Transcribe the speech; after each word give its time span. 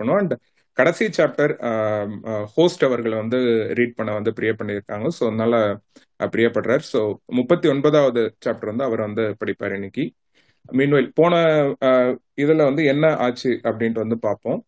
பண்ணுவோம் 0.00 0.20
அண்ட் 0.22 0.34
கடைசி 0.78 1.06
chapter 1.18 1.52
host 2.54 2.84
அவர்கள் 2.88 3.14
வந்து 3.22 3.38
ரீட் 3.78 3.96
பண்ண 3.98 4.10
வந்து 4.18 4.32
பிரிய 4.38 4.52
பண்ணியிருக்காங்க. 4.58 5.06
ஸோ 5.16 5.22
அதனால 5.30 5.54
பிரியப்படுறார். 6.34 6.84
ஸோ 6.92 7.00
முப்பத்தி 7.38 7.66
ஒன்பதாவது 7.74 8.22
சாப்டர் 8.44 8.70
வந்து 8.72 8.86
அவர் 8.88 9.02
வந்து 9.08 9.24
படிப்பார் 9.42 9.76
இன்னைக்கு. 9.78 10.04
மீன்வெல் 10.78 11.08
போன 11.20 11.34
இதுல 12.42 12.64
வந்து 12.70 12.82
என்ன 12.92 13.06
ஆச்சு 13.26 13.52
அப்படின்ட்டு 13.68 14.04
வந்து 14.04 14.18
பார்ப்போம். 14.26 14.58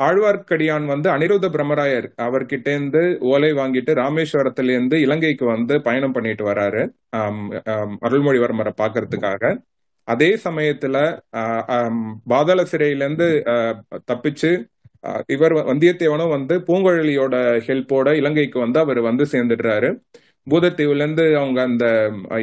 ஆழ்வார்க்கடியான் 0.00 0.86
வந்து 0.92 1.08
அனிருத்த 1.12 1.46
பிரம்மராயர் 1.54 2.06
அவர்கிட்ட 2.24 2.68
இருந்து 2.74 3.02
ஓலை 3.30 3.50
வாங்கிட்டு 3.60 3.92
ராமேஸ்வரத்துல 4.00 4.72
இருந்து 4.76 4.96
இலங்கைக்கு 5.04 5.44
வந்து 5.54 5.74
பயணம் 5.86 6.14
பண்ணிட்டு 6.16 6.44
வராரு. 6.50 6.82
அருள்மொழிவர்மரை 8.06 8.72
பாக்குறதுக்காக 8.82 9.52
அதே 10.08 10.30
சமயத்துல 10.46 10.96
பாதாள 12.32 12.60
சிறையிலேருந்து 12.72 13.28
தப்பிச்சு 14.10 14.50
இவர் 15.26 15.54
வந்தியத்தேவனும் 15.70 16.34
வந்து 16.36 16.54
பூங்குழலியோட 16.68 17.34
ஹெல்ப்போட 17.66 18.08
இலங்கைக்கு 18.20 18.58
வந்து 18.60 18.78
அவர் 18.84 19.00
வந்து 19.00 19.24
சேர்ந்துடுறாரு. 19.32 19.90
பூதத்தீவுல 20.46 21.02
இருந்து 21.04 21.24
அவங்க 21.36 21.60
அந்த 21.62 21.86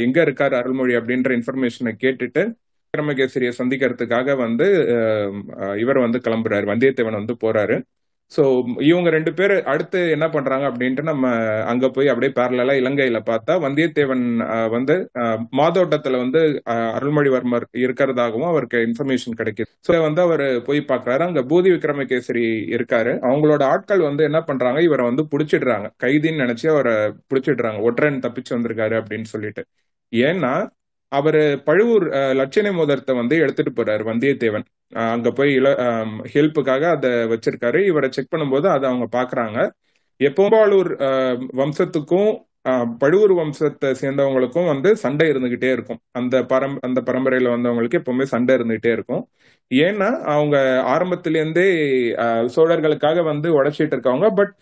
எங்க 0.06 0.18
இருக்காரு 0.26 0.56
அருள்மொழி 0.62 0.94
அப்படின்ற 1.00 1.30
இன்ஃபர்மேஷனை 1.38 1.94
கேட்டுட்டு 2.04 2.44
விக்ரமகேசரியை 2.94 3.52
சந்திக்கிறதுக்காக 3.60 4.36
வந்து 4.38 4.68
இவர் 5.84 6.00
வந்து 6.06 6.20
கிளம்புறாரு. 6.26 6.66
வந்தியத்தேவன் 6.72 7.20
வந்து 7.22 7.36
போறாரு. 7.44 7.78
ஸோ 8.34 8.44
இவங்க 8.84 9.10
ரெண்டு 9.10 9.32
பேர் 9.34 9.54
அடுத்து 9.64 10.00
என்ன 10.10 10.26
பண்றாங்க 10.30 10.66
அப்படின்ட்டு 10.70 11.04
நம்ம 11.04 11.26
அங்க 11.72 11.86
போய் 11.90 12.08
அப்படியே 12.08 12.32
பேரலா 12.38 12.76
இலங்கையில 12.82 13.20
பார்த்தா 13.30 13.54
வந்தியத்தேவன் 13.66 14.24
வந்து 14.70 14.96
மாதோட்டத்துல 15.60 16.20
வந்து 16.24 16.42
அருள்மொழிவர்மர் 16.98 17.66
இருக்கிறதாகவும் 17.84 18.50
அவருக்கு 18.52 18.80
இன்ஃபர்மேஷன் 18.88 19.38
கிடைக்குது. 19.42 19.70
ஸோ 19.88 20.00
வந்து 20.08 20.22
அவர் 20.22 20.46
போய் 20.62 20.82
பாக்குறாரு 20.92 21.24
அங்க 21.28 21.44
பூதி 21.52 21.72
விக்ரமகேசரி 21.76 22.46
இருக்காரு. 22.76 23.14
அவங்களோட 23.30 23.64
ஆட்கள் 23.74 24.08
வந்து 24.10 24.24
என்ன 24.24 24.42
பண்றாங்க 24.44 24.82
இவரை 24.82 25.06
வந்து 25.12 25.26
பிடிச்சிடுறாங்க. 25.34 25.90
கைதின்னு 26.04 26.44
நினைச்சு 26.46 26.68
அவரை 26.74 26.96
பிடிச்சிடுறாங்க. 27.32 27.82
ஒற்றன் 27.90 28.24
தப்பிச்சு 28.26 28.56
வந்திருக்காரு 28.58 28.96
அப்படின்னு 29.02 29.30
சொல்லிட்டு. 29.36 29.64
ஏன்னா 30.14 30.54
அவர் 31.18 31.42
பழுவூர் 31.68 32.06
லட்சணை 32.40 32.72
மோதிரத்தை 32.78 33.14
வந்து 33.22 33.36
எடுத்துட்டு 33.44 33.72
போறாரு 33.80 34.04
வந்தியத்தேவன். 34.12 34.66
அங்க 35.14 35.30
போய் 35.38 35.52
இல 35.60 35.68
ஹெல்ப்புக்காக 36.34 36.84
அதை 36.96 37.12
வச்சிருக்காரு. 37.34 37.80
இவரை 37.92 38.10
செக் 38.16 38.34
பண்ணும்போது 38.34 38.68
அதை 38.76 38.86
அவங்க 38.92 39.08
பாக்குறாங்க. 39.18 39.60
எப்போம்பாளூர் 40.20 40.92
வம்சத்துக்கும் 41.62 42.32
பழுவூர் 43.02 43.34
வம்சத்தை 43.40 43.90
சேர்ந்தவங்களுக்கும் 44.02 44.70
வந்து 44.72 44.90
சண்டை 45.02 45.26
இருந்துகிட்டே 45.32 45.70
இருக்கும். 45.76 46.00
அந்த 46.20 46.36
பரம் 46.52 46.78
அந்த 46.88 47.00
பரம்பரையில 47.08 47.54
வந்தவங்களுக்கு 47.56 48.00
எப்பவுமே 48.02 48.26
சண்டை 48.34 48.54
இருந்துகிட்டே 48.58 48.92
இருக்கும். 48.98 49.24
ஏன்னா 49.72 50.10
அவங்க 50.36 50.58
ஆரம்பத்திலேருந்தே 50.94 51.68
சோழர்களுக்காக 52.56 53.24
வந்து 53.32 53.50
உழைச்சிட்டு 53.58 53.96
இருக்கவங்க. 53.96 54.30
பட் 54.40 54.54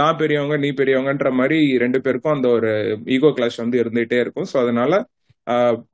நான் 0.00 0.18
பெரியவங்க 0.20 0.56
நீ 0.64 0.70
பெரியவங்கன்ற 0.80 1.30
மாதிரி 1.40 1.58
ரெண்டு 1.84 1.98
பேருக்கும் 2.04 2.36
அந்த 2.36 2.48
ஒரு 2.56 2.70
ஈகோ 3.16 3.30
கிளாஷ் 3.36 3.62
வந்து 3.64 3.80
இருந்துகிட்டே 3.82 4.18
இருக்கும். 4.24 4.48
ஸோ 4.52 4.56
அதனால 4.64 4.92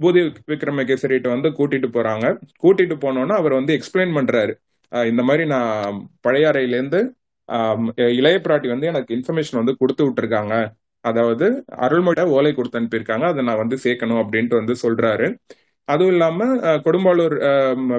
பூதி 0.02 0.20
விக்ரமகேசரிட்ட 0.52 1.28
வந்து 1.34 1.48
கூட்டிட்டு 1.58 1.88
போறாங்க. 1.96 2.26
கூட்டிட்டு 2.62 2.96
போனோன்னா 3.04 3.36
அவர் 3.42 3.58
வந்து 3.60 3.72
எக்ஸ்பிளைன் 3.78 4.14
பண்றாரு. 4.18 4.52
இந்த 5.12 5.22
மாதிரி 5.28 5.44
நான் 5.54 5.98
பழையாறையிலேருந்து 6.26 7.00
இளைய 8.18 8.36
பிராட்டி 8.44 8.68
வந்து 8.72 8.88
எனக்கு 8.92 9.14
இன்ஃபர்மேஷன் 9.16 9.60
வந்து 9.60 9.74
கொடுத்து 9.80 10.02
விட்டுருக்காங்க. 10.06 10.54
அதாவது 11.04 11.46
அருள்மொழியா 11.84 12.24
ஓலை 12.36 12.52
கொடுத்து 12.54 12.78
அனுப்பியிருக்காங்க. 12.80 13.26
அதை 13.32 13.40
நான் 13.48 13.62
வந்து 13.62 13.76
சேர்க்கணும் 13.84 14.20
அப்படின்ட்டு 14.22 14.60
வந்து 14.60 14.74
சொல்றாரு. 14.84 15.28
அதுவும் 15.88 16.12
இல்லாம 16.14 16.46
கொடும்பாளூர் 16.84 17.34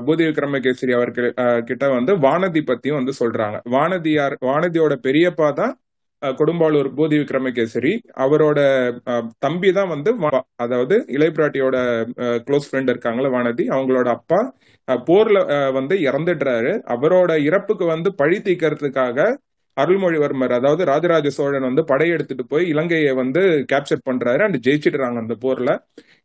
பூதி 0.07 0.23
விக்ரமகேசரி 0.27 0.93
அவர்கள் 0.97 1.27
கிட்ட 1.69 1.85
வந்து 1.97 2.11
வானதி 2.25 2.61
பத்தியும் 2.69 2.99
வந்து 2.99 3.13
சொல்றாங்க. 3.21 3.57
வானதியார் 3.75 4.35
வானதியோட 4.49 4.93
பெரியப்பா 5.07 5.49
தான் 5.61 5.73
கொடும்பாளூர் 6.39 6.89
பூதி 6.97 7.15
விக்ரமகேசரி 7.21 7.93
அவரோட 8.23 8.59
தம்பி 9.45 9.69
தான் 9.77 9.91
வந்து 9.93 10.11
அதாவது 10.65 10.95
இளையபிராட்டியோட 11.15 11.77
க்ளோஸ் 12.47 12.67
ஃப்ரெண்ட் 12.69 12.91
இருக்காங்களா 12.93 13.31
வானதி. 13.35 13.65
அவங்களோட 13.75 14.09
அப்பா 14.17 14.39
போர்ல 15.09 15.39
வந்து 15.79 15.95
இறந்துடுறாரு. 16.07 16.71
அவரோட 16.95 17.31
இறப்புக்கு 17.49 17.87
வந்து 17.93 18.11
பழி 18.21 18.37
தீக்கிறதுக்காக 18.47 19.17
அருள்மொழிவர்மர் 19.77 20.53
அதாவது 20.57 20.83
ராஜராஜ 20.91 21.27
சோழன் 21.37 21.67
வந்து 21.69 21.83
படையெடுத்துட்டு 21.91 22.43
போய் 22.51 22.65
இலங்கையை 22.73 23.13
வந்து 23.21 23.41
கேப்சர் 23.71 24.03
பண்றாரு 24.09 24.41
அண்ட் 24.47 24.57
ஜெயிச்சிடுறாங்க 24.65 25.17
அந்த 25.23 25.35
போர்ல. 25.45 25.71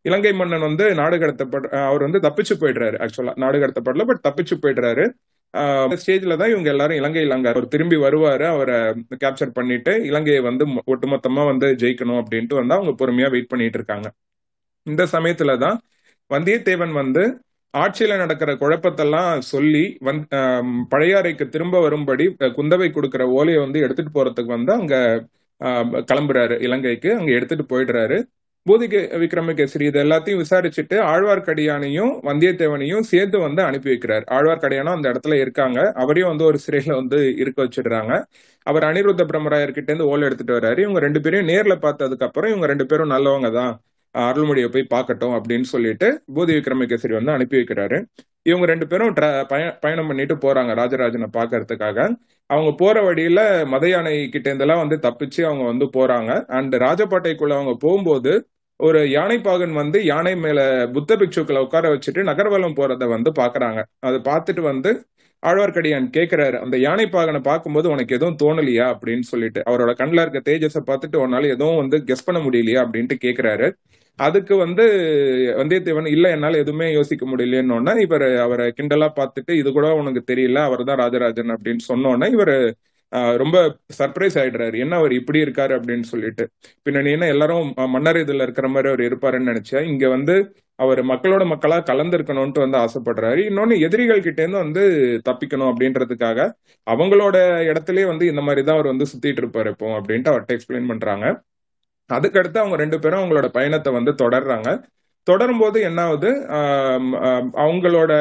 இலங்கை 0.05 0.33
மன்னன் 0.41 0.67
வந்து 0.69 0.85
நாடு 1.01 1.17
கடத்தப்பட 1.23 1.65
அவர் 1.89 2.05
வந்து 2.07 2.21
தப்பிச்சு 2.27 2.55
போயிடுறாரு 2.63 2.97
ஆக்சுவலா 3.05 3.35
நாடு 3.45 3.59
கடத்தப்படல 3.63 4.07
பட் 4.11 4.23
தப்பிச்சு 4.27 4.57
போயிடுறாரு. 4.65 5.07
ஸ்டேஜ்ல 6.01 6.37
தான் 6.37 6.51
இவங்க 6.51 6.69
எல்லாரும் 6.71 6.99
இலங்கையில் 7.01 7.35
அங்க 7.37 7.49
அவர் 7.53 7.67
திரும்பி 7.69 7.97
வருவாரு 7.97 8.45
அவரை 8.55 8.77
கேப்சர் 9.23 9.57
பண்ணிட்டு 9.59 9.93
இலங்கையை 10.05 10.41
வந்து 10.41 10.65
ஒட்டுமொத்தமா 10.93 11.43
வந்து 11.53 11.69
ஜெயிக்கணும் 11.83 12.21
அப்படின்ட்டு 12.23 12.59
வந்து 12.61 12.77
அவங்க 12.77 12.93
பொறுமையா 13.01 13.29
வெயிட் 13.35 13.53
பண்ணிட்டு 13.53 13.79
இருக்காங்க. 13.81 14.09
இந்த 14.87 15.03
சமயத்துல 15.15 15.53
தான் 15.59 15.79
வந்தியத்தேவன் 16.31 16.95
வந்து 17.03 17.23
ஆட்சியில 17.75 18.17
நடக்கிற 18.17 18.51
குழப்பத்தெல்லாம் 18.61 19.39
சொல்லி 19.53 19.83
வந் 20.07 20.21
பழையாறைக்கு 20.93 21.45
திரும்ப 21.49 21.81
வரும்படி 21.81 22.25
குந்தவை 22.59 22.89
கொடுக்கிற 22.91 23.23
ஓலையை 23.39 23.61
வந்து 23.61 23.79
எடுத்துட்டு 23.87 24.13
போறதுக்கு 24.19 24.53
வந்து 24.57 24.73
அங்க 24.79 24.95
கிளம்புறாரு 26.09 26.57
இலங்கைக்கு. 26.67 27.11
அங்க 27.19 27.31
எடுத்துட்டு 27.33 27.65
போயிடுறாரு. 27.73 28.19
பூதிக 28.69 28.95
விக்ரமகேசரி 29.23 29.85
இது 29.91 29.99
எல்லாத்தையும் 30.05 30.41
விசாரிச்சுட்டு 30.45 30.97
ஆழ்வார்க்கடியானையும் 31.13 32.13
வந்தியத்தேவனையும் 32.29 33.07
சேர்த்து 33.11 33.39
வந்து 33.47 33.63
அனுப்பி 33.69 33.91
வைக்கிறார். 33.93 34.25
ஆழ்வார்க்கடியானும் 34.37 34.97
அந்த 34.97 35.07
இடத்துல 35.13 35.37
இருக்காங்க. 35.45 35.79
அவரையும் 36.03 36.31
வந்து 36.33 36.47
ஒரு 36.51 36.59
சிறையில 36.67 36.95
வந்து 37.01 37.19
இருக்க 37.43 37.59
வச்சிடுறாங்க. 37.67 38.13
அவர் 38.67 38.87
அனிருத்த 38.89 39.25
பிரம்மராயர்கிட்ட 39.31 39.91
இருந்து 39.91 40.09
ஓலை 40.13 40.25
எடுத்துட்டு 40.29 40.57
வர்றாரு. 40.59 40.81
இவங்க 40.87 41.01
ரெண்டு 41.07 41.21
பேரையும் 41.27 41.51
நேர்ல 41.53 41.77
பார்த்ததுக்கு 41.87 42.27
அப்புறம் 42.29 42.51
இவங்க 42.53 42.69
ரெண்டு 42.73 42.87
பேரும் 42.91 43.13
நல்லவங்க 43.15 43.51
தான். 43.61 43.75
அருள்மொழியை 44.15 44.69
போய் 44.75 44.93
பார்க்கட்டும் 44.95 45.35
அப்படின்னு 45.39 45.67
சொல்லிட்டு 45.75 46.07
பூதி 46.37 46.53
விக்ரமகேசரி 46.59 47.15
வந்து 47.19 47.35
அனுப்பி 47.37 47.57
வைக்கிறாரு. 47.59 47.99
இவங்க 48.51 48.67
ரெண்டு 48.71 48.87
பேரும் 48.91 49.15
பயணம் 49.83 50.09
பண்ணிட்டு 50.11 50.35
போறாங்க 50.45 50.73
ராஜராஜனை 50.81 51.29
பாக்குறதுக்காக 51.39 51.99
அவங்க 52.51 52.71
போற 52.83 52.97
வழியில 53.07 53.41
மத 53.73 53.85
யானை 53.89 54.13
கிட்ட 54.35 54.47
இருந்தெல்லாம் 54.51 54.83
வந்து 54.85 54.97
தப்பிச்சு 55.07 55.41
அவங்க 55.49 55.65
வந்து 55.73 55.87
போறாங்க. 55.97 56.31
அண்ட் 56.59 56.75
ராஜபாட்டைக்குள்ள 56.87 57.55
அவங்க 57.59 57.75
போகும்போது 57.85 58.33
ஒரு 58.81 59.01
யானைப்பாகன் 59.09 59.73
வந்து 59.73 59.99
யானை 60.05 60.33
மேல 60.37 60.59
புத்த 60.93 61.13
பிக்ஷுக்களை 61.17 61.61
உட்கார 61.63 61.87
வச்சுட்டு 61.89 62.21
நகர்வலம் 62.23 62.77
போறத 62.77 63.07
வந்து 63.09 63.31
பாக்குறாங்க. 63.39 63.81
அதை 64.01 64.19
பார்த்துட்டு 64.25 64.63
வந்து 64.63 64.91
ஆழ்வார்க்கடியான் 65.43 66.07
கேட்கிறாரு 66.17 66.57
அந்த 66.57 66.77
யானைப்பாகனை 66.79 67.41
பார்க்கும்போது 67.43 67.89
உனக்கு 67.91 68.17
எதுவும் 68.17 68.39
தோணலையா 68.43 68.87
அப்படின்னு 68.95 69.27
சொல்லிட்டு. 69.33 69.61
அவரோட 69.69 69.93
கண்ணில் 69.93 70.23
இருக்க 70.25 70.41
தேஜஸை 70.51 70.83
பார்த்துட்டு 70.83 71.19
உன்னால 71.25 71.51
எதுவும் 71.57 71.77
வந்து 71.77 71.99
கெஸ் 72.05 72.27
பண்ண 72.27 72.41
முடியலையா 72.41 72.81
அப்படின்ட்டு 72.85 73.17
கேட்கிறாரு 73.27 73.69
அதுக்கு 74.19 74.55
வந்து 74.57 74.85
வந்தியத்தேவன் 75.59 76.09
இல்லை 76.09 76.29
என்னால 76.31 76.59
எதுவுமே 76.59 76.87
யோசிக்க 76.93 77.25
முடியலன்னொன்னா 77.27 77.93
இவர் 78.01 78.27
அவரை 78.47 78.67
கிண்டலா 78.79 79.09
பார்த்துட்டு 79.21 79.53
இது 79.53 79.71
கூட 79.73 79.89
உனக்கு 79.95 80.23
தெரியல 80.33 80.63
அவர் 80.63 80.83
தான் 80.85 80.99
ராஜராஜன் 80.99 81.55
அப்படின்னு 81.57 81.85
சொன்னோன்னே 81.91 82.29
இவர் 82.31 82.55
ரொம்ப 83.43 83.57
சர்ப்ரைஸ் 83.99 84.37
ஆயிடுறாரு. 84.41 84.77
என்ன 84.85 84.97
அவர் 85.01 85.13
இப்படி 85.19 85.39
இருக்காரு 85.45 85.73
அப்படின்னு 85.79 86.07
சொல்லிட்டு. 86.13 86.45
பின்னாடி 86.87 87.11
என்ன 87.17 87.29
எல்லாரும் 87.35 87.69
மன்னர் 87.95 88.19
இதுல 88.25 88.47
இருக்கிற 88.47 88.69
மாதிரி 88.75 88.91
அவர் 88.93 89.03
இருப்பாருன்னு 89.09 89.51
நினைச்சா 89.53 89.81
இங்க 89.93 90.09
வந்து 90.17 90.35
அவர் 90.79 91.01
மக்களோட 91.11 91.45
மக்களா 91.53 91.79
கலந்துருக்கணும்ட்டு 91.91 92.65
வந்து 92.65 92.79
ஆசைப்படுறாரு. 92.85 93.41
இன்னொன்னு 93.51 93.77
எதிரிகள் 93.87 94.27
கிட்ட 94.27 94.41
இருந்து 94.43 94.65
வந்து 94.65 94.83
தப்பிக்கணும் 95.29 95.71
அப்படின்றதுக்காக 95.73 96.39
அவங்களோட 96.87 97.37
இடத்துலயே 97.71 98.07
வந்து 98.13 98.27
இந்த 98.33 98.45
மாதிரி 98.49 98.63
தான் 98.67 98.79
அவர் 98.79 98.93
வந்து 98.93 99.09
சுத்திட்டு 99.13 99.43
இருப்பாரு 99.45 99.73
இப்போ 99.75 99.89
அப்படின்ட்டு 99.99 100.33
அவர்கிட்ட 100.33 100.57
எக்ஸ்பிளைன் 100.59 100.91
பண்றாங்க. 100.93 101.27
அதுக்கடுத்து 102.11 102.63
அவங்க 102.63 102.77
ரெண்டு 102.85 102.99
பேரும் 103.03 103.21
அவங்களோட 103.23 103.49
பயணத்தை 103.59 103.91
வந்து 103.99 104.13
தொடர்றாங்க. 104.23 104.69
தொடரும்போது 105.27 105.79
என்ன 105.89 106.01
ஆகுது 106.09 106.31
அவங்களோட 107.65 108.13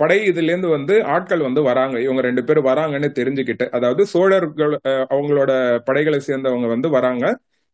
படை 0.00 0.18
இதுலேருந்து 0.30 0.68
வந்து 0.76 0.94
ஆட்கள் 1.14 1.46
வந்து 1.48 1.60
வராங்க. 1.70 1.96
இவங்க 2.06 2.20
ரெண்டு 2.28 2.42
பேரும் 2.48 2.68
வராங்கன்னு 2.70 3.10
தெரிஞ்சுக்கிட்டு 3.18 3.66
அதாவது 3.76 4.02
சோழர்கள் 4.12 4.74
அவங்களோட 5.14 5.52
படைகளை 5.88 6.20
சேர்ந்தவங்க 6.28 6.68
வந்து 6.74 6.90
வராங்க. 6.96 7.24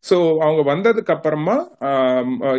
ஸோ 0.03 0.15
அவங்க 0.45 0.61
வந்ததுக்கு 0.73 1.13
அப்புறமா 1.15 1.55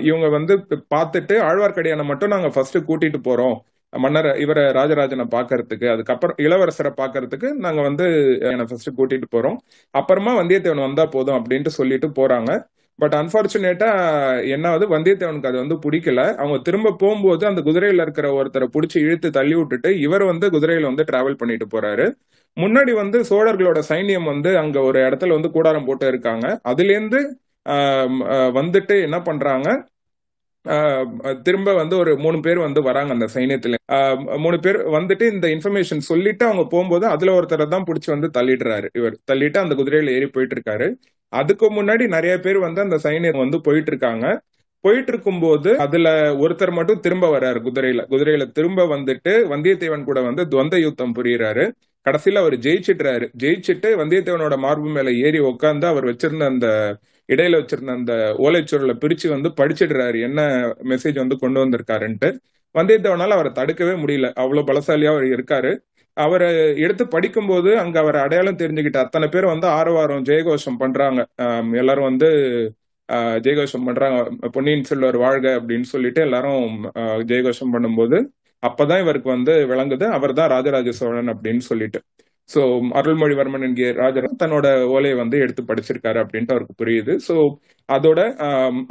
இவங்க 0.08 0.26
வந்து 0.38 0.54
பார்த்துட்டு 0.94 1.34
ஆழ்வார்க்கடியானை 1.48 2.06
மட்டும் 2.10 2.32
நாங்கள் 2.34 2.54
ஃபர்ஸ்ட் 2.54 2.78
கூட்டிட்டு 2.90 3.20
போறோம். 3.28 3.56
மன்னர் 3.92 4.28
இவரை 4.44 4.62
ராஜராஜனை 4.78 5.24
பார்க்கறதுக்கு 5.34 5.86
அதுக்கப்புறம் 5.94 6.38
இளவரசரை 6.44 6.92
பார்க்கறதுக்கு 7.00 7.48
நாங்கள் 7.64 7.86
வந்து 7.88 8.06
என்னை 8.52 8.64
ஃபர்ஸ்ட் 8.70 8.90
கூட்டிட்டு 8.98 9.28
போறோம். 9.34 9.58
அப்புறமா 9.94 10.32
வந்தியத்தேவன் 10.40 10.86
வந்தா 10.88 11.04
போதும் 11.16 11.38
அப்படின்ட்டு 11.40 11.72
சொல்லிட்டு 11.80 12.08
போறாங்க. 12.20 12.50
பட் 12.99 13.14
அன்பார்ச்சுனேட்டா 13.14 13.88
என்ன 14.55 14.67
ஆகுது 14.69 14.87
வந்தியத்தேவனுக்கு 14.88 15.50
அது 15.50 15.58
வந்து 15.62 15.76
பிடிக்கல. 15.85 16.20
அவங்க 16.41 16.58
திரும்ப 16.62 16.94
போகும்போது 17.00 17.44
அந்த 17.46 17.61
குதிரையில 17.61 18.05
இருக்கிற 18.06 18.26
ஒருத்தரை 18.38 18.67
பிடிச்சி 18.76 18.99
இழுத்து 19.06 19.31
தள்ளி 19.31 19.55
விட்டுட்டு 19.55 19.91
இவர் 20.06 20.25
வந்து 20.25 20.49
குதிரையில 20.50 20.91
வந்து 20.91 21.06
டிராவல் 21.11 21.41
பண்ணிட்டு 21.41 21.67
போறாரு. 21.75 22.06
முன்னாடி 22.56 22.93
வந்து 23.02 23.19
சோழர்களோட 23.31 23.79
சைன்யம் 23.88 24.31
வந்து 24.32 24.50
அங்க 24.62 24.79
ஒரு 24.88 24.99
இடத்துல 25.06 25.37
வந்து 25.38 25.50
கூடாரம் 25.50 25.87
போட்டு 25.88 26.06
இருக்காங்க. 26.12 26.46
அதுல 26.73 26.94
இருந்து 26.96 27.20
வந்துட்டு 28.58 28.94
என்ன 29.06 29.19
பண்றாங்க? 29.23 29.69
திரும்ப 31.46 31.70
வந்து 31.75 31.94
ஒரு 32.02 32.12
மூணு 32.17 32.38
பேர் 32.41 32.58
வந்து 32.58 32.81
வராங்க 32.82 33.11
அந்த 33.17 33.26
சைன்யத்துல. 33.35 33.76
மூணு 34.44 34.58
பேர் 34.61 34.79
வந்துட்டு 34.96 35.25
இந்த 35.35 35.46
இன்ஃபர்மேஷன் 35.55 36.02
சொல்லிட்டு 36.11 36.44
அவங்க 36.44 36.64
போகும்போது 36.73 37.06
அதுல 37.14 37.35
ஒருத்தரை 37.38 37.67
தான் 37.69 37.87
பிடிச்சி 37.88 38.11
வந்து 38.14 38.31
தள்ளிடுறாரு 38.38 38.88
இவர். 39.00 39.17
தள்ளிட்டு 39.31 39.58
அந்த 39.64 39.75
குதிரையில 39.75 40.14
ஏறி 40.19 40.29
போயிட்டு 40.37 40.56
இருக்காரு. 40.58 40.88
அதுக்கு 41.40 41.66
முன்னாடி 41.72 42.04
நிறைய 42.06 42.34
பேர் 42.38 42.58
வந்து 42.58 42.81
அந்த 42.81 42.96
சைனியர் 43.02 43.38
வந்து 43.38 43.58
போயிட்டு 43.60 43.90
இருக்காங்க 43.90 44.26
போயிட்டு 44.84 45.10
இருக்கும்போது 45.12 45.70
அதுல 45.78 46.08
ஒருத்தர் 46.36 46.72
மட்டும் 46.72 47.00
திரும்ப 47.00 47.26
வர்றாரு 47.34 47.58
குதிரையில. 47.66 48.02
குதிரையில 48.10 48.44
திரும்ப 48.52 48.84
வந்துட்டு 48.84 49.32
வந்தியத்தேவன் 49.52 50.04
கூட 50.04 50.20
வந்து 50.20 50.42
துவந்த 50.44 50.81
யுத்தம் 50.81 51.14
புரியுறாரு. 51.14 51.64
கடைசியில 52.06 52.40
அவர் 52.42 52.56
ஜெயிச்சிடுறாரு. 52.58 53.26
ஜெயிச்சுட்டு 53.38 53.90
வந்தியத்தேவனோட 54.00 54.56
மார்பு 54.58 54.88
மேல 54.88 55.12
ஏறி 55.26 55.40
உட்காந்து 55.44 55.86
அவர் 55.86 56.04
வச்சிருந்த 56.04 56.44
அந்த 56.46 56.69
இடையில 57.28 57.58
வச்சிருந்த 57.60 57.90
அந்த 57.90 58.12
ஓலைச்சுருளை 58.38 58.94
பிரிச்சு 59.04 59.28
வந்து 59.28 59.50
படிச்சிடுறாரு. 59.60 60.20
என்ன 60.22 60.40
மெசேஜ் 60.84 61.20
வந்து 61.22 61.38
கொண்டு 61.38 61.58
வந்திருக்காருன்ட்டு. 61.64 62.31
வந்தியத்தேவனால 62.75 63.34
அவரை 63.36 63.52
தடுக்கவே 63.52 63.94
முடியல. 64.02 64.32
அவ்வளவு 64.34 64.66
பலசாலியா 64.69 65.10
அவர் 65.14 65.26
இருக்காரு. 65.34 65.72
அவரை 66.16 66.49
எடுத்து 66.84 67.05
படிக்கும்போது 67.14 67.70
அங்க 67.82 67.96
அவர் 68.02 68.16
அடையாளம் 68.22 68.61
தெரிஞ்சுக்கிட்ட 68.62 68.99
அத்தனை 69.05 69.26
பேர் 69.28 69.52
வந்து 69.52 69.66
ஆரவாரம் 69.78 70.26
ஜெயகோஷம் 70.28 70.81
பண்றாங்க. 70.82 71.20
எல்லாரும் 71.81 72.08
வந்து 72.11 72.28
ஜெயகோஷம் 73.46 73.87
பண்றாங்க. 73.88 74.19
பொன்னியின் 74.56 74.88
செல்வர் 74.90 75.19
வாழ்க 75.25 75.46
அப்படின்னு 75.61 75.88
சொல்லிட்டு 75.94 76.20
எல்லாரும் 76.26 76.69
ஜெயகோஷம் 77.31 77.75
பண்ணும்போது 77.75 78.19
அப்பதான் 78.62 79.02
இவருக்கு 79.05 79.28
வந்து 79.37 79.55
விளங்குது 79.70 80.06
அவர் 80.16 80.38
தான் 80.38 80.52
ராஜராஜ 80.55 80.93
சோழன் 81.00 81.32
அப்படின்னு 81.32 81.64
சொல்லிட்டு. 81.70 81.99
சோ 82.49 82.60
அருள்மொழிவர்மன் 82.99 83.64
என்கிற 83.67 83.90
ராஜர் 84.00 84.26
தன்னோட 84.43 84.67
ஓலையை 84.94 85.17
வந்து 85.20 85.37
எடுத்து 85.44 85.62
படிச்சிருக்காரு 85.69 86.19
அப்படின்ட்டு 86.22 86.55
அவருக்கு 86.55 86.75
புரியுது. 86.82 87.12
சோ 87.26 87.34
அதோட 87.88 88.20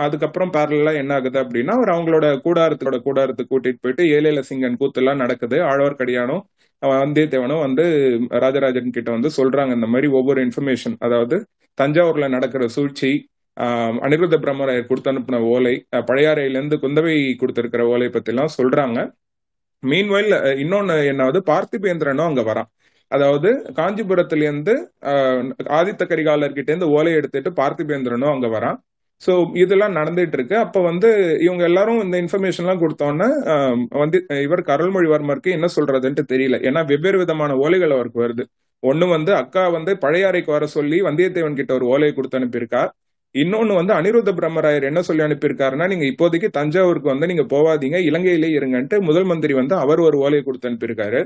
அதுக்கப்புறம் 0.05 0.53
பேரலாம் 0.55 0.99
என்ன 1.01 1.13
ஆகுது 1.17 1.39
அப்படின்னா 1.43 1.73
அவர் 1.79 1.93
அவங்களோட 1.95 2.27
கூடாரத்தோட 2.45 2.97
கூடாரத்துக்கு 3.07 3.51
கூட்டிட்டு 3.53 3.83
போயிட்டு 3.85 4.05
ஏலேல 4.15 4.43
சிங்கன் 4.49 4.79
கூத்தெல்லாம் 4.81 5.21
நடக்குது. 5.23 5.59
ஆழ்வார்க்கடியானும் 5.71 6.43
வந்தியத்தேவனும் 6.83 7.59
வந்து 7.59 7.83
ராஜராஜன் 8.39 8.89
கிட்ட 8.89 9.09
வந்து 9.11 9.29
சொல்றாங்க 9.37 9.73
இந்த 9.73 9.87
மாதிரி 9.87 10.07
ஒவ்வொரு 10.11 10.39
இன்ஃபர்மேஷன் 10.45 10.95
அதாவது 10.99 11.35
தஞ்சாவூர்ல 11.77 12.27
நடக்கிற 12.29 12.67
சூழ்ச்சி 12.67 13.11
ஆஹ் 13.57 13.97
அனிருத்த 14.01 14.35
பிரம்மராயர் 14.43 14.87
கொடுத்து 14.87 15.11
அனுப்பின 15.11 15.39
ஓலை 15.47 15.73
பழையாறையிலேருந்து 15.91 16.07
பழையாறையில 16.09 16.57
இருந்து 16.57 16.77
குந்தவை 16.83 17.35
கொடுத்திருக்கிற 17.35 17.83
ஓலை 17.85 18.07
பத்தி 18.09 18.31
எல்லாம் 18.31 18.53
சொல்றாங்க 18.57 18.99
மீன்வைல் 19.83 20.31
இன்னொன்னு 20.63 20.95
என்னாவது 21.11 21.39
பார்த்திபேந்திரனும் 21.51 22.29
அங்க 22.29 22.41
வரான். 22.41 22.69
அதாவது 23.11 23.49
காஞ்சிபுரத்துல 23.75 24.45
இருந்து 24.47 24.73
ஆதித்த 25.79 26.03
கரிகாலர்கிட்ட 26.11 26.69
இருந்து 26.71 26.89
ஓலை 26.89 27.13
எடுத்துட்டு 27.13 27.49
பார்த்திபேந்திரனும் 27.51 28.33
அங்க 28.33 28.47
வரான். 28.47 28.77
ஸோ 29.25 29.33
இதெல்லாம் 29.63 29.95
நடந்துட்டு 29.97 30.37
இருக்கு 30.37 30.55
அப்போ 30.63 30.79
வந்து 30.89 31.09
இவங்க 31.45 31.63
எல்லாரும் 31.69 31.99
இந்த 32.05 32.15
இன்ஃபர்மேஷன்லாம் 32.23 32.81
கொடுத்தோன்னே 32.83 33.27
வந்து 34.03 34.17
இவர் 34.45 34.63
அருள்மொழிவர்மருக்கு 34.75 35.55
என்ன 35.57 35.67
சொல்றதுன்ட்டு 35.75 36.23
தெரியல. 36.33 36.57
ஏன்னா 36.69 36.81
வெவ்வேறு 36.91 37.21
விதமான 37.23 37.55
ஓலைகள் 37.65 37.95
அவருக்கு 37.97 38.19
வருது. 38.25 38.45
ஒன்று 38.83 39.05
வந்து 39.15 39.31
அக்கா 39.41 39.63
வந்து 39.77 39.91
பழையாறைக்கு 40.03 40.51
வர 40.55 40.65
சொல்லி 40.77 40.97
வந்தியத்தேவன் 41.07 41.59
கிட்ட 41.59 41.73
ஒரு 41.79 41.85
ஓலையை 41.93 42.13
கொடுத்து 42.15 42.39
அனுப்பியிருக்கா 42.39 42.81
இன்னொன்னு 43.35 43.73
வந்து 43.79 43.93
அனிருத்த 43.99 44.31
பிரம்மராயர் 44.39 44.87
என்ன 44.89 45.01
சொல்லி 45.07 45.23
அனுப்பியிருக்காருன்னா 45.27 45.85
நீங்க 45.91 46.05
இப்போதைக்கு 46.11 46.49
தஞ்சாவூருக்கு 46.57 47.13
வந்து 47.13 47.29
நீங்க 47.31 47.45
போவாதீங்க 47.53 47.99
இலங்கையிலே 48.09 48.49
இருங்கன்ட்டு 48.57 48.97
முதல் 49.07 49.27
மந்திரி 49.31 49.53
வந்து 49.61 49.75
அவர் 49.83 50.01
ஒரு 50.07 50.17
ஓலையை 50.25 50.43
கொடுத்து 50.43 50.69
அனுப்பியிருக்காரு. 50.69 51.21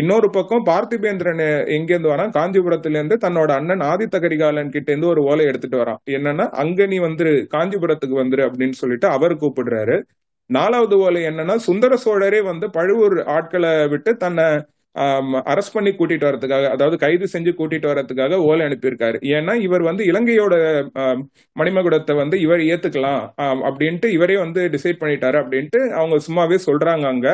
இன்னொரு 0.00 0.28
பக்கம் 0.30 0.64
பார்த்திபேந்திரன் 0.68 1.42
எங்கேருந்து 1.76 2.10
வரான்? 2.12 2.32
காஞ்சிபுரத்துல 2.36 2.98
இருந்து 2.98 3.16
தன்னோட 3.24 3.50
அண்ணன் 3.58 3.82
ஆதித்த 3.90 4.16
கரிகாலன் 4.24 4.72
கிட்ட 4.74 4.88
இருந்து 4.92 5.10
ஒரு 5.12 5.20
ஓலை 5.30 5.44
எடுத்துட்டு 5.50 5.78
வரான். 5.82 6.00
என்னன்னா 6.16 6.44
அங்க 6.62 6.86
நீ 6.92 6.98
வந்துரு 7.04 7.32
காஞ்சிபுரத்துக்கு 7.54 8.16
வந்துரு 8.22 8.42
அப்படின்னு 8.48 8.76
சொல்லிட்டு 8.82 9.08
அவர் 9.16 9.34
கூப்பிடுறாரு. 9.42 9.96
நாலாவது 10.50 10.96
ஓலை 11.04 11.22
என்னன்னா 11.30 11.54
சுந்தர 11.68 11.92
சோழரே 12.04 12.40
வந்து 12.50 12.66
பழுவூர் 12.70 13.16
ஆட்களை 13.36 13.72
விட்டு 13.94 14.10
தன்னை 14.24 14.46
அரெஸ்ட் 15.52 15.74
பண்ணி 15.76 15.90
கூட்டிட்டு 15.96 16.26
வரதுக்காக 16.28 16.68
அதாவது 16.74 16.96
கைது 17.02 17.26
செஞ்சு 17.32 17.52
கூட்டிட்டு 17.58 17.88
வரதுக்காக 17.92 18.36
ஓலை 18.50 18.62
அனுப்பியிருக்காரு. 18.66 19.16
ஏன்னா 19.36 19.54
இவர் 19.66 19.82
வந்து 19.82 20.02
இலங்கையோட 20.10 20.54
மணிமகுடத்தை 21.56 22.14
வந்து 22.22 22.38
இவர் 22.46 22.62
ஏத்துக்கலாம் 22.72 23.24
அப்படின்ட்டு 23.68 24.10
இவரே 24.16 24.38
வந்து 24.44 24.62
டிசைட் 24.76 25.02
பண்ணிட்டாரு 25.02 25.38
அப்படின்ட்டு 25.42 25.82
அவங்க 25.98 26.18
சும்மாவே 26.28 26.58
சொல்றாங்க 26.68 27.06
அங்க. 27.14 27.28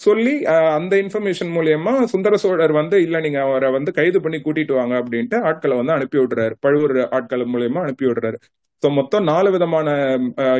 சொல்லி 0.00 0.32
அந்த 0.76 0.94
இன்ஃபர்மேஷன் 1.02 1.50
மூலியமா 1.56 1.92
சுந்தர 2.12 2.36
சோழர் 2.36 2.72
வந்து 2.72 2.96
இல்ல 3.02 3.16
நீங்க 3.20 3.38
அவரை 3.46 3.68
வந்து 3.70 3.90
கைது 3.92 4.18
பண்ணி 4.20 4.38
கூட்டிட்டு 4.40 4.72
வாங்க 4.72 4.94
அப்படின்ட்டு 5.02 5.36
ஆட்களை 5.42 5.74
வந்து 5.76 5.94
அனுப்பி 5.96 6.18
விடுறாரு. 6.18 6.54
பழுவூர் 6.60 6.96
ஆட்கள் 7.18 7.44
மூலியமா 7.54 7.82
அனுப்பி 7.84 8.06
விடுறாரு. 8.08 8.38
ஸோ 8.82 8.88
மொத்தம் 8.92 9.24
நாலு 9.24 9.48
விதமான 9.50 9.88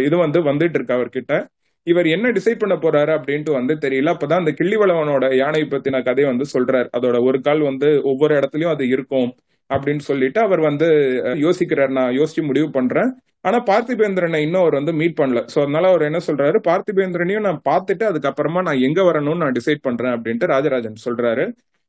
இது 0.06 0.16
வந்து 0.24 0.40
வந்துட்டு 0.50 0.78
இருக்கு 0.78 0.96
அவர்கிட்ட. 0.98 1.32
இவர் 1.86 2.06
என்ன 2.06 2.26
டிசைட் 2.30 2.62
பண்ண 2.62 2.74
போறாரு 2.76 3.12
அப்படின்ட்டு 3.16 3.52
வந்து 3.58 3.74
தெரியல. 3.84 4.12
அப்பதான் 4.14 4.42
அந்த 4.42 4.52
கிள்ளிவளவனோட 4.60 5.24
யானை 5.42 5.62
பத்தின 5.66 6.02
கதையை 6.02 6.28
வந்து 6.32 6.46
சொல்றாரு. 6.54 6.88
அதோட 6.96 7.16
ஒரு 7.28 7.40
கால் 7.40 7.62
வந்து 7.70 7.88
ஒவ்வொரு 8.12 8.32
இடத்துலயும் 8.38 8.74
அது 8.74 8.84
இருக்கும். 8.88 9.28
அப்படின்னு 9.70 10.04
சொல்லிட்டு 10.08 10.40
அவர் 10.40 10.60
வந்து 10.60 10.88
யோசிக்கிறார். 11.44 11.92
நான் 11.98 12.16
யோசிச்சு 12.18 12.42
முடிவு 12.42 12.68
பண்றேன். 12.70 13.10
ஆனா 13.40 13.58
பார்த்திபேந்திரனை 13.62 14.38
இன்னும் 14.46 14.60
அவர் 14.60 14.78
வந்து 14.78 14.92
மீட் 14.92 15.18
பண்ணல. 15.20 15.40
சோ 15.54 15.58
அதனால 15.62 15.88
அவர் 15.88 16.02
என்ன 16.02 16.20
சொல்றாரு? 16.26 16.58
பார்த்திபேந்திரனையும் 16.68 17.46
நான் 17.48 17.62
பார்த்துட்டு 17.70 18.04
அதுக்கப்புறமா 18.10 18.60
நான் 18.62 18.84
எங்க 18.88 19.00
வரணும்னு 19.02 19.42
நான் 19.44 19.56
டிசைட் 19.58 19.82
பண்றேன் 19.82 20.14
அப்படின்ட்டு 20.16 20.52
ராஜராஜன் 20.54 21.04
சொல்றாரு. 21.06 21.44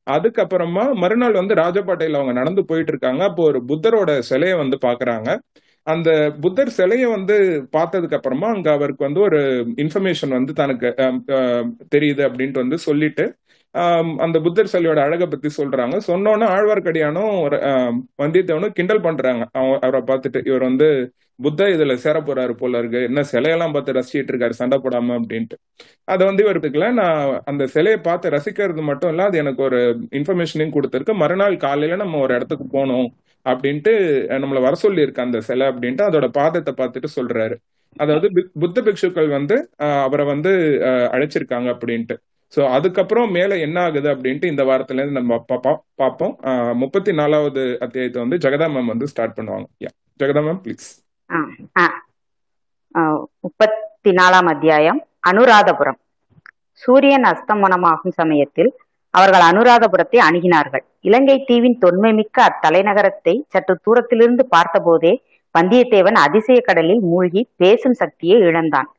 அதுக்கப்புறமா 0.08 0.84
மறுநாள் 0.94 1.40
வந்து 1.42 1.54
ராஜபாட்டையில 1.56 2.20
அவங்க 2.20 2.34
நடந்து 2.34 2.62
போயிட்டு 2.66 2.92
இருக்காங்க. 2.92 3.22
அப்போ 3.24 3.44
ஒரு 3.44 3.60
புத்தரோட 3.68 4.20
சிலையை 4.20 4.58
வந்து 4.58 4.78
பாக்குறாங்க. 4.86 5.30
அந்த 5.88 6.10
புத்தர் 6.42 6.70
சிலையை 6.70 7.08
வந்து 7.10 7.36
பார்த்ததுக்கு 7.78 8.18
அப்புறமா 8.18 8.48
அங்க 8.48 8.70
அவருக்கு 8.72 9.04
வந்து 9.04 9.22
ஒரு 9.22 9.40
இன்ஃபர்மேஷன் 9.84 10.30
வந்து 10.30 10.54
தனக்கு 10.54 10.90
தெரியுது 11.96 12.22
அப்படின்ட்டு 12.28 12.64
வந்து 12.64 12.78
சொல்லிட்டு 12.78 13.26
அந்த 14.18 14.40
புத்தர் 14.40 14.70
சிலையோட 14.74 15.00
அழகை 15.00 15.28
பத்தி 15.28 15.50
சொல்றாங்க. 15.58 16.00
சொன்னோன்னே 16.08 16.46
ஆழ்வார்க்கடியானும் 16.46 17.42
ஒரு, 17.42 17.58
வந்தியத்தேவனும் 18.22 18.70
கிண்டல் 18.70 19.02
பண்றாங்க. 19.02 19.48
அவ- 19.52 19.80
அவரை 19.82 20.02
பார்த்துட்டு 20.02 20.48
இவர் 20.48 20.62
வந்து 20.62 21.14
புத்த 21.38 21.66
இதுல 21.66 21.94
சேர 21.94 22.20
போறாரு 22.20 22.52
போல 22.52 22.78
இருக்கு. 22.78 23.04
என்ன 23.04 23.22
சிலையெல்லாம் 23.32 23.74
பார்த்து 23.74 23.94
ரசிச்சிட்டு 23.94 24.32
இருக்காரு 24.32 24.50
சண்டை 24.50 24.80
போடாம 24.84 25.22
அப்படின்ட்டு. 25.22 25.58
அதை 26.04 26.26
வந்து 26.26 26.50
இவருக்குல 26.50 26.94
நான் 26.94 27.42
அந்த 27.46 27.66
சிலையை 27.66 28.00
பார்த்து 28.02 28.30
ரசிக்கிறது 28.30 28.82
மட்டும் 28.82 29.10
இல்ல 29.10 29.24
அது 29.24 29.38
எனக்கு 29.38 29.64
ஒரு 29.64 30.08
இன்ஃபர்மேஷனையும் 30.12 30.80
கொடுத்துருக்கு. 30.80 31.14
மறுநாள் 31.14 31.58
காலையில 31.58 31.96
நம்ம 31.96 32.20
ஒரு 32.20 32.36
இடத்துக்கு 32.36 32.68
போகணும் 32.68 33.14
அப்படின்ட்டு 33.50 34.26
நம்மள 34.28 34.62
வர 34.62 34.74
சொல்லியிருக்க 34.74 35.22
அந்த 35.22 35.40
சிலை 35.40 35.68
அப்படின்ட்டு 35.68 36.06
அதோட 36.08 36.28
பாதத்தை 36.38 36.74
பார்த்துட்டு 36.78 37.06
சொல்றாரு. 37.16 37.56
அதாவது 37.96 38.50
புத்த 38.60 38.82
பிக்ஷுக்கள் 38.82 39.30
வந்து 39.30 39.70
அவரை 39.78 40.26
வந்து 40.26 40.50
அழைச்சிருக்காங்க 40.84 41.78
அப்படின்ட்டு. 41.78 42.18
சோ 42.54 42.62
அதுக்கப்புறம் 42.76 43.34
மேல 43.38 43.56
என்ன 43.66 43.78
ஆகுது 43.88 44.08
அப்படின்ட்டு 44.14 44.52
இந்த 44.52 44.64
வாரத்துல 44.70 45.02
இருந்து 45.02 45.20
நம்ம 45.20 45.38
பார்ப்போம் 46.02 46.34
முப்பத்தி 46.82 47.12
நாலாவது 47.20 47.64
அத்தியாயத்தை 47.86 48.20
வந்து 48.24 48.40
ஜெகதா 48.46 48.68
மேம் 48.76 48.92
வந்து 48.94 49.10
ஸ்டார்ட் 49.12 49.38
பண்ணுவாங்க. 49.38 49.68
ஜெகதா 50.20 50.44
மேம் 50.48 50.62
ப்ளீஸ் 50.66 50.88
முப்பத்தி 53.46 54.12
நாலாம் 54.20 54.50
அத்தியாயம் 54.54 55.00
அனுராதபுரம். 55.30 56.00
சூரியன் 56.82 57.26
அஸ்தமனமாகும் 57.32 58.16
சமயத்தில் 58.22 58.72
அவர்கள் 59.14 59.46
அனுராதபுரத்தை 59.50 60.20
அணுகினார்கள். 60.28 60.84
இலங்கை 61.08 61.38
தீவின் 61.50 61.78
தொன்மை 61.84 62.12
மிக்க 62.20 62.38
அத்தலைநகரத்தை 62.50 63.36
சற்று 63.54 63.76
தூரத்திலிருந்து 63.86 64.44
பார்த்தபோதே 64.56 65.14
வந்தியத்தேவன் 65.56 66.18
அதிசய 66.26 66.60
கடலில் 66.68 67.02
மூழ்கி 67.12 67.42
பேசும் 67.62 67.98
சக்தியை 68.02 68.38
இழந்தான். 68.50 68.90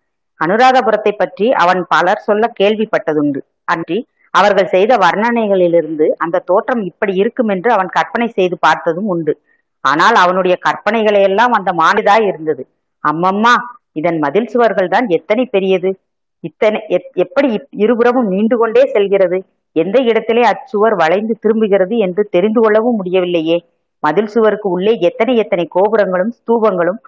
அனுராதபுரத்தை 0.44 1.12
பற்றி 1.16 1.52
அவன் 1.52 1.86
பலர் 1.88 2.18
சொல்ல 2.18 2.52
கேள்விப்பட்டதுண்டு. 2.60 3.40
அன்றி 3.64 4.06
அவர்கள் 4.30 4.66
செய்த 4.66 4.96
வர்ணனைகளிலிருந்து 4.96 6.06
அந்த 6.16 6.38
தோற்றம் 6.38 6.82
இப்படி 6.82 7.14
இருக்கும் 7.14 7.48
என்று 7.48 7.72
அவன் 7.72 7.86
கற்பனை 7.86 8.28
செய்து 8.28 8.58
பார்த்ததும் 8.60 9.06
உண்டு. 9.06 9.40
ஆனால் 9.80 10.14
அவனுடைய 10.14 10.58
கற்பனைகளை 10.68 11.22
எல்லாம் 11.22 11.52
அந்த 11.52 11.72
மானிதாய் 11.72 12.26
இருந்தது. 12.26 12.66
அம்மம்மா 13.12 13.54
இதன் 13.92 14.18
மதில் 14.18 14.46
சுவர்கள் 14.46 14.88
தான் 14.88 15.08
எத்தனை 15.08 15.44
பெரியது? 15.44 15.98
இத்தனை 16.40 16.80
எத்- 16.88 17.12
எப்படி 17.12 17.60
இருபுறமும் 17.70 18.28
நீண்டு 18.28 18.56
கொண்டே 18.56 18.86
செல்கிறது? 18.86 19.44
எந்த 19.72 20.02
இடத்திலே 20.02 20.40
அச்சுவர் 20.40 20.96
வளைந்து 20.96 21.38
திரும்புகிறது 21.40 21.96
என்று 21.96 22.28
தெரிந்து 22.30 22.60
கொள்ளவும் 22.60 22.94
முடியவில்லையே? 22.94 23.64
மதில் 24.00 24.26
சுவருக்கு 24.26 24.68
உள்ளே 24.68 24.98
எத்தனை 24.98 25.36
எத்தனை 25.36 25.66
கோபுரங்களும் 25.68 26.32
ஸ்தூபங்களும் 26.32 26.98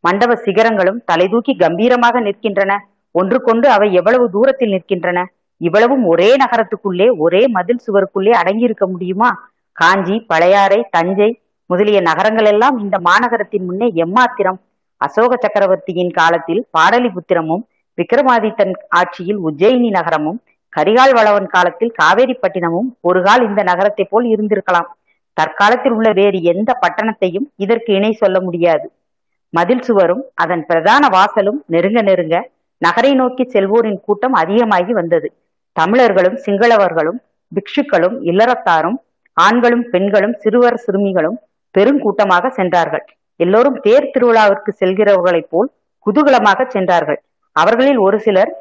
மண்டப 0.00 0.34
சிகரங்களும் 0.34 1.02
தலைதூக்கி 1.12 1.52
கம்பீரமாக 1.56 2.20
நிற்கின்றன. 2.20 2.72
ஒன்று 3.10 3.40
கொண்டு 3.40 3.70
அவை 3.70 3.92
எவ்வளவு 3.92 4.30
தூரத்தில் 4.30 4.70
நிற்கின்றன? 4.70 5.18
இவ்வளவும் 5.56 6.04
ஒரே 6.04 6.36
நகரத்துக்குள்ளே 6.36 7.16
ஒரே 7.16 7.46
மதில் 7.46 7.84
சுவருக்குள்ளே 7.86 8.32
அடங்கியிருக்க 8.40 8.86
முடியுமா? 8.86 9.30
காஞ்சி 9.72 10.20
பழையாறை 10.20 10.86
தஞ்சை 10.90 11.40
முதலிய 11.66 12.00
நகரங்கள் 12.00 12.44
எல்லாம் 12.44 12.78
இந்த 12.78 12.98
மாநகரத்தின் 12.98 13.64
முன்னே 13.64 13.88
எம்மாத்திரம். 13.94 14.58
அசோக 14.96 15.32
சக்கரவர்த்தியின் 15.40 16.10
காலத்தில் 16.10 16.62
பாடலிபுத்திரமும் 16.78 17.64
விக்ரமாதித்தன் 17.98 18.72
ஆட்சியில் 18.88 19.38
உஜ்ஜயினி 19.38 19.90
நகரமும் 19.90 20.38
கரிகால் 20.76 21.14
வளவன் 21.14 21.46
காலத்தில் 21.46 21.92
காவேரிப்பட்டினமும் 22.02 22.88
ஒருகால் 23.00 23.42
இந்த 23.42 23.62
நகரத்தை 23.62 24.04
போல் 24.04 24.24
இருந்திருக்கலாம். 24.24 24.88
தற்காலத்தில் 25.32 25.92
உள்ள 25.92 26.12
வேறு 26.12 26.42
எந்த 26.42 26.70
பட்டணத்தையும் 26.80 27.46
இதற்கு 27.56 27.90
இணை 27.92 28.12
சொல்ல 28.12 28.40
முடியாது. 28.40 28.86
மதில் 29.50 29.80
சுவரும் 29.80 30.22
அதன் 30.34 30.64
பிரதான 30.66 31.04
வாசலும் 31.08 31.58
நெருங்க 31.66 32.00
நெருங்க 32.02 32.36
நகரை 32.78 33.14
நோக்கி 33.14 33.44
செல்வோரின் 33.44 34.00
கூட்டம் 34.00 34.32
அதிகமாகி 34.32 34.92
வந்தது. 34.92 35.28
தமிழர்களும் 35.72 36.38
சிங்களவர்களும் 36.44 37.18
பிக்ஷுக்களும் 37.52 38.16
இல்லறத்தாரும் 38.30 38.98
ஆண்களும் 39.32 39.84
பெண்களும் 39.90 40.34
சிறுவர் 40.34 40.76
சிறுமிகளும் 40.76 41.38
பெருங்கூட்டமாக 41.74 42.48
சென்றார்கள். 42.48 43.04
எல்லோரும் 43.36 43.80
தேர் 43.80 44.10
திருவிழாவிற்கு 44.14 44.70
செல்கிறவர்களைப் 44.80 45.50
போல் 45.50 45.68
குதூகலமாக 46.06 46.66
சென்றார்கள். 46.68 47.20
அவர்களில் 47.52 47.96
ஒரு 47.96 48.20
சிலர் 48.20 48.52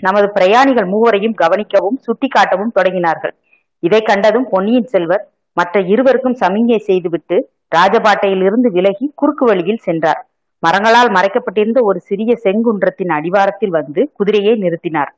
நமது 0.00 0.26
பிரயாணிகள் 0.30 0.86
மூவரையும் 0.86 1.36
கவனிக்கவும் 1.42 1.98
சுட்டிக்காட்டவும் 2.06 2.74
தொடங்கினார்கள். 2.74 3.34
இதை 3.78 4.00
கண்டதும் 4.00 4.46
பொன்னியின் 4.50 4.90
செல்வர் 4.92 5.24
மற்ற 5.52 5.80
இருவருக்கும் 5.80 6.38
சமிஞ்ஞை 6.40 6.78
செய்துவிட்டு 6.78 7.36
ராஜபாட்டையிலிருந்து 7.76 8.68
விலகி 8.76 9.12
குறுக்கு 9.14 9.44
வழியில் 9.46 9.84
சென்றார். 9.86 10.22
மரங்களால் 10.64 11.10
மறைக்கப்பட்டிருந்த 11.16 11.78
ஒரு 11.82 11.98
சிறிய 12.00 12.32
செங்குன்றத்தின் 12.44 13.12
அடிவாரத்தில் 13.16 13.74
வந்து 13.78 14.00
குதிரையை 14.12 14.54
நிறுத்தினார். 14.62 15.10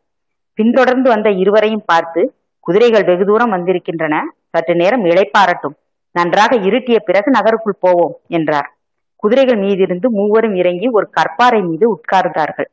பின்தொடர்ந்து 0.58 1.08
வந்த 1.08 1.28
இருவரையும் 1.42 1.86
பார்த்து 1.86 2.22
குதிரைகள் 2.66 3.04
வெகு 3.04 3.24
தூரம் 3.24 3.52
வந்திருக்கின்றன 3.54 4.14
சற்று 4.50 4.74
நேரம் 4.74 5.04
இளைப்பாரட்டும் 5.04 5.76
நன்றாக 6.14 6.56
இருட்டிய 6.68 6.98
பிறகு 6.98 7.30
நகருக்குள் 7.30 7.82
போவோம் 7.84 8.14
என்றார். 8.28 8.68
குதிரைகள் 9.22 9.58
மீதிருந்து 9.58 10.06
மூவரும் 10.18 10.54
இறங்கி 10.54 10.88
ஒரு 10.88 11.06
கற்பாறை 11.16 11.60
மீது 11.68 11.86
உட்கார்ந்தார்கள். 11.94 12.68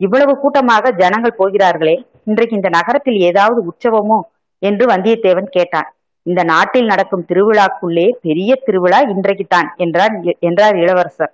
இவ்வளவு 0.00 0.32
கூட்டமாக 0.38 0.92
ஜனங்கள் 0.92 1.38
போகிறார்களே 1.38 1.96
இன்றைக்கு 2.24 2.54
இந்த 2.56 2.68
நகரத்தில் 2.68 3.18
ஏதாவது 3.20 3.60
உற்சவமோ? 3.70 4.18
என்று 4.62 4.84
வந்தியத்தேவன் 4.86 5.50
கேட்டான். 5.50 5.88
இந்த 6.26 6.42
நாட்டில் 6.42 6.84
நடக்கும் 6.84 7.26
திருவிழாக்குள்ளே 7.28 8.06
பெரிய 8.22 8.60
திருவிழா 8.64 9.00
இன்றைக்குத்தான் 9.14 9.68
என்றார் 9.76 10.14
என்றார் 10.40 10.76
இளவரசர். 10.76 11.32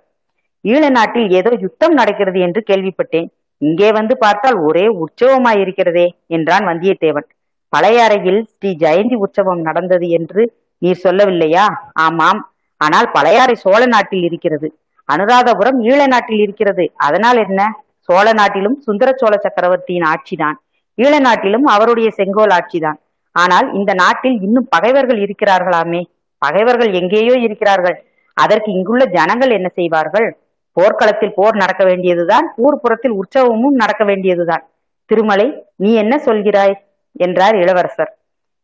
ஈழ 0.71 0.83
நாட்டில் 0.97 1.29
ஏதோ 1.39 1.51
யுத்தம் 1.65 1.95
நடக்கிறது 1.99 2.39
என்று 2.45 2.61
கேள்விப்பட்டேன். 2.69 3.27
இங்கே 3.61 3.89
வந்து 3.97 4.13
பார்த்தால் 4.23 4.57
ஒரே 4.67 4.85
உற்சவமாயிருக்கிறதே 5.03 6.07
என்றான் 6.35 6.65
வந்தியத்தேவன். 6.69 7.27
பழைய 7.73 8.03
அறையில் 8.07 8.41
ஸ்ரீ 8.51 8.69
ஜெயந்தி 8.83 9.15
உற்சவம் 9.25 9.61
நடந்தது 9.61 10.07
என்று 10.17 10.43
நீர் 10.81 11.03
சொல்லவில்லையா? 11.03 11.65
ஆமாம். 12.05 12.39
ஆனால் 12.81 13.07
பழையாறை 13.15 13.55
சோழ 13.63 13.81
நாட்டில் 13.85 14.25
இருக்கிறது. 14.27 14.67
அனுராதபுரம் 15.09 15.79
ஈழ 15.89 15.99
நாட்டில் 16.13 16.41
இருக்கிறது. 16.45 16.85
அதனால் 17.07 17.39
என்ன? 17.45 17.61
சோழ 18.09 18.27
நாட்டிலும் 18.39 18.77
சுந்தர 18.85 19.09
சோழ 19.21 19.33
சக்கரவர்த்தியின் 19.45 20.07
ஆட்சிதான். 20.11 20.57
ஈழ 20.97 21.13
நாட்டிலும் 21.19 21.65
அவருடைய 21.75 22.09
செங்கோல் 22.19 22.53
ஆட்சிதான். 22.57 22.99
ஆனால் 23.35 23.67
இந்த 23.79 23.91
நாட்டில் 24.03 24.37
இன்னும் 24.45 24.67
பகைவர்கள் 24.75 25.19
இருக்கிறார்களாமே? 25.25 26.01
பகைவர்கள் 26.41 26.91
எங்கேயோ 26.93 27.35
இருக்கிறார்கள். 27.45 27.97
அதற்கு 28.37 28.69
இங்குள்ள 28.77 29.03
ஜனங்கள் 29.17 29.51
என்ன 29.57 29.69
செய்வார்கள்? 29.79 30.27
போர்க்களத்தில் 30.77 31.35
போர் 31.35 31.55
நடக்க 31.55 31.83
வேண்டியதுதான் 31.85 32.45
ஊர்புறத்தில் 32.57 33.15
உற்சவமும் 33.19 33.77
நடக்க 33.81 34.03
வேண்டியதுதான். 34.03 34.63
திருமலை 35.09 35.47
நீ 35.75 35.89
என்ன 35.93 36.15
சொல்கிறாய்? 36.25 36.75
என்றார் 37.15 37.55
இளவரசர். 37.55 38.11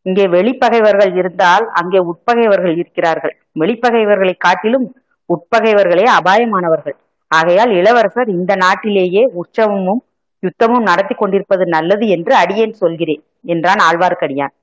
இங்கே 0.06 0.26
வெளிப்பகைவர்கள் 0.28 1.12
இருந்தால் 1.16 1.66
அங்கே 1.72 2.00
உட்பகைவர்கள் 2.00 2.76
இருக்கிறார்கள். 2.78 3.34
வெளிப்பகைவர்களை 3.60 4.34
காட்டிலும் 4.38 4.86
உட்பகைவர்களே 5.30 6.06
அபாயமானவர்கள். 6.20 6.98
ஆகையால் 7.32 7.72
இளவரசர் 7.72 8.30
இந்த 8.30 8.54
நாட்டிலேயே 8.56 9.24
உற்சவமும் 9.42 10.02
யுத்தமும் 10.44 10.88
நடத்தி 10.90 11.16
கொண்டிருப்பது 11.16 11.66
நல்லது 11.66 12.06
என்று 12.08 12.34
அடியேன் 12.36 12.74
சொல்கிறேன் 12.74 13.22
என்றான் 13.46 13.82
ஆழ்வார்க்கடியான். 13.90 14.54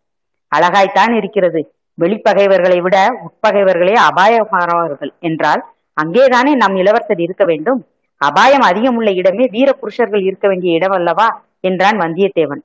அழகாய்த்தான் 0.53 1.13
இருக்கிறது. 1.17 1.61
வெளிப்பகைவர்களை 1.99 2.79
விட 2.81 2.97
உட்பகைவர்களே 3.27 3.95
அபாயமானவர்கள் 4.09 5.13
என்றால் 5.21 5.63
அங்கேதானே 6.01 6.53
நம் 6.55 6.77
இளவரசர் 6.77 7.21
இருக்க 7.21 7.45
வேண்டும்? 7.45 7.81
அபாயம் 8.21 8.61
அதிகம் 8.61 8.97
உள்ள 8.97 9.11
இடமே 9.11 9.45
வீர 9.47 9.73
புருஷர்கள் 9.73 10.23
இருக்க 10.23 10.49
வேண்டிய 10.49 10.73
இடம் 10.75 10.91
அல்லவா 10.91 11.29
என்றான் 11.61 11.99
வந்தியத்தேவன். 11.99 12.63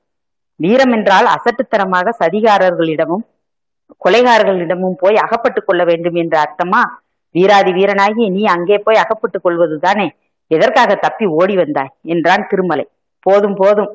வீரம் 0.60 0.92
என்றால் 0.92 1.26
அசட்டுத்தனமாக 1.26 2.12
சதிகாரர்களிடமும் 2.18 3.24
கொலைகாரர்களிடமும் 4.04 4.96
போய் 4.98 5.16
அகப்பட்டுக் 5.16 5.66
கொள்ள 5.66 5.84
வேண்டும் 5.84 6.14
என்ற 6.14 6.34
அர்த்தமா? 6.44 6.82
வீராதி 7.34 7.72
வீரனாகி 7.72 8.24
நீ 8.30 8.42
அங்கே 8.44 8.78
போய் 8.78 8.96
அகப்பட்டுக் 8.96 9.44
கொள்வதுதானே? 9.44 10.06
எதற்காக 10.50 10.94
தப்பி 10.94 11.26
ஓடி 11.38 11.54
வந்தாய்? 11.56 11.92
என்றான் 12.02 12.46
திருமலை. 12.46 12.86
போதும் 13.26 13.54
போதும். 13.54 13.90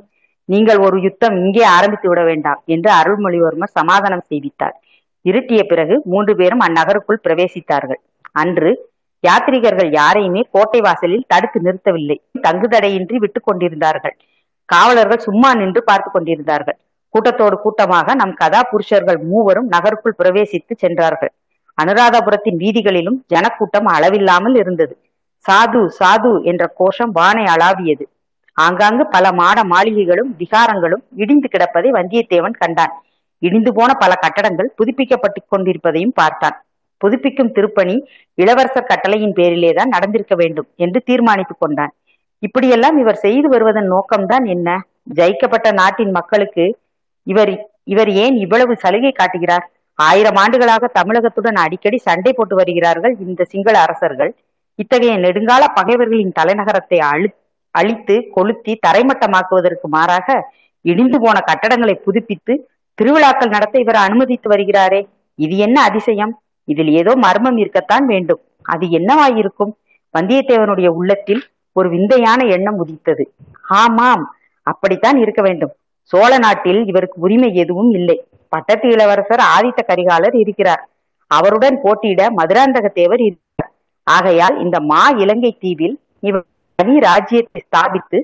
நீங்கள் 0.50 0.77
ஒரு 0.77 0.98
யுத்தம் 1.01 1.36
இங்கே 1.36 1.63
ஆரம்பித்து 1.63 2.07
விட 2.10 2.21
வேண்டாம் 2.24 2.62
என்று 2.65 2.89
அருள்மொழிவர்மர் 2.91 3.75
சமாதானம் 3.79 4.27
செய்வித்தார். 4.29 4.75
இருட்டிய 5.25 5.62
பிறகு 5.63 5.95
மூன்று 6.03 6.36
பேரும் 6.36 6.60
அந்நகருக்குள் 6.60 7.24
பிரவேசித்தார்கள். 7.24 8.01
அன்று 8.31 8.71
யாத்ரீகர்கள் 9.28 9.92
யாரையுமே 9.92 10.42
கோட்டை 10.51 10.80
வாசலில் 10.80 11.28
தடுத்து 11.28 11.60
நிறுத்தவில்லை. 11.62 12.18
தங்குதடையின்றி 12.48 13.16
விட்டுக் 13.16 13.44
கொண்டிருந்தார்கள். 13.44 14.16
காவலர்கள் 14.66 15.18
சும்மா 15.18 15.54
நின்று 15.54 15.84
பார்த்து 15.84 16.12
கொண்டிருந்தார்கள். 16.12 16.78
கூட்டத்தோடு 17.10 17.60
கூட்டமாக 17.60 18.13
நம் 18.16 18.34
கதா 18.34 18.63
புருஷர்கள் 18.63 19.18
மூவரும் 19.18 19.68
நகருக்குள் 19.68 20.20
பிரவேசித்து 20.24 20.74
சென்றார்கள். 20.75 21.32
அனுராதபுரத்தின் 21.82 22.58
வீதிகளிலும் 22.58 23.24
ஜனக்கூட்டம் 23.28 23.86
அளவில்லாமல் 23.86 24.56
இருந்தது. 24.56 24.98
சாது 25.46 25.88
சாது 26.00 26.44
என்ற 26.44 26.68
கோஷம் 26.68 27.12
வானை 27.12 27.44
அளாவியது. 27.44 28.06
ஆங்காங்கு 28.54 29.08
பல 29.08 29.32
மாட 29.32 29.63
மாளிகைகளும் 29.63 30.32
விகாரங்களும் 30.38 31.04
இடிந்து 31.16 31.48
கிடப்பதை 31.51 31.90
வந்தியத்தேவன் 31.92 32.58
கண்டான். 32.58 32.94
இடிந்து 33.40 33.74
போன 33.74 33.94
பல 33.94 34.16
கட்டடங்கள் 34.16 34.74
புதுப்பிக்கப்பட்டு 34.78 35.42
கொண்டிருப்பதையும் 35.48 36.13
பார்த்தான். 36.16 36.66
புதுப்பிக்கும் 37.01 37.51
திருப்பணி 37.51 37.96
இளவரசர் 38.34 38.89
கட்டளையின் 38.89 39.34
பேரிலேதான் 39.34 39.93
நடந்திருக்க 39.96 40.36
வேண்டும் 40.36 40.67
என்று 40.75 41.01
தீர்மானித்துக் 41.05 41.60
கொண்டான். 41.60 41.93
இப்படியெல்லாம் 42.39 42.98
இவர் 42.98 43.15
செய்து 43.15 43.50
வருவதன் 43.50 43.89
நோக்கம்தான் 43.91 44.46
என்ன? 44.46 44.70
ஜெயிக்கப்பட்ட 45.15 45.74
நாட்டின் 45.74 46.12
மக்களுக்கு 46.12 46.65
இவர் 47.27 47.53
இவர் 47.84 48.10
ஏன் 48.10 48.36
இவ்வளவு 48.36 48.75
சலுகை 48.75 49.12
காட்டுகிறார்? 49.12 49.65
ஆயிரம் 50.00 50.36
ஆண்டுகளாக 50.36 50.88
தமிழகத்துடன் 50.88 51.55
அடிக்கடி 51.55 51.98
சண்டை 51.98 52.34
போட்டு 52.34 52.55
வருகிறார்கள் 52.55 53.15
இந்த 53.20 53.43
சிங்கள 53.43 53.79
அரசர்கள். 53.79 54.31
இத்தகைய 54.75 55.17
நெடுங்கால 55.17 55.63
பகைவர்களின் 55.75 56.34
தலைநகரத்தை 56.39 57.00
அழு 57.12 57.27
அழித்து 57.75 58.15
கொளுத்தி 58.31 58.79
தரைமட்டமாக்குவதற்கு 58.88 59.88
மாறாக 59.88 60.27
இடிந்து 60.86 61.17
போன 61.20 61.38
கட்டடங்களை 61.39 61.93
புதுப்பித்து 61.93 62.53
திருவிழாக்கள் 62.98 63.50
நடத்த 63.50 63.79
இவர் 63.79 63.96
அனுமதித்து 63.96 64.48
வருகிறாரே. 64.51 65.01
இது 65.39 65.58
என்ன 65.58 65.77
அதிசயம்? 65.81 66.34
இதில் 66.72 66.92
ஏதோ 66.92 67.13
மர்மம் 67.16 67.58
இருக்கத்தான் 67.58 68.06
வேண்டும். 68.06 68.42
அது 68.66 68.86
என்னவாயிருக்கும்? 69.00 69.74
வந்தியத்தேவனுடைய 70.16 70.88
உள்ளத்தில் 70.88 71.44
ஒரு 71.74 71.88
விந்தையான 71.90 72.42
எண்ணம் 72.46 72.78
உதித்தது. 72.78 73.24
ஆமாம் 73.82 74.24
அப்படித்தான் 74.68 75.18
இருக்க 75.18 75.42
வேண்டும். 75.42 75.74
சோழ 76.12 76.32
நாட்டில் 76.38 76.82
இவருக்கு 76.86 77.18
உரிமை 77.22 77.50
எதுவும் 77.54 77.92
இல்லை. 77.92 78.18
பட்டத்து 78.50 78.88
இளவரசர் 78.90 79.44
ஆதித்த 79.56 79.82
கரிகாலர் 79.88 80.36
இருக்கிறார். 80.36 80.84
அவருடன் 81.32 81.78
போட்டியிட 81.84 82.22
மதுராந்தக 82.38 82.88
தேவர் 82.94 83.22
இருக்கிறார். 83.22 83.72
ஆகையால் 84.08 84.56
இந்த 84.60 84.78
மா 84.80 85.04
இலங்கை 85.24 85.51
தீவில் 85.60 85.96
இவர் 86.20 86.46
தனி 86.75 86.96
ராஜ்யத்தை 87.00 87.60
ஸ்தாபித்து 87.66 88.20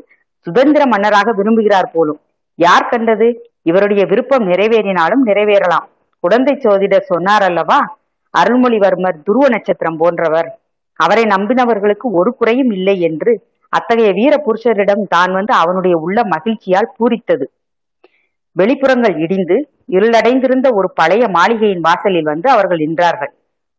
சுதந்திர 0.45 0.83
மன்னராக 0.85 1.29
விரும்புகிறார் 1.37 1.93
போலும். 1.93 2.19
யார் 2.59 2.89
கண்டது? 2.89 3.27
இவருடைய 3.61 4.03
விருப்பம் 4.05 4.45
நிறைவேறினாலும் 4.47 5.23
நிறைவேறலாம். 5.25 5.87
குடந்தை 6.23 6.53
சோதிடர் 6.63 7.09
சொன்னார் 7.11 7.43
அல்லவா? 7.43 7.79
அருள்மொழிவர்மர் 8.33 9.17
துருவ 9.23 9.45
நட்சத்திரம் 9.49 9.97
போன்றவர். 9.97 10.49
அவரை 10.99 11.23
நம்பினவர்களுக்கு 11.23 12.07
ஒரு 12.11 12.31
குறையும் 12.35 12.71
இல்லை 12.71 12.99
என்று 12.99 13.31
அத்தகைய 13.73 14.11
வீர 14.11 14.33
புருஷரிடம் 14.37 15.03
தான் 15.07 15.31
வந்து 15.31 15.53
அவனுடைய 15.53 15.97
உள்ள 15.97 16.23
மகிழ்ச்சியால் 16.23 16.93
பூரித்தது. 16.97 17.45
வெளிப்புறங்கள் 18.55 19.15
இடிந்து 19.17 19.69
இருளடைந்திருந்த 19.87 20.67
ஒரு 20.73 20.87
பழைய 20.89 21.27
மாளிகையின் 21.27 21.79
வாசலில் 21.79 22.23
வந்து 22.23 22.49
அவர்கள் 22.49 22.77
நின்றார்கள். 22.77 23.31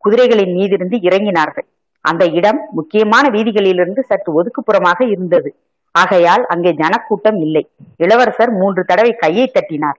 குதிரைகளின் 0.05 0.53
மீதிருந்து 0.59 0.97
இறங்கினார்கள். 1.09 1.67
அந்த 2.01 2.25
இடம் 2.27 2.61
முக்கியமான 2.71 3.25
வீதிகளிலிருந்து 3.29 4.03
சற்று 4.03 4.31
ஒதுக்குப்புறமாக 4.39 5.01
இருந்தது. 5.09 5.51
ஆகையால் 5.95 6.45
அங்கே 6.47 6.73
ஜனக்கூட்டம் 6.73 7.39
இல்லை. 7.41 7.63
இளவரசர் 7.97 8.53
மூன்று 8.53 8.85
தடவை 8.85 9.13
கையை 9.15 9.47
தட்டினார். 9.55 9.99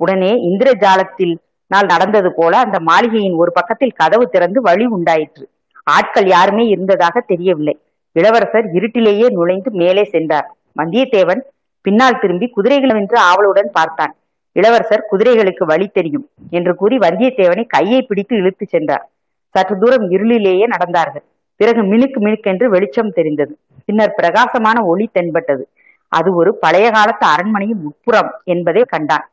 உடனே 0.00 0.32
இந்திரஜாலத்தில் 0.50 1.34
நாள் 1.66 1.86
நடந்தது 1.86 2.32
போல 2.32 2.58
அந்த 2.58 2.80
மாளிகையின் 2.80 3.34
ஒரு 3.34 3.52
பக்கத்தில் 3.52 3.96
கதவு 3.96 4.28
திறந்து 4.28 4.60
வழி 4.60 4.86
உண்டாயிற்று. 4.86 5.48
ஆட்கள் 5.84 6.26
யாருமே 6.26 6.64
இருந்ததாக 6.66 7.20
தெரியவில்லை. 7.20 7.80
இளவரசர் 8.12 8.66
இருட்டிலேயே 8.72 9.26
நுழைந்து 9.30 9.70
மேலே 9.70 10.04
சென்றார். 10.04 10.56
வந்தியத்தேவன் 10.78 11.42
பின்னால் 11.80 12.18
திரும்பி 12.18 12.46
குதிரைகள் 12.48 12.92
வென்று 12.92 13.18
ஆவலுடன் 13.18 13.70
பார்த்தான். 13.72 14.16
இளவரசர் 14.52 15.08
குதிரைகளுக்கு 15.12 15.64
வழி 15.64 15.86
தெரியும் 15.86 16.28
என்று 16.50 16.74
கூறி 16.74 16.96
வந்தியத்தேவனை 16.98 17.64
கையை 17.66 18.02
பிடித்து 18.02 18.36
இழுத்து 18.36 18.66
சென்றார். 18.66 19.04
சற்று 19.48 19.78
தூரம் 19.78 20.10
இருளிலேயே 20.10 20.64
நடந்தார்கள். 20.74 21.26
பிறகு 21.56 21.82
மினுக்கு 21.82 22.18
மினுக்கென்று 22.20 22.64
வெளிச்சம் 22.64 23.12
தெரிந்தது. 23.12 23.58
பின்னர் 23.84 24.14
பிரகாசமான 24.16 24.84
ஒளி 24.84 25.08
தென்பட்டது. 25.12 25.68
அது 26.08 26.34
ஒரு 26.34 26.54
பழைய 26.54 26.90
காலத்து 26.90 27.26
அரண்மனையின் 27.26 27.84
உட்புறம் 27.84 28.30
என்பதை 28.44 28.82
கண்டான். 28.84 29.30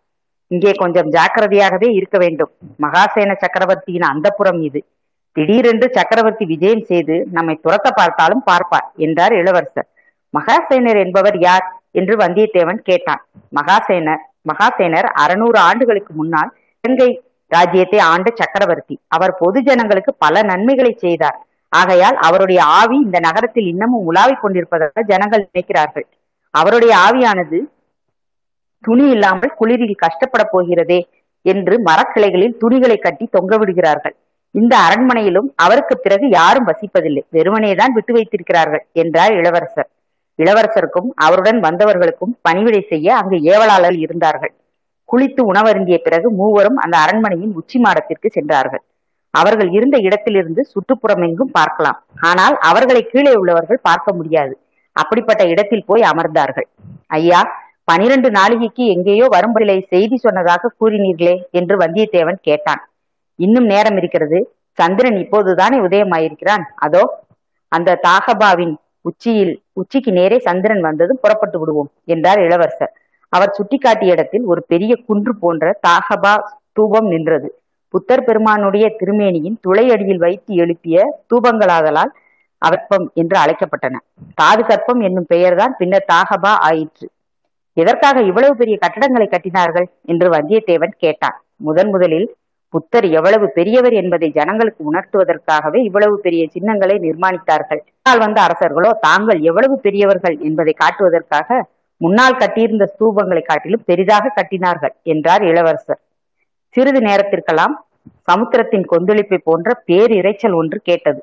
இங்கே 0.48 0.72
கொஞ்சம் 0.72 1.10
ஜாக்கிரதையாகவே 1.10 1.90
இருக்க 1.94 2.18
வேண்டும். 2.18 2.52
மகாசேன 2.82 3.36
சக்கரவர்த்தியின் 3.38 4.08
அந்தப்புறம் 4.14 4.60
இது. 4.62 4.86
திடீரென்று 5.32 5.90
சக்கரவர்த்தி 5.92 6.46
விஜயம் 6.46 6.84
செய்து 6.84 7.28
நம்மை 7.32 7.60
துரத்த 7.64 7.90
பார்த்தாலும் 7.96 8.44
பார்ப்பார் 8.44 8.92
என்றார் 8.96 9.34
இளவரசர். 9.34 9.88
மகாசேனர் 10.34 11.00
என்பவர் 11.06 11.40
யார்? 11.40 11.66
என்று 11.92 12.16
வந்தியத்தேவன் 12.16 12.82
கேட்டான். 12.84 13.22
மகாசேனர் 13.56 14.22
மகாசேனர் 14.52 15.08
அறுநூறு 15.14 15.60
ஆண்டுகளுக்கு 15.60 16.14
முன்னால் 16.14 16.52
இலங்கை 16.84 17.24
ராஜ்யத்தை 17.48 18.00
ஆண்ட 18.00 18.32
சக்கரவர்த்தி. 18.36 19.00
அவர் 19.08 19.38
பொது 19.38 19.62
ஜனங்களுக்கு 19.62 20.14
பல 20.18 20.42
நன்மைகளை 20.42 20.94
செய்தார். 20.98 21.38
ஆகையால் 21.70 22.16
அவருடைய 22.16 22.64
ஆவி 22.64 22.96
இந்த 22.96 23.20
நகரத்தில் 23.20 23.66
இன்னமும் 23.66 24.06
உலாவிக் 24.06 24.42
கொண்டிருப்பதாக 24.42 25.02
ஜனங்கள் 25.02 25.48
நினைக்கிறார்கள். 25.54 26.08
அவருடைய 26.52 26.94
ஆவியானது 27.08 27.60
துணி 28.86 29.06
இல்லாமல் 29.16 29.56
குளிரில் 29.60 30.02
கஷ்டப்பட 30.04 30.44
போகிறதே 30.44 31.00
என்று 31.46 31.76
மரக்கிளைகளில் 31.88 32.58
துணிகளை 32.58 32.98
கட்டி 32.98 33.26
தொங்க 33.32 33.54
விடுகிறார்கள். 33.58 34.16
இந்த 34.56 34.74
அரண்மனையிலும் 34.88 35.48
அவருக்கு 35.56 35.96
பிறகு 35.98 36.26
யாரும் 36.30 36.68
வசிப்பதில்லை. 36.70 37.24
வெறுமனேதான் 37.36 37.96
விட்டு 37.98 38.14
வைத்திருக்கிறார்கள் 38.14 38.84
என்றார் 39.02 39.34
இளவரசர். 39.34 39.90
இளவரசருக்கும் 40.40 41.10
அவருடன் 41.26 41.60
வந்தவர்களுக்கும் 41.60 42.34
பணிவிடை 42.42 42.82
செய்ய 42.92 43.08
அங்கு 43.20 43.38
ஏவலாளர் 43.54 43.98
இருந்தார்கள். 44.06 44.54
குளித்து 45.10 45.42
உணவருந்திய 45.52 45.98
பிறகு 46.06 46.28
மூவரும் 46.40 46.78
அந்த 46.84 46.96
அரண்மனையின் 46.98 47.56
உச்சி 47.60 47.78
மாடத்திற்கு 47.80 48.28
சென்றார்கள். 48.30 48.84
அவர்கள் 49.34 49.70
இருந்த 49.78 49.98
இடத்திலிருந்து 50.08 50.62
சுற்றுப்புறம் 50.74 51.22
எங்கும் 51.28 51.52
பார்க்கலாம். 51.52 52.00
ஆனால் 52.30 52.56
அவர்களை 52.70 53.02
கீழே 53.12 53.34
உள்ளவர்கள் 53.42 53.86
பார்க்க 53.90 54.10
முடியாது. 54.14 54.54
அப்படிப்பட்ட 54.96 55.44
இடத்தில் 55.46 55.88
போய் 55.88 56.04
அமர்ந்தார்கள். 56.12 56.68
ஐயா 57.20 57.40
பனிரெண்டு 57.88 58.30
நாளிகைக்கு 58.30 58.84
எங்கேயோ 58.86 59.26
வரும்படிலை 59.36 59.78
செய்தி 59.94 60.16
சொன்னதாக 60.16 60.72
கூறினீர்களே 60.80 61.36
என்று 61.52 61.76
வந்தியத்தேவன் 61.78 62.40
கேட்டான். 62.42 62.82
இன்னும் 63.40 63.66
நேரம் 63.66 63.98
இருக்கிறது. 63.98 64.40
சந்திரன் 64.78 65.18
இப்போதுதானே 65.24 65.78
உதயமாயிருக்கிறான். 65.88 66.64
அதோ 66.76 67.04
அந்த 67.72 68.00
தாகபாவின் 68.08 68.74
உச்சியில் 69.02 69.54
உச்சிக்கு 69.74 70.12
நேரே 70.12 70.38
சந்திரன் 70.40 70.82
வந்ததும் 70.82 71.22
புறப்பட்டு 71.22 71.58
விடுவோம் 71.60 71.90
என்றார் 72.06 72.40
இளவரசர். 72.40 72.94
அவர் 73.34 73.56
சுட்டிக்காட்டிய 73.58 74.16
இடத்தில் 74.16 74.46
ஒரு 74.46 74.62
பெரிய 74.72 74.94
குன்று 75.08 75.34
போன்ற 75.40 75.80
தாகபா 75.88 76.34
தூபம் 76.78 77.08
நின்றது. 77.08 77.50
புத்தர் 77.94 78.26
பெருமானுடைய 78.28 78.86
திருமேனியின் 79.00 79.58
துளையடியில் 79.62 80.22
வைத்து 80.26 80.54
எழுப்பிய 80.56 80.98
தூபங்களாதலால் 81.32 82.12
அவற்பம் 82.62 83.12
என்று 83.14 83.38
அழைக்கப்பட்டன. 83.38 83.96
தாது 84.36 84.64
கற்பம் 84.64 85.02
என்னும் 85.02 85.28
பெயர்தான் 85.28 85.76
பின்னர் 85.78 86.10
தாகபா 86.14 86.54
ஆயிற்று. 86.70 87.08
எதற்காக 87.78 88.22
இவ்வளவு 88.22 88.54
பெரிய 88.56 88.76
கட்டடங்களை 88.82 89.28
கட்டினார்கள்? 89.30 89.88
என்று 90.12 90.28
வந்தியத்தேவன் 90.30 90.96
கேட்டான். 90.98 91.38
முதன் 91.68 91.90
முதலில் 91.90 92.28
புத்தர் 92.74 93.06
எவ்வளவு 93.18 93.46
பெரியவர் 93.50 93.94
என்பதை 93.94 94.28
ஜனங்களுக்கு 94.30 94.82
உணர்த்துவதற்காகவே 94.92 95.80
இவ்வளவு 95.88 96.16
பெரிய 96.20 96.44
சின்னங்களை 96.48 96.96
நிர்மாணித்தார்கள். 96.98 97.82
முன்னால் 97.88 98.24
வந்த 98.26 98.40
அரசர்களோ 98.48 98.92
தாங்கள் 99.00 99.40
எவ்வளவு 99.50 99.76
பெரியவர்கள் 99.80 100.36
என்பதை 100.40 100.74
காட்டுவதற்காக 100.74 101.60
முன்னால் 102.02 102.40
கட்டியிருந்த 102.40 102.86
ஸ்தூபங்களை 102.94 103.44
காட்டிலும் 103.46 103.84
பெரிதாக 103.86 104.32
கட்டினார்கள் 104.36 104.94
என்றார் 105.04 105.44
இளவரசர். 105.44 106.02
சிறிது 106.76 107.02
நேரத்திற்கெல்லாம் 107.02 107.76
சமுத்திரத்தின் 108.30 108.86
கொந்தளிப்பை 108.92 109.40
போன்ற 109.44 109.70
பேரிரைச்சல் 109.88 110.56
ஒன்று 110.62 110.78
கேட்டது. 110.84 111.22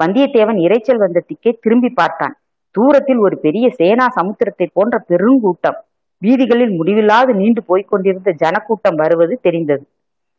வந்தியத்தேவன் 0.00 0.58
இரைச்சல் 0.66 1.02
வந்த 1.04 1.22
திக்கே 1.28 1.52
திரும்பி 1.60 1.90
பார்த்தான். 2.00 2.34
தூரத்தில் 2.76 3.18
ஒரு 3.18 3.36
பெரிய 3.38 3.66
சேனா 3.70 4.06
சமுத்திரத்தை 4.18 4.66
போன்ற 4.72 5.04
பெருங்கூட்டம். 5.08 5.78
வீதிகளில் 6.22 6.70
முடிவில்லாது 6.70 7.34
நீண்டு 7.34 7.62
போய்க் 7.62 7.88
கொண்டிருந்த 7.88 8.30
ஜனக்கூட்டம் 8.30 8.94
வருவது 8.94 9.38
தெரிந்தது. 9.42 9.84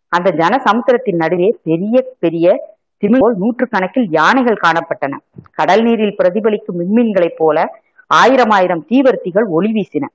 அந்த 0.07 0.29
ஜன 0.31 0.57
சமுத்திரத்தின் 0.57 1.15
நடுவே 1.15 1.57
பெரிய 1.63 2.05
பெரிய 2.19 2.75
திமிழ் 3.01 3.33
நூற்று 3.37 3.67
கணக்கில் 3.67 4.07
யானைகள் 4.09 4.59
காணப்பட்டன. 4.63 5.13
கடல் 5.51 5.83
நீரில் 5.83 6.15
பிரதிபலிக்கும் 6.17 6.79
விண்மீன்களைப் 6.79 7.37
போல 7.37 7.81
ஆயிரம் 8.07 8.49
ஆயிரம் 8.49 8.85
தீவர்த்திகள் 8.89 9.47
ஒளி 9.47 9.71
வீசின. 9.71 10.05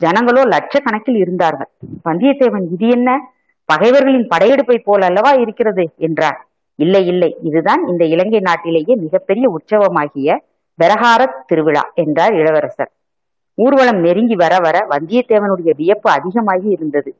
ஜனங்களோ 0.00 0.42
லட்சக்கணக்கில் 0.44 1.16
இருந்தார்கள். 1.16 1.70
வந்தியத்தேவன் 2.04 2.66
இது 2.72 2.88
என்ன? 2.88 3.32
பகைவர்களின் 3.64 4.28
படையெடுப்பை 4.28 4.78
போல் 4.78 5.00
அல்லவா 5.00 5.30
இருக்கிறது? 5.30 5.90
என்றார். 5.96 6.46
இல்லை 6.74 7.06
இல்லை. 7.06 7.36
இதுதான் 7.42 7.86
இந்த 7.86 8.04
இலங்கை 8.04 8.40
நாட்டிலேயே 8.40 8.94
மிகப்பெரிய 8.94 9.56
உற்சவமாகிய 9.56 10.36
பெரஹாரத் 10.78 11.40
திருவிழா 11.46 11.92
என்றார் 11.94 12.34
இளவரசர். 12.34 12.90
ஊர்வலம் 13.58 14.00
நெருங்கி 14.00 14.34
வர 14.34 14.54
வர 14.58 14.86
வந்தியத்தேவனுடைய 14.90 15.70
வியப்பு 15.76 16.10
அதிகமாகி 16.10 16.68
இருந்தது. 16.68 17.10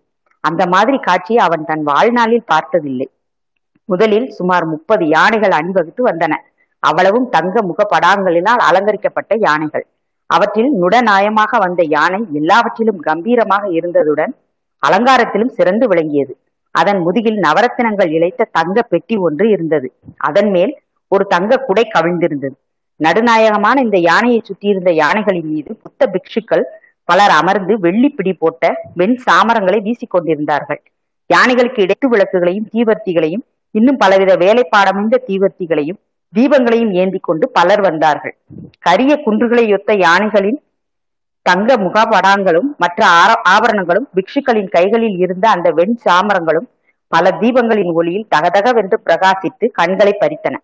அந்த 0.40 0.66
மாதிரி 0.66 0.98
காட்சியை 0.98 1.42
அவன் 1.44 1.64
தன் 1.64 1.82
வாழ்நாளில் 1.82 2.46
பார்த்ததில்லை. 2.46 3.08
முதலில் 3.88 4.28
சுமார் 4.30 4.66
முப்பது 4.66 5.08
யானைகள் 5.08 5.50
அணிவகுத்து 5.50 6.02
வந்தன. 6.06 6.34
அவ்வளவும் 6.82 7.28
தங்க 7.28 7.62
முக 7.62 7.86
படாங்களினால் 7.92 8.58
அலங்கரிக்கப்பட்ட 8.58 9.34
யானைகள். 9.38 9.86
அவற்றில் 10.26 10.70
நுடநாயமாக 10.72 11.58
வந்த 11.58 11.82
யானை 11.88 12.20
எல்லாவற்றிலும் 12.32 13.00
கம்பீரமாக 13.00 13.64
இருந்ததுடன் 13.68 14.32
அலங்காரத்திலும் 14.82 15.52
சிறந்து 15.52 15.86
விளங்கியது. 15.88 16.32
அதன் 16.70 17.00
முதுகில் 17.00 17.38
நவரத்தினங்கள் 17.38 18.10
இழைத்த 18.10 18.48
தங்க 18.52 18.82
பெட்டி 18.82 19.16
ஒன்று 19.16 19.48
இருந்தது. 19.48 19.88
அதன் 20.16 20.50
மேல் 20.50 20.72
ஒரு 21.08 21.26
தங்க 21.26 21.58
குடை 21.58 21.90
கவிழ்ந்திருந்தது. 21.94 22.56
நடுநாயகமான 23.00 23.76
இந்த 23.80 23.98
யானையை 23.98 24.40
சுற்றியிருந்த 24.44 24.90
யானைகளின் 24.92 25.48
மீது 25.52 25.70
புத்த 25.82 26.08
பிக்ஷுக்கள் 26.14 26.64
பலர் 27.08 27.30
அமர்ந்து 27.30 27.74
வெள்ளி 27.78 28.08
பிடி 28.08 28.32
போட்ட 28.32 28.64
வெண் 28.94 29.16
சாமரங்களை 29.26 29.78
வீசிக்கொண்டிருந்தார்கள் 29.86 30.80
யானைகளுக்கு 31.30 31.80
இடைத்து 31.80 32.06
விளக்குகளையும் 32.08 32.68
தீவர்த்திகளையும் 32.74 33.44
இன்னும் 33.74 33.96
பலவித 33.96 34.32
வேலைப்பாடமைந்த 34.36 35.16
தீவர்த்திகளையும் 35.28 35.98
தீபங்களையும் 36.32 36.92
ஏந்தி 36.92 37.18
கொண்டு 37.18 37.46
பலர் 37.48 37.80
வந்தார்கள். 37.80 38.34
கரிய 38.78 39.12
குன்றுகளையொத்த 39.26 39.92
யானைகளின் 39.96 40.58
தங்க 41.42 41.76
முகபடாங்களும் 41.76 42.68
மற்ற 42.76 43.00
ஆபரணங்களும் 43.54 44.06
பிக்ஷுக்களின் 44.14 44.68
கைகளில் 44.68 45.18
இருந்த 45.18 45.48
அந்த 45.48 45.70
வெண் 45.70 45.96
சாமரங்களும் 46.04 46.68
பல 47.12 47.30
தீபங்களின் 47.40 47.92
ஒளியில் 47.92 48.28
தகதகவென்று 48.34 48.96
பிரகாசித்து 49.06 49.66
கண்களை 49.72 50.14
பறித்தன. 50.20 50.54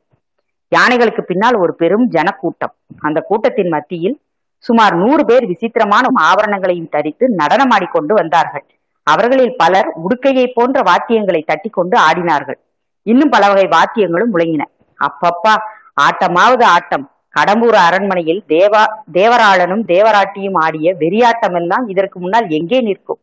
யானைகளுக்கு 0.76 1.22
பின்னால் 1.22 1.54
ஒரு 1.54 1.74
பெரும் 1.74 2.06
ஜனக்கூட்டம். 2.09 2.74
அந்த 2.98 3.20
கூட்டத்தின் 3.20 3.68
மத்தியில் 3.68 4.20
சுமார் 4.59 4.94
நூறு 4.94 5.24
பேர் 5.24 5.46
விசித்திரமான 5.46 6.06
ஆபரணங்களையும் 6.20 6.88
தரித்து 6.88 7.35
நடனமாடிக்கொண்டு 7.37 8.12
வந்தார்கள். 8.12 8.64
அவர்களில் 9.02 9.54
பலர் 9.56 9.88
உடுக்கையை 10.04 10.46
போன்ற 10.54 10.80
வாத்தியங்களை 10.80 11.44
தட்டி 11.44 11.68
கொண்டு 11.68 11.96
ஆடினார்கள். 11.98 12.59
இன்னும் 13.02 13.28
பல 13.28 13.48
வகை 13.48 13.68
வாத்தியங்களும் 13.68 14.33
முழங்கின. 14.35 14.64
அப்பப்பா 15.00 15.54
ஆட்டமாவது 16.00 16.62
ஆட்டம். 16.62 17.11
கடம்பூர் 17.38 17.78
அரண்மனையில் 17.87 18.42
தேவா 18.48 18.83
தேவராளனும் 19.12 19.83
தேவராட்டியும் 19.92 20.59
ஆடிய 20.62 20.94
வெறியாட்டமெல்லாம் 20.98 21.85
இதற்கு 21.88 22.20
முன்னால் 22.20 22.48
எங்கே 22.48 22.80
நிற்கும்? 22.80 23.20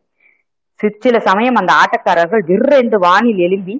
சிற்சில 0.80 1.18
சமயம் 1.20 1.54
அந்த 1.54 1.72
ஆட்டக்காரர்கள் 1.82 2.42
விற்றென்று 2.50 2.98
வானில் 2.98 3.38
எழும்பி 3.38 3.74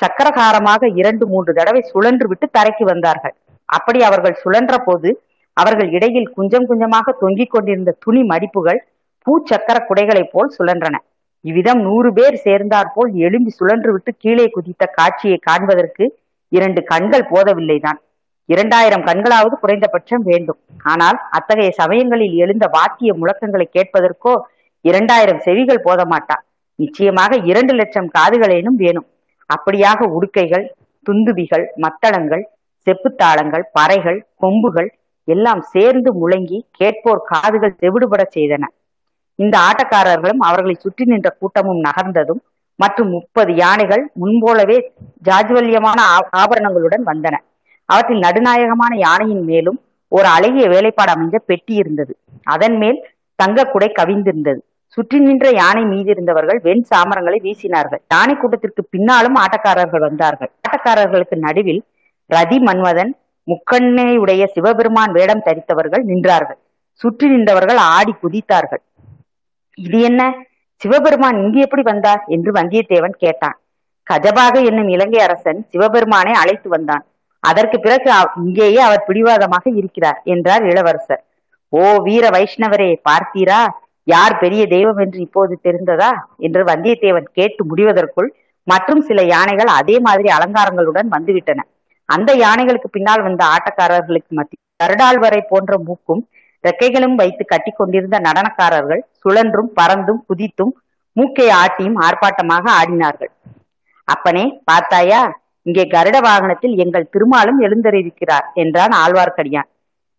சக்கரகாரமாக 0.00 0.88
இரண்டு 1.00 1.24
மூன்று 1.32 1.52
தடவை 1.58 1.80
சுழன்று 1.92 2.26
விட்டு 2.30 2.46
தரைக்கு 2.56 2.84
வந்தார்கள். 2.92 3.34
அப்படி 3.68 4.00
அவர்கள் 4.08 4.40
சுழன்ற 4.42 4.74
போது 4.88 5.10
அவர்கள் 5.56 5.90
இடையில் 5.96 6.32
குஞ்சம் 6.36 6.66
குஞ்சமாக 6.70 7.12
தொங்கிக் 7.20 7.52
கொண்டிருந்த 7.54 7.96
துணி 8.04 8.22
மடிப்புகள் 8.30 8.80
பூச்சக்கர 9.26 9.76
குடைகளைப் 9.88 10.32
போல் 10.32 10.50
சுழன்றன. 10.56 10.96
இவ்விதம் 11.44 11.80
நூறு 11.86 12.10
பேர் 12.18 12.36
சேர்ந்தார் 12.46 12.92
போல் 12.94 13.10
எழும்பி 13.26 13.52
சுழன்று 13.58 13.90
விட்டு 13.92 14.10
கீழே 14.22 14.46
குதித்த 14.56 14.84
காட்சியை 14.98 15.38
காண்பதற்கு 15.48 16.04
இரண்டு 16.52 16.80
கண்கள் 16.90 17.26
போதவில்லைதான். 17.32 17.98
இரண்டாயிரம் 18.48 19.04
கண்களாவது 19.08 19.56
குறைந்தபட்சம் 19.62 20.24
வேண்டும். 20.30 20.58
ஆனால் 20.92 21.18
அத்தகைய 21.36 21.70
சமயங்களில் 21.80 22.34
எழுந்த 22.44 22.64
வாத்திய 22.76 23.12
முழக்கங்களை 23.20 23.66
கேட்பதற்கோ 23.76 24.34
இரண்டாயிரம் 24.84 25.44
செவிகள் 25.46 25.84
போதமாட்டா. 25.86 26.36
நிச்சயமாக 26.78 27.36
இரண்டு 27.50 27.74
லட்சம் 27.74 28.10
காதுகளேனும் 28.18 28.80
வேணும். 28.84 29.08
அப்படியாக 29.46 30.04
உடுக்கைகள் 30.06 30.74
துந்துபிகள் 31.10 31.66
மத்தளங்கள் 31.76 32.48
செப்புத்தாளங்கள் 32.86 33.62
பறைகள் 33.80 34.20
கொம்புகள் 34.36 34.98
எல்லாம் 35.24 35.60
சேர்ந்து 35.60 36.14
முழங்கி 36.14 36.66
கேட்போர் 36.70 37.22
காதுகள் 37.24 37.76
செவிடுபடச் 37.80 38.34
செய்தன. 38.34 38.62
இந்த 39.34 39.58
ஆட்டக்காரர்களும் 39.58 40.36
அவர்களை 40.38 40.74
சுற்றி 40.74 41.04
நின்ற 41.04 41.30
கூட்டமும் 41.30 41.82
நகர்ந்ததும் 41.82 42.40
மற்றும் 42.74 43.08
முப்பது 43.08 43.54
யானைகள் 43.54 44.10
முன்போலவே 44.14 44.92
ஜாஜ்வல்யமான 45.24 45.98
ஆ- 45.98 46.28
ஆபரணங்களுடன் 46.30 47.06
வந்தன. 47.06 47.36
அவற்றில் 47.84 48.20
நடுநாயகமான 48.20 48.96
யானையின் 48.96 49.44
மேலும் 49.44 49.80
ஒரு 50.08 50.26
அழகிய 50.26 50.68
வேலைப்பாடு 50.68 51.10
அமைந்த 51.10 51.38
பெட்டி 51.38 51.74
இருந்தது. 51.74 52.18
அதன் 52.42 52.76
மேல் 52.76 53.08
தங்க 53.34 53.64
குடை 53.64 53.92
கவிந்திருந்தது. 54.02 54.60
சுற்றி 54.96 55.18
நின்ற 55.20 55.46
யானை 55.60 55.82
மீதிருந்தவர்கள் 55.92 56.60
வெண் 56.66 56.84
சாமரங்களை 56.90 57.38
வீசினார்கள். 57.46 58.02
யானை 58.12 58.34
கூட்டத்திற்கு 58.36 58.82
பின்னாலும் 58.94 59.36
ஆட்டக்காரர்கள் 59.42 60.04
வந்தார்கள். 60.08 60.50
ஆட்டக்காரர்களுக்கு 60.64 61.36
நடுவில் 61.46 61.82
ரதி 62.30 62.58
மன்மதன் 62.68 63.12
முக்கண்ணையுடைய 63.48 64.42
சிவபெருமான் 64.54 65.12
வேடம் 65.18 65.44
தரித்தவர்கள் 65.46 66.04
நின்றார்கள். 66.10 66.58
சுற்றி 67.02 67.26
நின்றவர்கள் 67.32 67.80
ஆடி 67.96 68.12
குதித்தார்கள். 68.22 68.82
இது 69.78 69.98
என்ன? 70.08 70.22
சிவபெருமான் 70.82 71.36
இங்கு 71.42 71.60
எப்படி 71.66 71.82
வந்தார்? 71.82 72.22
என்று 72.34 72.50
வந்தியத்தேவன் 72.60 73.16
கேட்டான். 73.24 73.56
கஜபாக 74.06 74.54
என்னும் 74.68 74.90
இலங்கை 74.94 75.20
அரசன் 75.26 75.60
சிவபெருமானை 75.72 76.32
அழைத்து 76.42 76.68
வந்தான். 76.74 77.04
அதற்கு 77.40 77.76
பிறகு 77.80 78.08
இங்கேயே 78.42 78.80
அவர் 78.88 79.06
பிடிவாதமாக 79.08 79.66
இருக்கிறார் 79.80 80.20
என்றார் 80.34 80.64
இளவரசர். 80.72 81.22
ஓ 81.72 81.82
வீர 82.06 82.24
வைஷ்ணவரே 82.36 82.90
பார்த்தீரா? 83.08 83.60
யார் 84.06 84.34
பெரிய 84.38 84.66
தெய்வம் 84.66 84.98
என்று 84.98 85.20
இப்போது 85.20 85.58
தெரிந்ததா? 85.62 86.10
என்று 86.38 86.64
வந்தியத்தேவன் 86.64 87.28
கேட்டு 87.32 87.62
முடிவதற்குள் 87.64 88.28
மற்றும் 88.64 89.00
சில 89.00 89.22
யானைகள் 89.22 89.66
அதே 89.66 89.96
மாதிரி 89.98 90.28
அலங்காரங்களுடன் 90.28 91.08
வந்துவிட்டன. 91.16 91.60
அந்த 92.08 92.30
யானைகளுக்கு 92.36 92.88
பின்னால் 92.90 93.22
வந்த 93.22 93.42
ஆட்டக்காரர்களுக்கு 93.44 94.32
மத்திய 94.38 94.60
கருடாழ்வரை 94.82 95.40
போன்ற 95.48 95.78
மூக்கும் 95.78 96.22
ரெக்கைகளும் 96.64 97.14
வைத்து 97.14 97.44
கட்டி 97.44 97.70
கொண்டிருந்த 97.70 98.16
நடனக்காரர்கள் 98.18 99.02
சுழன்றும் 99.22 99.70
பறந்தும் 99.80 100.20
குதித்தும் 100.28 100.72
மூக்கை 101.12 101.48
ஆட்டியும் 101.62 101.98
ஆர்ப்பாட்டமாக 102.00 102.64
ஆடினார்கள். 102.80 103.30
அப்பனே 104.04 104.60
பார்த்தாயா? 104.64 105.20
இங்கே 105.62 105.84
கருட 105.84 106.16
வாகனத்தில் 106.20 106.74
எங்கள் 106.76 107.10
திருமாலும் 107.10 107.60
எழுந்தறிவிக்கிறார் 107.60 108.46
என்றான் 108.54 108.94
ஆழ்வார்க்கடியான். 109.04 109.68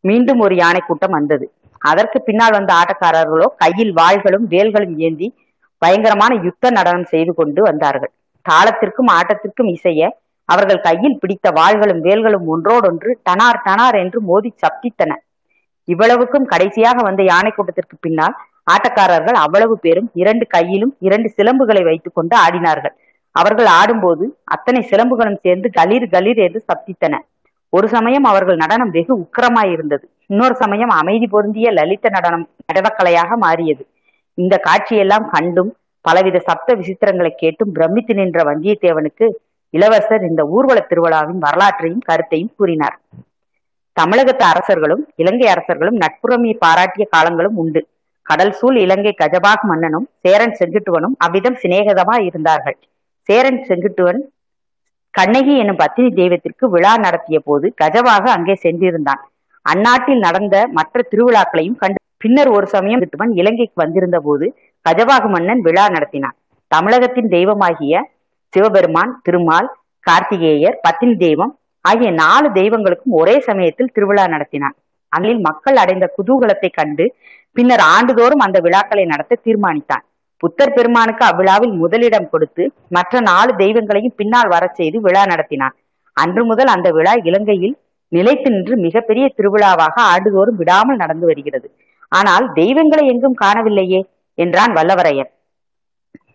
மீண்டும் 0.04 0.39
ஒரு 0.39 0.56
யானை 0.56 0.82
கூட்டம் 0.82 1.12
வந்தது. 1.12 1.45
அதற்கு 1.91 2.19
பின்னால் 2.27 2.55
வந்த 2.57 2.71
ஆட்டக்காரர்களோ 2.81 3.47
கையில் 3.63 3.91
வாள்களும் 3.99 4.45
வேல்களும் 4.53 4.95
ஏந்தி 5.07 5.27
பயங்கரமான 5.81 6.33
யுத்த 6.45 6.69
நடனம் 6.77 7.09
செய்து 7.13 7.31
கொண்டு 7.39 7.61
வந்தார்கள். 7.67 8.11
தாளத்திற்கும் 8.45 9.09
ஆட்டத்திற்கும் 9.17 9.69
இசைய 9.75 10.09
அவர்கள் 10.49 10.85
கையில் 10.87 11.19
பிடித்த 11.21 11.47
வாள்களும் 11.57 12.01
வேல்களும் 12.07 12.45
ஒன்றோடொன்று 12.53 13.09
டனார் 13.27 13.63
டனார் 13.65 13.97
என்று 14.03 14.19
மோதி 14.29 14.49
சப்தித்தன. 14.63 15.11
இவ்வளவுக்கும் 15.87 16.47
கடைசியாக 16.53 16.97
வந்த 17.07 17.21
யானை 17.31 17.51
கூட்டத்திற்கு 17.53 17.97
பின்னால் 18.05 18.35
ஆட்டக்காரர்கள் 18.73 19.37
அவ்வளவு 19.43 19.75
பேரும் 19.83 20.07
இரண்டு 20.21 20.45
கையிலும் 20.55 20.93
இரண்டு 21.07 21.29
சிலம்புகளை 21.37 21.83
வைத்துக் 21.89 22.17
கொண்டு 22.17 22.35
ஆடினார்கள். 22.45 22.95
அவர்கள் 23.35 23.69
ஆடும்போது 23.79 24.25
அத்தனை 24.55 24.81
சிலம்புகளும் 24.91 25.41
சேர்ந்து 25.45 25.67
கலீர் 25.77 26.05
கலீர் 26.15 26.39
என்று 26.45 26.59
சப்தித்தன. 26.69 27.15
ஒரு 27.73 27.87
சமயம் 27.95 28.25
அவர்கள் 28.31 28.61
நடனம் 28.63 28.93
வெகு 28.97 29.13
உக்கிரமாயிருந்தது. 29.23 30.05
இன்னொரு 30.29 30.55
சமயம் 30.61 30.93
அமைதி 30.99 31.27
பொருந்திய 31.33 31.67
லலித 31.71 32.09
நடனம் 32.15 32.45
நடனக்கலையாக 32.67 33.31
மாறியது. 33.45 33.83
இந்த 34.37 34.55
காட்சியெல்லாம் 34.67 35.25
கண்டும் 35.33 35.71
பலவித 36.05 36.37
சப்த 36.49 36.75
விசித்திரங்களை 36.79 37.31
கேட்டும் 37.35 37.71
பிரமித்து 37.77 38.13
நின்ற 38.13 38.43
வந்தியத்தேவனுக்கு 38.49 39.25
இளவரசர் 39.73 40.25
இந்த 40.29 40.41
ஊர்வல 40.55 40.79
திருவிழாவின் 40.89 41.43
வரலாற்றையும் 41.45 42.03
கருத்தையும் 42.09 42.53
கூறினார். 42.57 42.97
தமிழகத்து 43.97 44.43
அரசர்களும் 44.51 45.03
இலங்கை 45.21 45.47
அரசர்களும் 45.53 45.99
நட்புறமையை 46.03 46.55
பாராட்டிய 46.65 47.05
காலங்களும் 47.15 47.57
உண்டு. 47.63 47.81
கடல் 48.25 48.53
சூழ் 48.59 48.77
இலங்கை 48.85 49.13
கஜபாக் 49.21 49.65
மன்னனும் 49.69 50.07
சேரன் 50.23 50.55
செங்குட்டுவனும் 50.59 51.15
அவ்விதம் 51.25 51.59
சிநேகிதமாய் 51.63 52.25
இருந்தார்கள். 52.29 52.77
சேரன் 53.29 53.61
செங்குட்டுவன் 53.69 54.21
கண்ணகி 55.13 55.53
என்னும் 55.61 55.81
பத்தினி 55.81 56.09
தெய்வத்திற்கு 56.19 56.65
விழா 56.75 56.93
நடத்திய 57.05 57.37
போது 57.39 57.67
கஜவாக 57.81 58.25
அங்கே 58.37 58.55
சென்றிருந்தான். 58.65 59.21
அந்நாட்டில் 59.71 60.23
நடந்த 60.25 60.56
மற்ற 60.77 61.03
திருவிழாக்களையும் 61.12 61.77
கண்டு 61.82 61.99
பின்னர் 62.23 62.49
ஒரு 62.58 62.67
சமயம் 62.75 63.01
வித்வன் 63.03 63.32
இலங்கைக்கு 63.39 63.77
வந்திருந்த 63.84 64.17
போது 64.19 64.45
கஜபாகு 64.86 65.27
மன்னன் 65.34 65.62
விழா 65.67 65.86
நடத்தினான். 65.95 66.36
தமிழகத்தின் 66.71 67.30
தெய்வமாகிய 67.36 68.01
சிவபெருமான் 68.53 69.12
திருமால் 69.25 69.67
கார்த்திகேயர் 70.08 70.77
பத்தினி 70.86 71.15
தெய்வம் 71.25 71.53
ஆகிய 71.86 72.10
நாலு 72.23 72.47
தெய்வங்களுக்கும் 72.60 73.15
ஒரே 73.21 73.36
சமயத்தில் 73.47 73.93
திருவிழா 73.95 74.25
நடத்தினான். 74.34 74.75
அதில் 75.13 75.41
மக்கள் 75.47 75.77
அடைந்த 75.84 76.06
குதூகலத்தை 76.17 76.69
கண்டு 76.80 77.06
பின்னர் 77.58 77.84
ஆண்டுதோறும் 77.95 78.43
அந்த 78.45 78.58
விழாக்களை 78.65 79.03
நடத்த 79.12 79.39
தீர்மானித்தான். 79.45 80.03
புத்தர் 80.43 80.73
பெருமானுக்கு 80.77 81.23
அவ்விழாவில் 81.27 81.73
முதலிடம் 81.82 82.30
கொடுத்து 82.30 82.63
மற்ற 82.95 83.19
நாலு 83.30 83.51
தெய்வங்களையும் 83.62 84.17
பின்னால் 84.19 84.51
வரச் 84.56 84.77
செய்து 84.80 84.97
விழா 85.06 85.23
நடத்தினான். 85.34 85.75
அன்று 86.17 86.43
முதல் 86.45 86.71
அந்த 86.75 86.89
விழா 86.97 87.13
இலங்கையில் 87.30 87.75
நிலைத்து 88.11 88.49
நின்று 88.49 88.75
மிகப்பெரிய 88.77 89.25
திருவிழாவாக 89.37 89.95
ஆண்டுதோறும் 90.13 90.59
விடாமல் 90.61 90.95
நடந்து 90.95 91.25
வருகிறது. 91.25 91.67
ஆனால் 92.11 92.45
தெய்வங்களை 92.53 93.03
எங்கும் 93.07 93.39
காணவில்லையே 93.41 94.01
என்றான் 94.37 94.73
வல்லவரையன் 94.77 95.31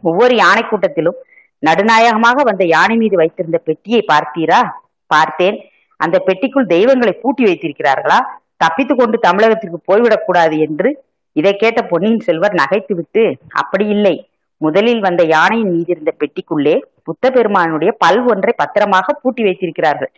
ஒவ்வொரு 0.01 0.35
யானை 0.37 0.63
கூட்டத்திலும் 0.63 1.19
நடுநாயகமாக 1.63 2.43
வந்த 2.43 2.65
யானை 2.65 2.97
மீது 2.97 3.17
வைத்திருந்த 3.17 3.59
பெட்டியை 3.59 4.01
பார்த்தீரா? 4.13 4.61
பார்த்தேன். 5.07 5.57
அந்த 5.97 6.17
பெட்டிக்குள் 6.27 6.67
தெய்வங்களை 6.67 7.13
பூட்டி 7.13 7.43
வைத்திருக்கிறார்களா? 7.45 8.19
தப்பித்து 8.57 8.95
கொண்டு 8.95 9.17
தமிழகத்திற்கு 9.23 9.79
போய்விடக்கூடாது 9.91 10.57
என்று 10.59 10.91
இதை 11.37 11.53
கேட்ட 11.57 11.81
பொன்னியின் 11.83 12.25
செல்வர் 12.27 12.55
நகைத்துவிட்டு 12.55 13.23
அப்படி 13.61 13.85
இல்லை. 13.87 14.15
முதலில் 14.61 15.01
வந்த 15.01 15.23
யானையின் 15.25 15.73
மீதி 15.75 15.93
இருந்த 15.95 16.13
பெட்டிக்குள்ளே 16.21 16.75
புத்த 17.03 17.31
பெருமானுடைய 17.31 17.93
பல் 17.99 18.21
ஒன்றை 18.33 18.53
பத்திரமாக 18.57 19.15
பூட்டி 19.23 19.43
வைத்திருக்கிறார்கள். 19.43 20.13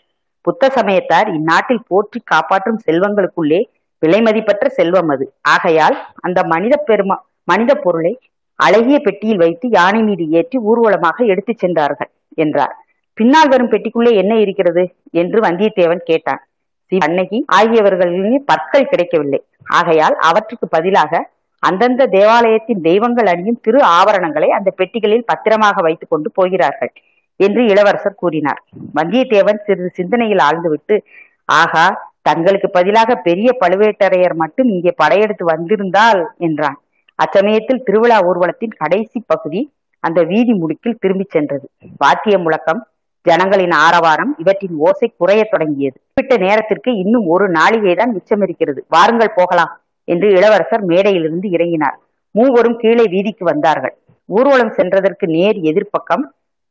புத்த 0.44 0.68
சமயத்தார் 0.76 1.28
இந்நாட்டில் 1.36 1.86
போற்றி 1.88 2.18
காப்பாற்றும் 2.32 2.82
செல்வங்களுக்குள்ளே 2.86 3.60
விலைமதிப்பற்ற 4.02 4.64
செல்வம் 4.78 5.10
அது. 5.14 5.26
ஆகையால் 5.54 5.96
அந்த 6.20 6.38
மனித 6.52 6.74
பெருமா 6.88 7.16
மனித 7.44 7.72
பொருளை 7.74 8.12
அழகிய 8.60 8.96
பெட்டியில் 8.98 9.42
வைத்து 9.42 9.66
யானை 9.68 10.00
மீது 10.02 10.24
ஏற்றி 10.38 10.58
ஊர்வலமாக 10.70 11.18
எடுத்துச் 11.32 11.62
சென்றார்கள் 11.62 12.10
என்றார். 12.34 12.74
பின்னால் 13.18 13.50
வரும் 13.52 13.70
பெட்டிக்குள்ளே 13.72 14.12
என்ன 14.22 14.32
இருக்கிறது? 14.38 14.84
என்று 15.20 15.38
வந்தியத்தேவன் 15.40 16.02
கேட்டான். 16.04 16.40
ஸ்ரீ 16.86 16.98
அன்னகி 17.06 17.38
ஆகியவர்களின் 17.58 18.44
பற்கள் 18.50 18.90
கிடைக்கவில்லை. 18.92 19.40
ஆகையால் 19.78 20.16
அவற்றுக்கு 20.28 20.66
பதிலாக 20.68 21.22
அந்தந்த 21.62 22.06
தேவாலயத்தின் 22.06 22.80
தெய்வங்கள் 22.80 23.28
அணியும் 23.32 23.60
திரு 23.60 23.80
ஆபரணங்களை 23.98 24.48
அந்த 24.58 24.70
பெட்டிகளில் 24.78 25.28
பத்திரமாக 25.30 25.76
வைத்துக் 25.82 26.12
கொண்டு 26.12 26.30
போகிறார்கள். 26.30 26.92
என்று 27.36 27.66
இளவரசர் 27.66 28.20
கூறினார். 28.22 28.60
வந்தியத்தேவன் 28.94 29.60
சிறிது 29.66 29.90
சிந்தனையில் 29.92 30.38
ஆழ்ந்துவிட்டு 30.38 30.96
ஆகா 31.44 32.12
தங்களுக்கு 32.22 32.70
பதிலாக 32.70 33.14
பெரிய 33.14 33.56
பழுவேட்டரையர் 33.60 34.34
மட்டும் 34.34 34.68
இங்கே 34.68 34.92
படையெடுத்து 34.96 35.44
வந்திருந்தால் 35.44 36.34
என்றான். 36.38 36.78
அச்சமயத்தில் 37.18 37.82
திருவிழா 37.82 38.18
ஊர்வலத்தின் 38.20 38.74
கடைசி 38.76 39.24
பகுதி 39.26 39.72
அந்த 40.00 40.22
வீதி 40.22 40.52
முடுக்கில் 40.52 40.98
திரும்பிச் 40.98 41.30
சென்றது. 41.30 41.70
வாத்திய 41.98 42.38
முழக்கம் 42.38 42.86
ஜனங்களின் 43.26 43.70
ஆரவாரம் 43.70 44.34
இவற்றின் 44.38 44.74
ஓசை 44.76 45.12
குறைய 45.16 45.44
தொடங்கியது. 45.44 45.96
குறிப்பிட்ட 46.00 46.44
நேரத்திற்கு 46.44 46.96
இன்னும் 46.96 47.26
ஒரு 47.26 47.50
நாளிகைதான் 47.50 48.12
மிச்சம் 48.12 48.42
இருக்கிறது. 48.42 48.84
வாருங்கள் 48.88 49.36
போகலாம் 49.36 49.80
என்று 50.04 50.30
இளவரசர் 50.30 50.86
மேடையிலிருந்து 50.86 51.48
இறங்கினார். 51.56 51.96
மூவரும் 52.30 52.76
கீழே 52.76 53.04
வீதிக்கு 53.08 53.44
வந்தார்கள். 53.44 53.94
ஊர்வலம் 54.24 54.74
சென்றதற்கு 54.76 55.26
நேர் 55.26 55.56
எதிர்ப்பக்கம் 55.56 56.24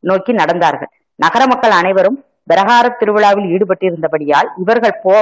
நோக்கி 0.09 0.31
நடந்தார்கள். 0.41 0.91
நகர 1.19 1.43
மக்கள் 1.51 1.75
அனைவரும் 1.81 2.17
பிரகார 2.51 2.85
திருவிழாவில் 2.99 3.49
ஈடுபட்டிருந்தபடியால் 3.55 4.49
இவர்கள் 4.61 4.99
போ 5.05 5.15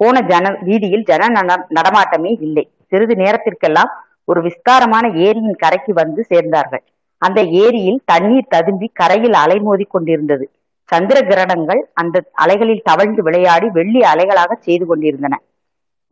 போன 0.00 0.20
ஜன 0.30 0.52
வீதியில் 0.68 1.08
ஜன 1.08 1.22
நடமாட்டமே 1.78 2.32
இல்லை. 2.46 2.64
சிறிது 2.90 3.14
நேரத்திற்கெல்லாம் 3.22 3.90
ஒரு 4.30 4.40
விஸ்தாரமான 4.46 5.04
ஏரியின் 5.26 5.60
கரைக்கு 5.62 5.92
வந்து 6.00 6.22
சேர்ந்தார்கள். 6.32 6.82
அந்த 7.22 7.40
ஏரியில் 7.62 8.00
தண்ணீர் 8.04 8.50
ததும்பி 8.54 8.88
கரையில் 9.00 9.36
அலைமோதி 9.42 9.86
கொண்டிருந்தது. 9.88 10.44
சந்திர 10.88 11.18
கிரணங்கள் 11.30 11.80
அந்த 12.00 12.16
அலைகளில் 12.42 12.86
தவழ்ந்து 12.88 13.22
விளையாடி 13.22 13.66
வெள்ளி 13.78 14.00
அலைகளாக 14.12 14.52
செய்து 14.66 14.84
கொண்டிருந்தன. 14.86 15.34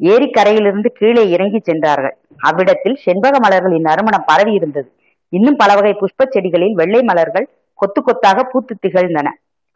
ஏரிக்கரையிலிருந்து 0.00 0.88
கீழே 0.98 1.22
இறங்கி 1.34 1.60
சென்றார்கள். 1.68 2.14
அவ்விடத்தில் 2.48 2.98
செண்பக 3.04 3.34
மலர்களின் 3.44 3.88
நறுமணம் 3.88 4.26
பரவி 4.26 4.52
இருந்தது 4.52 4.88
இன்னும் 5.32 5.56
பல 5.56 5.70
வகை 5.78 5.94
புஷ்ப 6.02 6.26
செடிகளில் 6.34 6.76
வெள்ளை 6.80 7.00
மலர்கள் 7.02 7.46
கொத்து 7.80 8.00
கொத்தாக 8.02 8.44
பூத்து 8.44 8.74
திகழ்ந்தன. 8.84 9.28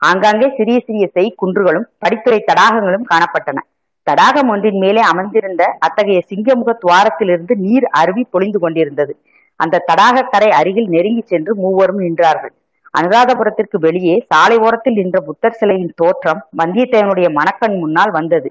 ஆங்காங்கே 0.03 0.49
சிறிய 0.57 0.79
சிறிய 0.87 1.07
செய் 1.07 1.39
குன்றுகளும் 1.43 1.87
படித்துறை 2.03 2.41
தடாகங்களும் 2.51 3.07
காணப்பட்டன. 3.13 3.59
தடாகம் 4.07 4.49
ஒன்றின் 4.49 4.79
மேலே 4.79 5.03
அமர்ந்திருந்த 5.11 5.65
அத்தகைய 5.79 6.21
சிங்கமுக 6.31 6.71
துவாரத்திலிருந்து 6.85 7.55
நீர் 7.67 7.87
அருவி 8.01 8.25
பொழிந்து 8.31 8.59
கொண்டிருந்தது. 8.59 9.13
அந்த 9.61 9.83
தடாக 9.91 10.25
கரை 10.33 10.51
அருகில் 10.51 10.89
நெருங்கி 10.89 11.23
சென்று 11.27 11.53
மூவரும் 11.55 12.01
நின்றார்கள். 12.01 12.55
அனுராதபுரத்திற்கு 12.95 13.77
வெளியே 13.79 14.15
சாலை 14.31 14.57
ஓரத்தில் 14.59 14.99
நின்ற 15.01 15.19
புத்தர் 15.21 15.59
சிலையின் 15.61 15.95
தோற்றம் 15.97 16.41
வந்தியத்தேவனுடைய 16.61 17.29
மனக்கண் 17.39 17.77
முன்னால் 17.79 18.11
வந்தது. 18.11 18.49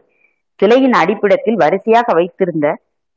சிலையின் 0.60 0.96
அடிப்பிடத்தில் 1.02 1.62
வரிசையாக 1.64 2.14
வைத்திருந்த 2.14 2.68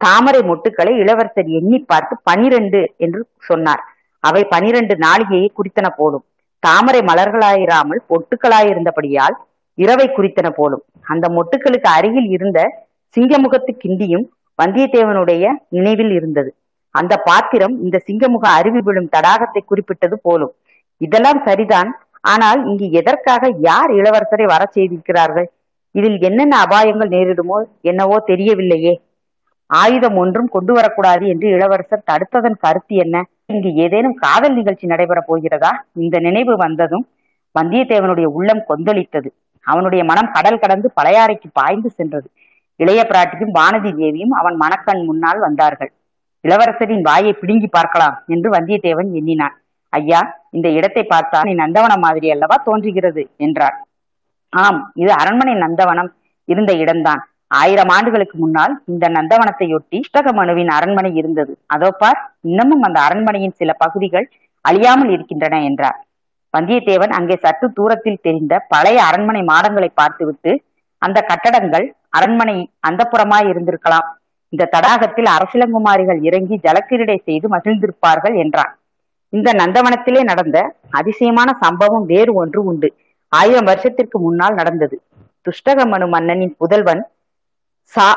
தாமரை 0.01 0.41
மொட்டுக்களை 0.41 0.93
இளவரசர் 1.03 1.51
எண்ணி 1.59 1.79
பார்த்து 1.91 2.15
பனிரெண்டு 2.23 2.81
என்று 2.97 3.21
சொன்னார். 3.39 3.83
அவை 4.29 4.43
பனிரெண்டு 4.53 4.95
நாளிகையை 5.07 5.49
குறித்தன 5.59 5.89
போலும். 5.97 6.25
தாமரை 6.63 7.01
மலர்களாயிராமல் 7.11 8.01
பொட்டுக்களாயிருந்தபடியால் 8.11 9.37
இரவை 9.79 10.07
குறித்தன 10.17 10.49
போலும். 10.59 10.83
அந்த 11.13 11.27
மொட்டுக்களுக்கு 11.37 11.89
அருகில் 11.99 12.29
இருந்த 12.37 12.59
சிங்கமுகத்து 13.17 13.73
கிண்டியும் 13.85 14.27
வந்தியத்தேவனுடைய 14.59 15.45
நினைவில் 15.77 16.13
இருந்தது. 16.19 16.51
அந்த 16.95 17.15
பாத்திரம் 17.29 17.75
இந்த 17.85 17.97
சிங்கமுக 18.07 18.47
அருவி 18.59 18.81
விழும் 18.87 19.13
தடாகத்தை 19.15 19.63
குறிப்பிட்டது 19.65 20.17
போலும். 20.27 20.53
இதெல்லாம் 21.01 21.41
சரிதான். 21.49 21.91
ஆனால் 22.33 22.61
இங்கு 22.71 22.87
எதற்காக 23.01 23.51
யார் 23.69 23.91
இளவரசரை 23.99 24.47
வர 24.53 24.63
செய்திருக்கிறார்கள்? 24.77 25.49
இதில் 25.95 26.19
என்னென்ன 26.29 26.55
அபாயங்கள் 26.65 27.11
நேரிடுமோ 27.17 27.59
என்னவோ 27.91 28.17
தெரியவில்லையே. 28.31 28.95
ஆயுதம் 29.71 30.17
ஒன்றும் 30.23 30.53
கொண்டு 30.55 30.73
வரக்கூடாது 30.73 31.25
என்று 31.33 31.47
இளவரசர் 31.57 32.09
தடுத்ததன் 32.11 32.63
கருத்து 32.65 32.95
என்ன? 33.05 33.17
இங்கு 33.47 33.75
ஏதேனும் 33.75 34.15
காதல் 34.15 34.55
நிகழ்ச்சி 34.55 34.87
நடைபெறப் 34.87 35.27
போகிறதா? 35.27 35.85
இந்த 35.93 36.19
நினைவு 36.19 36.57
வந்ததும் 36.57 37.09
வந்தியத்தேவனுடைய 37.61 38.25
உள்ளம் 38.25 38.63
கொந்தளித்தது. 38.69 39.29
அவனுடைய 39.61 40.05
மனம் 40.05 40.33
கடல் 40.33 40.59
கடந்து 40.59 40.93
பழையாறைக்கு 41.03 41.49
பாய்ந்து 41.53 41.91
சென்றது. 41.91 42.31
இளைய 42.77 43.07
பிராட்டியும் 43.09 43.55
வானதி 43.55 43.97
தேவியும் 43.97 44.31
அவன் 44.31 44.57
மனக்கண் 44.57 45.05
முன்னால் 45.05 45.39
வந்தார்கள். 45.39 45.93
இளவரசரின் 46.45 47.01
வாயை 47.01 47.33
பிடுங்கி 47.33 47.67
பார்க்கலாம் 47.67 48.25
என்று 48.27 48.51
வந்தியத்தேவன் 48.51 49.11
எண்ணினான். 49.15 49.55
ஐயா 49.89 50.21
இந்த 50.51 50.69
இடத்தை 50.69 51.03
பார்த்தால் 51.03 51.43
நீ 51.43 51.55
நந்தவனம் 51.55 51.99
மாதிரி 51.99 52.31
அல்லவா 52.31 52.57
தோன்றுகிறது? 52.65 53.31
என்றார் 53.37 53.77
ஆம் 54.49 54.91
இது 54.95 55.13
அரண்மனை 55.13 55.55
நந்தவனம். 55.55 56.11
இருந்த 56.45 56.73
இடம்தான். 56.73 57.23
ஆயிரம் 57.51 57.89
ஆண்டுகளுக்கு 57.89 58.37
முன்னால் 58.39 58.75
இந்த 58.87 59.09
நந்தவனத்தையொட்டி 59.09 59.99
புத்தகமனுவின் 60.07 60.71
அரண்மனை 60.77 61.11
இருந்தது. 61.15 61.53
அதோ 61.67 61.91
பார் 61.91 62.19
இன்னமும் 62.41 62.83
அந்த 62.83 62.99
அரண்மனையின் 63.01 63.59
சில 63.61 63.73
பகுதிகள் 63.73 64.27
அழியாமல் 64.65 65.09
இருக்கின்றன 65.09 65.61
என்றார். 65.63 65.99
வந்தியத்தேவன் 66.55 67.13
அங்கே 67.19 67.37
சற்று 67.37 67.67
தூரத்தில் 67.73 68.23
தெரிந்த 68.23 68.55
பழைய 68.69 68.99
அரண்மனை 69.05 69.43
மாடங்களை 69.43 69.91
பார்த்துவிட்டு 69.95 70.53
அந்த 71.03 71.19
கட்டடங்கள் 71.21 71.87
அரண்மனை 72.11 72.57
அந்தப்புறமாய் 72.89 73.49
இருந்திருக்கலாம். 73.53 74.09
இந்த 74.53 74.69
தடாகத்தில் 74.75 75.29
அரசிலங்குமாரிகள் 75.37 76.21
இறங்கி 76.23 76.57
ஜலக்கிரீடை 76.67 77.19
செய்து 77.25 77.47
மகிழ்ந்திருப்பார்கள் 77.49 78.35
என்றான். 78.35 78.73
இந்த 79.33 79.49
நந்தவனத்திலே 79.53 80.21
நடந்த 80.25 80.59
அதிசயமான 80.91 81.51
சம்பவம் 81.61 82.05
வேறு 82.05 82.33
ஒன்று 82.35 82.61
உண்டு. 82.65 82.89
ஆயிரம் 83.33 83.69
வருஷத்திற்கு 83.71 84.19
முன்னால் 84.19 84.55
நடந்தது. 84.55 84.97
துஷ்டகமனு 85.47 86.07
மன்னனின் 86.09 86.55
புதல்வன் 86.59 87.03
சா 87.93 88.09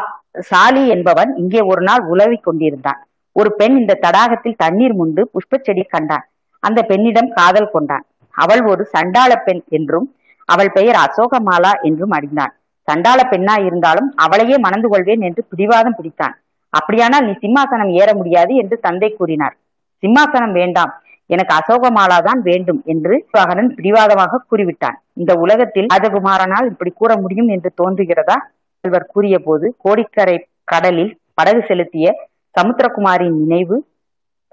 சாலி 0.50 0.84
என்பவன் 0.96 1.32
இங்கே 1.42 1.62
ஒரு 1.72 1.82
நாள் 1.88 2.04
உலவிக் 2.14 2.46
கொண்டிருந்தான். 2.48 3.00
ஒரு 3.36 3.50
பெண் 3.60 3.76
இந்த 3.82 3.98
தடாகத்தில் 4.06 4.60
தண்ணீர் 4.64 4.96
முண்டு 5.00 5.22
புஷ்ப 5.34 5.60
செடி 5.66 5.84
கண்டான். 5.94 6.26
அந்த 6.64 6.80
பெண்ணிடம் 6.92 7.30
காதல் 7.40 7.74
கொண்டான். 7.74 8.06
அவள் 8.36 8.62
ஒரு 8.72 8.84
சண்டாள 8.94 9.32
பெண் 9.48 9.62
என்றும் 9.78 10.08
அவள் 10.50 10.72
பெயர் 10.78 10.98
அசோகமாலா 11.06 11.72
என்றும் 11.88 12.14
அறிந்தான். 12.18 12.54
சண்டாள 12.88 13.20
பெண்ணா 13.32 13.56
இருந்தாலும் 13.68 14.10
அவளையே 14.26 14.58
மணந்து 14.66 14.88
கொள்வேன் 14.92 15.24
என்று 15.28 15.42
பிடிவாதம் 15.52 15.98
பிடித்தான். 15.98 16.36
அப்படியானால் 16.74 17.26
நீ 17.28 17.34
சிம்மாசனம் 17.44 17.92
ஏற 18.02 18.10
முடியாது 18.20 18.54
என்று 18.62 18.76
தந்தை 18.86 19.10
கூறினார். 19.12 19.56
சிம்மாசனம் 20.04 20.56
வேண்டாம் 20.62 20.94
எனக்கு 21.30 21.54
அசோகமாலா 21.60 22.18
தான் 22.28 22.42
வேண்டும் 22.50 22.82
என்று 22.94 23.16
வாகனன் 23.38 23.72
பிடிவாதமாக 23.78 24.42
கூறிவிட்டான். 24.52 24.98
இந்த 25.14 25.32
உலகத்தில் 25.44 25.90
ராஜகுமாரனால் 25.94 26.70
இப்படி 26.72 26.92
கூற 26.94 27.12
முடியும் 27.24 27.50
என்று 27.56 27.70
தோன்றுகிறதா? 27.82 28.38
செல்வர் 28.88 29.12
கூறிய 29.13 29.36
போது 29.39 29.67
கோடிக்கரை 29.84 30.36
கடலில் 30.63 31.13
படகு 31.34 31.62
செலுத்திய 31.67 32.08
சமுத்திரகுமாரின் 32.56 33.36
நினைவு 33.41 33.78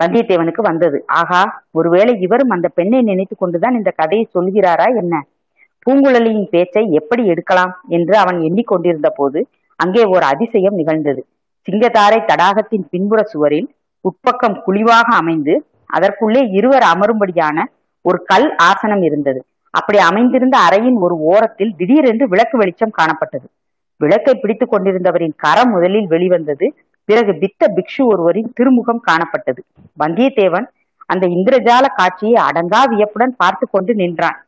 வந்தியத்தேவனுக்கு 0.00 0.62
வந்தது. 0.68 0.98
ஆகா 1.18 1.42
ஒருவேளை 1.70 2.12
இவரும் 2.20 2.54
அந்த 2.54 2.68
பெண்ணை 2.78 3.00
நினைத்து 3.02 3.34
கொண்டுதான் 3.36 3.74
இந்த 3.74 3.90
கதையை 3.90 4.24
சொல்கிறாரா 4.34 4.86
என்ன? 5.02 5.14
பூங்குழலியின் 5.86 6.48
பேச்சை 6.50 6.84
எப்படி 6.92 7.22
எடுக்கலாம் 7.26 7.72
என்று 7.88 8.14
அவன் 8.16 8.38
எண்ணிக்கொண்டிருந்த 8.40 9.08
போது 9.18 9.40
அங்கே 9.78 10.02
ஒரு 10.14 10.24
அதிசயம் 10.32 10.78
நிகழ்ந்தது. 10.80 11.22
சிங்கத்தாரை 11.68 12.18
தடாகத்தின் 12.30 12.86
பின்புற 12.90 13.22
சுவரில் 13.32 13.68
உட்பக்கம் 14.04 14.60
குழிவாக 14.62 15.08
அமைந்து 15.16 15.54
அதற்குள்ளே 15.86 16.44
இருவர் 16.58 16.86
அமரும்படியான 16.92 17.58
ஒரு 18.04 18.18
கல் 18.24 18.48
ஆசனம் 18.70 19.02
இருந்தது. 19.02 19.40
அப்படி 19.74 19.98
அமைந்திருந்த 20.10 20.56
அறையின் 20.66 20.98
ஒரு 20.98 21.14
ஓரத்தில் 21.32 21.76
திடீரென்று 21.76 22.26
விளக்கு 22.28 22.56
வெளிச்சம் 22.58 22.98
காணப்பட்டது. 22.98 23.46
விளக்கை 23.96 24.35
பிடித்துக் 24.35 24.72
கொண்டிருந்தவரின் 24.72 25.33
கரம் 25.37 25.70
முதலில் 25.70 26.07
வெளிவந்தது. 26.07 26.74
பிறகு 27.04 27.35
பித்த 27.38 27.72
பிக்ஷு 27.76 28.07
ஒருவரின் 28.07 28.52
திருமுகம் 28.54 29.02
காணப்பட்டது. 29.07 29.62
வந்தியத்தேவன் 29.98 30.66
அந்த 31.07 31.26
இந்திரஜால 31.26 31.87
காட்சியை 31.94 32.42
அடங்கா 32.44 32.88
வியப்புடன் 32.88 33.37
பார்த்து 33.37 33.68
கொண்டு 33.70 33.94
நின்றான். 33.94 34.46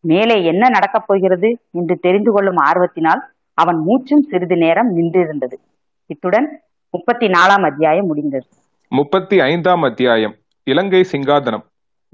மேலே 0.00 0.44
என்ன 0.44 0.68
நடக்கப் 0.68 1.06
போகிறது 1.06 1.58
என்று 1.70 1.96
தெரிந்து 1.96 2.32
கொள்ளும் 2.32 2.56
ஆர்வத்தினால் 2.56 3.20
அவன் 3.54 3.76
மூச்சும் 3.76 4.22
சிறிது 4.22 4.56
நேரம் 4.56 4.96
நின்றிருந்தது. 4.96 5.54
இத்துடன் 6.06 6.60
முப்பத்தி 6.90 7.26
நாலாம் 7.26 7.64
அத்தியாயம் 7.64 8.06
முடிந்தது. 8.06 8.46
முப்பத்தி 8.88 9.40
ஐந்தாம் 9.40 9.82
அத்தியாயம். 9.82 10.34
இலங்கை 10.64 11.04
சிங்காதனம். 11.12 11.64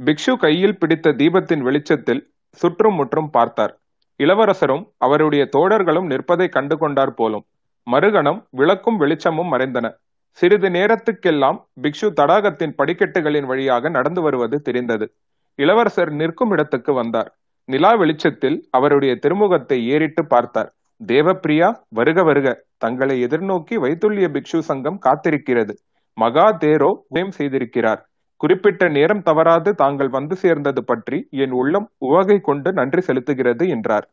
பிக்ஷு 0.04 0.36
கையில் 0.38 0.78
பிடித்த 0.78 1.10
தீபத்தின் 1.10 1.60
வெளிச்சத்தில் 1.60 2.30
சுற்றும் 2.50 2.94
முற்றும் 2.94 3.30
பார்த்தார். 3.30 3.78
இளவரசரும் 4.20 4.84
அவருடைய 4.98 5.48
தோழர்களும் 5.56 6.06
நிற்பதை 6.06 6.48
கண்டு 6.48 6.78
கொண்டார் 6.78 7.14
போலும். 7.14 7.44
மறுகணம் 7.86 8.46
விளக்கும் 8.50 8.96
வெளிச்சமும் 8.96 9.52
மறைந்தன. 9.52 9.86
சிறிது 10.30 10.68
நேரத்துக்கெல்லாம் 10.68 11.58
பிக்ஷு 11.82 12.08
தடாகத்தின் 12.20 12.74
படிக்கட்டுகளின் 12.78 13.46
வழியாக 13.46 13.88
நடந்து 13.88 14.22
வருவது 14.22 14.60
தெரிந்தது. 14.60 15.06
இளவரசர் 15.54 16.12
நிற்கும் 16.12 16.50
இடத்துக்கு 16.50 16.92
வந்தார். 16.92 17.30
நிலா 17.64 17.94
வெளிச்சத்தில் 17.94 18.68
அவருடைய 18.70 19.18
திருமுகத்தை 19.22 19.78
ஏறிட்டு 19.86 20.26
பார்த்தார். 20.26 20.70
தேவப்பிரியா 21.06 21.68
வருக 21.88 22.22
வருக. 22.22 22.64
தங்களை 22.76 23.24
எதிர்நோக்கி 23.24 23.76
வைத்துள்ளிய 23.84 24.28
பிக்ஷு 24.36 24.58
சங்கம் 24.58 25.00
காத்திருக்கிறது. 25.04 25.74
மகா 26.14 26.46
தேரோ 26.52 26.90
உதயம் 27.08 27.34
செய்திருக்கிறார். 27.38 28.09
குறிப்பிட்ட 28.40 28.82
நேரம் 28.88 29.22
தவறாது 29.22 29.70
தாங்கள் 29.74 30.08
வந்து 30.08 30.34
சேர்ந்தது 30.36 30.82
பற்றி 30.84 31.18
என் 31.44 31.54
உள்ளம் 31.60 31.86
உவகை 31.98 32.36
கொண்டு 32.40 32.68
நன்றி 32.72 33.02
செலுத்துகிறது 33.06 33.64
என்றார். 33.68 34.06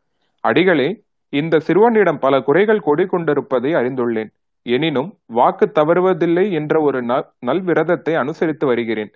அடிகளே 0.44 0.88
இந்த 1.32 1.54
சிறுவனிடம் 1.58 2.18
பல 2.18 2.34
குறைகள் 2.40 2.84
கொடி 2.88 3.04
கொண்டிருப்பதை 3.06 3.70
அறிந்துள்ளேன். 3.74 4.30
எனினும் 4.66 5.10
வாக்கு 5.26 5.66
தவறுவதில்லை 5.74 6.44
என்ற 6.50 6.74
ஒரு 6.80 7.00
நல் 7.02 7.26
நல்விரதத்தை 7.46 8.14
அனுசரித்து 8.14 8.66
வருகிறேன். 8.66 9.10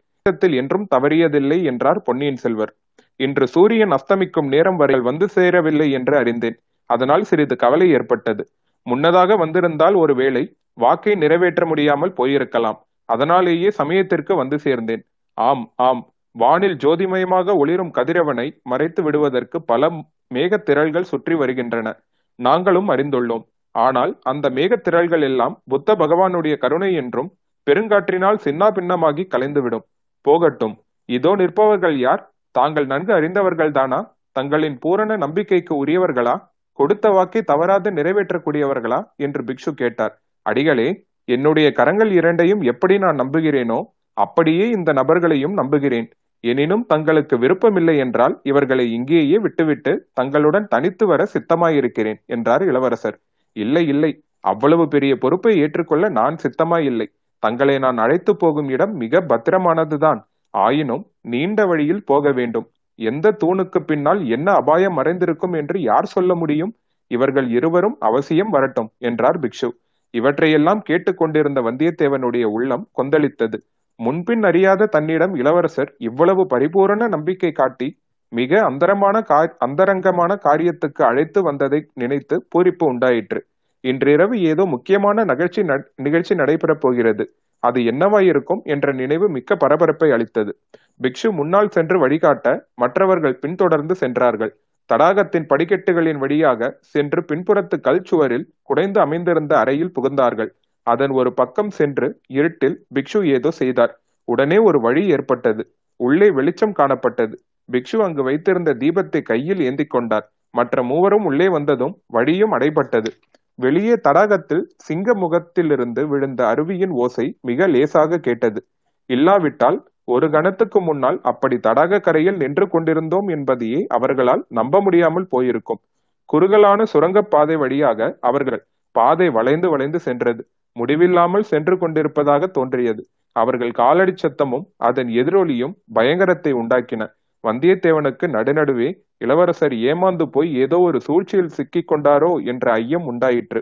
என்றும் 0.61 0.87
தவறியதில்லை 0.94 1.59
என்றார் 1.62 2.01
பொன்னியின் 2.03 2.40
செல்வர். 2.44 2.72
இன்று 3.20 3.46
சூரியன் 3.46 3.94
அஸ்தமிக்கும் 3.96 4.48
நேரம் 4.48 4.77
வரை 4.77 4.98
வந்து 5.01 5.27
சேரவில்லை 5.29 5.88
என்று 5.90 6.14
அறிந்தேன். 6.16 6.57
அதனால் 6.90 7.25
சிறிது 7.25 7.57
கவலை 7.57 7.87
ஏற்பட்டது. 7.90 8.42
முன்னதாக 8.87 9.37
வந்திருந்தால் 9.37 9.94
ஒருவேளை 9.94 10.42
வாக்கை 10.79 11.14
நிறைவேற்ற 11.14 11.62
முடியாமல் 11.66 12.16
போயிருக்கலாம். 12.18 12.79
அதனாலேயே 13.05 13.71
சமயத்திற்கு 13.71 14.35
வந்து 14.35 14.57
சேர்ந்தேன். 14.57 15.03
ஆம் 15.35 15.73
ஆம். 15.77 16.12
வானில் 16.31 16.77
ஜோதிமயமாக 16.77 17.57
ஒளிரும் 17.57 17.93
கதிரவனை 17.95 18.61
மறைத்து 18.62 19.03
விடுவதற்கு 19.03 19.62
பல 19.62 19.91
மேகத்திரள்கள் 20.35 21.01
சுற்றி 21.01 21.35
வருகின்றன. 21.35 22.01
நாங்களும் 22.35 22.88
அறிந்துள்ளோம். 22.88 23.45
ஆனால் 23.71 24.19
அந்த 24.23 24.51
மேகத்திரள்கள் 24.51 25.21
எல்லாம் 25.21 25.62
புத்த 25.65 25.95
பகவானுடைய 25.95 26.59
கருணை 26.59 26.95
என்றும் 26.95 27.33
பெருங்காற்றினால் 27.71 28.38
சின்னா 28.45 28.69
பின்னமாகி 28.73 29.25
கலைந்துவிடும். 29.29 29.85
போகட்டும். 30.21 30.75
இதோ 31.05 31.37
நிற்பவர்கள் 31.37 31.97
யார்? 31.97 32.33
தாங்கள் 32.51 32.87
நன்கு 32.87 33.12
அறிந்தவர்கள் 33.12 33.71
தானா? 33.71 34.15
தங்களின் 34.33 34.79
பூரண 34.79 35.17
நம்பிக்கைக்கு 35.17 35.85
உரியவர்களா? 35.85 36.51
கொடுத்த 36.73 37.09
வாக்கை 37.09 37.43
தவறாது 37.43 37.91
நிறைவேற்றக்கூடியவர்களா? 37.91 39.12
என்று 39.17 39.43
பிக்ஷு 39.43 39.71
கேட்டார். 39.75 40.23
அடிகளே 40.43 41.07
என்னுடைய 41.29 41.73
கரங்கள் 41.73 42.11
இரண்டையும் 42.11 42.61
எப்படி 42.61 42.99
நான் 42.99 43.21
நம்புகிறேனோ 43.21 43.79
அப்படியே 44.17 44.65
இந்த 44.69 44.93
நபர்களையும் 44.93 45.53
நம்புகிறேன். 45.53 46.09
எனினும் 46.45 46.85
தங்களுக்கு 46.87 47.39
விருப்பமில்லை 47.39 47.99
என்றால் 47.99 48.41
இவர்களை 48.43 48.93
இங்கேயே 48.93 49.39
விட்டுவிட்டு 49.39 49.93
தங்களுடன் 50.13 50.67
தனித்து 50.69 51.07
வர 51.07 51.27
சித்தமாயிருக்கிறேன் 51.35 52.19
என்றார் 52.27 52.63
இளவரசர். 52.63 53.17
இல்லை 53.57 53.87
இல்லை. 53.87 54.13
அவ்வளவு 54.41 54.89
பெரிய 54.89 55.17
பொறுப்பை 55.17 55.53
ஏற்றுக்கொள்ள 55.59 56.09
நான் 56.09 56.37
சித்தமாயில்லை. 56.37 57.07
தங்களை 57.39 57.79
நான் 57.79 57.99
அழைத்து 57.99 58.37
போகும் 58.37 58.69
இடம் 58.69 58.95
மிக 58.95 59.21
பத்திரமானதுதான். 59.21 60.21
ஆயினும் 60.55 61.05
நீண்ட 61.21 61.67
வழியில் 61.67 62.05
போக 62.05 62.33
வேண்டும். 62.33 62.67
எந்த 62.99 63.37
தூணுக்கு 63.45 63.79
பின்னால் 63.79 64.21
என்ன 64.27 64.49
அபாயம் 64.53 64.99
மறைந்திருக்கும் 64.99 65.55
என்று 65.57 65.81
யார் 65.81 66.05
சொல்ல 66.05 66.35
முடியும்? 66.35 66.73
இவர்கள் 67.11 67.49
இருவரும் 67.51 67.97
அவசியம் 68.01 68.51
வரட்டும் 68.51 68.91
என்றார் 68.99 69.39
பிக்ஷு. 69.39 69.69
இவற்றையெல்லாம் 70.14 70.83
கேட்டுக்கொண்டிருந்த 70.83 71.61
வந்தியத்தேவனுடைய 71.61 72.44
உள்ளம் 72.57 72.85
கொந்தளித்தது. 72.98 73.59
முன்பின் 74.01 74.42
அறியாத 74.42 74.87
தன்னிடம் 74.87 75.35
இளவரசர் 75.35 75.90
இவ்வளவு 75.98 76.46
பரிபூரண 76.46 77.09
நம்பிக்கை 77.09 77.53
காட்டி 77.53 77.88
மிக 78.33 78.61
அந்தரமான 78.62 79.16
கா 79.20 79.38
அந்தரங்கமான 79.59 80.33
காரியத்துக்கு 80.44 81.03
அழைத்து 81.03 81.42
வந்ததை 81.42 81.81
நினைத்து 81.94 82.37
பூரிப்பு 82.53 82.85
உண்டாயிற்று. 82.85 83.40
இன்றிரவு 83.85 84.37
ஏதோ 84.40 84.64
முக்கியமான 84.64 85.25
நிகழ்ச்சி 85.25 85.62
நிகழ்ச்சி 85.96 86.35
நடைபெறப் 86.35 86.81
போகிறது. 86.81 87.25
அது 87.62 87.81
என்னவாயிருக்கும் 87.81 88.62
என்ற 88.64 88.92
நினைவு 88.92 89.27
மிக்க 89.29 89.57
பரபரப்பை 89.57 90.09
அளித்தது. 90.11 90.53
பிக்ஷு 91.01 91.29
முன்னால் 91.31 91.68
சென்று 91.68 91.98
வழிகாட்ட 91.98 92.46
மற்றவர்கள் 92.75 93.38
பின்தொடர்ந்து 93.38 93.94
சென்றார்கள். 93.94 94.53
தடாகத்தின் 94.90 95.47
படிக்கட்டுகளின் 95.49 96.18
வழியாக 96.18 96.79
சென்று 96.81 97.25
பின்புறத்து 97.29 97.81
கல் 97.81 98.03
சுவரில் 98.03 98.55
குடைந்து 98.62 99.01
அமைந்திருந்த 99.01 99.59
அறையில் 99.59 99.92
புகுந்தார்கள். 99.92 100.51
அதன் 100.83 101.11
ஒரு 101.11 101.33
பக்கம் 101.33 101.71
சென்று 101.71 102.21
இருட்டில் 102.27 102.87
பிக்ஷு 102.95 103.27
ஏதோ 103.27 103.51
செய்தார். 103.51 104.01
உடனே 104.25 104.59
ஒரு 104.59 104.81
வழி 104.81 105.09
ஏற்பட்டது. 105.09 105.62
உள்ளே 105.97 106.31
வெளிச்சம் 106.31 106.75
காணப்பட்டது. 106.79 107.35
பிக்ஷு 107.73 107.99
அங்கு 108.03 108.23
வைத்திருந்த 108.23 108.75
தீபத்தை 108.75 109.23
கையில் 109.23 109.61
ஏந்தி 109.61 109.85
கொண்டார். 109.85 110.33
மற்ற 110.51 110.83
மூவரும் 110.83 111.25
உள்ளே 111.25 111.49
வந்ததும் 111.49 111.95
வழியும் 112.07 112.53
அடைபட்டது. 112.53 113.11
வெளியே 113.55 113.95
தடாகத்தில் 114.09 114.64
சிங்க 114.77 115.14
முகத்திலிருந்து 115.14 116.09
விழுந்த 116.09 116.47
அருவியின் 116.47 116.95
ஓசை 116.95 117.38
மிக 117.40 117.66
லேசாக 117.66 118.18
கேட்டது. 118.18 118.61
இல்லாவிட்டால் 119.07 119.79
ஒரு 120.12 120.27
கணத்துக்கு 120.31 120.79
முன்னால் 120.81 121.18
அப்படி 121.22 121.57
தடாக 121.57 122.01
கரையில் 122.01 122.38
நின்று 122.42 122.66
கொண்டிருந்தோம் 122.68 123.29
என்பதையே 123.29 123.81
அவர்களால் 123.88 124.42
நம்ப 124.59 124.81
முடியாமல் 124.81 125.31
போயிருக்கும். 125.31 125.81
குறுகலான 126.29 126.83
சுரங்கப்பாதை 126.92 127.57
வழியாக 127.57 128.01
அவர்கள் 128.20 128.61
பாதை 128.94 129.29
வளைந்து 129.29 129.68
வளைந்து 129.70 129.98
சென்றது. 129.98 130.42
முடிவில்லாமல் 130.77 131.48
சென்று 131.53 131.75
கொண்டிருப்பதாக 131.79 132.46
தோன்றியது. 132.57 133.03
அவர்கள் 133.37 133.72
காலடி 133.72 134.14
சத்தமும் 134.16 134.64
அதன் 134.88 135.11
எதிரொலியும் 135.20 135.75
பயங்கரத்தை 135.92 136.53
உண்டாக்கின. 136.53 137.03
வந்தியத்தேவனுக்கு 137.44 138.27
நடுநடுவே 138.37 138.88
இளவரசர் 139.18 139.75
ஏமாந்து 139.90 140.25
போய் 140.35 140.51
ஏதோ 140.55 140.79
ஒரு 140.88 140.98
சூழ்ச்சியில் 141.01 141.55
சிக்கிக் 141.57 141.90
கொண்டாரோ 141.90 142.33
என்ற 142.44 142.64
ஐயம் 142.72 143.07
உண்டாயிற்று. 143.07 143.61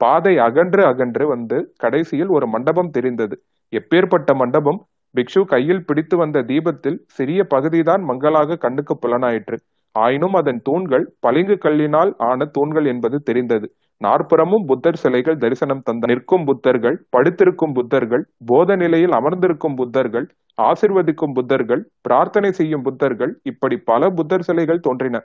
பாதை 0.00 0.34
அகன்று 0.38 0.82
அகன்று 0.90 1.24
வந்து 1.26 1.58
கடைசியில் 1.76 2.30
ஒரு 2.36 2.46
மண்டபம் 2.46 2.90
தெரிந்தது. 2.90 3.36
எப்பேற்பட்ட 3.72 4.30
மண்டபம்? 4.34 4.80
பிக்ஷு 5.14 5.40
கையில் 5.44 5.84
பிடித்து 5.84 6.16
வந்த 6.16 6.42
தீபத்தில் 6.42 6.98
சிறிய 7.06 7.40
பகுதிதான் 7.44 8.02
மங்களாக 8.02 8.56
கண்ணுக்கு 8.56 8.94
புலனாயிற்று. 8.96 9.56
ஆயினும் 9.94 10.34
அதன் 10.34 10.60
தூண்கள் 10.62 11.04
பளிங்கு 11.20 11.56
கல்லினால் 11.64 12.12
ஆன 12.28 12.44
தூண்கள் 12.44 12.84
என்பது 12.84 13.16
தெரிந்தது. 13.22 13.66
நாற்புறமும் 14.00 14.64
புத்தர் 14.64 15.00
சிலைகள் 15.02 15.36
தரிசனம் 15.36 15.82
தந்த 15.82 16.06
நிற்கும் 16.06 16.46
புத்தர்கள் 16.46 16.96
படுத்திருக்கும் 17.16 17.74
புத்தர்கள் 17.74 18.24
போத 18.46 18.76
நிலையில் 18.76 19.10
அமர்ந்திருக்கும் 19.10 19.76
புத்தர்கள் 19.76 20.26
ஆசிர்வதிக்கும் 20.58 21.34
புத்தர்கள் 21.34 21.82
பிரார்த்தனை 22.00 22.52
செய்யும் 22.52 22.84
புத்தர்கள் 22.84 23.32
இப்படி 23.42 23.76
பல 23.90 24.10
புத்தர் 24.10 24.46
சிலைகள் 24.48 24.80
தோன்றின. 24.80 25.18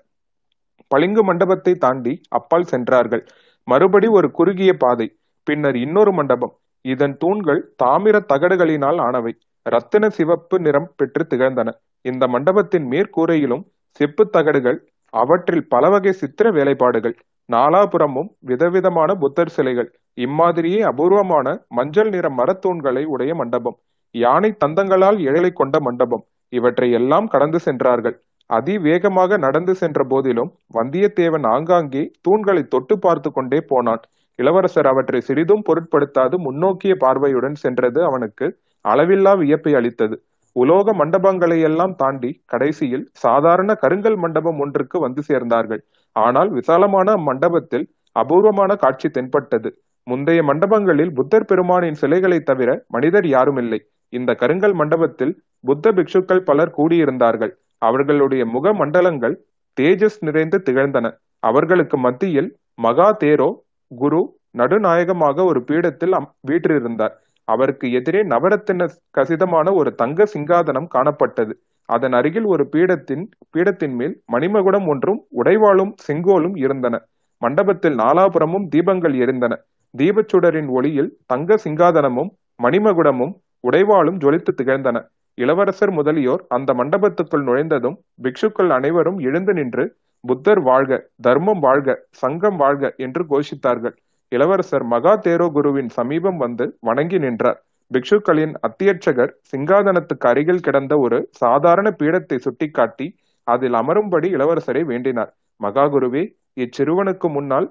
பளிங்கு 0.91 1.23
மண்டபத்தை 1.23 1.73
தாண்டி 1.76 2.13
அப்பால் 2.30 2.69
சென்றார்கள். 2.73 3.23
மறுபடி 3.67 4.08
ஒரு 4.08 4.28
குறுகிய 4.32 4.73
பாதை 4.73 5.08
பின்னர் 5.43 5.76
இன்னொரு 5.76 6.12
மண்டபம். 6.13 6.54
இதன் 6.86 7.15
தூண்கள் 7.17 7.62
தாமிர 7.84 8.15
தகடுகளினால் 8.34 9.00
ஆனவை. 9.08 9.34
ரத்தின 9.67 10.06
சிவப்பு 10.10 10.56
நிறம் 10.60 10.89
பெற்று 10.95 11.23
திகழ்ந்தன. 11.32 11.69
இந்த 12.06 12.23
மண்டபத்தின் 12.27 12.86
மேற்கூரையிலும் 12.91 13.63
செப்பு 13.99 14.23
தகடுகள் 14.36 14.80
அவற்றில் 15.13 15.65
பல 15.67 15.86
வகை 15.89 16.12
சித்திர 16.13 16.47
வேலைப்பாடுகள் 16.51 17.15
நாலாபுறமும் 17.49 18.30
விதவிதமான 18.39 19.10
புத்தர் 19.15 19.53
சிலைகள் 19.56 19.89
இம்மாதிரியே 20.17 20.80
அபூர்வமான 20.82 21.47
மஞ்சள் 21.67 22.10
நிற 22.10 22.27
மரத்தூண்களை 22.30 23.03
உடைய 23.06 23.32
மண்டபம் 23.36 23.77
யானை 24.15 24.49
தந்தங்களால் 24.63 25.17
எழலை 25.27 25.51
கொண்ட 25.53 25.77
மண்டபம் 25.80 26.23
இவற்றை 26.53 26.89
எல்லாம் 26.91 27.27
கடந்து 27.27 27.60
சென்றார்கள். 27.60 28.15
அதிவேகமாக 28.49 29.38
நடந்து 29.38 29.73
சென்ற 29.75 29.99
போதிலும் 30.03 30.51
வந்தியத்தேவன் 30.73 31.45
ஆங்காங்கே 31.56 32.03
தூண்களை 32.27 32.63
தொட்டு 32.67 32.95
பார்த்து 32.99 33.30
கொண்டே 33.32 33.60
போனான். 33.71 34.03
இளவரசர் 34.39 34.89
அவற்றை 34.91 35.19
சிறிதும் 35.21 35.65
பொருட்படுத்தாது 35.67 36.36
முன்னோக்கிய 36.38 36.93
பார்வையுடன் 36.95 37.58
சென்றது 37.63 37.99
அவனுக்கு 38.06 38.47
அளவில்லா 38.85 39.33
வியப்பை 39.41 39.73
அளித்தது. 39.79 40.15
உலோக 40.55 40.93
மண்டபங்களை 40.99 41.57
எல்லாம் 41.69 41.95
தாண்டி 41.95 42.29
கடைசியில் 42.45 43.03
சாதாரண 43.23 43.71
கருங்கல் 43.83 44.17
மண்டபம் 44.23 44.59
ஒன்றுக்கு 44.63 44.97
வந்து 44.99 45.21
சேர்ந்தார்கள். 45.29 45.81
ஆனால் 46.15 46.49
விசாலமான 46.49 47.07
அம்மண்டபத்தில் 47.17 47.85
அபூர்வமான 48.21 48.71
காட்சி 48.75 49.09
தென்பட்டது. 49.09 49.69
முந்தைய 50.07 50.41
மண்டபங்களில் 50.49 51.11
புத்தர் 51.17 51.47
பெருமானின் 51.49 51.99
சிலைகளை 52.01 52.39
தவிர 52.49 52.69
மனிதர் 52.95 53.27
யாருமில்லை. 53.35 53.79
இந்த 54.13 54.31
கருங்கல் 54.41 54.75
மண்டபத்தில் 54.81 55.33
புத்த 55.63 55.91
பிக்ஷுக்கள் 55.91 56.45
பலர் 56.49 56.75
கூடியிருந்தார்கள். 56.77 57.53
அவர்களுடைய 57.81 58.43
முக 58.45 58.73
மண்டலங்கள் 58.73 59.35
தேஜஸ் 59.77 60.19
நிறைந்து 60.27 60.57
திகழ்ந்தன. 60.67 61.07
அவர்களுக்கு 61.43 61.97
மத்தியில் 62.05 62.49
மகா 62.85 63.09
தேரோ 63.23 63.49
குரு 63.91 64.21
நடுநாயகமாக 64.51 65.43
ஒரு 65.43 65.59
பீடத்தில் 65.69 66.15
வீற்றிருந்தார். 66.49 67.13
அவருக்கு 67.47 67.88
எதிரே 67.91 68.21
நவரத்தின 68.23 68.88
கசிதமான 69.17 69.73
ஒரு 69.73 69.91
தங்க 69.95 70.27
சிங்காதனம் 70.33 70.91
காணப்பட்டது. 70.95 71.53
அதன் 71.89 72.13
அருகில் 72.13 72.47
ஒரு 72.53 72.63
பீடத்தின் 72.71 73.23
பீடத்தின் 73.53 73.95
மேல் 73.95 74.15
மணிமகுடம் 74.31 74.88
ஒன்றும் 74.88 75.19
உடைவாளும் 75.41 75.93
செங்கோலும் 76.07 76.55
இருந்தன. 76.55 76.95
மண்டபத்தில் 77.41 77.95
நாலாபுறமும் 77.97 78.65
தீபங்கள் 78.75 79.15
எரிந்தன. 79.23 79.53
தீபச்சுடரின் 79.93 80.69
ஒளியில் 80.69 81.12
தங்க 81.25 81.57
சிங்காதனமும் 81.65 82.31
மணிமகுடமும் 82.63 83.33
உடைவாளும் 83.67 84.17
ஜொலித்து 84.23 84.51
திகழ்ந்தன. 84.55 84.97
இளவரசர் 85.38 85.91
முதலியோர் 85.91 86.43
அந்த 86.47 86.69
மண்டபத்துக்குள் 86.73 87.45
நுழைந்ததும் 87.47 87.97
பிக்ஷுக்கள் 88.23 88.69
அனைவரும் 88.69 89.19
எழுந்து 89.19 89.53
நின்று 89.53 89.86
புத்தர் 90.23 90.62
வாழ்க 90.62 90.91
தர்மம் 91.21 91.60
வாழ்க 91.60 91.89
சங்கம் 92.21 92.57
வாழ்க 92.57 92.93
என்று 92.97 93.23
கோஷித்தார்கள். 93.31 93.95
இளவரசர் 94.31 94.85
மகா 94.93 95.13
தேரோ 95.25 95.47
குருவின் 95.51 95.89
சமீபம் 95.89 96.37
வந்து 96.37 96.65
வணங்கி 96.79 97.17
நின்றார். 97.17 97.59
பிக்ஷுக்களின் 97.91 98.53
அத்தியட்சகர் 98.67 99.31
சிங்காதனத்துக்கு 99.51 100.27
அருகில் 100.31 100.63
கிடந்த 100.65 100.93
ஒரு 100.97 101.17
சாதாரண 101.43 101.87
பீடத்தை 101.99 102.37
சுட்டிக்காட்டி 102.37 103.07
அதில் 103.47 103.73
அமரும்படி 103.73 104.27
இளவரசரை 104.35 104.81
வேண்டினார். 104.91 105.31
மகாகுருவே 105.61 106.23
இச்சிறுவனுக்கு 106.55 107.27
முன்னால் 107.27 107.67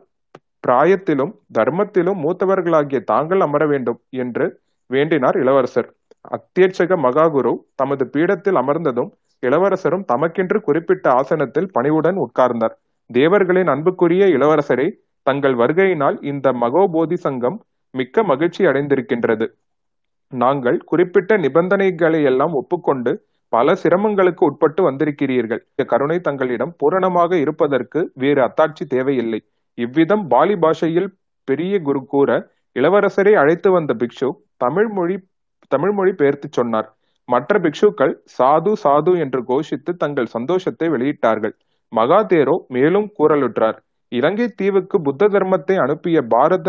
பிராயத்திலும் 0.67 1.33
தர்மத்திலும் 1.59 2.23
மூத்தவர்களாகிய 2.25 3.01
தாங்கள் 3.05 3.41
அமர 3.41 3.63
வேண்டும் 3.67 4.01
என்று 4.25 4.47
வேண்டினார் 4.91 5.37
இளவரசர். 5.37 5.89
அத்தியட்சக 6.37 6.97
மகாகுரு 7.07 7.53
தமது 7.75 8.05
பீடத்தில் 8.15 8.59
அமர்ந்ததும் 8.63 9.11
இளவரசரும் 9.43 10.05
தமக்கென்று 10.13 10.59
குறிப்பிட்ட 10.61 11.07
ஆசனத்தில் 11.11 11.69
பணிவுடன் 11.73 12.19
உட்கார்ந்தார். 12.25 12.75
தேவர்களின் 13.11 13.71
அன்புக்குரிய 13.75 14.25
இளவரசரே 14.37 14.87
தங்கள் 15.27 15.55
வருகையினால் 15.61 16.17
இந்த 16.31 16.47
மகோபோதி 16.63 17.17
சங்கம் 17.17 17.57
மிக்க 17.95 18.23
மகிழ்ச்சி 18.31 18.63
அடைந்திருக்கின்றது. 18.71 19.47
நாங்கள் 20.33 20.79
குறிப்பிட்ட 20.91 21.33
நிபந்தனைகளை 21.45 22.21
எல்லாம் 22.31 22.55
ஒப்புக்கொண்டு 22.61 23.13
பல 23.53 23.75
சிரமங்களுக்கு 23.83 24.43
உட்பட்டு 24.49 24.81
வந்திருக்கிறீர்கள். 24.89 25.61
இந்த 25.71 25.83
கருணை 25.93 26.19
தங்களிடம் 26.21 26.73
பூரணமாக 26.81 27.33
இருப்பதற்கு 27.45 28.01
வேறு 28.23 28.41
அத்தாட்சி 28.47 28.85
தேவையில்லை. 28.95 29.41
இவ்விதம் 29.79 30.25
பாலி 30.33 30.57
பாஷையில் 30.65 31.09
பெரிய 31.49 31.75
குரு 31.89 32.01
கூற 32.13 32.31
இளவரசரை 32.77 33.33
அழைத்து 33.43 33.69
வந்த 33.71 33.93
பிக்ஷு 34.01 34.29
தமிழ் 34.65 34.91
மொழி 34.97 35.17
தமிழ் 35.71 35.95
மொழி 35.99 36.13
பெயர்த்து 36.21 36.49
சொன்னார். 36.51 36.89
மற்ற 37.29 37.59
பிக்ஷுக்கள் 37.59 38.13
சாது 38.37 38.73
சாது 38.83 39.13
என்று 39.25 39.41
கோஷித்து 39.51 39.93
தங்கள் 40.03 40.33
சந்தோஷத்தை 40.35 40.89
வெளியிட்டார்கள். 40.89 41.55
மகாதேரோ 41.93 42.57
மேலும் 42.69 43.09
கூறலுற்றார். 43.19 43.79
இலங்கை 44.13 44.47
தீவுக்கு 44.57 44.97
புத்த 45.01 45.29
தர்மத்தை 45.29 45.77
அனுப்பிய 45.85 46.19
பாரத 46.35 46.69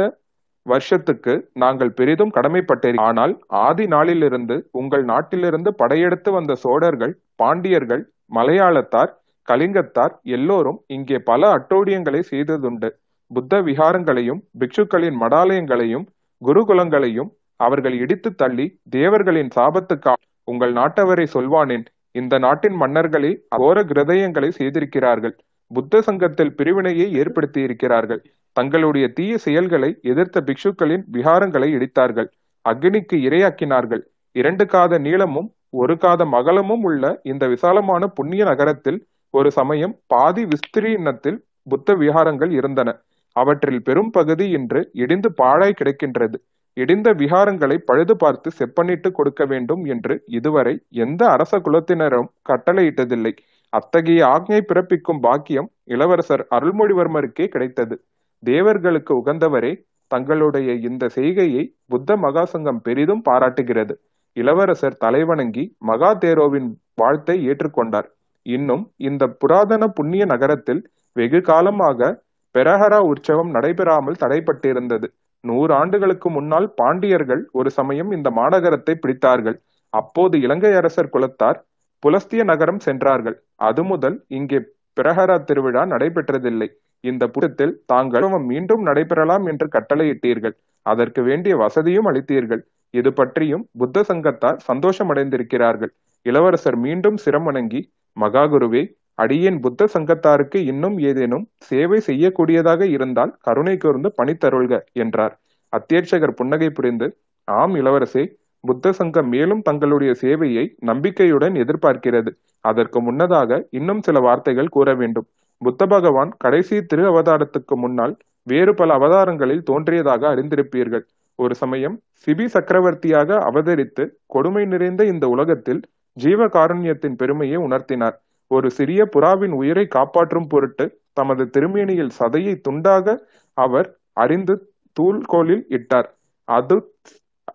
வருஷத்துக்கு 0.65 1.33
நாங்கள் 1.53 1.91
பெரிதும் 1.91 2.33
கடமைப்பட்டேன் 2.37 2.99
ஆனால் 2.99 3.33
ஆதி 3.65 3.85
நாளிலிருந்து 3.87 4.55
உங்கள் 4.71 5.03
நாட்டிலிருந்து 5.03 5.69
படையெடுத்து 5.73 6.31
வந்த 6.31 6.55
சோழர்கள் 6.55 7.13
பாண்டியர்கள் 7.35 8.03
மலையாளத்தார் 8.35 9.11
கலிங்கத்தார் 9.47 10.13
எல்லோரும் 10.35 10.79
இங்கே 10.87 11.17
பல 11.29 11.41
அட்டோடியங்களை 11.57 12.21
செய்ததுண்டு. 12.31 12.89
புத்த 13.31 13.61
விகாரங்களையும் 13.61 14.41
பிக்ஷுக்களின் 14.59 15.17
மடாலயங்களையும் 15.21 16.05
குருகுலங்களையும் 16.41 17.29
அவர்கள் 17.59 17.95
இடித்து 18.03 18.29
தள்ளி 18.35 18.65
தேவர்களின் 18.89 19.51
சாபத்துக்கா 19.55 20.13
உங்கள் 20.47 20.73
நாட்டவரை 20.73 21.25
சொல்வானேன். 21.35 21.85
இந்த 22.15 22.35
நாட்டின் 22.37 22.77
மன்னர்களே 22.81 23.31
அகோர 23.55 23.77
கிருதயங்களை 23.91 24.49
செய்திருக்கிறார்கள். 24.49 25.35
புத்த 25.71 26.01
சங்கத்தில் 26.01 26.55
பிரிவினையை 26.55 27.13
ஏற்படுத்தி 27.13 27.61
இருக்கிறார்கள். 27.61 28.21
தங்களுடைய 28.53 29.07
தீய 29.07 29.37
செயல்களை 29.37 29.89
எதிர்த்த 30.01 30.41
பிக்ஷுக்களின் 30.41 31.03
விகாரங்களை 31.11 31.69
இடித்தார்கள். 31.77 32.29
அக்னிக்கு 32.65 33.17
இரையாக்கினார்கள். 33.27 34.03
இரண்டு 34.31 34.65
காத 34.65 34.97
நீளமும் 34.97 35.49
ஒரு 35.69 35.97
காத 35.97 36.25
மகளமும் 36.25 36.83
உள்ள 36.83 37.19
இந்த 37.23 37.47
விசாலமான 37.47 38.07
புண்ணிய 38.07 38.43
நகரத்தில் 38.43 38.99
ஒரு 39.33 39.51
சமயம் 39.51 39.95
பாதி 40.07 40.43
விஸ்திரீனத்தில் 40.45 41.39
புத்த 41.63 41.93
விகாரங்கள் 41.93 42.51
இருந்தன. 42.51 42.89
அவற்றில் 43.35 43.81
பெரும் 43.81 44.09
பகுதி 44.09 44.45
இன்று 44.49 44.89
இடிந்து 44.93 45.29
பாழாய் 45.33 45.79
கிடக்கின்றது. 45.79 46.37
இடிந்த 46.73 47.09
விகாரங்களை 47.13 47.77
பழுது 47.85 48.13
பார்த்து 48.17 48.49
செப்பனிட்டு 48.59 49.11
கொடுக்க 49.11 49.45
வேண்டும் 49.45 49.83
என்று 49.85 50.15
இதுவரை 50.27 50.73
எந்த 50.89 51.21
அரச 51.25 51.57
குலத்தினரும் 51.57 52.29
கட்டளையிட்டதில்லை. 52.49 53.33
அத்தகைய 53.73 54.21
ஆக்ஞை 54.25 54.61
பிறப்பிக்கும் 54.61 55.21
பாக்கியம் 55.21 55.69
இளவரசர் 55.83 56.43
அருள்மொழிவர்மருக்கே 56.55 57.45
கிடைத்தது. 57.47 57.95
தேவர்களுக்கு 58.43 59.11
உகந்தவரே 59.21 59.71
தங்களுடைய 60.11 60.69
இந்த 60.89 61.03
செய்கையை 61.09 61.63
புத்த 61.85 62.15
மகாசங்கம் 62.15 62.83
பெரிதும் 62.83 63.23
பாராட்டுகிறது. 63.29 63.93
இளவரசர் 64.37 64.99
தலைவணங்கி 65.05 65.63
மகா 65.77 66.11
தேரோவின் 66.13 66.69
வாழ்த்தை 67.01 67.35
ஏற்றுக்கொண்டார். 67.49 68.07
இன்னும் 68.45 68.83
இந்த 68.97 69.23
புராதன 69.27 69.83
புண்ணிய 69.87 70.23
நகரத்தில் 70.25 70.81
வெகு 71.15 71.41
காலமாக 71.41 72.09
பெரஹரா 72.55 72.99
உற்சவம் 73.11 73.51
நடைபெறாமல் 73.51 74.19
தடைப்பட்டிருந்தது. 74.19 75.07
நூறு 75.43 75.73
ஆண்டுகளுக்கு 75.73 76.29
முன்னால் 76.29 76.67
பாண்டியர்கள் 76.75 77.41
ஒரு 77.51 77.69
சமயம் 77.69 78.11
இந்த 78.11 78.29
மாநகரத்தை 78.29 78.93
பிடித்தார்கள். 78.99 79.57
அப்போது 79.93 80.35
இலங்கை 80.39 80.71
அரசர் 80.73 81.13
குலத்தார் 81.13 81.59
புலஸ்திய 82.03 82.41
நகரம் 82.43 82.79
சென்றார்கள். 82.79 83.37
அது 83.59 83.83
முதல் 83.83 84.17
இங்கே 84.27 84.59
பிரஹரா 84.97 85.37
திருவிழா 85.43 85.83
நடைபெற்றதில்லை. 85.85 86.67
இந்த 87.03 87.23
புறத்தில் 87.27 87.73
தாங்கள் 87.85 88.25
மீண்டும் 88.51 88.83
நடைபெறலாம் 88.83 89.45
என்று 89.45 89.67
கட்டளையிட்டீர்கள். 89.75 90.55
அதற்கு 90.85 91.21
வேண்டிய 91.23 91.53
வசதியும் 91.55 92.05
அளித்தீர்கள். 92.05 92.61
இது 92.93 93.09
பற்றியும் 93.13 93.63
புத்த 93.79 94.03
சங்கத்தார் 94.09 94.57
சந்தோஷமடைந்திருக்கிறார்கள். 94.69 95.91
இளவரசர் 96.25 96.77
மீண்டும் 96.85 97.17
சிரமணங்கி 97.25 97.81
மகாகுருவே 98.17 98.83
அடியேன் 99.15 99.59
புத்த 99.59 99.87
சங்கத்தாருக்கு 99.93 100.57
இன்னும் 100.65 100.97
ஏதேனும் 101.09 101.45
சேவை 101.57 101.99
செய்யக்கூடியதாக 101.99 102.81
இருந்தால் 102.87 103.31
கருணை 103.41 103.77
கூர்ந்து 103.77 104.09
பணித்தருள்க 104.17 104.73
என்றார். 105.03 105.33
அத்தியட்சகர் 105.73 106.37
புன்னகை 106.39 106.69
புரிந்து 106.69 107.07
ஆம் 107.47 107.75
இளவரசே 107.75 108.23
புத்த 108.63 108.91
சங்கம் 108.91 109.27
மேலும் 109.27 109.61
தங்களுடைய 109.61 110.13
சேவையை 110.21 110.65
நம்பிக்கையுடன் 110.79 111.53
எதிர்பார்க்கிறது. 111.53 112.31
அதற்கு 112.61 113.01
முன்னதாக 113.01 113.67
இன்னும் 113.69 114.01
சில 114.01 114.19
வார்த்தைகள் 114.19 114.67
கூற 114.67 114.95
வேண்டும். 114.95 115.27
புத்த 115.57 115.85
பகவான் 115.85 116.31
கடைசி 116.37 116.81
திரு 116.81 117.03
அவதாரத்துக்கு 117.11 117.75
முன்னால் 117.75 118.17
வேறு 118.43 118.73
பல 118.73 118.97
அவதாரங்களில் 118.97 119.63
தோன்றியதாக 119.63 120.35
அறிந்திருப்பீர்கள். 120.35 121.05
ஒரு 121.35 121.55
சமயம் 121.55 121.95
சிபி 122.25 122.45
சக்கரவர்த்தியாக 122.45 123.39
அவதரித்து 123.49 124.03
கொடுமை 124.27 124.65
நிறைந்த 124.65 125.05
இந்த 125.05 125.27
உலகத்தில் 125.27 125.81
ஜீவ 126.13 126.45
காருண்யத்தின் 126.45 127.15
பெருமையை 127.15 127.57
உணர்த்தினார். 127.57 128.15
ஒரு 128.51 128.67
சிறிய 128.69 129.09
புறாவின் 129.15 129.51
உயிரை 129.51 129.87
காப்பாற்றும் 129.87 130.47
பொருட்டு 130.47 130.85
தமது 131.13 131.43
திருமேனியில் 131.45 132.15
சதையை 132.19 132.53
துண்டாக 132.67 133.17
அவர் 133.53 133.87
அறிந்து 134.13 134.73
தூள்கோலில் 134.99 135.63
இட்டார். 135.67 136.09
அது 136.43 136.75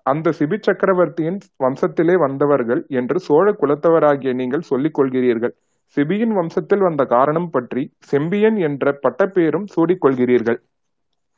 அந்த 0.07 0.29
சிபி 0.39 0.57
சக்கரவர்த்தியின் 0.67 1.39
வம்சத்திலே 1.65 2.15
வந்தவர்கள் 2.25 2.81
என்று 3.01 3.19
சோழ 3.27 3.47
குலத்தவராகிய 3.61 4.33
நீங்கள் 4.41 4.69
சொல்லிக் 4.71 4.97
கொள்கிறீர்கள். 4.99 5.55
சிபியின் 5.97 6.35
வம்சத்தில் 6.39 6.85
வந்த 6.87 7.03
காரணம் 7.15 7.51
பற்றி 7.55 7.83
செம்பியன் 8.11 8.59
என்ற 8.69 8.93
பட்டப்பேரும் 9.05 9.67
சூடிக்கொள்கிறீர்கள். 9.75 10.59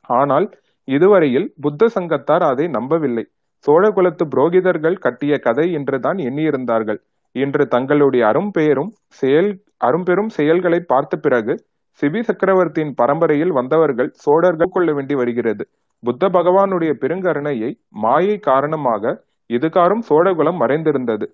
ஆனால் 0.09 0.47
இதுவரையில் 0.89 1.49
புத்த 1.65 1.89
சங்கத்தார் 1.97 2.45
அதை 2.51 2.67
நம்பவில்லை. 2.69 3.25
சோழ 3.65 3.85
குலத்து 3.91 4.25
புரோகிதர்கள் 4.33 4.97
கட்டிய 5.05 5.35
கதை 5.39 5.67
என்றுதான் 5.79 6.19
எண்ணியிருந்தார்கள். 6.29 7.01
இன்று 7.35 7.65
தங்களுடைய 7.67 8.23
அரும்பெயரும் 8.33 8.91
செயல் 9.21 9.51
அரும்பெரும் 9.87 10.31
செயல்களை 10.37 10.81
பார்த்த 10.93 11.15
பிறகு 11.17 11.55
சிபி 12.03 12.21
சக்கரவர்த்தியின் 12.29 12.93
பரம்பரையில் 13.01 13.53
வந்தவர்கள் 13.59 14.11
சோழர்கள் 14.25 14.75
கொள்ள 14.77 14.89
வேண்டி 14.93 15.15
வருகிறது. 15.15 15.65
புத்த 16.05 16.29
பகவானுடைய 16.29 16.93
பெருங்கருணையை 17.03 17.71
மாயை 18.05 18.37
காரணமாக 18.49 19.13
இதுகாரும் 19.51 20.03
சோழகுலம் 20.09 20.61
மறைந்திருந்தது. 20.63 21.27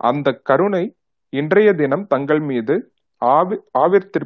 அந்த 0.00 0.28
கருணை 0.48 0.84
இன்றைய 1.32 1.70
தினம் 1.72 2.04
தங்கள் 2.06 2.42
மீது 2.50 2.74
ஆவி 3.22 3.56
ஆவிர்த்தி 3.84 4.20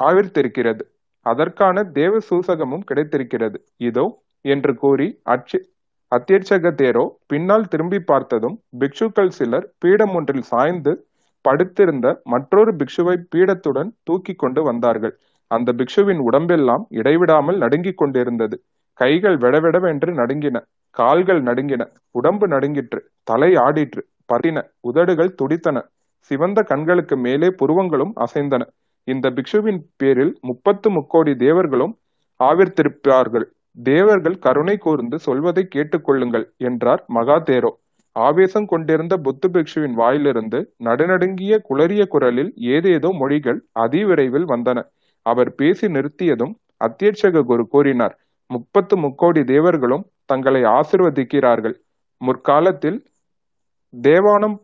ஆவிர்த்திருக்கிறது. 0.00 0.82
அதற்கான 1.26 1.84
தேவ 1.98 2.18
சூசகமும் 2.28 2.84
கிடைத்திருக்கிறது. 2.88 3.58
இதோ 3.88 4.06
என்று 4.44 4.72
கூறி 4.74 5.08
அச்சு 5.34 5.58
அத்தியட்சக 6.12 6.70
தேரோ 6.80 7.04
பின்னால் 7.26 7.68
திரும்பி 7.68 7.98
பார்த்ததும் 8.10 8.56
பிக்ஷுக்கள் 8.80 9.32
சிலர் 9.38 9.66
பீடம் 9.84 10.14
ஒன்றில் 10.14 10.44
சாய்ந்து 10.50 10.92
படுத்திருந்த 11.44 12.06
மற்றொரு 12.24 12.70
பிக்ஷுவை 12.80 13.16
பீடத்துடன் 13.34 13.90
தூக்கி 14.04 14.34
கொண்டு 14.34 14.60
வந்தார்கள். 14.62 15.14
அந்த 15.50 15.72
பிக்ஷுவின் 15.72 16.20
உடம்பெல்லாம் 16.28 16.84
இடைவிடாமல் 16.90 17.58
நடுங்கிக் 17.64 18.00
கொண்டிருந்தது. 18.00 18.56
கைகள் 18.98 19.36
வெடவெடவென்று 19.36 20.10
நடுங்கின 20.12 20.56
கால்கள் 20.96 21.40
நடுங்கின 21.42 21.82
உடம்பு 22.10 22.46
நடுங்கிற்று 22.48 23.00
தலை 23.22 23.50
ஆடிற்று 23.56 24.02
பறின 24.26 24.58
உதடுகள் 24.80 25.36
துடித்தன 25.42 25.78
சிவந்த 26.30 26.62
கண்களுக்கு 26.62 27.16
மேலே 27.16 27.48
புருவங்களும் 27.60 28.12
அசைந்தன. 28.16 28.62
இந்த 29.08 29.26
பிக்ஷுவின் 29.30 29.80
பேரில் 29.96 30.32
முப்பத்து 30.40 30.90
முக்கோடி 30.90 31.32
தேவர்களும் 31.36 31.92
ஆவிர்த்திருப்பார்கள். 32.40 33.46
தேவர்கள் 33.76 34.38
கருணை 34.38 34.76
கூர்ந்து 34.76 35.18
சொல்வதை 35.18 35.64
கேட்டுக்கொள்ளுங்கள் 35.74 36.46
என்றார் 36.56 37.02
மகாதேரோ. 37.14 37.70
ஆவேசம் 38.16 38.66
கொண்டிருந்த 38.66 39.14
புத்து 39.16 39.48
பிக்ஷுவின் 39.48 39.92
வாயிலிருந்து 39.92 40.58
நடுநடுங்கிய 40.84 41.54
குளறிய 41.68 42.02
குரலில் 42.06 42.52
ஏதேதோ 42.74 43.10
மொழிகள் 43.12 43.58
அதிவிரைவில் 43.80 44.46
வந்தன. 44.48 44.78
அவர் 45.26 45.50
பேசி 45.54 45.86
நிறுத்தியதும் 45.86 46.54
அத்தியட்சக 46.84 47.42
குரு 47.42 47.64
கூறினார் 47.68 48.14
முப்பத்து 48.50 48.94
முக்கோடி 48.96 49.42
தேவர்களும் 49.44 50.04
தங்களை 50.26 50.62
ஆசிர்வதிக்கிறார்கள். 50.78 51.76
முற்காலத்தில் 52.20 52.98
தேவானம் 53.94 54.56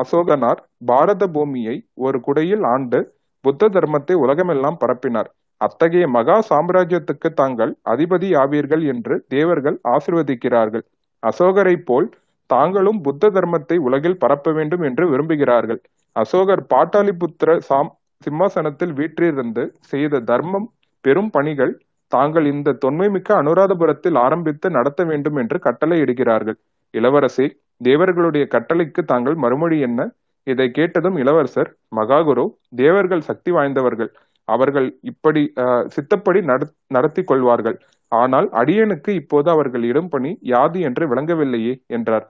அசோகனார் 0.00 0.60
பாரத 0.84 1.22
பூமியை 1.26 1.76
ஒரு 2.04 2.18
குடையில் 2.20 2.64
ஆண்டு 2.74 3.00
புத்த 3.44 3.68
தர்மத்தை 3.68 4.14
உலகமெல்லாம் 4.14 4.80
பரப்பினார். 4.80 5.28
அத்தகைய 5.60 6.04
மகா 6.08 6.36
சாம்ராஜ்யத்துக்கு 6.48 7.28
தாங்கள் 7.32 7.72
அதிபதி 7.84 8.28
ஆவீர்கள் 8.42 8.82
என்று 8.92 9.14
தேவர்கள் 9.28 9.76
ஆசிர்வதிக்கிறார்கள். 9.94 10.84
அசோகரை 11.22 11.76
போல் 11.84 12.08
தாங்களும் 12.50 13.00
புத்த 13.00 13.30
தர்மத்தை 13.30 13.76
உலகில் 13.78 14.18
பரப்ப 14.18 14.52
வேண்டும் 14.52 14.82
என்று 14.82 15.04
விரும்புகிறார்கள். 15.10 15.80
அசோகர் 16.16 16.62
பாட்டாளிபுத்திர 16.72 17.50
சாம் 17.60 17.90
சிம்மாசனத்தில் 18.22 18.92
வீற்றிருந்து 18.92 19.62
செய்த 19.92 20.20
தர்மம் 20.30 20.66
பெரும் 21.04 21.30
பணிகள் 21.30 21.72
தாங்கள் 22.12 22.46
இந்த 22.52 22.76
தொன்மைமிக்க 22.84 23.30
அனுராதபுரத்தில் 23.42 24.18
ஆரம்பித்து 24.24 24.68
நடத்த 24.76 25.00
வேண்டும் 25.10 25.38
என்று 25.42 25.56
கட்டளை 25.66 25.98
இடுகிறார்கள். 26.04 26.58
இளவரசே 26.94 27.46
தேவர்களுடைய 27.80 28.44
கட்டளைக்கு 28.54 29.02
தாங்கள் 29.12 29.36
மறுமொழி 29.44 29.78
என்ன? 29.88 30.00
இதை 30.46 30.66
கேட்டதும் 30.78 31.16
இளவரசர் 31.22 31.70
மகாகுரு 31.98 32.44
தேவர்கள் 32.82 33.26
சக்தி 33.28 33.50
வாய்ந்தவர்கள். 33.56 34.10
அவர்கள் 34.48 34.88
இப்படி 35.10 35.42
சித்தப்படி 35.94 36.40
நடத்தி 36.96 37.22
கொள்வார்கள். 37.24 37.76
ஆனால் 38.12 38.48
அடியனுக்கு 38.60 39.10
இப்போது 39.20 39.48
அவர்கள் 39.54 39.84
இடும் 39.90 40.10
பணி 40.14 40.30
யாது 40.52 40.78
என்று 40.88 41.04
விளங்கவில்லையே 41.12 41.74
என்றார். 41.96 42.26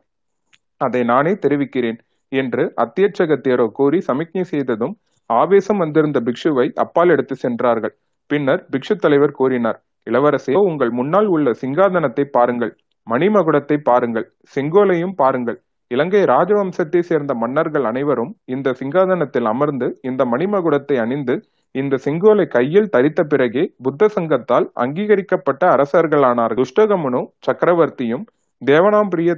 அதை 0.80 1.02
நானே 1.12 1.32
தெரிவிக்கிறேன் 1.44 1.98
என்று 2.32 2.64
அத்தியட்சக 2.84 3.36
தேரோ 3.46 3.66
கூறி 3.78 3.98
சமிக்ஞை 4.08 4.44
செய்ததும் 4.52 4.94
ஆவேசம் 5.30 5.80
வந்திருந்த 5.82 6.18
பிக்ஷுவை 6.26 6.66
அப்பால் 6.84 7.12
எடுத்து 7.14 7.34
சென்றார்கள். 7.44 7.94
பின்னர் 8.30 8.62
பிக்ஷு 8.72 8.94
தலைவர் 9.04 9.38
கூறினார் 9.38 9.78
இளவரசே 10.06 10.54
உங்கள் 10.68 10.92
முன்னால் 10.98 11.28
உள்ள 11.34 11.50
சிங்காதனத்தை 11.62 12.24
பாருங்கள் 12.36 12.72
மணிமகுடத்தை 13.06 13.76
பாருங்கள் 13.88 14.26
செங்கோலையும் 14.54 15.14
பாருங்கள். 15.20 15.58
இலங்கை 15.90 16.20
ராஜவம்சத்தை 16.32 17.00
சேர்ந்த 17.08 17.32
மன்னர்கள் 17.34 17.86
அனைவரும் 17.90 18.32
இந்த 18.54 18.74
சிங்காதனத்தில் 18.80 19.48
அமர்ந்து 19.52 19.86
இந்த 20.08 20.22
மணிமகுடத்தை 20.32 20.96
அணிந்து 21.04 21.34
இந்த 21.74 21.94
செங்கோலை 22.04 22.44
கையில் 22.48 22.92
தரித்த 22.94 23.20
பிறகே 23.22 23.64
புத்த 23.82 24.08
சங்கத்தால் 24.08 24.66
அங்கீகரிக்கப்பட்ட 24.74 25.62
அரசர்களானார் 25.74 26.54
துஷ்டகமனு 26.60 27.20
சக்கரவர்த்தியும் 27.46 28.24
தேவனாம்பிரிய 28.62 29.32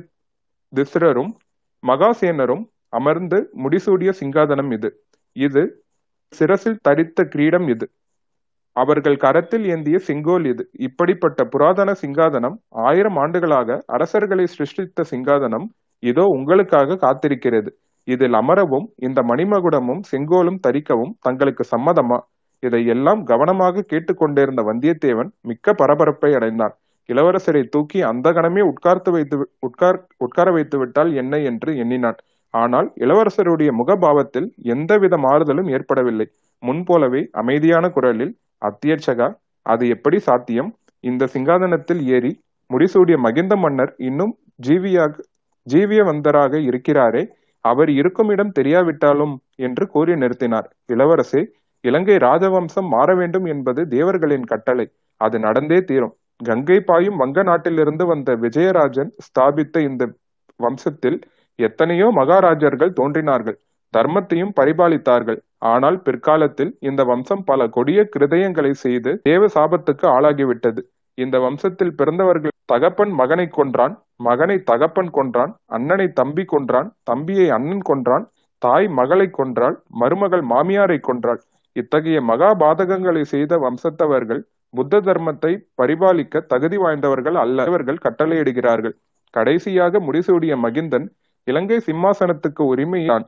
திஸ்ரரும் 0.72 1.32
மகாசேனரும் 1.82 2.64
அமர்ந்து 2.90 3.38
முடிசூடிய 3.62 4.10
சிங்காதனம் 4.20 4.70
இது. 4.76 4.90
இது 5.36 5.62
சிரசில் 6.32 6.82
தரித்த 6.88 7.24
கிரீடம் 7.34 7.66
இது. 7.74 7.86
அவர்கள் 8.76 9.16
கரத்தில் 9.16 9.64
ஏந்திய 9.64 9.96
செங்கோல் 9.98 10.44
இது. 10.44 10.62
இப்படிப்பட்ட 10.78 11.44
புராதன 11.44 11.90
சிங்காதனம் 12.02 12.56
ஆயிரம் 12.70 13.16
ஆண்டுகளாக 13.16 13.78
அரசர்களை 13.86 14.46
சிருஷ்டித்த 14.46 15.04
சிங்காதனம் 15.10 15.66
இதோ 16.02 16.24
உங்களுக்காக 16.36 16.98
காத்திருக்கிறது. 17.04 17.70
இதில் 18.08 18.32
அமரவும் 18.32 18.86
இந்த 18.98 19.20
மணிமகுடமும் 19.22 20.02
செங்கோலும் 20.10 20.62
தரிக்கவும் 20.66 21.12
தங்களுக்கு 21.20 21.64
சம்மதமா? 21.74 22.18
இதையெல்லாம் 22.62 23.20
கவனமாக 23.24 23.84
கேட்டுக்கொண்டிருந்த 23.90 24.62
வந்தியத்தேவன் 24.62 25.30
மிக்க 25.50 25.72
பரபரப்பை 25.72 26.30
அடைந்தான் 26.38 26.74
இளவரசரை 27.08 27.62
தூக்கி 27.68 28.00
அந்த 28.02 28.26
கணமே 28.30 28.62
உட்கார்த்து 28.62 29.10
வைத்து 29.10 29.36
உட்கார் 29.58 29.98
உட்கார 30.16 30.48
வைத்து 30.52 30.76
விட்டால் 30.78 31.10
என்ன 31.12 31.38
என்று 31.50 31.70
எண்ணினான். 31.76 32.18
ஆனால் 32.54 32.88
இளவரசருடைய 32.94 33.70
முகபாவத்தில் 33.80 34.48
எந்தவித 34.74 35.16
மாறுதலும் 35.16 35.68
ஏற்படவில்லை. 35.68 36.26
முன்போலவே 36.62 37.22
அமைதியான 37.32 37.84
குரலில் 37.88 38.32
அத்தியட்சகா 38.62 39.28
அது 39.66 39.84
எப்படி 39.88 40.18
சாத்தியம்? 40.18 40.70
இந்த 41.04 41.28
சிங்காதனத்தில் 41.34 42.02
ஏறி 42.06 42.32
முடிசூடிய 42.70 43.16
மகிந்த 43.18 43.54
மன்னர் 43.56 43.92
இன்னும் 44.08 44.34
ஜீவியாக 44.66 45.14
ஜீவியவந்தராக 45.66 46.54
இருக்கிறாரே 46.68 47.22
அவர் 47.64 47.90
இருக்கும் 47.90 48.28
இடம் 48.28 48.54
தெரியாவிட்டாலும் 48.58 49.34
என்று 49.56 49.84
கூறி 49.86 50.12
நிறுத்தினார். 50.12 50.68
இளவரசே 50.86 51.42
இலங்கை 51.84 52.16
ராஜவம்சம் 52.16 52.88
மாற 52.88 53.14
வேண்டும் 53.14 53.44
என்பது 53.44 53.80
தேவர்களின் 53.88 54.44
கட்டளை. 54.44 54.86
அது 55.20 55.36
நடந்தே 55.38 55.78
தீரும். 55.84 56.14
கங்கை 56.40 56.78
பாயும் 56.80 57.16
வங்க 57.16 57.42
நாட்டிலிருந்து 57.42 58.04
வந்த 58.06 58.30
விஜயராஜன் 58.36 59.10
ஸ்தாபித்த 59.18 59.76
இந்த 59.80 60.02
வம்சத்தில் 60.60 61.18
எத்தனையோ 61.58 62.06
மகாராஜர்கள் 62.16 62.92
தோன்றினார்கள். 62.92 63.58
தர்மத்தையும் 63.94 64.54
பரிபாலித்தார்கள். 64.60 65.38
ஆனால் 65.62 65.98
பிற்காலத்தில் 66.06 66.72
இந்த 66.88 67.02
வம்சம் 67.10 67.44
பல 67.44 67.66
கொடிய 67.66 68.00
கிருதயங்களை 68.14 68.72
செய்து 68.84 69.10
தேவ 69.28 69.42
சாபத்துக்கு 69.56 70.06
ஆளாகிவிட்டது. 70.16 70.80
இந்த 71.18 71.36
வம்சத்தில் 71.38 71.96
பிறந்தவர்கள் 71.98 72.54
தகப்பன் 72.72 73.12
மகனை 73.20 73.46
கொன்றான் 73.48 73.94
மகனை 74.26 74.56
தகப்பன் 74.70 75.10
கொன்றான் 75.10 75.52
அண்ணனை 75.66 76.06
தம்பி 76.20 76.44
கொன்றான் 76.52 76.88
தம்பியை 77.10 77.46
அண்ணன் 77.56 77.84
கொன்றான் 77.90 78.24
தாய் 78.62 78.88
மகளை 78.98 79.26
கொன்றாள் 79.30 79.76
மருமகள் 80.00 80.44
மாமியாரை 80.52 80.98
கொன்றாள். 81.00 81.40
இத்தகைய 81.76 82.18
மகா 82.30 82.50
பாதகங்களை 82.62 83.22
செய்த 83.34 83.52
வம்சத்தவர்கள் 83.58 84.42
புத்த 84.74 85.00
தர்மத்தை 85.06 85.52
பரிபாலிக்க 85.80 86.44
தகுதி 86.52 86.78
வாய்ந்தவர்கள் 86.82 87.36
அல்ல. 87.44 87.58
இவர்கள் 87.70 88.02
கட்டளையிடுகிறார்கள். 88.06 88.94
கடைசியாக 89.34 90.00
முடிசூடிய 90.06 90.52
மகிந்தன் 90.64 91.06
இலங்கை 91.46 91.78
சிம்மாசனத்துக்கு 91.88 92.62
உரிமையான். 92.72 93.26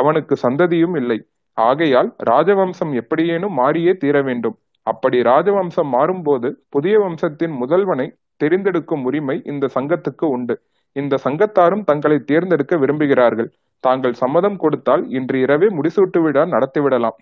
அவனுக்கு 0.00 0.34
சந்ததியும் 0.44 0.96
இல்லை. 1.00 1.18
ஆகையால் 1.58 2.10
ராஜவம்சம் 2.30 2.92
எப்படியேனும் 2.92 3.52
மாறியே 3.52 3.92
தீர 3.96 4.22
வேண்டும். 4.22 4.56
அப்படி 4.86 5.18
ராஜவம்சம் 5.22 5.90
மாறும்போது 5.92 6.48
புதிய 6.68 6.94
வம்சத்தின் 6.98 7.54
முதல்வனை 7.60 8.06
தெரிந்தெடுக்கும் 8.44 9.02
உரிமை 9.02 9.36
இந்த 9.44 9.68
சங்கத்துக்கு 9.74 10.26
உண்டு. 10.26 10.54
இந்த 10.92 11.18
சங்கத்தாரும் 11.24 11.84
தங்களை 11.84 12.18
தேர்ந்தெடுக்க 12.24 12.76
விரும்புகிறார்கள். 12.76 13.50
தாங்கள் 13.84 14.12
சம்மதம் 14.12 14.56
கொடுத்தால் 14.56 15.04
இன்று 15.08 15.40
இரவே 15.40 15.68
முடிசூட்டு 15.68 16.18
விழா 16.22 16.42
நடத்திவிடலாம். 16.44 17.16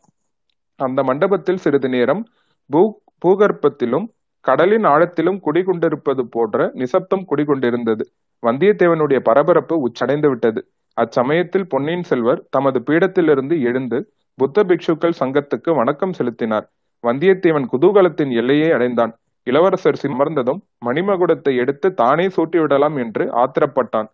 அந்த 0.76 1.02
மண்டபத்தில் 1.02 1.56
சிறிது 1.56 1.88
நேரம் 1.88 2.22
பூ 2.70 2.80
பூகர்ப்பத்திலும் 3.24 4.06
கடலின் 4.40 4.84
ஆழத்திலும் 4.84 5.38
குடிகொண்டிருப்பது 5.46 6.22
போன்ற 6.30 6.70
நிசப்தம் 6.74 7.24
குடிகொண்டிருந்தது. 7.30 8.04
வந்தியத்தேவனுடைய 8.42 9.18
பரபரப்பு 9.18 9.74
உச்சடைந்து 9.86 10.28
விட்டது 10.28 10.60
அச்சமயத்தில் 10.96 11.66
பொன்னியின் 11.68 12.02
செல்வர் 12.02 12.40
தமது 12.50 12.78
பீடத்திலிருந்து 12.86 13.54
எழுந்து 13.60 13.98
புத்த 14.40 14.62
பிக்ஷுக்கள் 14.64 15.16
சங்கத்துக்கு 15.18 15.70
வணக்கம் 15.78 16.12
செலுத்தினார். 16.12 16.66
வந்தியத்தேவன் 17.04 17.66
குதூகலத்தின் 17.72 18.30
எல்லையை 18.30 18.68
அடைந்தான். 18.70 19.12
இளவரசர் 19.46 19.98
சிமர்ந்ததும் 20.02 20.60
மணிமகுடத்தை 20.86 21.52
எடுத்து 21.62 21.88
தானே 21.94 22.26
சூட்டிவிடலாம் 22.26 22.96
என்று 23.04 23.24
ஆத்திரப்பட்டான். 23.42 24.08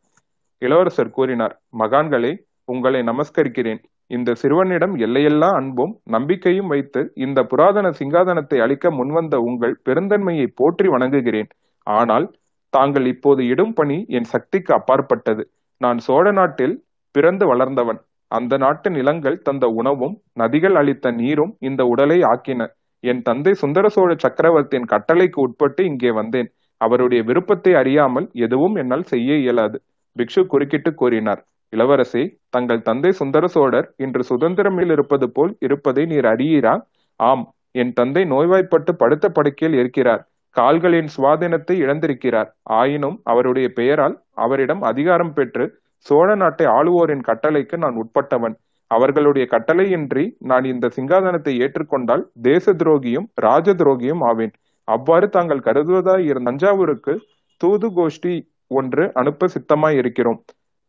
இளவரசர் 0.63 1.13
கூறினார் 1.19 1.55
மகான்களே 1.83 2.33
உங்களை 2.65 3.03
நமஸ்கரிக்கிறேன். 3.03 3.81
இந்த 4.11 4.35
சிறுவனிடம் 4.35 4.97
எல்லையெல்லா 4.97 5.51
அன்பும் 5.61 5.93
நம்பிக்கையும் 6.17 6.73
வைத்து 6.75 7.03
இந்த 7.27 7.39
புராதன 7.43 7.93
சிங்காதனத்தை 8.01 8.61
அளிக்க 8.67 8.91
முன்வந்த 8.91 9.37
உங்கள் 9.51 9.77
பெருந்தன்மையை 9.89 10.49
போற்றி 10.55 10.89
வணங்குகிறேன். 10.89 11.49
ஆனால் 11.87 12.29
தாங்கள் 12.73 13.09
இப்போது 13.15 13.43
இடும் 13.53 13.75
பணி 13.75 14.01
என் 14.09 14.29
சக்திக்கு 14.35 14.73
அப்பாற்பட்டது. 14.75 15.45
நான் 15.81 15.99
சோழ 15.99 16.27
நாட்டில் 16.31 16.77
பிறந்து 17.15 17.45
வளர்ந்தவன். 17.47 18.01
அந்த 18.31 18.55
நாட்டு 18.57 18.89
நிலங்கள் 18.91 19.43
தந்த 19.43 19.67
உணவும் 19.81 20.15
நதிகள் 20.41 20.77
அளித்த 20.81 21.11
நீரும் 21.11 21.53
இந்த 21.59 21.83
உடலை 21.87 22.19
ஆக்கின. 22.23 22.63
என் 23.05 23.23
தந்தை 23.23 23.53
சுந்தர 23.55 23.87
சோழ 23.89 24.11
சக்கரவர்த்தியின் 24.15 24.91
கட்டளைக்கு 24.93 25.39
உட்பட்டு 25.41 25.83
இங்கே 25.85 26.11
வந்தேன். 26.11 26.49
அவருடைய 26.81 27.21
விருப்பத்தை 27.23 27.73
அறியாமல் 27.75 28.27
எதுவும் 28.47 28.75
என்னால் 28.75 29.11
செய்ய 29.13 29.37
இயலாது. 29.37 29.79
பிக்ஷு 30.17 30.43
குறுக்கிட்டு 30.47 30.91
கூறினார் 30.95 31.43
இளவரசே 31.73 32.23
தங்கள் 32.51 32.83
தந்தை 32.83 33.11
சுந்தர 33.13 33.45
சோழர் 33.47 33.89
இன்று 33.97 34.23
சுதந்திரமில் 34.29 34.91
இருப்பது 34.91 35.27
போல் 35.31 35.53
இருப்பதை 35.61 36.03
நீர் 36.07 36.29
அறியீரா? 36.33 36.75
ஆம் 37.21 37.45
என் 37.73 37.93
தந்தை 37.93 38.23
நோய்வாய்ப்பட்டு 38.25 38.93
படுத்த 38.97 39.27
படுக்கையில் 39.29 39.79
இருக்கிறார். 39.81 40.23
கால்களின் 40.57 41.09
சுவாதீனத்தை 41.17 41.75
இழந்திருக்கிறார். 41.85 42.49
ஆயினும் 42.63 43.17
அவருடைய 43.23 43.69
பெயரால் 43.79 44.15
அவரிடம் 44.35 44.83
அதிகாரம் 44.83 45.33
பெற்று 45.33 45.65
சோழ 45.99 46.29
நாட்டை 46.35 46.67
ஆளுவோரின் 46.67 47.27
கட்டளைக்கு 47.29 47.77
நான் 47.77 47.97
உட்பட்டவன். 48.03 48.55
அவர்களுடைய 48.91 49.45
கட்டளையின்றி 49.51 50.25
நான் 50.39 50.65
இந்த 50.65 50.91
சிங்காதனத்தை 50.97 51.53
ஏற்றுக்கொண்டால் 51.65 52.23
தேச 52.43 52.73
துரோகியும் 52.73 53.27
ராஜ 53.35 53.75
துரோகியும் 53.75 54.23
ஆவேன். 54.31 54.53
அவ்வாறு 54.85 55.29
தாங்கள் 55.29 55.59
கருதுவதாய் 55.59 56.25
இருந்த 56.25 56.51
தஞ்சாவூருக்கு 56.51 57.15
தூது 57.61 57.89
கோஷ்டி 57.89 58.35
ஒன்று 58.67 59.05
அனுப்ப 59.13 59.47
சித்தமாய் 59.47 59.97
இருக்கிறோம் 59.97 60.41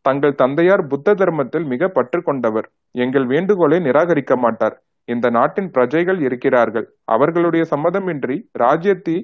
தங்கள் 0.02 0.36
தந்தையார் 0.36 0.84
புத்த 0.88 1.14
தர்மத்தில் 1.14 1.66
மிக 1.66 1.88
பற்று 1.88 2.20
கொண்டவர். 2.22 2.68
எங்கள் 2.92 3.26
வேண்டுகோளை 3.26 3.80
நிராகரிக்க 3.80 4.36
மாட்டார். 4.38 4.76
இந்த 5.06 5.30
நாட்டின் 5.30 5.70
பிரஜைகள் 5.72 6.20
இருக்கிறார்கள். 6.22 6.86
அவர்களுடைய 7.06 7.66
சம்மதமின்றி 7.74 8.38
ராஜ்யத்தை 8.52 9.16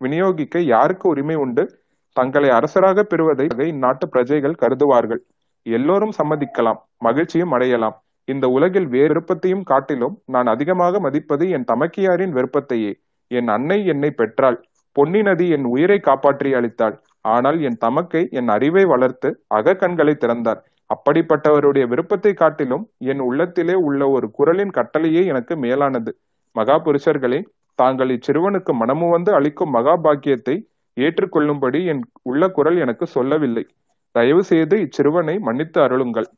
விநியோகிக்க 0.00 0.58
யாருக்கு 0.74 1.08
உரிமை 1.08 1.34
உண்டு? 1.34 1.64
தங்களை 2.18 2.48
அரசராக 2.58 3.02
பெறுவதை 3.02 3.46
இந்நாட்டு 3.72 4.06
பிரஜைகள் 4.14 4.60
கருதுவார்கள். 4.62 5.22
எல்லோரும் 5.66 6.14
சம்மதிக்கலாம் 6.18 6.80
மகிழ்ச்சியும் 7.06 7.52
அடையலாம். 7.56 7.96
இந்த 8.28 8.46
உலகில் 8.56 8.88
வேறு 8.94 9.12
விருப்பத்தையும் 9.12 9.66
காட்டிலும் 9.70 10.14
நான் 10.34 10.48
அதிகமாக 10.52 10.98
மதிப்பது 11.04 11.44
என் 11.56 11.68
தமக்கியாரின் 11.70 12.34
விருப்பத்தையே. 12.38 12.92
என் 13.30 13.48
அன்னை 13.54 13.78
என்னை 13.92 14.10
பெற்றாள். 14.20 14.58
பொன்னி 14.96 15.20
நதி 15.22 15.46
என் 15.56 15.66
உயிரை 15.72 15.98
காப்பாற்றி 16.08 16.50
அளித்தாள். 16.58 16.96
ஆனால் 17.34 17.58
என் 17.68 17.78
தமக்கை 17.84 18.22
என் 18.38 18.50
அறிவை 18.54 18.84
வளர்த்து 18.92 19.28
அகக்கண்களை 19.58 20.14
திறந்தார். 20.22 20.60
அப்படிப்பட்டவருடைய 20.90 21.84
விருப்பத்தை 21.92 22.32
காட்டிலும் 22.34 22.84
என் 23.10 23.22
உள்ளத்திலே 23.28 23.76
உள்ள 23.88 24.02
ஒரு 24.16 24.26
குரலின் 24.38 24.76
கட்டளையே 24.78 25.22
எனக்கு 25.32 25.56
மேலானது. 25.64 26.12
மகா 26.56 26.76
புருஷர்களே 26.86 27.40
தாங்கள் 27.78 28.12
இச்சிறுவனுக்கு 28.16 28.72
மனமுவந்து 28.80 29.30
அளிக்கும் 29.38 29.74
மகாபாக்கியத்தை 29.76 30.56
ஏற்றுக்கொள்ளும்படி 31.04 31.80
என் 31.92 32.02
உள்ள 32.22 32.42
குரல் 32.56 32.78
எனக்கு 32.84 33.06
சொல்லவில்லை. 33.06 33.64
தயவு 34.14 34.42
செய்து 34.50 34.76
இச்சிறுவனை 34.84 35.34
மன்னித்து 35.46 35.78
அருளுங்கள். 35.86 36.28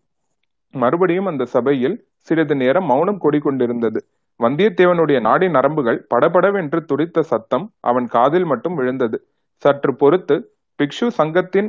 மறுபடியும் 0.74 1.28
அந்த 1.30 1.44
சபையில் 1.54 1.96
சிறிது 2.28 2.54
நேரம் 2.62 2.88
மௌனம் 2.90 3.22
கொடிக்கொண்டிருந்தது. 3.24 4.00
வந்தியத்தேவனுடைய 4.40 5.18
நாடி 5.20 5.46
நரம்புகள் 5.48 5.98
படபடவென்று 6.14 6.80
துடித்த 6.84 7.22
சத்தம் 7.30 7.64
அவன் 7.80 8.06
காதில் 8.06 8.44
மட்டும் 8.44 8.74
விழுந்தது. 8.74 9.18
சற்று 9.62 9.92
பொறுத்து 9.94 10.36
பிக்ஷு 10.78 11.08
சங்கத்தின் 11.18 11.68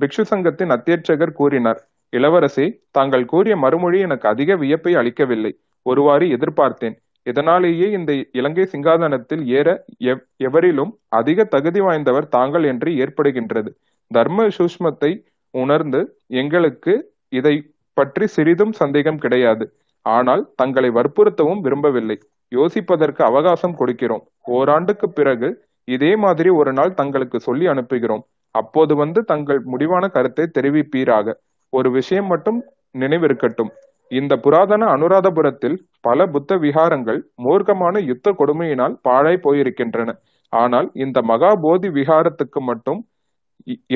பிக்ஷு 0.00 0.24
சங்கத்தின் 0.32 0.72
அத்தியட்சகர் 0.76 1.38
கூறினார் 1.38 1.80
இளவரசே 2.12 2.66
தாங்கள் 2.96 3.24
கூறிய 3.32 3.54
மறுமொழி 3.56 3.98
எனக்கு 4.06 4.26
அதிக 4.28 4.56
வியப்பை 4.56 4.92
அளிக்கவில்லை. 5.00 5.52
ஒருவாறு 5.86 6.26
எதிர்பார்த்தேன். 6.36 6.96
இதனாலேயே 7.26 7.86
இந்த 7.90 8.12
இலங்கை 8.32 8.64
சிங்காதனத்தில் 8.72 9.42
ஏற 9.58 9.68
எவ் 10.12 10.22
எவரிலும் 10.46 10.92
அதிக 11.08 11.44
தகுதி 11.44 11.80
வாய்ந்தவர் 11.80 12.28
தாங்கள் 12.28 12.64
என்று 12.64 12.90
ஏற்படுகின்றது. 13.04 13.70
தர்ம 14.10 14.46
சூஷ்மத்தை 14.58 15.10
உணர்ந்து 15.54 16.00
எங்களுக்கு 16.40 16.94
இதை 17.28 17.54
பற்றி 17.96 18.26
சிறிதும் 18.26 18.72
சந்தேகம் 18.72 19.18
கிடையாது. 19.18 19.64
ஆனால் 20.06 20.42
தங்களை 20.56 20.90
வற்புறுத்தவும் 20.90 21.60
விரும்பவில்லை. 21.60 22.16
யோசிப்பதற்கு 22.52 23.22
அவகாசம் 23.22 23.78
கொடுக்கிறோம். 23.80 24.24
ஓராண்டுக்கு 24.56 25.08
பிறகு 25.10 25.48
இதே 25.88 26.12
மாதிரி 26.16 26.50
ஒரு 26.60 26.72
நாள் 26.72 26.94
தங்களுக்கு 26.94 27.38
சொல்லி 27.40 27.66
அனுப்புகிறோம். 27.66 28.24
அப்போது 28.54 28.92
வந்து 28.94 29.20
தங்கள் 29.22 29.60
முடிவான 29.62 30.04
கருத்தை 30.08 30.44
தெரிவிப்பீராக. 30.58 31.34
ஒரு 31.72 31.88
விஷயம் 31.90 32.26
மட்டும் 32.26 32.58
நினைவிருக்கட்டும். 32.98 33.70
இந்த 34.10 34.32
புராதன 34.44 34.82
அனுராதபுரத்தில் 34.94 35.76
பல 36.06 36.26
புத்த 36.34 36.56
விகாரங்கள் 36.64 37.20
மூர்க்கமான 37.44 38.00
யுத்த 38.10 38.32
கொடுமையினால் 38.40 38.94
பாழாய் 39.06 39.44
போயிருக்கின்றன. 39.46 40.10
ஆனால் 40.52 40.88
இந்த 41.04 41.18
மகா 41.30 41.50
போதி 41.64 41.88
விகாரத்துக்கு 41.98 42.60
மட்டும் 42.70 43.00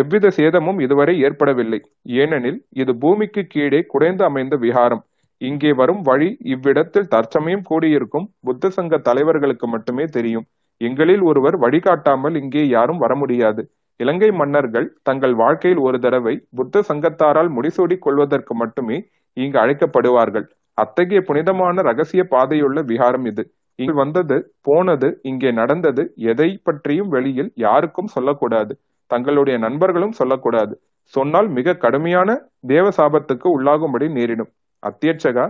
எவ்வித 0.00 0.26
சேதமும் 0.38 0.78
இதுவரை 0.84 1.14
ஏற்படவில்லை. 1.26 1.80
ஏனெனில் 2.22 2.58
இது 2.82 2.92
பூமிக்கு 3.02 3.42
கீழே 3.54 3.80
குறைந்து 3.92 4.22
அமைந்த 4.28 4.54
விகாரம். 4.64 5.02
இங்கே 5.40 5.70
வரும் 5.80 6.02
வழி 6.08 6.28
இவ்விடத்தில் 6.54 7.10
தற்சமயம் 7.14 7.64
கூடியிருக்கும் 7.70 8.26
புத்த 8.46 8.70
சங்க 8.76 9.00
தலைவர்களுக்கு 9.08 9.66
மட்டுமே 9.74 10.04
தெரியும். 10.16 10.46
எங்களில் 10.80 11.24
ஒருவர் 11.30 11.56
வழிகாட்டாமல் 11.64 12.36
இங்கே 12.42 12.62
யாரும் 12.76 13.02
வர 13.04 13.12
முடியாது. 13.22 13.62
இலங்கை 14.00 14.30
மன்னர்கள் 14.40 14.86
தங்கள் 15.08 15.34
வாழ்க்கையில் 15.42 15.80
ஒரு 15.86 15.98
தடவை 16.04 16.34
புத்த 16.58 16.82
சங்கத்தாரால் 16.88 17.50
முடிசூடி 17.56 17.96
கொள்வதற்கு 18.06 18.54
மட்டுமே 18.62 18.96
இங்கு 19.35 19.59
அழைக்கப்படுவார்கள். 19.59 20.47
அத்தகைய 20.78 21.20
புனிதமான 21.20 21.82
ரகசிய 21.82 22.22
பாதையுள்ள 22.30 22.78
விகாரம் 22.82 23.24
இது. 23.24 23.45
இங்கு 23.78 23.95
வந்தது 23.95 24.37
போனது 24.62 25.09
இங்கே 25.22 25.51
நடந்தது 25.51 26.03
எதை 26.30 26.49
பற்றியும் 26.62 27.09
வெளியில் 27.09 27.53
யாருக்கும் 27.55 28.07
சொல்லக்கூடாது. 28.07 28.72
தங்களுடைய 29.11 29.57
நண்பர்களும் 29.59 30.18
சொல்லக்கூடாது. 30.20 30.74
சொன்னால் 31.14 31.49
மிக 31.49 31.76
கடுமையான 31.76 32.30
தேவ 32.66 32.89
சாபத்துக்கு 32.89 33.47
உள்ளாகும்படி 33.55 34.07
நேரிடும். 34.11 34.51
அத்தியட்சகா 34.82 35.47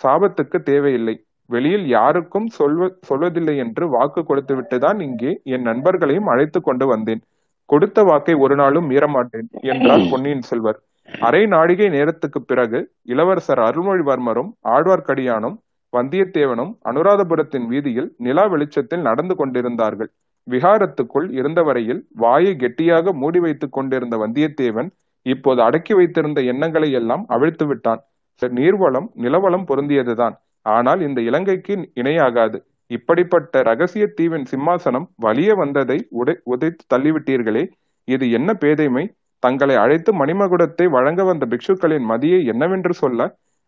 சாபத்துக்கு 0.00 0.58
தேவையில்லை. 0.62 1.14
வெளியில் 1.50 1.86
யாருக்கும் 1.88 2.46
சொல்வ 2.48 2.88
சொல்வதில்லை 3.08 3.54
என்று 3.56 3.84
வாக்கு 3.88 4.20
கொடுத்துவிட்டுதான் 4.20 4.98
இங்கே 5.00 5.32
என் 5.44 5.66
நண்பர்களையும் 5.66 6.30
அழைத்து 6.32 6.60
கொண்டு 6.60 6.86
வந்தேன். 6.86 7.22
கொடுத்த 7.70 8.02
வாக்கை 8.02 8.34
ஒரு 8.44 8.54
நாளும் 8.54 8.88
மீறமாட்டேன் 8.90 9.48
என்றார் 9.70 10.04
பொன்னியின் 10.10 10.44
செல்வர். 10.50 10.78
அரை 11.08 11.46
நாழிகை 11.46 11.88
நேரத்துக்கு 11.88 12.42
பிறகு 12.42 12.78
இளவரசர் 13.02 13.58
அருள்மொழிவர்மரும் 13.58 14.50
ஆழ்வார்க்கடியானும் 14.68 15.56
வந்தியத்தேவனும் 15.92 16.72
அனுராதபுரத்தின் 16.84 17.66
வீதியில் 17.66 18.14
நிலா 18.16 18.44
வெளிச்சத்தில் 18.46 19.00
நடந்து 19.00 19.34
கொண்டிருந்தார்கள். 19.36 20.10
விகாரத்துக்குள் 20.50 21.28
இருந்தவரையில் 21.30 22.06
வாயை 22.14 22.56
கெட்டியாக 22.56 23.12
மூடி 23.12 23.38
வைத்துக் 23.38 23.72
கொண்டிருந்த 23.72 24.16
வந்தியத்தேவன் 24.16 24.88
இப்போது 25.22 25.62
அடக்கி 25.62 25.94
வைத்திருந்த 25.94 26.40
எண்ணங்களை 26.42 26.90
எல்லாம் 26.92 27.24
அவிழ்த்து 27.28 27.66
விட்டான். 27.66 28.00
நீர்வளம் 28.42 29.08
நிலவளம் 29.14 29.68
பொருந்தியதுதான். 29.68 30.34
ஆனால் 30.62 31.00
இந்த 31.00 31.20
இலங்கைக்கு 31.20 31.74
இணையாகாது. 31.94 32.58
இப்படிப்பட்ட 32.86 33.62
ரகசிய 33.62 34.06
தீவின் 34.14 34.46
சிம்மாசனம் 34.50 35.06
வலிய 35.16 35.52
வந்ததை 35.52 36.06
உடை 36.10 36.34
உதைத்து 36.44 36.84
தள்ளிவிட்டீர்களே. 36.94 37.64
இது 38.04 38.30
என்ன 38.30 38.54
பேதைமை? 38.54 39.04
தங்களை 39.42 39.74
அழைத்து 39.76 40.10
மணிமகுடத்தை 40.24 40.86
வழங்க 40.88 41.24
வந்த 41.24 41.44
பிக்ஷுக்களின் 41.46 42.06
மதியை 42.08 42.44
என்னவென்று 42.44 42.94
சொல்ல 42.94 43.20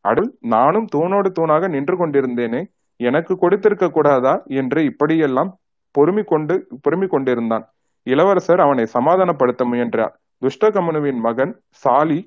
அடல் 0.04 0.30
நானும் 0.40 0.86
தூணோடு 0.96 1.28
தூணாக 1.38 1.68
நின்று 1.68 1.94
கொண்டிருந்தேனே 1.96 2.60
எனக்கு 3.00 3.32
கொடுத்திருக்க 3.38 3.86
கூடாதா? 3.88 4.34
என்று 4.46 4.84
இப்படியெல்லாம் 4.84 5.50
பொறுமி 5.94 6.24
கொண்டு 6.24 6.54
பொறுமி 6.84 7.06
கொண்டிருந்தான். 7.06 7.64
இளவரசர் 8.06 8.60
அவனை 8.60 8.84
சமாதானப்படுத்த 8.94 9.62
முயன்றார். 9.64 10.14
துஷ்டகமனுவின் 10.42 11.20
மகன் 11.20 11.52
சாலி 11.82 12.18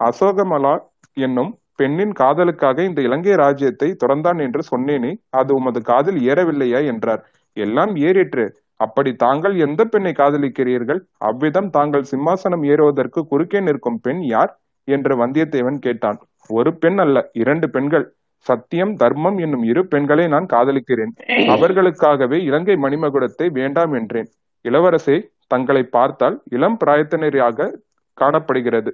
அசோகமலா 0.00 0.74
என்னும் 1.16 1.52
பெண்ணின் 1.76 2.12
காதலுக்காக 2.12 2.78
இந்த 2.84 3.00
இலங்கை 3.02 3.34
ராஜ்யத்தை 3.34 3.88
துறந்தான் 4.04 4.40
என்று 4.40 4.62
சொன்னேனே 4.70 5.12
அது 5.30 5.54
உமது 5.54 5.82
காதில் 5.82 6.20
ஏறவில்லையா? 6.30 6.80
என்றார். 6.86 7.22
எல்லாம் 7.56 7.92
ஏறிற்று. 7.96 8.46
அப்படி 8.80 9.10
தாங்கள் 9.14 9.54
எந்த 9.56 9.84
பெண்ணை 9.84 10.12
காதலிக்கிறீர்கள்? 10.12 11.00
அவ்விதம் 11.18 11.70
தாங்கள் 11.70 12.04
சிம்மாசனம் 12.10 12.64
ஏறுவதற்கு 12.66 13.26
குறுக்கே 13.26 13.60
நிற்கும் 13.60 14.00
பெண் 14.00 14.22
யார்? 14.24 14.52
என்று 14.88 15.26
வந்தியத்தேவன் 15.26 15.78
கேட்டான். 15.78 16.18
ஒரு 16.50 16.70
பெண் 16.76 16.98
அல்ல 16.98 17.30
இரண்டு 17.32 17.70
பெண்கள். 17.70 18.06
சத்தியம் 18.46 18.92
தர்மம் 18.94 19.38
என்னும் 19.38 19.62
இரு 19.62 19.82
பெண்களை 19.86 20.26
நான் 20.26 20.46
காதலிக்கிறேன். 20.46 21.12
அவர்களுக்காகவே 21.48 22.38
இலங்கை 22.42 22.76
மணிமகுடத்தை 22.76 23.46
வேண்டாம் 23.50 23.92
என்றேன். 23.92 24.28
இளவரசே 24.64 25.16
தங்களை 25.46 25.82
பார்த்தால் 25.82 26.36
இளம் 26.50 26.78
பிராயத்தினராக 26.84 27.68
காணப்படுகிறது. 28.18 28.90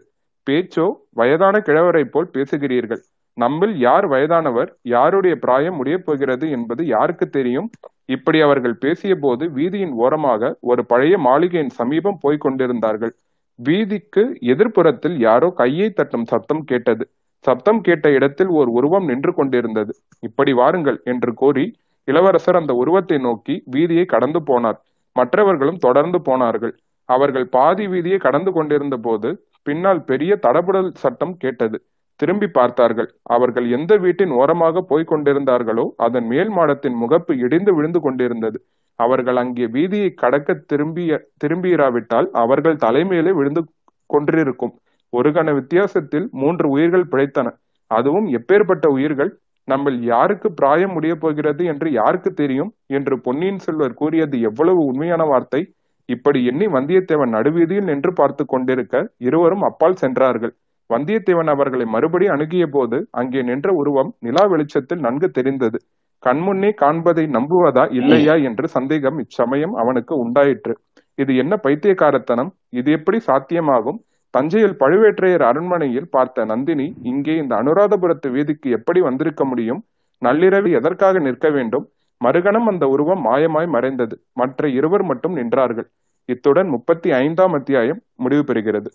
பேச்சோ 0.46 0.86
வயதான 1.10 1.58
கிழவரை 1.58 2.04
போல் 2.04 2.32
பேசுகிறீர்கள். 2.32 3.02
நம்மில் 3.36 3.74
யார் 3.78 4.06
வயதானவர்? 4.06 4.70
யாருடைய 4.82 5.34
பிராயம் 5.36 5.76
முடியப் 5.76 6.04
போகிறது 6.06 6.46
என்பது 6.50 6.82
யாருக்கு 6.86 7.26
தெரியும்? 7.28 7.68
இப்படி 8.08 8.38
அவர்கள் 8.40 8.76
பேசியபோது 8.80 9.44
வீதியின் 9.48 9.94
ஓரமாக 10.04 10.50
ஒரு 10.60 10.82
பழைய 10.86 11.14
மாளிகையின் 11.18 11.76
சமீபம் 11.78 12.18
போய்க் 12.20 12.40
கொண்டிருந்தார்கள். 12.40 13.12
வீதிக்கு 13.58 14.22
எதிர்ப்புறத்தில் 14.52 15.16
யாரோ 15.18 15.48
கையை 15.50 15.88
தட்டும் 15.90 16.24
சத்தம் 16.24 16.64
கேட்டது. 16.64 17.04
சப்தம் 17.44 17.80
கேட்ட 17.80 18.06
இடத்தில் 18.10 18.48
ஒரு 18.48 18.70
உருவம் 18.70 19.04
நின்று 19.04 19.32
கொண்டிருந்தது. 19.34 19.92
இப்படி 20.20 20.52
வாருங்கள் 20.52 20.98
என்று 21.04 21.34
கூறி 21.34 21.64
இளவரசர் 22.08 22.56
அந்த 22.56 22.72
உருவத்தை 22.74 23.18
நோக்கி 23.18 23.54
வீதியை 23.72 24.04
கடந்து 24.04 24.40
போனார். 24.46 24.78
மற்றவர்களும் 25.16 25.76
தொடர்ந்து 25.76 26.18
போனார்கள். 26.22 26.74
அவர்கள் 27.08 27.46
பாதி 27.48 27.84
வீதியை 27.86 28.18
கடந்து 28.18 28.50
கொண்டிருந்த 28.52 28.96
போது 28.96 29.30
பின்னால் 29.62 30.00
பெரிய 30.04 30.32
தடபுடல் 30.42 30.90
சட்டம் 30.94 31.34
கேட்டது. 31.36 31.76
திரும்பி 32.20 32.48
பார்த்தார்கள். 32.48 33.08
அவர்கள் 33.34 33.66
எந்த 33.68 33.92
வீட்டின் 33.96 34.32
ஓரமாக 34.40 34.82
போய்க் 34.90 35.10
கொண்டிருந்தார்களோ 35.10 35.84
அதன் 35.96 36.26
மேல் 36.26 36.50
மாடத்தின் 36.50 36.96
முகப்பு 37.02 37.32
இடிந்து 37.38 37.72
விழுந்து 37.74 38.00
கொண்டிருந்தது. 38.00 38.58
அவர்கள் 38.98 39.36
அங்கே 39.36 39.66
வீதியை 39.66 40.10
கடக்க 40.14 40.54
திரும்பிய 40.72 41.20
திரும்பியிராவிட்டால் 41.44 42.28
அவர்கள் 42.42 42.82
தலைமையிலே 42.84 43.32
விழுந்து 43.38 43.62
கொன்றிருக்கும். 44.10 44.74
ஒரு 45.12 45.30
கண 45.32 45.48
வித்தியாசத்தில் 45.52 46.26
மூன்று 46.32 46.66
உயிர்கள் 46.68 47.10
பிழைத்தன. 47.12 47.48
அதுவும் 47.90 48.28
எப்பேற்பட்ட 48.38 48.86
உயிர்கள்? 48.88 49.30
நம்மில் 49.68 50.00
யாருக்கு 50.12 50.48
பிராயம் 50.52 50.92
முடிய 50.92 51.14
போகிறது 51.14 51.62
என்று 51.64 51.88
யாருக்கு 51.92 52.30
தெரியும்? 52.32 52.70
என்று 52.86 53.14
பொன்னியின் 53.18 53.62
செல்வர் 53.66 53.98
கூறியது 54.00 54.36
எவ்வளவு 54.40 54.80
உண்மையான 54.84 55.22
வார்த்தை? 55.24 55.60
இப்படி 56.08 56.38
எண்ணி 56.44 56.66
வந்தியத்தேவன் 56.66 57.34
நடுவீதியில் 57.36 57.88
நின்று 57.90 58.10
பார்த்து 58.12 58.44
கொண்டிருக்க 58.46 58.94
இருவரும் 59.18 59.62
அப்பால் 59.62 60.00
சென்றார்கள். 60.02 60.52
வந்தியத்தேவன் 60.92 61.46
அவர்களை 61.46 61.84
மறுபடி 61.84 62.26
அணுகிய 62.26 62.66
போது 62.66 63.08
அங்கே 63.10 63.42
நின்ற 63.42 63.72
உருவம் 63.72 64.14
நிலா 64.18 64.46
வெளிச்சத்தில் 64.46 64.98
நன்கு 64.98 65.30
தெரிந்தது. 65.30 65.78
கண்முன்னே 66.26 66.70
காண்பதை 66.80 67.24
நம்புவதா 67.26 67.92
இல்லையா 67.92 68.34
என்று 68.34 68.68
சந்தேகம் 68.68 69.18
இச்சமயம் 69.18 69.74
அவனுக்கு 69.74 70.16
உண்டாயிற்று. 70.18 70.74
இது 71.14 71.36
என்ன 71.36 71.56
பைத்தியக்காரத்தனம்? 71.56 72.50
இது 72.70 72.92
எப்படி 72.92 73.20
சாத்தியமாகும்? 73.26 73.98
தஞ்சையில் 74.30 74.78
பழுவேற்றையர் 74.80 75.42
அரண்மனையில் 75.42 76.08
பார்த்த 76.10 76.44
நந்தினி 76.44 76.94
இங்கே 77.02 77.36
இந்த 77.36 77.54
அனுராதபுரத்து 77.56 78.28
வீதிக்கு 78.30 78.70
எப்படி 78.70 79.00
வந்திருக்க 79.00 79.44
முடியும்? 79.44 79.84
நள்ளிரவு 80.22 80.70
எதற்காக 80.70 81.18
நிற்க 81.18 81.48
வேண்டும்? 81.50 81.90
மறுகணம் 82.20 82.66
அந்த 82.66 82.86
உருவம் 82.86 83.24
மாயமாய் 83.26 83.68
மறைந்தது. 83.68 84.16
மற்ற 84.32 84.68
இருவர் 84.68 85.02
மட்டும் 85.02 85.36
நின்றார்கள். 85.36 85.88
இத்துடன் 86.28 86.68
முப்பத்தி 86.68 87.12
ஐந்தாம் 87.12 87.52
அத்தியாயம் 87.52 88.02
முடிவு 88.16 88.44
பெறுகிறது. 88.44 88.90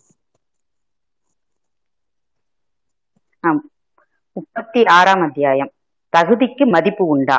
முப்பத்தி 4.33 4.85
ஆறாம் 4.85 5.21
அத்தியாயம். 5.21 5.71
தகுதிக்கு 6.13 6.65
மதிப்பு 6.65 7.05
உண்டா? 7.05 7.37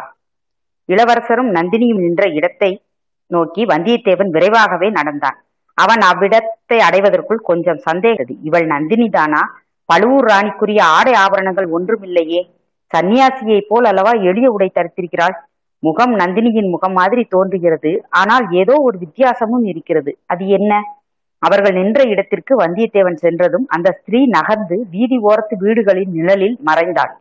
இளவரசரும் 0.85 1.51
நந்தினியும் 1.55 2.01
நின்ற 2.01 2.27
இடத்தை 2.29 2.71
நோக்கி 3.27 3.65
வந்தியத்தேவன் 3.65 4.31
விரைவாகவே 4.31 4.91
நடந்தான். 4.91 5.37
அவன் 5.75 6.01
அவ்விடத்தை 6.01 6.79
அடைவதற்குள் 6.79 7.41
கொஞ்சம் 7.41 7.81
சந்தேகது. 7.91 8.33
இவள் 8.43 8.67
நந்தினி 8.67 9.09
தானா 9.09 9.43
பழுவூர் 9.85 10.25
ராணிக்குரிய 10.25 10.81
ஆடை 10.81 11.13
ஆபரணங்கள் 11.13 11.69
ஒன்றுமில்லையே. 11.79 12.41
சன்னியாசியை 12.95 13.61
போல் 13.69 13.85
அல்லவா 13.85 14.13
எளிய 14.13 14.51
உடை 14.51 14.71
தரித்திருக்கிறாள்? 14.75 15.37
முகம் 15.79 16.15
நந்தினியின் 16.19 16.71
முகம் 16.71 16.93
மாதிரி 16.93 17.25
தோன்றுகிறது. 17.25 17.93
ஆனால் 18.09 18.47
ஏதோ 18.51 18.75
ஒரு 18.83 18.99
வித்தியாசமும் 18.99 19.65
இருக்கிறது. 19.65 20.19
அது 20.27 20.47
என்ன? 20.47 21.00
அவர்கள் 21.43 21.76
நின்ற 21.78 22.01
இடத்திற்கு 22.05 22.53
வந்தியத்தேவன் 22.62 23.18
சென்றதும் 23.24 23.66
அந்த 23.68 23.88
ஸ்திரீ 23.99 24.20
நகர்ந்து 24.36 24.76
வீதி 24.95 25.18
ஓரத்து 25.28 25.55
வீடுகளின் 25.62 26.12
நிழலில் 26.16 26.57
மறைந்தாள். 26.68 27.12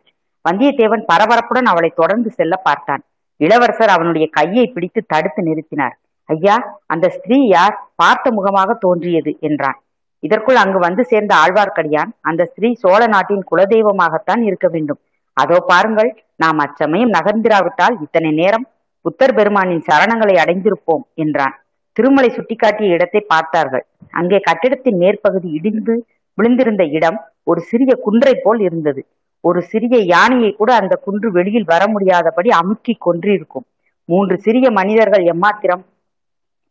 வந்தியத்தேவன் 0.45 1.03
பரபரப்புடன் 1.11 1.69
அவளை 1.71 1.89
தொடர்ந்து 1.95 2.29
செல்ல 2.29 2.55
பார்த்தான். 2.67 3.03
இளவரசர் 3.39 3.91
அவனுடைய 3.95 4.25
கையை 4.29 4.65
பிடித்து 4.67 5.01
தடுத்து 5.07 5.41
நிறுத்தினார். 5.43 5.95
ஐயா 6.29 6.55
அந்த 6.85 7.05
ஸ்திரீ 7.09 7.37
யார்? 7.47 7.75
பார்த்த 7.95 8.31
முகமாக 8.31 8.73
தோன்றியது 8.85 9.31
என்றான். 9.39 9.77
இதற்குள் 10.23 10.55
அங்கு 10.55 10.79
வந்து 10.79 11.03
சேர்ந்த 11.03 11.33
ஆழ்வார்க்கடியான் 11.35 12.11
அந்த 12.21 12.41
ஸ்திரீ 12.45 12.69
சோழ 12.73 13.01
நாட்டின் 13.07 13.43
குலதெய்வமாகத்தான் 13.51 14.41
இருக்க 14.41 14.67
வேண்டும். 14.67 14.99
அதோ 15.37 15.57
பாருங்கள் 15.71 16.11
நாம் 16.35 16.59
அச்சமயம் 16.59 17.15
நகர்ந்திராவிட்டால் 17.17 17.95
இத்தனை 18.01 18.31
நேரம் 18.31 18.65
புத்தர் 19.05 19.35
பெருமானின் 19.35 19.83
சரணங்களை 19.89 20.35
அடைந்திருப்போம் 20.43 21.03
என்றான். 21.15 21.55
திருமலை 21.99 22.29
சுட்டிக்காட்டிய 22.35 22.95
இடத்தை 22.95 23.21
பார்த்தார்கள். 23.33 23.85
அங்கே 24.19 24.37
கட்டிடத்தின் 24.45 24.99
மேற்பகுதி 25.03 25.49
இடிந்து 25.57 25.95
விழுந்திருந்த 26.37 26.83
இடம் 26.97 27.17
ஒரு 27.49 27.61
சிறிய 27.69 27.91
குன்றை 28.05 28.33
போல் 28.43 28.61
இருந்தது. 28.67 29.01
ஒரு 29.43 29.59
சிறிய 29.71 29.95
யானையை 30.13 30.51
கூட 30.51 30.69
அந்த 30.81 30.93
குன்று 31.05 31.27
வெளியில் 31.37 31.67
வர 31.71 31.83
முடியாதபடி 31.93 32.49
அமுக்கி 32.59 32.93
கொன்றிருக்கும். 33.05 33.65
மூன்று 34.09 34.35
சிறிய 34.45 34.67
மனிதர்கள் 34.77 35.23
எம்மாத்திரம் 35.33 35.83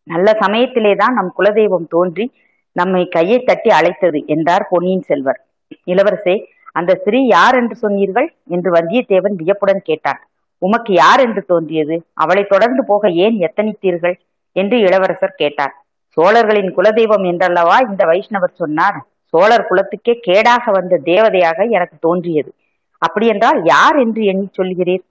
நல்ல 0.06 0.28
சமயத்திலேதான் 0.42 1.16
நம் 1.18 1.32
குலதெய்வம் 1.38 1.88
தோன்றி 1.94 2.24
நம்மை 2.76 3.02
கையை 3.16 3.38
தட்டி 3.44 3.70
அழைத்தது 3.78 4.18
என்றார் 4.34 4.64
பொன்னியின் 4.70 5.06
செல்வர். 5.10 5.40
இளவரசே 5.92 6.34
அந்த 6.78 6.92
ஸ்திரீ 7.00 7.20
யார் 7.26 7.56
என்று 7.60 7.76
சொன்னீர்கள்? 7.84 8.28
என்று 8.54 8.70
வந்தியத்தேவன் 8.76 9.36
வியப்புடன் 9.42 9.82
கேட்டான். 9.88 10.20
உமக்கு 10.62 10.92
யார் 10.94 11.20
என்று 11.26 11.42
தோன்றியது? 11.52 11.96
அவளை 12.22 12.44
தொடர்ந்து 12.52 12.82
போக 12.84 13.10
ஏன் 13.24 13.36
எத்தனித்தீர்கள்? 13.46 14.16
என்று 14.52 14.78
இளவரசர் 14.78 15.34
கேட்டார். 15.36 15.74
சோழர்களின் 16.16 16.70
குலதெய்வம் 16.76 17.24
என்றல்லவா 17.24 17.76
இந்த 17.80 18.04
வைஷ்ணவர் 18.04 18.54
சொன்னார்? 18.54 18.98
சோழர் 19.24 19.68
குலத்துக்கே 19.70 20.14
கேடாக 20.26 20.70
வந்த 20.70 21.00
தேவதையாக 21.04 21.68
எனக்கு 21.68 21.96
தோன்றியது. 22.00 22.50
அப்படியென்றால் 22.98 23.64
யார் 23.64 23.96
என்று 23.98 24.24
எண்ணி 24.24 24.48
சொல்கிறீர்? 24.56 25.04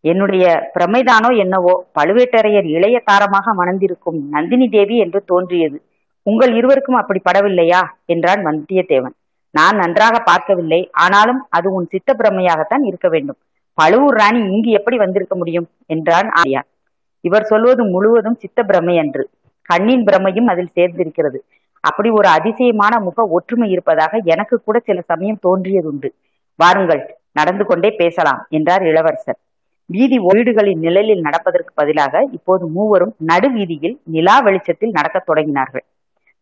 என்னுடைய 0.00 0.70
பிரமைதானோ 0.74 1.36
என்னவோ 1.36 1.86
பழுவேட்டரையர் 1.94 2.66
இளைய 2.66 2.96
தாரமாக 3.04 3.54
மணந்திருக்கும் 3.54 4.18
நந்தினி 4.28 4.68
தேவி 4.68 4.96
என்று 4.96 5.24
தோன்றியது. 5.24 5.78
உங்கள் 6.22 6.52
இருவருக்கும் 6.54 6.94
அப்படி 6.94 7.20
படவில்லையா? 7.24 7.82
என்றான் 8.06 8.42
வந்தியத்தேவன். 8.44 9.14
நான் 9.50 9.76
நன்றாக 9.76 10.16
பார்க்கவில்லை. 10.20 10.90
ஆனாலும் 10.92 11.46
அது 11.48 11.72
உன் 11.72 11.86
சித்த 11.90 12.14
பிரமையாகத்தான் 12.18 12.84
இருக்க 12.84 13.08
வேண்டும். 13.08 13.38
பழுவூர் 13.74 14.14
ராணி 14.14 14.40
இங்கு 14.40 14.70
எப்படி 14.70 14.96
வந்திருக்க 14.96 15.36
முடியும்? 15.36 15.68
என்றான் 15.86 16.30
ஆயான் 16.30 16.68
இவர் 17.28 17.50
சொல்வது 17.50 17.82
முழுவதும் 17.84 18.40
சித்த 18.42 18.58
பிரமை 18.62 18.94
அன்று. 18.98 19.24
கண்ணின் 19.68 20.04
பிரமையும் 20.04 20.50
அதில் 20.52 20.74
சேர்ந்திருக்கிறது. 20.74 21.38
அப்படி 21.84 22.08
ஒரு 22.10 22.28
அதிசயமான 22.28 22.94
முக 23.00 23.24
ஒற்றுமை 23.36 23.66
இருப்பதாக 23.70 24.20
எனக்கு 24.34 24.56
கூட 24.64 24.76
சில 24.78 25.00
சமயம் 25.10 25.42
தோன்றியதுண்டு. 25.46 26.08
வாருங்கள் 26.58 27.02
நடந்து 27.32 27.64
கொண்டே 27.66 27.90
பேசலாம் 28.00 28.40
என்றார் 28.48 28.84
இளவரசர். 28.90 29.38
வீதி 29.90 30.18
வீடுகளின் 30.18 30.80
நிழலில் 30.84 31.20
நடப்பதற்கு 31.20 31.72
பதிலாக 31.74 32.22
இப்போது 32.32 32.64
மூவரும் 32.76 33.12
நடு 33.30 33.48
வீதியில் 33.50 33.96
நிலா 34.14 34.36
வெளிச்சத்தில் 34.46 34.96
நடக்கத் 34.98 35.28
தொடங்கினார்கள். 35.28 35.84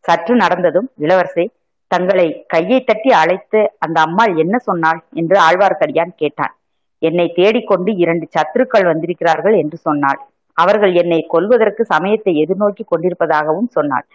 சற்று 0.05 0.35
நடந்ததும் 0.37 0.89
இளவரசே 1.01 1.45
தங்களை 1.91 2.29
கையை 2.53 2.79
தட்டி 2.85 3.11
அழைத்து 3.23 3.61
அந்த 3.79 3.99
அம்மாள் 4.01 4.33
என்ன 4.37 4.57
சொன்னாள் 4.69 5.01
என்று 5.21 5.37
ஆழ்வார்க்கடியான் 5.49 6.15
கேட்டான். 6.17 6.55
என்னை 7.03 7.27
தேடிக்கொண்டு 7.37 7.91
இரண்டு 8.05 8.27
சத்துருக்கள் 8.37 8.89
வந்திருக்கிறார்கள் 8.91 9.57
என்று 9.63 9.79
சொன்னாள். 9.87 10.21
அவர்கள் 10.57 10.93
என்னை 10.95 11.21
கொல்வதற்கு 11.29 11.83
சமயத்தை 11.85 12.33
எதிர்நோக்கி 12.43 12.85
கொண்டிருப்பதாகவும் 12.87 13.71
சொன்னாள். 13.71 14.07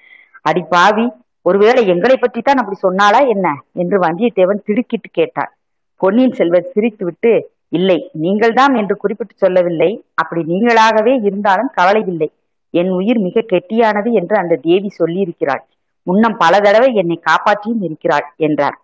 அடி 0.46 0.64
பாவி 0.70 1.06
ஒருவேளை 1.42 1.82
எங்களை 1.88 2.16
பற்றி 2.18 2.42
தான் 2.42 2.58
அப்படி 2.58 2.78
சொன்னாளா 2.88 3.22
என்ன? 3.28 3.48
என்று 3.74 3.98
வந்தியத்தேவன் 4.00 4.66
திடுக்கிட்டு 4.66 5.10
கேட்டான் 5.12 5.52
பொன்னியின் 6.02 6.38
செல்வர் 6.40 6.72
சிரித்துவிட்டு 6.74 7.32
இல்லை 7.70 7.98
நீங்கள்தான் 8.14 8.74
என்று 8.76 8.96
குறிப்பிட்டு 8.98 9.36
சொல்லவில்லை. 9.38 9.90
அப்படி 10.14 10.42
நீங்களாகவே 10.44 11.14
இருந்தாலும் 11.24 11.72
கவலை 11.74 12.04
இல்லை 12.08 12.30
என் 12.74 12.90
உயிர் 12.90 13.20
மிக 13.20 13.44
கெட்டியானது 13.52 14.10
என்று 14.12 14.36
அந்த 14.38 14.60
தேவி 14.62 14.90
சொல்லியிருக்கிறாள். 15.00 15.64
முன்னம் 16.08 16.38
பல 16.38 16.54
தடவை 16.60 16.90
என்னை 16.94 17.18
காப்பாற்றியும் 17.30 17.84
இருக்கிறாள் 17.84 18.28
என்றார். 18.38 18.78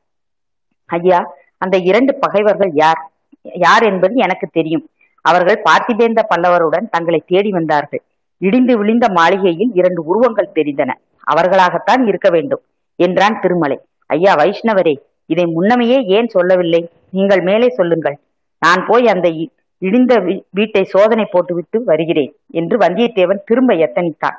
ஐயா 0.89 1.20
அந்த 1.58 1.76
இரண்டு 1.78 2.12
பகைவர்கள் 2.16 2.72
யார்? 2.74 3.01
யார் 3.45 3.84
என்பது 3.84 4.16
எனக்கு 4.16 4.47
தெரியும். 4.51 4.86
அவர்கள் 5.26 5.61
பார்த்திபேந்த 5.61 6.21
பல்லவருடன் 6.30 6.89
தங்களை 6.91 7.23
தேடி 7.28 7.49
வந்தார்கள். 7.49 8.01
இடிந்து 8.38 8.78
விழுந்த 8.78 9.09
மாளிகையில் 9.09 9.71
இரண்டு 9.73 10.05
உருவங்கள் 10.05 10.49
தெரிந்தன. 10.55 10.91
அவர்களாகத்தான் 11.23 12.07
இருக்க 12.07 12.30
வேண்டும் 12.30 12.61
என்றான் 12.95 13.39
திருமலை. 13.41 13.80
ஐயா 14.05 14.36
வைஷ்ணவரே 14.36 14.97
இதை 15.26 15.43
முன்னமையே 15.43 16.03
ஏன் 16.03 16.28
சொல்லவில்லை? 16.28 16.89
நீங்கள் 17.09 17.41
மேலே 17.41 17.69
சொல்லுங்கள். 17.69 18.17
நான் 18.59 18.86
போய் 18.88 19.07
அந்த 19.07 19.30
இ- 19.30 19.49
இடிந்த 19.82 20.41
வீட்டை 20.49 20.84
சோதனை 20.84 21.28
போட்டுவிட்டு 21.32 21.84
வருகிறேன் 21.84 22.36
என்று 22.51 22.78
வந்தியத்தேவன் 22.78 23.43
திரும்ப 23.45 23.73
எத்தனித்தான். 23.73 24.38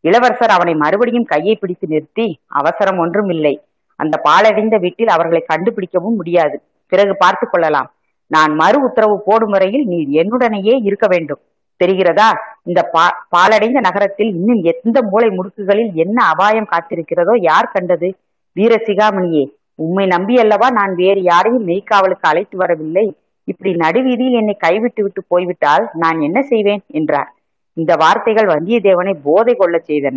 இளவரசர் 0.00 0.50
அவனை 0.50 0.74
மறுபடியும் 0.74 1.24
கையை 1.24 1.56
பிடித்து 1.56 1.86
நிறுத்தி 1.86 2.40
அவசரம் 2.46 2.98
ஒன்றும் 2.98 3.28
இல்லை. 3.28 3.60
அந்த 3.96 4.20
பாழடைந்த 4.24 4.76
வீட்டில் 4.76 5.08
அவர்களை 5.08 5.44
கண்டுபிடிக்கவும் 5.48 6.16
முடியாது. 6.16 6.62
பிறகு 6.88 7.16
பார்த்து 7.16 7.48
கொள்ளலாம். 7.48 7.90
நான் 8.30 8.52
மறு 8.54 8.78
உத்தரவு 8.82 9.16
போடும் 9.24 9.50
வரையில் 9.50 9.84
நீ 9.86 9.98
என்னுடனேயே 10.22 10.74
இருக்க 10.82 11.06
வேண்டும். 11.06 11.40
தெரிகிறதா? 11.80 12.28
இந்த 12.64 12.82
பா 12.82 13.04
பாழடைந்த 13.28 13.80
நகரத்தில் 13.80 14.30
இன்னும் 14.34 14.62
எந்த 14.62 15.02
மூலை 15.02 15.28
முடுக்குகளில் 15.28 15.92
என்ன 15.94 16.18
அபாயம் 16.24 16.70
காத்திருக்கிறதோ 16.70 17.34
யார் 17.40 17.72
கண்டது? 17.72 18.08
வீர 18.56 18.74
சிகாமணியே 18.86 19.44
உம்மை 19.74 20.04
நம்பியல்லவா 20.06 20.68
நான் 20.70 20.94
வேறு 20.94 21.22
யாரையும் 21.22 21.66
மெய்க்காவலுக்கு 21.68 22.26
அழைத்து 22.30 22.56
வரவில்லை. 22.56 23.06
இப்படி 23.44 23.72
நடுவீதியில் 23.74 24.32
என்னை 24.32 24.54
கைவிட்டு 24.54 25.02
விட்டு 25.02 25.20
போய்விட்டால் 25.28 25.84
நான் 25.92 26.20
என்ன 26.20 26.42
செய்வேன்? 26.42 26.82
என்றார். 26.86 27.30
இந்த 27.72 27.94
வார்த்தைகள் 27.94 28.46
வந்தியத்தேவனை 28.46 29.14
போதை 29.22 29.54
கொள்ளச் 29.54 29.88
செய்தன. 29.90 30.16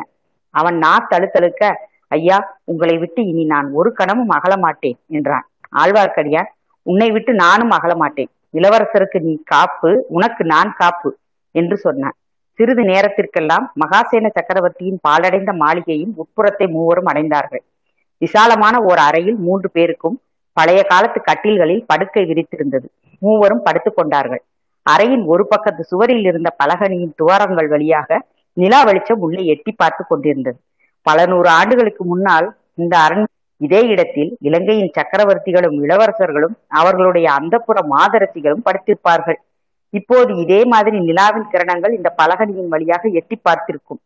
அவன் 0.55 0.78
நா 0.78 1.07
தழுத்தழுக்க 1.10 1.64
ஐயா 2.07 2.38
உங்களை 2.64 2.97
விட்டு 2.97 3.22
இனி 3.28 3.43
நான் 3.45 3.68
ஒரு 3.72 3.93
கணமும் 3.93 4.30
அகலமாட்டேன் 4.30 4.97
என்றான். 5.07 5.45
ஆழ்வார்க்கடியான் 5.76 6.49
உன்னை 6.82 7.12
விட்டு 7.12 7.34
நானும் 7.34 7.70
அகல 7.70 7.96
மாட்டேன். 7.96 8.30
இளவரசருக்கு 8.54 9.20
நீ 9.20 9.42
காப்பு 9.46 10.06
உனக்கு 10.08 10.46
நான் 10.46 10.74
காப்பு 10.78 11.18
என்று 11.52 11.78
சொன்னான். 11.78 12.16
சிறிது 12.60 12.84
நேரத்திற்கெல்லாம் 12.84 13.72
மகாசேன 13.80 14.30
சக்கரவர்த்தியின் 14.34 15.00
பாலடைந்த 15.08 15.52
மாளிகையின் 15.54 16.14
உட்புறத்தை 16.16 16.68
மூவரும் 16.70 17.06
அடைந்தார்கள். 17.06 17.64
விசாலமான 18.18 18.78
ஓர் 18.80 18.98
அறையில் 18.98 19.36
மூன்று 19.36 19.70
பேருக்கும் 19.72 20.22
பழைய 20.54 20.84
காலத்து 20.84 21.22
கட்டில்களில் 21.22 21.86
படுக்கை 21.86 22.24
விரித்திருந்தது. 22.26 22.88
மூவரும் 23.20 23.62
படுத்துக் 23.64 23.96
கொண்டார்கள். 23.96 24.44
அறையின் 24.86 25.26
ஒரு 25.26 25.48
பக்கத்து 25.48 25.84
சுவரில் 25.84 26.26
இருந்த 26.26 26.56
பலகனியின் 26.64 27.14
துவாரங்கள் 27.16 27.68
வழியாக 27.68 28.20
நிலா 28.54 28.84
வெளிச்சம் 28.84 29.20
உள்ளே 29.20 29.46
எட்டி 29.46 29.72
பார்த்து 29.72 30.04
கொண்டிருந்தது. 30.04 30.60
பல 31.02 31.26
நூறு 31.26 31.50
ஆண்டுகளுக்கு 31.50 32.06
முன்னால் 32.06 32.48
இந்த 32.76 32.98
அரண் 32.98 33.28
இதே 33.62 33.88
இடத்தில் 33.88 34.38
இலங்கையின் 34.39 34.91
சக்கரவர்த்திகளும் 34.97 35.78
இளவரசர்களும் 35.84 36.55
அவர்களுடைய 36.68 37.28
அந்தப்புற 37.39 37.78
மாதரசிகளும் 37.93 38.66
படுத்திருப்பார்கள். 38.68 39.39
இப்போது 39.89 40.36
இதே 40.36 40.66
மாதிரி 40.66 40.97
நிலாவின் 40.99 41.49
கிரணங்கள் 41.53 41.93
இந்த 41.93 42.16
பலகனியின் 42.18 42.68
வழியாக 42.68 43.10
எட்டி 43.10 43.36
பார்த்திருக்கும். 43.41 44.01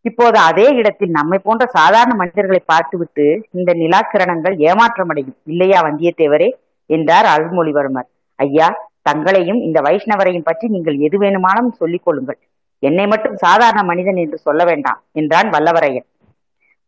இப்போது 0.00 0.38
அதே 0.38 0.66
இடத்தில் 0.74 1.10
நம்மை 1.10 1.38
போன்ற 1.38 1.66
சாதாரண 1.66 2.14
மனிதர்களை 2.14 2.60
பார்த்துவிட்டு 2.66 3.48
இந்த 3.50 3.72
நிலா 3.72 4.00
கிரணங்கள் 4.12 4.56
ஏமாற்றமடையும். 4.58 5.36
இல்லையா 5.44 5.80
வந்தியத்தேவரே? 5.82 6.48
என்றார் 6.86 7.24
அருள்மொழிவர்மர். 7.24 8.08
ஐயா 8.36 8.68
தங்களையும் 9.02 9.60
இந்த 9.60 9.80
வைஷ்ணவரையும் 9.80 10.44
பற்றி 10.44 10.68
நீங்கள் 10.68 10.98
எது 10.98 11.18
வேணுமானாலும் 11.18 11.72
சொல்லிக் 11.72 12.04
கொள்ளுங்கள். 12.04 12.38
என்னை 12.78 13.06
மட்டும் 13.06 13.36
சாதாரண 13.36 13.82
மனிதன் 13.82 14.16
என்று 14.16 14.38
சொல்ல 14.38 14.64
வேண்டாம் 14.64 15.02
என்றான் 15.12 15.50
வல்லவரையன். 15.50 16.06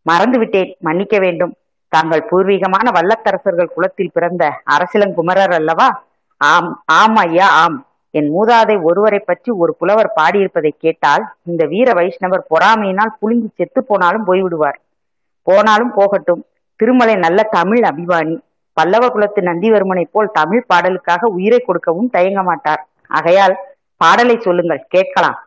மறந்துவிட்டேன் 0.07 0.72
மன்னிக்க 0.78 1.18
வேண்டும். 1.18 1.53
தாங்கள் 1.89 2.28
பூர்வீகமான 2.30 2.91
வல்லத்தரசர்கள் 2.93 3.74
குலத்தில் 3.74 4.11
பிறந்த 4.12 4.61
அரசிலங்குமரர் 4.70 5.55
அல்லவா? 5.55 6.05
ஆம் 6.36 6.82
ஆம் 6.86 7.16
ஐயா 7.16 7.49
ஆம். 7.49 7.86
என் 8.11 8.30
மூதாதை 8.34 8.82
ஒருவரை 8.82 9.18
பற்றி 9.18 9.53
ஒரு 9.53 9.74
புலவர் 9.74 10.12
பாடியிருப்பதை 10.16 10.70
கேட்டால் 10.78 11.34
இந்த 11.43 11.66
வீர 11.66 11.93
வைஷ்ணவர் 11.93 12.47
பொறாமையினால் 12.51 13.16
புழுங்கி 13.22 13.49
செத்து 13.55 13.84
போனாலும் 13.84 14.26
போய்விடுவார். 14.26 14.78
போனாலும் 15.43 15.93
போகட்டும். 15.93 16.45
திருமலை 16.76 17.14
நல்ல 17.14 17.43
தமிழ் 17.43 17.78
அபிமானி. 17.78 18.41
பல்லவ 18.72 19.09
குலத்து 19.09 19.41
நந்திவர்மனைப் 19.43 20.12
போல் 20.12 20.30
தமிழ் 20.32 20.64
பாடலுக்காக 20.74 21.24
உயிரை 21.24 21.59
கொடுக்கவும் 21.59 22.11
தயங்க 22.11 22.43
மாட்டார். 22.43 22.89
ஆகையால் 23.09 23.57
பாடலை 23.97 24.39
சொல்லுங்கள் 24.41 24.86
கேட்கலாம். 24.89 25.39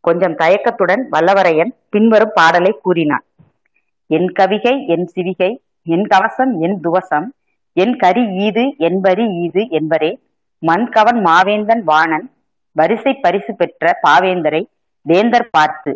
கொஞ்சம் 0.00 0.34
தயக்கத்துடன் 0.34 1.08
வல்லவரையன் 1.12 1.72
பின்வரும் 1.88 2.32
பாடலை 2.34 2.78
கூறினான். 2.82 3.24
என் 4.06 4.32
கவிகை 4.38 4.86
என் 4.86 5.10
சிவிகை 5.14 5.50
என் 5.86 6.06
கவசம் 6.06 6.52
என் 6.60 6.76
துவசம் 6.80 7.28
என் 7.76 7.94
கரி 7.96 8.24
ஈது 8.46 8.64
என்பரி 8.78 9.24
ஈது 9.44 9.62
என்பரே 9.68 10.10
மண்கவன் 10.62 11.20
மாவேந்தன் 11.26 11.82
வாணன் 11.84 12.26
வரிசை 12.76 13.12
பரிசு 13.14 13.54
பெற்ற 13.54 13.98
பாவேந்தரை 14.02 14.62
வேந்தர் 15.06 15.48
பார்த்து. 15.50 15.92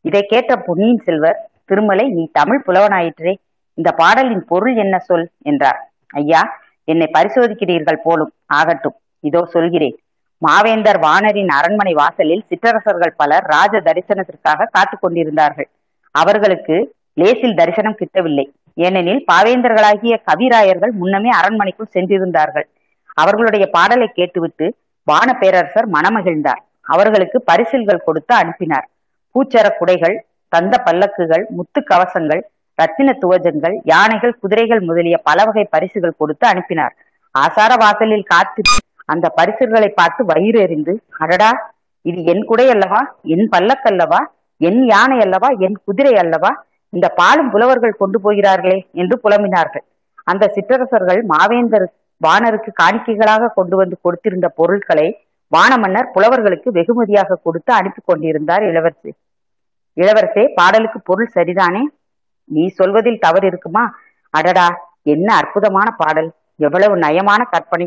இதை 0.00 0.22
கேட்ட 0.22 0.56
பொன்னியின் 0.56 1.04
செல்வர் 1.04 1.40
திருமலை 1.64 2.06
நீ 2.08 2.28
தமிழ் 2.32 2.62
புலவனாயிற்றே 2.66 3.34
இந்த 3.74 3.90
பாடலின் 3.92 4.44
பொருள் 4.44 4.76
என்ன 4.76 4.98
சொல்? 4.98 5.26
என்றார். 5.42 5.80
ஐயா 6.14 6.42
என்னை 6.84 7.06
பரிசோதிக்கிறீர்கள் 7.12 8.02
போலும் 8.02 8.32
ஆகட்டும் 8.46 8.96
இதோ 9.20 9.40
சொல்கிறேன். 9.44 9.96
மாவேந்தர் 10.42 10.98
வாணரின் 10.98 11.48
அரண்மனை 11.48 11.92
வாசலில் 11.94 12.44
சிற்றரசர்கள் 12.48 13.14
பலர் 13.16 13.44
ராஜ 13.44 13.74
தரிசனத்திற்காக 13.78 14.68
காத்து 14.70 14.96
கொண்டிருந்தார்கள். 14.98 15.68
அவர்களுக்கு 16.10 16.76
லேசில் 17.12 17.54
தரிசனம் 17.54 17.98
கிட்டவில்லை. 17.98 18.46
ஏனெனில் 18.76 19.20
பாவேந்தர்களாகிய 19.32 20.14
கவிராயர்கள் 20.28 20.92
முன்னமே 21.00 21.30
அரண்மனைக்குள் 21.30 21.94
சென்றிருந்தார்கள். 21.94 22.66
அவர்களுடைய 23.14 23.64
பாடலை 23.76 24.08
கேட்டுவிட்டு 24.08 24.66
வான 25.02 25.28
பேரரசர் 25.38 25.88
மனமகிழ்ந்தார். 25.90 26.62
அவர்களுக்கு 26.94 27.38
பரிசில்கள் 27.40 28.04
கொடுத்து 28.04 28.32
அனுப்பினார். 28.34 28.86
பூச்சர 29.34 29.66
குடைகள் 29.78 30.16
தந்த 30.52 30.74
பல்லக்குகள் 30.86 31.44
முத்து 31.48 31.80
கவசங்கள் 31.90 32.42
ரத்தின 32.78 33.10
துவஜங்கள் 33.22 33.74
யானைகள் 33.84 34.38
குதிரைகள் 34.40 34.80
முதலிய 34.80 35.16
பல 35.18 35.38
வகை 35.44 35.64
பரிசுகள் 35.74 36.18
கொடுத்து 36.18 36.44
அனுப்பினார். 36.46 36.94
ஆசார 37.34 37.72
வாசலில் 37.76 38.28
காத்து 38.32 38.62
அந்த 39.04 39.26
பரிசுகளை 39.28 39.88
பார்த்து 39.88 40.22
வயிறு 40.24 40.58
எறிந்து 40.60 40.92
அடடா 41.18 41.50
இது 42.02 42.20
என் 42.24 42.44
குடை 42.44 42.66
அல்லவா 42.70 43.00
என் 43.34 43.46
பல்லக்கல்லவா? 43.52 44.20
என் 44.60 44.80
யானை 44.86 45.18
அல்லவா? 45.20 45.48
என் 45.58 45.76
குதிரை 45.84 46.12
அல்லவா? 46.14 46.50
இந்த 46.96 47.06
பாலும் 47.20 47.50
புலவர்கள் 47.54 48.00
கொண்டு 48.00 48.18
போகிறார்களே 48.24 48.78
என்று 49.02 49.16
புலம்பினார்கள். 49.24 49.84
அந்த 50.30 50.44
சிற்றரசர்கள் 50.54 51.20
மாவேந்தர் 51.32 51.86
வானருக்கு 52.20 52.70
காணிக்கைகளாக 52.82 53.50
கொண்டு 53.54 53.76
வந்து 53.76 53.96
கொடுத்திருந்த 54.04 54.46
பொருட்களை 54.58 55.06
வானமன்னர் 55.52 56.08
புலவர்களுக்கு 56.14 56.68
வெகுமதியாக 56.78 57.38
கொடுத்து 57.42 57.70
அனுப்பி 57.72 58.00
கொண்டிருந்தார் 58.04 58.64
இளவரசி. 58.70 59.10
இளவரசே 59.96 60.44
பாடலுக்கு 60.58 60.98
பொருள் 61.00 61.34
சரிதானே? 61.34 61.82
நீ 62.44 62.64
சொல்வதில் 62.78 63.22
தவறு 63.24 63.46
இருக்குமா? 63.46 63.84
அடடா 64.34 64.66
என்ன 65.14 65.28
அற்புதமான 65.34 65.88
பாடல். 66.00 66.30
எவ்வளவு 66.66 66.94
நயமான 66.96 67.40
கற்பனை. 67.52 67.86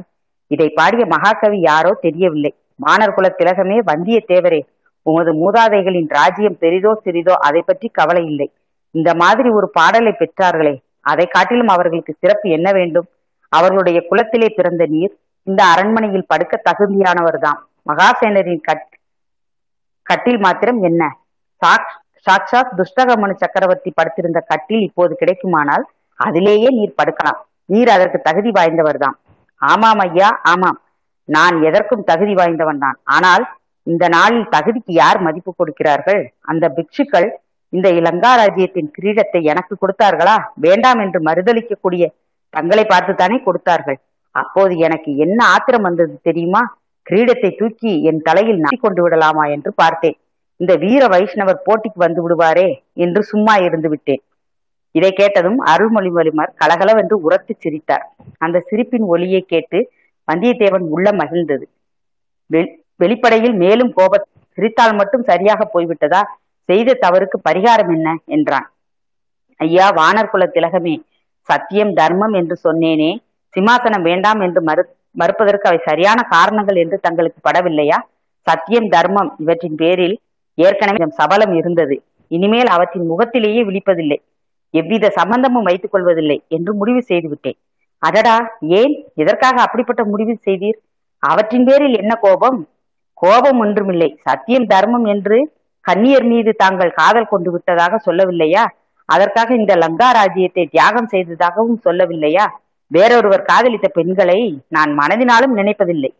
இதை 0.51 0.68
பாடிய 0.70 1.03
மகாகவி 1.05 1.60
யாரோ 1.70 1.91
தெரியவில்லை. 2.05 2.51
வானர் 2.86 3.16
குல 3.18 3.28
திலகமே 3.39 3.78
வந்தியத்தேவரே. 3.91 4.62
உமது 5.05 5.32
மூதாதைகளின் 5.41 6.10
ராஜ்யம் 6.18 6.57
பெரிதோ 6.62 6.91
சிறிதோ 7.05 7.34
அதை 7.47 7.62
பற்றி 7.62 7.88
கவலை 7.99 8.24
இல்லை. 8.32 8.47
இந்த 8.96 9.10
மாதிரி 9.22 9.50
ஒரு 9.60 9.68
பாடலை 9.78 10.14
பெற்றார்களே 10.20 10.76
அதை 11.12 11.26
காட்டிலும் 11.28 11.74
அவர்களுக்கு 11.76 12.14
சிறப்பு 12.22 12.48
என்ன 12.58 12.70
வேண்டும்? 12.78 13.08
அவர்களுடைய 13.52 14.00
குலத்திலே 14.10 14.50
பிறந்த 14.58 14.84
நீர் 14.94 15.14
இந்த 15.48 15.62
அரண்மனையில் 15.74 16.30
படுக்க 16.32 16.56
தகுதியானவர்தாம் 16.70 17.60
மகாசேனரின் 17.90 18.66
கட் 18.68 18.88
கட்டில் 20.08 20.40
மாத்திரம் 20.46 20.80
என்ன? 20.90 21.02
சாக் 21.62 21.90
சாக்ஷாத் 22.26 22.74
துஷ்டகமனு 22.80 23.34
சக்கரவர்த்தி 23.42 23.92
படுத்திருந்த 24.00 24.40
கட்டில் 24.52 24.84
இப்போது 24.88 25.14
கிடைக்குமானால் 25.22 25.84
அதிலேயே 26.20 26.70
நீர் 26.78 26.98
படுக்கலாம். 27.00 27.40
நீர் 27.66 27.90
அதற்கு 27.96 28.20
தகுதி 28.22 28.52
வாய்ந்தவர்தான். 28.58 29.16
ஆமாம் 29.62 30.02
ஐயா 30.06 30.30
ஆமாம். 30.52 30.80
நான் 31.30 31.56
எதற்கும் 31.68 32.04
தகுதி 32.04 32.34
வாய்ந்தவன் 32.34 32.82
தான் 32.84 32.98
ஆனால் 33.16 33.44
இந்த 33.88 34.06
நாளில் 34.08 34.48
தகுதிக்கு 34.56 34.94
யார் 35.04 35.20
மதிப்பு 35.28 35.52
கொடுக்கிறார்கள்? 35.56 36.22
அந்த 36.42 36.66
பிக்ஷுக்கள் 36.78 37.28
இந்த 37.74 37.88
இலங்கா 37.99 38.32
ராஜ்யத்தின் 38.41 38.91
கிரீடத்தை 38.95 39.39
எனக்கு 39.51 39.74
கொடுத்தார்களா? 39.82 40.38
வேண்டாம் 40.65 41.01
என்று 41.05 41.20
மறுதளிக்கக்கூடிய 41.28 42.03
தங்களை 42.53 42.84
பார்த்துத்தானே 42.91 43.38
கொடுத்தார்கள். 43.47 43.99
அப்போது 44.36 44.74
எனக்கு 44.88 45.11
என்ன 45.26 45.39
ஆத்திரம் 45.53 45.86
வந்தது 45.88 46.15
தெரியுமா? 46.28 46.61
கிரீடத்தை 47.07 47.49
தூக்கி 47.59 47.91
என் 48.09 48.24
தலையில் 48.28 48.63
நாட்டி 48.63 48.80
கொண்டு 48.80 49.01
விடலாமா 49.03 49.43
என்று 49.55 49.72
பார்த்தேன். 49.82 50.17
இந்த 50.59 50.74
வீர 50.84 51.03
வைஷ்ணவர் 51.13 51.63
போட்டிக்கு 51.67 51.99
வந்து 52.05 52.22
விடுவாரே 52.24 52.67
என்று 53.03 53.22
சும்மா 53.32 53.53
இருந்து 53.67 53.89
விட்டேன். 53.93 54.22
இதை 54.95 55.11
கேட்டதும் 55.20 55.59
அருள்மொழிமொழிமார் 55.72 56.51
கலகலவென்று 56.61 57.15
உரத்து 57.26 57.53
சிரித்தார். 57.63 58.05
அந்த 58.45 58.57
சிரிப்பின் 58.70 59.05
ஒலியை 59.13 59.41
கேட்டு 59.53 59.80
வந்தியத்தேவன் 60.28 60.86
உள்ள 60.95 61.07
மகிழ்ந்தது. 61.22 61.65
வெளிப்படையில் 63.01 63.55
மேலும் 63.63 63.91
கோப 63.97 64.13
சிரித்தால் 64.57 64.95
மட்டும் 64.99 65.28
சரியாக 65.32 65.67
போய்விட்டதா? 65.74 66.22
செய்த 66.70 66.97
தவறுக்கு 67.01 67.38
பரிகாரம் 67.49 67.91
என்ன? 67.95 68.07
என்றான். 68.26 68.67
ஐயா 69.59 69.86
வானர் 69.91 70.32
குல 70.32 70.43
திலகமே 70.55 70.95
சத்தியம் 71.49 71.93
தர்மம் 71.93 72.36
என்று 72.39 72.55
சொன்னேனே. 72.63 73.11
சிம்மாசனம் 73.53 74.01
வேண்டாம் 74.01 74.41
என்று 74.41 74.61
மறு 74.61 74.84
மறுப்பதற்கு 75.15 75.67
அவை 75.70 75.80
சரியான 75.86 76.20
காரணங்கள் 76.34 76.76
என்று 76.76 76.97
தங்களுக்கு 76.99 77.39
படவில்லையா? 77.47 77.97
சத்தியம் 78.47 78.89
தர்மம் 78.89 79.30
இவற்றின் 79.38 79.76
பேரில் 79.76 80.15
ஏற்கனவே 80.57 81.07
சபலம் 81.20 81.53
இருந்தது. 81.53 81.95
இனிமேல் 82.32 82.70
அவற்றின் 82.76 83.07
முகத்திலேயே 83.07 83.61
விழிப்பதில்லை. 83.63 84.17
எவ்வித 84.74 85.05
சம்பந்தமும் 85.09 85.67
வைத்துக் 85.70 85.93
கொள்வதில்லை 85.93 86.38
என்று 86.47 86.72
முடிவு 86.74 87.01
செய்துவிட்டேன். 87.01 87.57
அடடா 88.03 88.36
ஏன்? 88.80 88.93
எதற்காக 89.15 89.55
அப்படிப்பட்ட 89.61 90.01
முடிவு 90.05 90.34
செய்தீர்? 90.45 90.78
அவற்றின் 91.24 91.65
பேரில் 91.65 91.97
என்ன 91.97 92.13
கோபம்? 92.15 92.59
கோபம் 93.13 93.59
ஒன்றுமில்லை. 93.59 94.09
சத்தியம் 94.28 94.67
தர்மம் 94.67 95.05
என்று 95.05 95.38
கன்னியர் 95.90 96.28
மீது 96.32 96.52
தாங்கள் 96.56 96.98
காதல் 97.02 97.32
கொண்டு 97.34 97.50
விட்டதாக 97.52 97.94
சொல்லவில்லையா? 98.06 98.64
அதற்காக 99.10 99.50
இந்த 99.56 99.74
லங்கா 99.76 100.10
ராஜ்யத்தை 100.12 100.64
தியாகம் 100.66 101.12
செய்ததாகவும் 101.14 101.80
சொல்லவில்லையா? 101.86 102.46
வேறொருவர் 102.92 103.48
காதலித்த 103.52 103.88
பெண்களை 103.88 104.40
நான் 104.68 104.92
மனதினாலும் 105.00 105.54
நினைப்பதில்லை. 105.60 106.12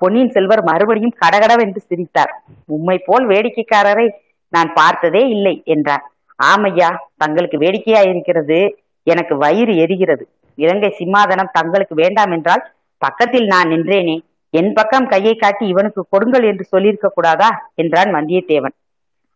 பொன்னியின் 0.00 0.34
செல்வர் 0.36 0.62
மறுபடியும் 0.62 1.16
கடகடவென்று 1.22 1.80
சிரித்தார். 1.80 2.32
உம்மை 2.66 2.96
போல் 3.06 3.24
வேடிக்கைக்காரரை 3.26 4.06
நான் 4.52 4.70
பார்த்ததே 4.72 5.22
இல்லை 5.28 5.54
என்றார். 5.64 6.04
ஆமையா 6.38 6.88
தங்களுக்கு 7.16 7.56
வேடிக்கையா 7.58 8.02
இருக்கிறது 8.10 8.58
எனக்கு 9.06 9.34
வயிறு 9.36 9.72
எரிகிறது. 9.84 10.24
இலங்கை 10.58 10.90
சிம்மாதனம் 10.98 11.54
தங்களுக்கு 11.58 11.94
வேண்டாம் 11.94 12.32
என்றால் 12.36 12.62
பக்கத்தில் 13.02 13.46
நான் 13.46 13.70
நின்றேனே. 13.72 14.16
என் 14.54 14.72
பக்கம் 14.72 15.06
கையை 15.06 15.34
காட்டி 15.34 15.64
இவனுக்கு 15.66 16.02
கொடுங்கள் 16.08 16.46
என்று 16.50 16.64
சொல்லியிருக்க 16.64 17.08
கூடாதா 17.08 17.50
என்றான் 17.74 18.10
வந்தியத்தேவன். 18.14 18.74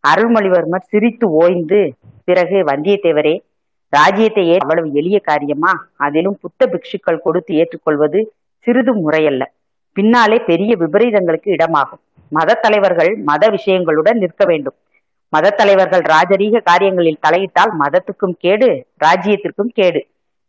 அருள்மொழிவர்மர் 0.09 0.88
சிரித்து 0.88 1.30
ஓய்ந்து 1.30 1.80
பிறகு 2.24 2.57
வந்தியத்தேவரே 2.57 3.34
ராஜ்யத்தை 3.88 4.44
ஏ 4.48 4.57
அவ்வளவு 4.57 4.92
எளிய 4.92 5.18
காரியமா? 5.18 5.72
அதிலும் 5.96 6.38
புத்த 6.40 6.66
பிக்ஷுக்கள் 6.66 7.22
கொடுத்து 7.22 7.55
ஏற்றுக்கொள்வது 7.55 8.20
சிறிது 8.66 8.92
முறையல்ல. 8.94 9.44
பின்னாலே 9.92 10.38
பெரிய 10.38 10.76
விபரீதங்களுக்கு 10.76 11.48
இடமாகும். 11.57 12.02
மத 12.28 12.55
தலைவர்கள் 12.55 13.16
மத 13.16 13.48
விஷயங்களுடன் 13.48 14.18
நிற்க 14.18 14.44
வேண்டும். 14.44 14.76
மத 15.28 15.50
தலைவர்கள் 15.50 16.00
ராஜரீக 16.00 16.62
காரியங்களில் 16.62 17.20
தலையிட்டால் 17.20 17.72
மதத்துக்கும் 17.80 18.34
கேடு 18.38 18.86
ராஜ்யத்திற்கும் 19.05 19.72
கேடு. 19.72 20.00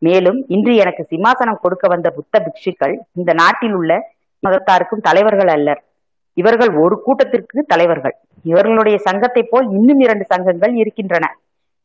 மேலும் 0.01 0.45
இன்று 0.47 0.75
எனக்கு 0.75 1.03
சிம்மாசனம் 1.09 1.61
கொடுக்க 1.61 1.87
வந்த 1.87 2.09
புத்த 2.09 2.41
பிக்ஷுக்கள் 2.45 2.95
இந்த 3.11 3.33
நாட்டில் 3.33 3.73
உள்ள 3.73 3.91
மதத்தாருக்கும் 4.43 5.01
தலைவர்கள் 5.01 5.47
அல்லர். 5.47 5.81
இவர்கள் 6.33 6.71
ஒரு 6.73 7.01
கூட்டத்திற்கு 7.01 7.63
தலைவர்கள். 7.63 8.15
இவர்களுடைய 8.45 8.97
சங்கத்தை 9.07 9.43
போல் 9.43 9.67
இன்னும் 9.77 10.01
இரண்டு 10.05 10.25
சங்கங்கள் 10.33 10.73
இருக்கின்றன. 10.81 11.25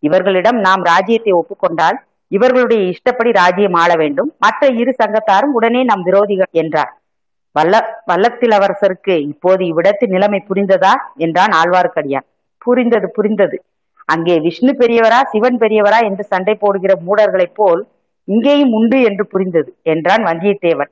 இவர்களிடம் 0.02 0.58
நாம் 0.66 0.82
ராஜ்யத்தை 0.92 1.32
ஒப்புக்கொண்டால் 1.40 1.98
இவர்களுடைய 2.32 2.80
இஷ்டப்படி 2.92 3.30
ராஜ்யம் 3.38 3.76
ஆள 3.82 3.90
வேண்டும். 4.02 4.30
மற்ற 4.44 4.68
இரு 4.80 4.92
சங்கத்தாரும் 5.02 5.54
உடனே 5.58 5.80
நம் 5.82 6.04
விரோதிகள் 6.08 6.52
என்றார். 6.62 6.92
வல்ல 7.56 7.76
வல்லத்திலவரசருக்கு 8.10 9.14
இப்போது 9.30 9.62
இவ்விடத்து 9.70 10.04
நிலைமை 10.14 10.40
புரிந்ததா? 10.48 10.92
என்றான் 11.16 11.54
ஆழ்வார்க்கடியான். 11.60 12.26
புரிந்தது 12.66 13.08
புரிந்தது. 13.16 13.56
அங்கே 14.08 14.36
விஷ்ணு 14.44 14.72
பெரியவரா 14.80 15.18
சிவன் 15.32 15.58
பெரியவரா 15.62 15.98
என்று 16.08 16.24
சண்டை 16.32 16.54
போடுகிற 16.62 16.92
மூடர்களைப் 17.06 17.56
போல் 17.58 17.82
இங்கேயும் 18.28 18.72
உண்டு 18.78 18.98
என்று 19.08 19.24
புரிந்தது 19.32 19.70
என்றான் 19.92 20.24
வந்தியத்தேவன் 20.28 20.90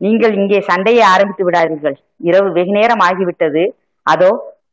நீங்கள் 0.00 0.34
இங்கே 0.40 0.58
சண்டையை 0.70 1.04
ஆரம்பித்து 1.14 1.44
விடாதீர்கள். 1.46 1.96
இரவு 2.28 2.48
வெகு 2.56 2.72
நேரம் 2.78 3.02
ஆகிவிட்டது. 3.08 3.62
அதோ 4.06 4.30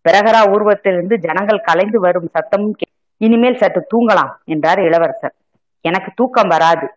பிரகரா 0.10 0.52
ஊர்வத்திலிருந்து 0.52 1.16
ஜனங்கள் 1.16 1.60
கலைந்து 1.60 2.00
வரும் 2.00 2.30
சத்தமும் 2.34 2.72
கே- 2.72 3.00
இனிமேல் 3.18 3.56
சற்று 3.56 3.88
தூங்கலாம் 3.96 4.44
என்றார் 4.44 4.80
இளவரசர். 4.80 5.34
எனக்கு 5.82 6.12
தூக்கம் 6.16 6.48
வராது. 6.48 6.90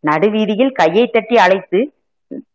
நடுவீதியில் 0.00 0.70
கையை 0.70 1.06
தட்டி 1.06 1.36
அழைத்து 1.36 1.92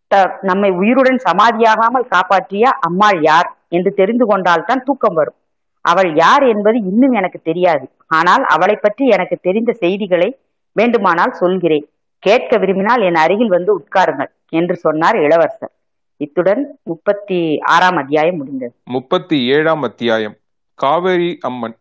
த- 0.08 0.38
நம்மை 0.41 0.70
உயிருடன் 0.70 1.20
சமாதியாகாமல் 1.32 2.08
காப்பாற்றிய 2.10 2.70
அம்மாள் 2.70 3.22
யார் 3.22 3.55
என்று 3.68 3.91
தெரிந்து 3.91 4.26
கொண்டால்தான் 4.26 4.84
தூக்கம் 4.86 5.16
வரும். 5.16 5.36
அவள் 5.82 6.16
யார் 6.16 6.43
என்பது 6.43 6.78
இன்னும் 6.78 7.12
எனக்கு 7.12 7.39
தெரியாது. 7.43 7.89
ஆனால் 8.08 8.43
அவளை 8.43 8.78
பற்றி 8.82 9.08
எனக்கு 9.08 9.38
தெரிந்த 9.41 9.72
செய்திகளை 9.72 10.38
வேண்டுமானால் 10.74 11.32
சொல்கிறேன். 11.32 11.88
கேட்க 12.20 12.58
விரும்பினால் 12.58 13.01
என் 13.01 13.16
அருகில் 13.16 13.49
வந்து 13.49 13.80
உட்காருங்கள் 13.80 14.30
என்று 14.49 14.76
சொன்னார் 14.76 15.16
இளவரசர். 15.16 15.72
இத்துடன் 16.18 16.80
முப்பத்தி 16.84 17.59
ஆறாம் 17.59 17.95
அத்தியாயம் 17.95 18.36
முடிந்தது. 18.36 18.74
முப்பத்தி 18.84 19.45
ஏழாம் 19.45 19.82
அத்தியாயம். 19.82 20.36
காவேரி 20.74 21.38
அம்மன். 21.41 21.76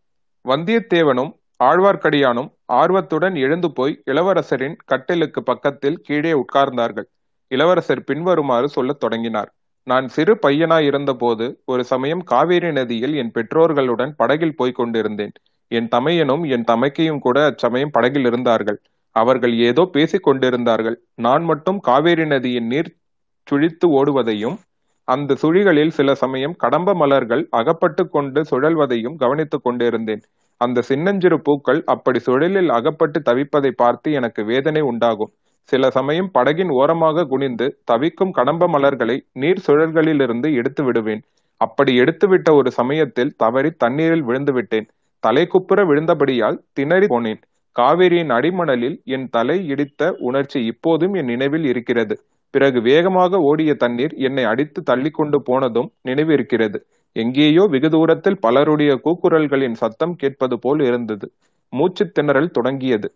வந்தியத்தேவனும் 0.48 1.32
ஆழ்வார்க்கடியானும் 1.64 2.50
ஆர்வத்துடன் 2.64 3.34
எழுந்து 3.34 3.72
போய் 3.72 4.02
இளவரசரின் 4.06 4.74
கட்டிலுக்கு 4.84 5.42
பக்கத்தில் 5.42 6.00
கீழே 6.02 6.32
உட்கார்ந்தார்கள். 6.32 7.04
இளவரசர் 7.48 8.04
பின்வருமாறு 8.04 8.68
சொல்லத் 8.68 9.00
தொடங்கினார். 9.00 9.54
நான் 9.82 10.08
சிறு 10.08 10.38
பையனாய் 10.46 10.86
இருந்தபோது 10.86 11.62
ஒரு 11.64 11.84
சமயம் 11.84 12.22
காவேரி 12.22 12.72
நதியில் 12.72 13.14
என் 13.14 13.32
பெற்றோர்களுடன் 13.34 14.12
படகில் 14.16 14.56
போய்க் 14.56 14.74
கொண்டிருந்தேன். 14.74 15.32
என் 15.68 15.88
தமையனும் 15.88 16.48
என் 16.50 16.64
தமைக்கையும் 16.64 17.18
கூட 17.18 17.44
அச்சமயம் 17.44 17.90
படகில் 17.90 18.24
இருந்தார்கள். 18.24 18.80
அவர்கள் 19.10 19.58
ஏதோ 19.58 19.88
பேசிக் 19.92 20.22
கொண்டிருந்தார்கள். 20.22 21.00
நான் 21.14 21.44
மட்டும் 21.44 21.80
காவேரி 21.80 22.26
நதியின் 22.26 22.66
நீர் 22.66 22.96
சுழித்து 23.50 23.86
ஓடுவதையும் 23.98 24.56
அந்த 25.08 25.36
சுழிகளில் 25.42 25.88
சில 25.88 26.14
சமயம் 26.14 26.54
கடம்ப 26.56 26.94
மலர்கள் 26.94 27.42
அகப்பட்டு 27.50 28.02
கொண்டு 28.08 28.40
சுழல்வதையும் 28.50 29.16
கவனித்துக் 29.16 29.62
கொண்டிருந்தேன். 29.62 30.22
அந்த 30.60 30.82
சின்னஞ்சிறு 30.82 31.38
பூக்கள் 31.40 31.80
அப்படி 31.84 32.18
சுழலில் 32.18 32.68
அகப்பட்டு 32.68 33.18
தவிப்பதை 33.20 33.70
பார்த்து 33.76 34.12
எனக்கு 34.12 34.44
வேதனை 34.44 34.82
உண்டாகும். 34.82 35.32
சில 35.68 35.90
சமயம் 35.90 36.30
படகின் 36.34 36.70
ஓரமாக 36.70 37.24
குனிந்து 37.24 37.66
தவிக்கும் 37.84 38.30
கடம்ப 38.30 38.68
மலர்களை 38.68 39.16
நீர் 39.32 39.64
சுழல்களிலிருந்து 39.66 40.48
எடுத்து 40.54 40.82
விடுவேன். 40.84 41.22
அப்படி 41.60 41.92
எடுத்துவிட்ட 42.00 42.48
ஒரு 42.54 42.70
சமயத்தில் 42.70 43.34
தவறி 43.36 43.70
தண்ணீரில் 43.70 44.24
விழுந்துவிட்டேன் 44.24 44.88
தலை 45.22 45.44
குப்புற 45.46 45.80
விழுந்தபடியால் 45.84 46.58
திணறி 46.72 47.06
போனேன். 47.06 47.40
காவிரியின் 47.76 48.30
அடிமணலில் 48.30 48.96
என் 49.04 49.28
தலை 49.28 49.56
இடித்த 49.66 50.02
உணர்ச்சி 50.18 50.58
இப்போதும் 50.64 51.14
என் 51.14 51.24
நினைவில் 51.24 51.64
இருக்கிறது. 51.64 52.14
பிறகு 52.50 52.80
வேகமாக 52.80 53.40
ஓடிய 53.40 53.74
தண்ணீர் 53.74 54.14
என்னை 54.18 54.44
அடித்து 54.44 54.82
தள்ளி 54.82 55.10
கொண்டு 55.10 55.42
போனதும் 55.42 55.92
நினைவிருக்கிறது. 56.08 56.78
எங்கேயோ 57.16 57.62
வெகு 57.64 57.88
தூரத்தில் 57.90 58.40
பலருடைய 58.40 58.92
கூக்குரல்களின் 59.04 59.72
சத்தம் 59.72 60.14
கேட்பது 60.16 60.58
போல் 60.58 60.80
இருந்தது. 60.80 61.26
மூச்சு 61.72 62.04
திணறல் 62.18 62.50
தொடங்கியது. 62.50 63.08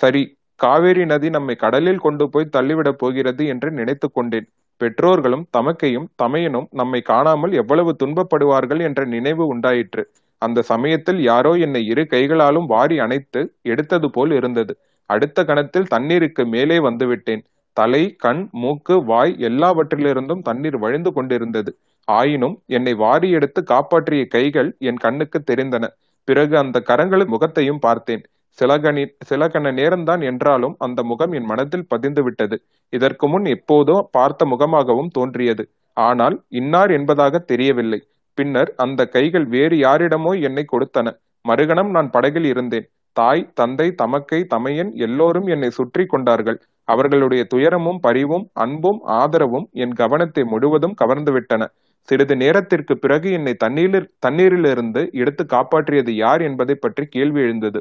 சரி 0.00 0.22
காவேரி 0.60 1.04
நதி 1.04 1.28
நம்மை 1.30 1.54
கடலில் 1.54 1.98
கொண்டு 1.98 2.24
போய் 2.28 2.52
தள்ளிவிடப் 2.52 2.98
போகிறது 2.98 3.46
என்று 3.46 3.70
நினைத்து 3.70 4.08
கொண்டேன். 4.10 4.46
பெற்றோர்களும் 4.80 5.44
தமக்கையும் 5.56 6.06
தமையனும் 6.22 6.68
நம்மை 6.70 7.00
காணாமல் 7.00 7.52
எவ்வளவு 7.52 7.96
துன்பப்படுவார்கள் 8.02 8.80
என்ற 8.80 9.04
நினைவு 9.04 9.46
உண்டாயிற்று. 9.46 10.02
அந்த 10.42 10.62
சமயத்தில் 10.62 11.20
யாரோ 11.22 11.52
என்னை 11.56 11.82
இரு 11.86 12.06
கைகளாலும் 12.06 12.66
வாரி 12.66 12.98
அணைத்து 12.98 13.40
எடுத்தது 13.62 14.10
போல் 14.10 14.32
இருந்தது. 14.32 14.72
அடுத்த 15.10 15.44
கணத்தில் 15.44 15.86
தண்ணீருக்கு 15.86 16.46
மேலே 16.46 16.78
வந்துவிட்டேன். 16.78 17.42
தலை 17.76 18.02
கண் 18.24 18.42
மூக்கு 18.62 18.94
வாய் 19.04 19.32
எல்லாவற்றிலிருந்தும் 19.48 20.42
தண்ணீர் 20.42 20.78
வழிந்து 20.84 21.10
கொண்டிருந்தது. 21.12 21.70
ஆயினும் 22.08 22.56
என்னை 22.76 22.92
வாரி 22.94 23.28
எடுத்து 23.30 23.60
காப்பாற்றிய 23.64 24.24
கைகள் 24.34 24.70
என் 24.88 25.00
கண்ணுக்கு 25.04 25.38
தெரிந்தன. 25.50 25.84
பிறகு 26.28 26.54
அந்த 26.58 26.76
கரங்களின் 26.90 27.32
முகத்தையும் 27.34 27.82
பார்த்தேன். 27.86 28.22
சில 28.58 28.72
கணி 28.78 29.02
சில 29.22 29.48
கண 29.48 29.72
நேரம்தான் 29.72 30.22
என்றாலும் 30.22 30.74
அந்த 30.78 31.00
முகம் 31.02 31.32
என் 31.32 31.48
மனதில் 31.50 31.88
பதிந்து 31.88 32.22
விட்டது. 32.22 32.56
இதற்கு 32.92 33.26
முன் 33.28 33.46
எப்போதோ 33.46 33.96
பார்த்த 34.10 34.46
முகமாகவும் 34.46 35.10
தோன்றியது. 35.10 35.64
ஆனால் 35.96 36.36
இன்னார் 36.60 36.90
என்பதாக 36.90 37.38
தெரியவில்லை. 37.50 38.00
பின்னர் 38.38 38.70
அந்த 38.76 39.00
கைகள் 39.06 39.46
வேறு 39.46 39.76
யாரிடமோ 39.76 40.32
என்னை 40.40 40.64
கொடுத்தன. 40.72 41.12
மறுகணம் 41.44 41.90
நான் 41.90 42.10
படகில் 42.10 42.48
இருந்தேன். 42.52 42.86
தாய் 43.16 43.44
தந்தை 43.54 43.88
தமக்கை 44.00 44.40
தமையன் 44.54 44.90
எல்லோரும் 45.06 45.46
என்னை 45.46 45.70
சுற்றி 45.70 46.04
கொண்டார்கள். 46.06 46.58
அவர்களுடைய 46.88 47.42
துயரமும் 47.44 48.00
பரிவும் 48.00 48.44
அன்பும் 48.64 49.00
ஆதரவும் 49.20 49.66
என் 49.84 49.94
கவனத்தை 49.94 50.42
முழுவதும் 50.44 50.96
கவர்ந்துவிட்டன 51.02 51.64
சிறிது 52.08 52.34
நேரத்திற்கு 52.36 52.94
பிறகு 52.98 53.28
என்னை 53.32 53.54
தண்ணீரில் 53.54 54.10
தண்ணீரிலிருந்து 54.26 55.02
எடுத்து 55.12 55.44
காப்பாற்றியது 55.54 56.12
யார் 56.14 56.42
என்பதை 56.42 56.74
பற்றி 56.74 57.04
கேள்வி 57.06 57.40
எழுந்தது. 57.40 57.80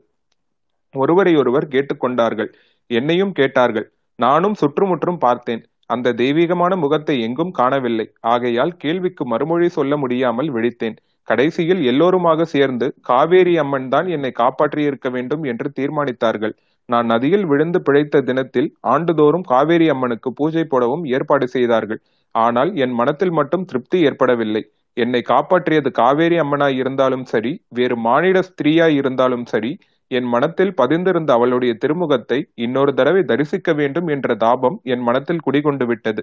ஒருவரை 0.93 1.33
ஒருவர் 1.35 1.67
கேட்டுக்கொண்டார்கள். 1.67 2.49
என்னையும் 2.89 3.33
கேட்டார்கள். 3.33 3.87
நானும் 4.19 4.53
சுற்றுமுற்றும் 4.53 5.17
பார்த்தேன். 5.17 5.63
அந்த 5.89 6.13
தெய்வீகமான 6.13 6.73
முகத்தை 6.75 7.15
எங்கும் 7.21 7.51
காணவில்லை. 7.51 8.05
ஆகையால் 8.33 8.73
கேள்விக்கு 8.77 9.23
மறுமொழி 9.25 9.67
சொல்ல 9.69 9.93
முடியாமல் 9.97 10.49
விழித்தேன். 10.51 10.95
கடைசியில் 11.27 11.81
எல்லோருமாக 11.83 12.45
சேர்ந்து 12.45 12.87
காவேரி 13.01 13.53
அம்மன் 13.57 13.89
தான் 13.89 14.07
என்னை 14.07 14.31
காப்பாற்றியிருக்க 14.39 15.09
வேண்டும் 15.09 15.43
என்று 15.43 15.67
தீர்மானித்தார்கள். 15.79 16.55
நான் 16.89 17.07
நதியில் 17.13 17.45
விழுந்து 17.51 17.79
பிழைத்த 17.87 18.21
தினத்தில் 18.21 18.69
ஆண்டுதோறும் 18.93 19.45
காவேரி 19.51 19.87
அம்மனுக்கு 19.93 20.29
பூஜை 20.39 20.63
போடவும் 20.73 21.03
ஏற்பாடு 21.15 21.45
செய்தார்கள். 21.55 22.01
ஆனால் 22.35 22.71
என் 22.83 22.95
மனத்தில் 22.99 23.33
மட்டும் 23.39 23.67
திருப்தி 23.69 23.99
ஏற்படவில்லை. 24.09 24.63
என்னை 24.97 25.21
காப்பாற்றியது 25.31 25.89
காவேரி 26.01 26.37
அம்மனாய் 26.43 26.77
இருந்தாலும் 26.81 27.25
சரி 27.33 27.51
வேறு 27.77 27.95
மானிட 28.07 28.37
ஸ்திரீயாய் 28.49 28.95
இருந்தாலும் 29.01 29.45
சரி 29.53 29.71
என் 30.11 30.27
மனத்தில் 30.33 30.73
பதிந்திருந்த 30.79 31.29
அவளுடைய 31.37 31.71
திருமுகத்தை 31.83 32.39
இன்னொரு 32.65 32.91
தடவை 32.93 33.21
தரிசிக்க 33.31 33.69
வேண்டும் 33.79 34.07
என்ற 34.15 34.35
தாபம் 34.43 34.77
என் 34.93 35.03
மனத்தில் 35.07 35.43
குடிகொண்டு 35.45 35.85
விட்டது. 35.91 36.21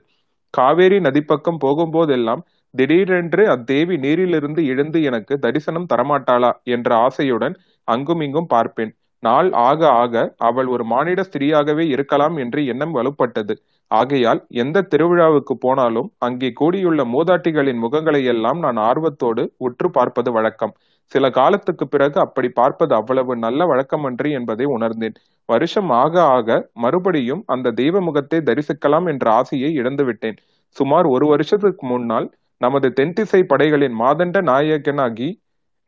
காவேரி 0.54 0.98
நதிப்பக்கம் 1.06 1.62
போகும்போதெல்லாம் 1.64 2.42
திடீரென்று 2.74 3.42
அத்தேவி 3.54 3.96
நீரிலிருந்து 4.04 4.60
எழுந்து 4.72 4.98
எனக்கு 5.02 5.34
தரிசனம் 5.38 5.90
தரமாட்டாளா 5.92 6.50
என்ற 6.74 6.88
ஆசையுடன் 7.06 7.54
அங்குமிங்கும் 7.88 8.50
பார்ப்பேன். 8.54 8.92
நாள் 9.22 9.48
ஆக 9.68 9.80
ஆக 10.02 10.14
அவள் 10.38 10.66
ஒரு 10.66 10.84
மானிட 10.84 11.20
ஸ்திரீயாகவே 11.22 11.84
இருக்கலாம் 11.94 12.36
என்று 12.36 12.60
எண்ணம் 12.64 12.94
வலுப்பட்டது. 12.96 13.54
ஆகையால் 13.90 14.40
எந்த 14.62 14.86
திருவிழாவுக்கு 14.92 15.54
போனாலும் 15.60 16.08
அங்கே 16.18 16.48
கூடியுள்ள 16.52 17.00
மூதாட்டிகளின் 17.04 17.82
முகங்களை 17.84 18.22
எல்லாம் 18.24 18.58
நான் 18.58 18.78
ஆர்வத்தோடு 18.88 19.42
உற்று 19.56 19.88
பார்ப்பது 19.90 20.30
வழக்கம். 20.32 20.74
சில 21.12 21.24
காலத்துக்கு 21.30 21.84
பிறகு 21.88 22.18
அப்படி 22.20 22.48
பார்ப்பது 22.50 22.92
அவ்வளவு 22.94 23.32
நல்ல 23.36 23.64
வழக்கமன்று 23.66 24.28
என்பதை 24.32 24.66
உணர்ந்தேன். 24.76 25.16
வருஷம் 25.48 25.90
ஆக 26.02 26.14
ஆக 26.36 26.48
மறுபடியும் 26.74 27.42
அந்த 27.46 27.72
தெய்வ 27.80 28.00
முகத்தை 28.00 28.38
தரிசிக்கலாம் 28.40 29.08
என்ற 29.12 29.26
ஆசையை 29.32 29.70
இழந்துவிட்டேன். 29.80 30.38
சுமார் 30.76 31.06
ஒரு 31.06 31.26
வருஷத்துக்கு 31.26 31.86
முன்னால் 31.86 32.28
நமது 32.60 32.88
தென்திசை 32.92 33.40
படைகளின் 33.42 33.96
மாதண்ட 34.00 34.38
நாயகனாகி 34.50 35.28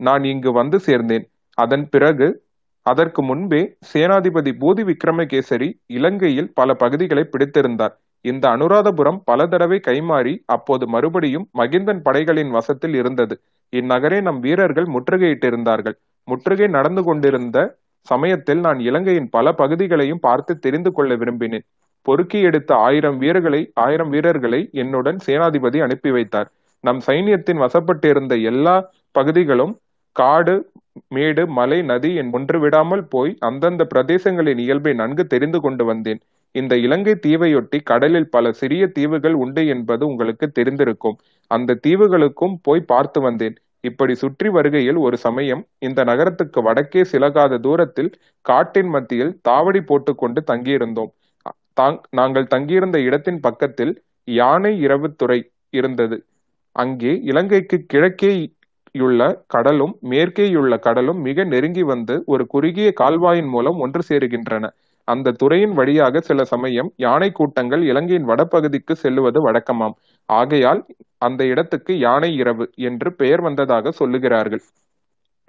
நான் 0.00 0.24
இங்கு 0.24 0.50
வந்து 0.52 0.78
சேர்ந்தேன். 0.86 1.24
அதன் 1.58 1.86
பிறகு 1.88 2.26
அதற்கு 2.86 3.22
முன்பே 3.22 3.60
சேனாதிபதி 3.92 4.52
பூதி 4.60 4.82
விக்ரமகேசரி 4.84 5.68
இலங்கையில் 5.86 6.50
பல 6.54 6.74
பகுதிகளை 6.74 7.24
பிடித்திருந்தார். 7.24 7.94
இந்த 8.24 8.44
அனுராதபுரம் 8.48 9.18
பல 9.24 9.46
தடவை 9.46 9.80
கைமாறி 9.86 10.34
அப்போது 10.46 10.84
மறுபடியும் 10.88 11.46
மகிந்தன் 11.58 12.02
படைகளின் 12.02 12.50
வசத்தில் 12.50 12.94
இருந்தது. 12.94 13.34
இந்நகரை 13.72 14.20
நம் 14.20 14.40
வீரர்கள் 14.40 14.86
முற்றுகையிட்டிருந்தார்கள். 14.86 15.96
முற்றுகை 16.28 16.66
நடந்து 16.66 17.02
கொண்டிருந்த 17.02 17.58
சமயத்தில் 18.06 18.60
நான் 18.60 18.80
இலங்கையின் 18.80 19.30
பல 19.30 19.52
பகுதிகளையும் 19.52 20.20
பார்த்து 20.20 20.58
தெரிந்து 20.58 20.92
கொள்ள 20.92 21.14
விரும்பினேன். 21.14 21.64
பொறுக்கி 22.02 22.40
எடுத்த 22.40 22.70
ஆயிரம் 22.74 23.18
வீரர்களை 23.18 23.60
ஆயிரம் 23.74 24.10
வீரர்களை 24.10 24.60
என்னுடன் 24.72 25.18
சேனாதிபதி 25.26 25.78
அனுப்பி 25.82 26.10
வைத்தார். 26.10 26.48
நம் 26.84 27.00
சைனியத்தின் 27.06 27.62
வசப்பட்டிருந்த 27.62 28.34
எல்லா 28.42 28.74
பகுதிகளும் 29.12 29.72
காடு 30.16 30.54
மேடு 31.14 31.42
மலை 31.56 31.78
நதி 31.82 32.10
என் 32.20 32.30
ஒன்று 32.36 32.58
விடாமல் 32.62 33.04
போய் 33.14 33.32
அந்தந்த 33.48 33.82
பிரதேசங்களின் 33.92 34.60
இயல்பை 34.64 34.92
நன்கு 34.94 35.24
தெரிந்து 35.26 35.58
கொண்டு 35.60 35.84
வந்தேன். 35.90 36.20
இந்த 36.54 36.74
இலங்கை 36.86 37.14
தீவையொட்டி 37.24 37.78
கடலில் 37.90 38.28
பல 38.28 38.52
சிறிய 38.52 38.84
தீவுகள் 38.98 39.36
உண்டு 39.44 39.62
என்பது 39.66 40.02
உங்களுக்கு 40.10 40.46
தெரிந்திருக்கும். 40.58 41.16
அந்த 41.50 41.78
தீவுகளுக்கும் 41.86 42.54
போய் 42.62 42.88
பார்த்து 42.92 43.20
வந்தேன். 43.20 43.56
இப்படி 43.84 44.14
சுற்றி 44.14 44.48
வருகையில் 44.48 44.98
ஒரு 45.06 45.16
சமயம் 45.24 45.62
இந்த 45.78 46.00
நகரத்துக்கு 46.10 46.60
வடக்கே 46.62 47.02
சிலகாத 47.04 47.58
தூரத்தில் 47.58 48.12
காட்டின் 48.46 48.92
மத்தியில் 48.94 49.32
தாவடி 49.48 49.80
போட்டுக்கொண்டு 49.90 50.42
தங்கியிருந்தோம். 50.50 51.10
நாங்கள் 52.18 52.50
தங்கியிருந்த 52.54 52.98
இடத்தின் 53.08 53.40
பக்கத்தில் 53.40 53.92
யானை 54.28 54.72
இரவுத்துறை 54.86 55.38
இருந்தது. 55.74 56.16
அங்கே 56.76 57.12
இலங்கைக்கு 57.30 57.76
கிழக்கேயுள்ள 58.94 59.22
கடலும் 59.46 59.94
மேற்கேயுள்ள 60.10 60.74
கடலும் 60.78 61.20
மிக 61.26 61.44
நெருங்கி 61.44 61.84
வந்து 61.84 62.14
ஒரு 62.26 62.44
குறுகிய 62.46 62.88
கால்வாயின் 63.00 63.48
மூலம் 63.54 63.78
ஒன்று 63.84 64.02
சேருகின்றன. 64.08 64.64
அந்த 65.08 65.32
துறையின் 65.40 65.74
வழியாக 65.78 66.20
சில 66.20 66.44
சமயம் 66.52 66.90
யானை 66.96 67.28
கூட்டங்கள் 67.32 67.82
இலங்கையின் 67.90 68.28
வடபகுதிக்கு 68.30 68.94
செல்லுவது 69.02 69.40
வழக்கமாம். 69.46 69.96
ஆகையால் 70.28 70.80
அந்த 71.18 71.40
இடத்துக்கு 71.52 71.92
யானை 71.98 72.30
இரவு 72.34 72.66
என்று 72.88 73.10
பெயர் 73.20 73.42
வந்ததாக 73.46 73.92
சொல்லுகிறார்கள். 74.00 74.62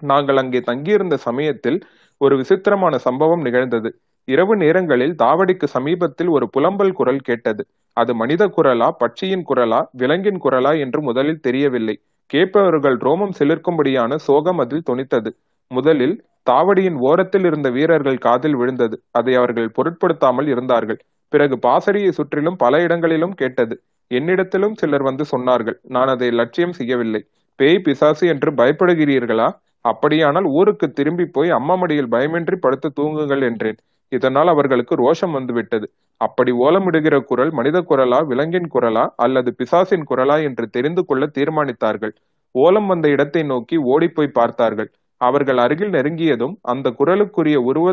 நாங்கள் 0.01 0.41
அங்கே 0.43 0.61
தங்கியிருந்த 0.61 1.15
சமயத்தில் 1.27 1.79
ஒரு 2.21 2.35
விசித்திரமான 2.41 2.95
சம்பவம் 3.07 3.45
நிகழ்ந்தது. 3.47 3.89
இரவு 4.27 4.53
நேரங்களில் 4.55 5.15
தாவடிக்கு 5.23 5.67
சமீபத்தில் 5.75 6.29
ஒரு 6.29 6.45
புலம்பல் 6.55 6.93
குரல் 6.93 7.23
கேட்டது. 7.23 7.63
அது 7.97 8.11
மனித 8.15 8.43
குரலா 8.57 8.89
பட்சியின் 9.03 9.47
குரலா 9.49 9.81
விலங்கின் 10.01 10.41
குரலா 10.45 10.73
என்று 10.85 10.99
முதலில் 11.01 11.43
தெரியவில்லை. 11.47 11.95
கேட்பவர்கள் 12.33 12.97
ரோமம் 12.97 13.35
சிலிர்க்கும்படியான 13.39 14.15
சோகம் 14.15 14.57
அதில் 14.57 14.87
தொனித்தது. 14.89 15.29
முதலில் 15.71 16.15
தாவடியின் 16.49 16.97
ஓரத்தில் 16.99 17.43
இருந்த 17.43 17.69
வீரர்கள் 17.69 18.17
காதில் 18.17 18.55
விழுந்தது. 18.55 18.95
அதை 19.11 19.33
அவர்கள் 19.35 19.69
பொருட்படுத்தாமல் 19.69 20.47
இருந்தார்கள். 20.47 20.99
பிறகு 21.29 21.55
பாசறையை 21.59 22.11
சுற்றிலும் 22.11 22.55
பல 22.55 22.81
இடங்களிலும் 22.81 23.33
கேட்டது. 23.33 23.75
என்னிடத்திலும் 24.11 24.75
சிலர் 24.75 25.03
வந்து 25.03 25.23
சொன்னார்கள் 25.31 25.77
நான் 25.87 26.07
அதை 26.07 26.31
லட்சியம் 26.31 26.71
செய்யவில்லை. 26.71 27.21
பேய் 27.59 27.79
பிசாசு 27.79 28.27
என்று 28.27 28.51
பயப்படுகிறீர்களா? 28.51 29.47
அப்படியானால் 29.85 30.47
ஊருக்கு 30.59 30.87
திரும்பி 30.91 31.25
போய் 31.25 31.49
அம்மா 31.49 31.75
மடியில் 31.75 32.11
பயமின்றி 32.11 32.55
படுத்து 32.55 32.89
தூங்குங்கள் 32.99 33.43
என்றேன். 33.43 33.77
இதனால் 34.11 34.47
அவர்களுக்கு 34.47 34.95
ரோஷம் 34.95 35.31
வந்துவிட்டது. 35.31 35.87
அப்படி 36.21 36.51
ஓலமிடுகிற 36.65 37.15
குரல் 37.21 37.51
மனித 37.51 37.77
குரலா 37.89 38.19
விலங்கின் 38.25 38.69
குரலா 38.75 39.05
அல்லது 39.15 39.49
பிசாசின் 39.53 40.05
குரலா 40.09 40.37
என்று 40.43 40.65
தெரிந்து 40.69 41.01
கொள்ள 41.05 41.25
தீர்மானித்தார்கள். 41.37 42.13
ஓலம் 42.55 42.85
வந்த 42.85 43.07
இடத்தை 43.09 43.43
நோக்கி 43.43 43.77
ஓடிப்போய் 43.93 44.37
பார்த்தார்கள். 44.39 44.89
அவர்கள் 45.21 45.57
அருகில் 45.57 45.93
நெருங்கியதும் 45.93 46.55
அந்த 46.61 46.87
குரலுக்குரிய 46.99 47.57
உருவ 47.61 47.87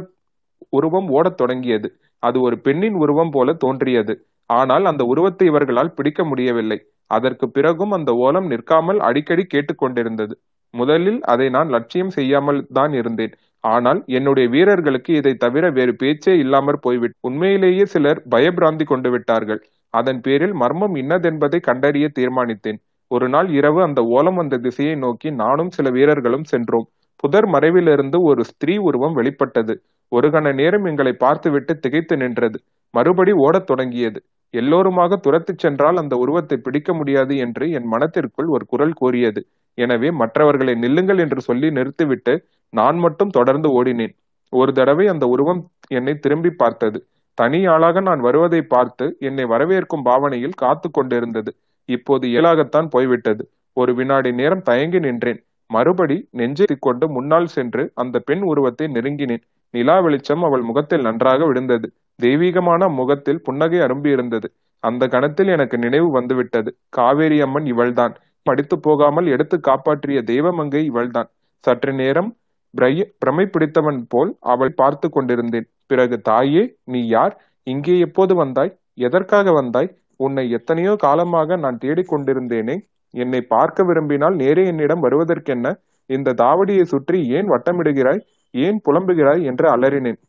உருவம் 0.68 1.08
ஓடத் 1.10 1.38
தொடங்கியது. 1.40 1.88
அது 2.22 2.38
ஒரு 2.40 2.56
பெண்ணின் 2.58 2.94
உருவம் 2.94 3.30
போல 3.30 3.52
தோன்றியது. 3.54 4.14
ஆனால் 4.50 4.84
அந்த 4.84 5.02
உருவத்தை 5.04 5.46
இவர்களால் 5.50 5.94
பிடிக்க 5.94 6.24
முடியவில்லை. 6.24 6.78
அதற்கு 7.10 7.46
பிறகும் 7.50 7.92
அந்த 7.92 8.10
ஓலம் 8.24 8.46
நிற்காமல் 8.46 9.00
அடிக்கடி 9.00 9.44
கேட்டுக்கொண்டிருந்தது. 9.54 10.34
முதலில் 10.74 11.20
அதை 11.22 11.46
நான் 11.50 11.68
லட்சியம் 11.68 12.12
செய்யாமல் 12.18 12.60
தான் 12.72 12.92
இருந்தேன். 12.92 13.34
ஆனால் 13.64 14.00
என்னுடைய 14.06 14.46
வீரர்களுக்கு 14.48 15.12
இதை 15.14 15.32
தவிர 15.34 15.64
வேறு 15.70 15.92
பேச்சே 15.94 16.32
இல்லாமற் 16.36 16.80
போய்விட்டு 16.80 17.18
உண்மையிலேயே 17.20 17.84
சிலர் 17.84 18.20
பயபிராந்தி 18.30 18.84
கொண்டு 18.84 19.10
விட்டார்கள். 19.10 19.60
அதன் 19.94 20.20
பேரில் 20.20 20.54
மர்மம் 20.54 20.94
இன்னதென்பதை 20.94 21.58
கண்டறிய 21.60 22.06
தீர்மானித்தேன். 22.18 22.80
ஒரு 23.10 23.26
நாள் 23.28 23.48
இரவு 23.50 23.80
அந்த 23.82 24.00
ஓலம் 24.16 24.34
வந்த 24.34 24.58
திசையை 24.58 24.94
நோக்கி 24.96 25.28
நானும் 25.34 25.70
சில 25.70 25.86
வீரர்களும் 25.90 26.44
சென்றோம். 26.44 26.86
புதர் 27.16 27.48
மறைவிலிருந்து 27.48 28.18
ஒரு 28.22 28.42
ஸ்திரீ 28.44 28.74
உருவம் 28.78 29.12
வெளிப்பட்டது. 29.12 29.74
ஒரு 30.12 30.28
கண 30.30 30.46
நேரம் 30.52 30.84
எங்களை 30.84 31.12
பார்த்துவிட்டு 31.16 31.72
திகைத்து 31.78 32.14
நின்றது. 32.16 32.58
மறுபடி 32.94 33.32
ஓடத் 33.44 33.66
தொடங்கியது. 33.66 34.18
எல்லோருமாக 34.54 35.16
துரத்துச் 35.16 35.58
சென்றால் 35.58 35.96
அந்த 35.96 36.14
உருவத்தை 36.16 36.56
பிடிக்க 36.56 36.90
முடியாது 36.94 37.34
என்று 37.36 37.64
என் 37.70 37.86
மனத்திற்குள் 37.86 38.46
ஒரு 38.46 38.64
குரல் 38.66 38.92
கூறியது. 38.92 39.40
எனவே 39.78 40.08
மற்றவர்களை 40.12 40.74
நில்லுங்கள் 40.74 41.18
என்று 41.18 41.40
சொல்லி 41.40 41.70
நிறுத்திவிட்டு 41.70 42.34
நான் 42.72 42.98
மட்டும் 42.98 43.28
தொடர்ந்து 43.28 43.68
ஓடினேன். 43.68 44.14
ஒரு 44.48 44.72
தடவை 44.72 45.06
அந்த 45.06 45.26
உருவம் 45.26 45.70
என்னை 45.88 46.14
திரும்பி 46.14 46.50
பார்த்தது. 46.50 47.06
தனி 47.34 47.66
ஆளாக 47.66 48.00
நான் 48.00 48.20
வருவதை 48.20 48.62
பார்த்து 48.62 49.16
என்னை 49.18 49.44
வரவேற்கும் 49.44 50.02
பாவனையில் 50.04 50.52
காத்து 50.56 50.90
கொண்டிருந்தது. 50.90 51.54
இப்போது 51.88 52.28
இயலாகத்தான் 52.28 52.88
போய்விட்டது. 52.90 53.48
ஒரு 53.72 53.94
வினாடி 53.94 54.32
நேரம் 54.32 54.62
தயங்கி 54.62 54.98
நின்றேன். 54.98 55.40
மறுபடி 55.66 56.28
நெஞ்சை 56.30 56.66
கொண்டு 56.80 57.08
முன்னால் 57.08 57.46
சென்று 57.46 57.90
அந்த 57.94 58.18
பெண் 58.18 58.42
உருவத்தை 58.42 58.86
நெருங்கினேன். 58.86 59.42
நிலா 59.70 60.00
வெளிச்சம் 60.00 60.42
அவள் 60.42 60.62
முகத்தில் 60.62 61.00
நன்றாக 61.00 61.46
விழுந்தது. 61.46 61.92
தெய்வீகமான 62.22 62.88
முகத்தில் 62.88 63.42
புன்னகை 63.42 63.78
அரும்பியிருந்தது. 63.78 64.44
அந்த 64.78 65.08
கணத்தில் 65.08 65.48
எனக்கு 65.48 65.78
நினைவு 65.78 66.10
வந்துவிட்டது. 66.10 66.76
காவேரி 66.88 67.40
அம்மன் 67.40 67.66
இவள்தான். 67.66 68.14
படித்து 68.42 68.80
போகாமல் 68.80 69.26
எடுத்து 69.26 69.60
காப்பாற்றிய 69.60 70.22
தெய்வமங்கை 70.26 70.84
இவள்தான். 70.84 71.28
சற்று 71.64 71.92
நேரம் 71.92 72.36
பிரமை 72.74 73.46
பிடித்தவன் 73.46 74.06
போல் 74.08 74.36
அவள் 74.40 74.72
பார்த்து 74.72 75.10
கொண்டிருந்தேன். 75.10 75.66
பிறகு 75.86 76.20
தாயே 76.20 76.62
நீ 76.84 77.06
யார்? 77.06 77.34
இங்கே 77.66 77.98
எப்போது 77.98 78.34
வந்தாய்? 78.34 78.72
எதற்காக 78.94 79.52
வந்தாய்? 79.52 79.90
உன்னை 80.16 80.50
எத்தனையோ 80.50 80.96
காலமாக 80.96 81.56
நான் 81.56 81.78
தேடிக்கொண்டிருந்தேனே 81.84 82.76
என்னை 83.14 83.40
பார்க்க 83.40 83.84
விரும்பினால் 83.84 84.34
நேரே 84.34 84.66
என்னிடம் 84.66 85.02
வருவதற்கென்ன? 85.02 85.74
இந்த 86.06 86.32
தாவடியை 86.32 86.82
சுற்றி 86.82 87.28
ஏன் 87.28 87.50
வட்டமிடுகிறாய்? 87.50 88.20
ஏன் 88.50 88.80
புலம்புகிறாய்? 88.84 89.42
என்று 89.42 89.66
அலறினேன். 89.76 90.20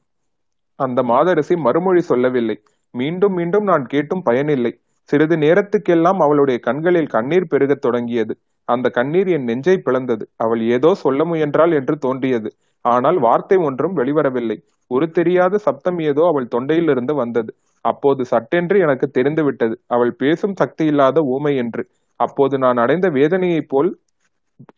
அந்த 0.80 1.04
மாதரசி 1.04 1.56
மறுமொழி 1.56 2.02
சொல்லவில்லை. 2.02 2.64
மீண்டும் 2.92 3.34
மீண்டும் 3.34 3.64
நான் 3.64 3.86
கேட்டும் 3.86 4.24
பயனில்லை. 4.24 4.72
சிறிது 5.10 5.36
நேரத்துக்கெல்லாம் 5.36 6.20
அவளுடைய 6.20 6.60
கண்களில் 6.60 7.08
கண்ணீர் 7.08 7.48
பெருகத் 7.48 7.82
தொடங்கியது. 7.82 8.34
அந்த 8.68 8.88
கண்ணீர் 8.90 9.30
என் 9.30 9.48
நெஞ்சை 9.50 9.76
பிளந்தது. 9.80 10.24
அவள் 10.38 10.62
ஏதோ 10.70 10.92
சொல்ல 10.96 11.24
முயன்றாள் 11.26 11.74
என்று 11.80 11.96
தோன்றியது. 11.98 12.50
ஆனால் 12.86 13.18
வார்த்தை 13.20 13.58
ஒன்றும் 13.68 13.98
வெளிவரவில்லை. 13.98 14.58
ஒரு 14.92 15.06
தெரியாத 15.12 15.60
சப்தம் 15.66 16.00
ஏதோ 16.04 16.24
அவள் 16.28 16.52
தொண்டையிலிருந்து 16.52 17.14
வந்தது. 17.14 17.52
அப்போது 17.86 18.22
சட்டென்று 18.26 18.78
எனக்கு 18.80 19.08
தெரிந்துவிட்டது. 19.10 19.76
அவள் 19.88 20.14
பேசும் 20.16 20.56
சக்தி 20.56 20.86
இல்லாத 20.86 21.22
ஊமை 21.30 21.54
என்று. 21.58 21.84
அப்போது 22.20 22.56
நான் 22.58 22.78
அடைந்த 22.78 23.08
வேதனையைப் 23.10 23.70
போல் 23.70 23.90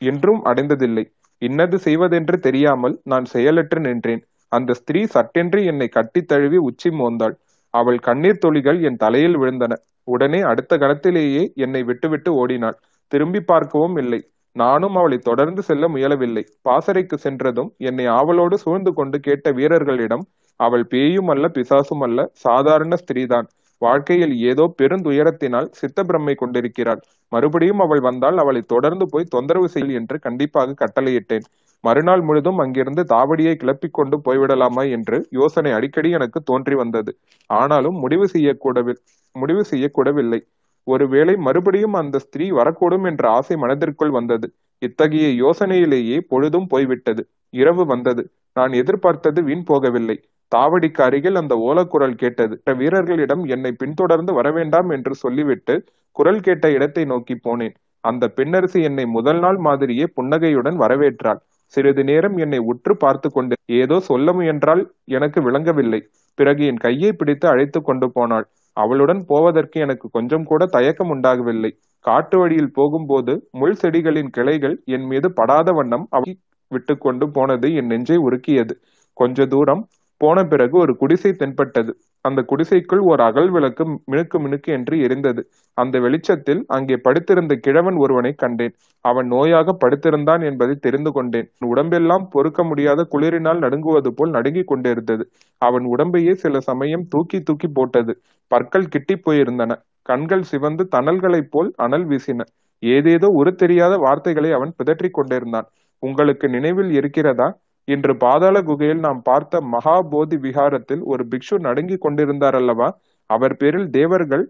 என்றும் 0.01 0.41
அடைந்ததில்லை. 0.45 1.03
இன்னது 1.41 1.77
செய்வதென்று 1.79 2.37
தெரியாமல் 2.39 2.95
நான் 3.03 3.25
செயலற்று 3.25 3.79
நின்றேன். 3.79 4.21
அந்த 4.51 4.71
ஸ்திரீ 4.73 5.01
சட்டென்று 5.07 5.59
என்னை 5.65 5.87
கட்டித் 5.89 6.29
தழுவி 6.29 6.59
உச்சி 6.67 6.89
மோந்தாள். 6.91 7.35
அவள் 7.73 7.99
கண்ணீர் 7.99 8.41
துளிகள் 8.43 8.79
என் 8.81 8.97
தலையில் 8.97 9.37
விழுந்தன. 9.37 9.73
உடனே 10.07 10.39
அடுத்த 10.43 10.73
கணத்திலேயே 10.77 11.43
என்னை 11.57 11.81
விட்டுவிட்டு 11.83 12.31
ஓடினாள். 12.33 12.77
திரும்பி 13.11 13.41
பார்க்கவும் 13.41 13.97
இல்லை. 13.97 14.19
நானும் 14.55 14.95
அவளை 14.95 15.17
தொடர்ந்து 15.17 15.61
செல்ல 15.61 15.87
முயலவில்லை. 15.87 16.43
பாசறைக்கு 16.61 17.17
சென்றதும் 17.17 17.69
என்னை 17.77 18.05
ஆவலோடு 18.17 18.57
சூழ்ந்து 18.57 18.93
கொண்டு 18.93 19.19
கேட்ட 19.19 19.51
வீரர்களிடம் 19.51 20.23
அவள் 20.59 20.85
பேயும் 20.87 21.27
அல்ல 21.27 21.45
பிசாசும் 21.47 22.03
அல்ல 22.03 22.19
சாதாரண 22.45 22.95
ஸ்திரீதான். 22.95 23.47
வாழ்க்கையில் 23.81 24.33
ஏதோ 24.41 24.65
பெருந்துயரத்தினால் 24.81 25.67
சித்த 25.71 26.03
பிரம்மை 26.03 26.35
கொண்டிருக்கிறாள். 26.35 27.01
மறுபடியும் 27.31 27.79
அவள் 27.79 27.99
வந்தால் 27.99 28.37
அவளை 28.37 28.61
தொடர்ந்து 28.65 29.05
போய் 29.05 29.31
தொந்தரவு 29.31 29.67
செய் 29.69 29.95
என்று 29.95 30.17
கண்டிப்பாக 30.19 30.77
கட்டளையிட்டேன். 30.83 31.45
மறுநாள் 31.83 32.21
முழுதும் 32.21 32.59
அங்கிருந்து 32.59 33.03
தாவடியை 33.03 33.55
கிளப்பிக் 33.55 33.93
கொண்டு 33.93 34.17
போய்விடலாமா 34.17 34.83
என்று 34.89 35.17
யோசனை 35.29 35.71
அடிக்கடி 35.71 36.09
எனக்கு 36.09 36.39
தோன்றி 36.43 36.75
வந்தது. 36.75 37.11
ஆனாலும் 37.49 37.97
முடிவு 37.99 38.27
செய்யக்கூடவி 38.27 38.93
முடிவு 39.35 39.63
செய்யக்கூடவில்லை. 39.71 40.39
ஒருவேளை 40.87 41.33
மறுபடியும் 41.37 41.95
அந்த 42.01 42.19
ஸ்திரீ 42.19 42.47
வரக்கூடும் 42.51 43.05
என்ற 43.05 43.23
ஆசை 43.29 43.55
மனதிற்குள் 43.55 44.13
வந்தது. 44.17 44.47
இத்தகைய 44.81 45.27
யோசனையிலேயே 45.43 46.17
பொழுதும் 46.31 46.67
போய்விட்டது. 46.67 47.21
இரவு 47.53 47.83
வந்தது. 47.85 48.23
நான் 48.53 48.73
எதிர்பார்த்தது 48.73 49.39
வீண் 49.43 49.65
போகவில்லை. 49.67 50.17
தாவடிக்கு 50.51 51.01
அருகில் 51.01 51.39
அந்த 51.41 51.53
ஓலக்குரல் 51.67 52.19
கேட்டது. 52.21 52.55
வீரர்களிடம் 52.81 53.43
என்னை 53.45 53.71
பின்தொடர்ந்து 53.71 54.31
வரவேண்டாம் 54.39 54.89
என்று 54.89 55.13
சொல்லிவிட்டு 55.15 55.75
குரல் 56.15 56.41
கேட்ட 56.41 56.65
இடத்தை 56.71 57.03
நோக்கி 57.05 57.35
போனேன். 57.45 57.75
அந்த 58.03 58.23
பெண்ணரசி 58.37 58.79
என்னை 58.83 59.05
முதல் 59.07 59.39
நாள் 59.39 59.59
மாதிரியே 59.67 60.05
புன்னகையுடன் 60.17 60.77
வரவேற்றாள். 60.79 61.39
சிறிது 61.73 62.03
நேரம் 62.03 62.35
என்னை 62.37 62.59
உற்று 62.71 62.93
பார்த்து 62.97 63.27
கொண்டு 63.31 63.55
ஏதோ 63.79 63.97
சொல்ல 64.09 64.33
முயன்றால் 64.33 64.83
எனக்கு 65.15 65.39
விளங்கவில்லை. 65.41 66.01
பிறகு 66.37 66.63
என் 66.65 66.83
கையை 66.85 67.11
பிடித்து 67.13 67.45
அழைத்து 67.47 67.79
கொண்டு 67.81 68.07
போனாள். 68.11 68.45
அவளுடன் 68.77 69.21
போவதற்கு 69.27 69.77
எனக்கு 69.81 70.07
கொஞ்சம் 70.09 70.45
கூட 70.45 70.63
தயக்கம் 70.65 71.09
உண்டாகவில்லை. 71.09 71.71
காட்டு 72.05 72.35
வழியில் 72.39 72.73
போகும்போது 72.73 73.33
முள் 73.51 73.77
செடிகளின் 73.81 74.31
கிளைகள் 74.31 74.75
என் 74.85 75.05
மீது 75.05 75.27
படாத 75.33 75.69
வண்ணம் 75.71 76.05
அவை 76.09 76.31
விட்டு 76.71 76.93
கொண்டு 76.97 77.25
போனது 77.31 77.67
என் 77.73 77.85
நெஞ்சை 77.85 78.17
உருக்கியது. 78.17 78.73
கொஞ்ச 79.17 79.45
தூரம் 79.45 79.83
போன 80.21 80.43
பிறகு 80.43 80.75
ஒரு 80.79 80.93
குடிசை 80.97 81.31
தென்பட்டது. 81.31 81.91
அந்த 82.25 82.39
குடிசைக்குள் 82.41 83.01
ஒரு 83.11 83.21
அகல் 83.23 83.49
விளக்கு 83.49 83.83
மினுக்கு 84.11 84.37
மினுக்கு 84.39 84.69
என்று 84.71 84.95
எரிந்தது. 84.97 85.41
அந்த 85.77 85.95
வெளிச்சத்தில் 85.99 86.61
அங்கே 86.67 86.95
படுத்திருந்த 86.97 87.53
கிழவன் 87.55 87.97
ஒருவனை 87.97 88.31
கண்டேன். 88.33 88.73
அவன் 89.05 89.27
நோயாக 89.31 89.75
படுத்திருந்தான் 89.83 90.43
என்பதை 90.43 90.75
தெரிந்து 90.75 91.11
கொண்டேன். 91.11 91.47
உடம்பெல்லாம் 91.65 92.27
பொறுக்க 92.31 92.63
முடியாத 92.63 93.07
குளிரினால் 93.11 93.63
நடுங்குவது 93.65 94.11
போல் 94.11 94.29
நடுங்கிக் 94.29 94.67
கொண்டிருந்தது. 94.67 95.25
அவன் 95.61 95.85
உடம்பையே 95.85 96.33
சில 96.35 96.59
சமயம் 96.59 97.07
தூக்கி 97.09 97.39
தூக்கி 97.41 97.67
போட்டது. 97.73 98.13
பற்கள் 98.51 98.87
கிட்டி 98.87 99.15
போயிருந்தன. 99.25 99.71
கண்கள் 100.01 100.43
சிவந்து 100.43 100.83
தணல்களைப் 100.87 101.51
போல் 101.51 101.69
அனல் 101.77 102.07
வீசின. 102.07 102.41
ஏதேதோ 102.83 103.27
உரு 103.33 103.51
தெரியாத 103.55 103.93
வார்த்தைகளை 103.97 104.49
அவன் 104.51 104.73
பிதற்றிக் 104.77 105.13
கொண்டிருந்தான். 105.13 105.67
உங்களுக்கு 106.03 106.47
நினைவில் 106.49 106.91
இருக்கிறதா? 106.91 107.47
இன்று 107.87 108.13
பாதாள 108.15 108.55
குகையில் 108.61 109.01
நாம் 109.05 109.21
பார்த்த 109.21 109.61
மகாபோதி 109.73 110.37
விகாரத்தில் 110.45 111.03
ஒரு 111.03 111.23
பிக்ஷு 111.31 111.55
நடுங்கிக் 111.59 112.03
கொண்டிருந்தார் 112.05 112.57
அல்லவா 112.61 112.87
அவர் 113.29 113.55
பேரில் 113.57 113.89
தேவர்கள் 113.89 114.45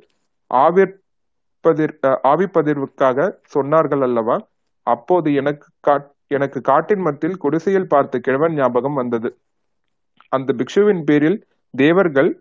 ஆவிர்ப்பதிர் 0.51 1.95
ஆவிப்பதிர்வுக்காக 2.31 3.27
சொன்னார்கள் 3.55 4.03
அல்லவா 4.07 4.37
அப்போது 4.87 5.29
எனக்கு 5.33 5.67
காட் 5.79 6.07
எனக்கு 6.27 6.59
காட்டின் 6.61 7.03
மத்தியில் 7.07 7.41
குடிசையில் 7.43 7.91
பார்த்த 7.93 8.19
கிழவன் 8.19 8.55
ஞாபகம் 8.55 8.93
வந்தது. 8.93 9.29
அந்த 10.31 10.49
பிக்ஷுவின் 10.59 11.03
பேரில் 11.03 11.37
தேவர்கள் 11.73 12.31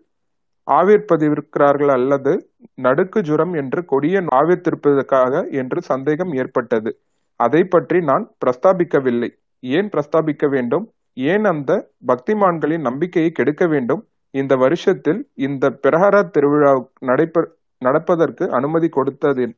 ஆவிர்ப்பதிவிருக்கிறார்கள் 0.67 1.91
அல்லது 1.97 2.31
நடுக்கு 2.75 3.19
ஜுரம் 3.21 3.53
என்று 3.53 3.81
கொடிய 3.85 4.21
ஆவிர்த்திருப்பதற்காக 4.39 5.33
என்று 5.61 5.79
சந்தேகம் 5.91 6.31
ஏற்பட்டது. 6.33 6.91
அதை 7.39 7.61
பற்றி 7.65 7.99
நான் 8.01 8.25
பிரஸ்தாபிக்கவில்லை. 8.41 9.29
ஏன் 9.77 9.89
பிரஸ்தாபிக்க 9.93 10.45
வேண்டும்? 10.47 10.85
ஏன் 11.17 11.45
அந்த 11.51 11.71
பக்திமான்களின் 12.07 12.85
நம்பிக்கையை 12.87 13.31
கெடுக்க 13.31 13.65
வேண்டும்? 13.67 14.01
இந்த 14.33 14.53
வருஷத்தில் 14.55 15.19
இந்த 15.47 15.65
பிரஹரா 15.83 16.21
திருவிழா 16.35 16.71
நடைபெ 17.09 17.41
நடப்பதற்கு 17.81 18.43
அனுமதி 18.49 18.87
கொடுத்ததேன் 18.89 19.53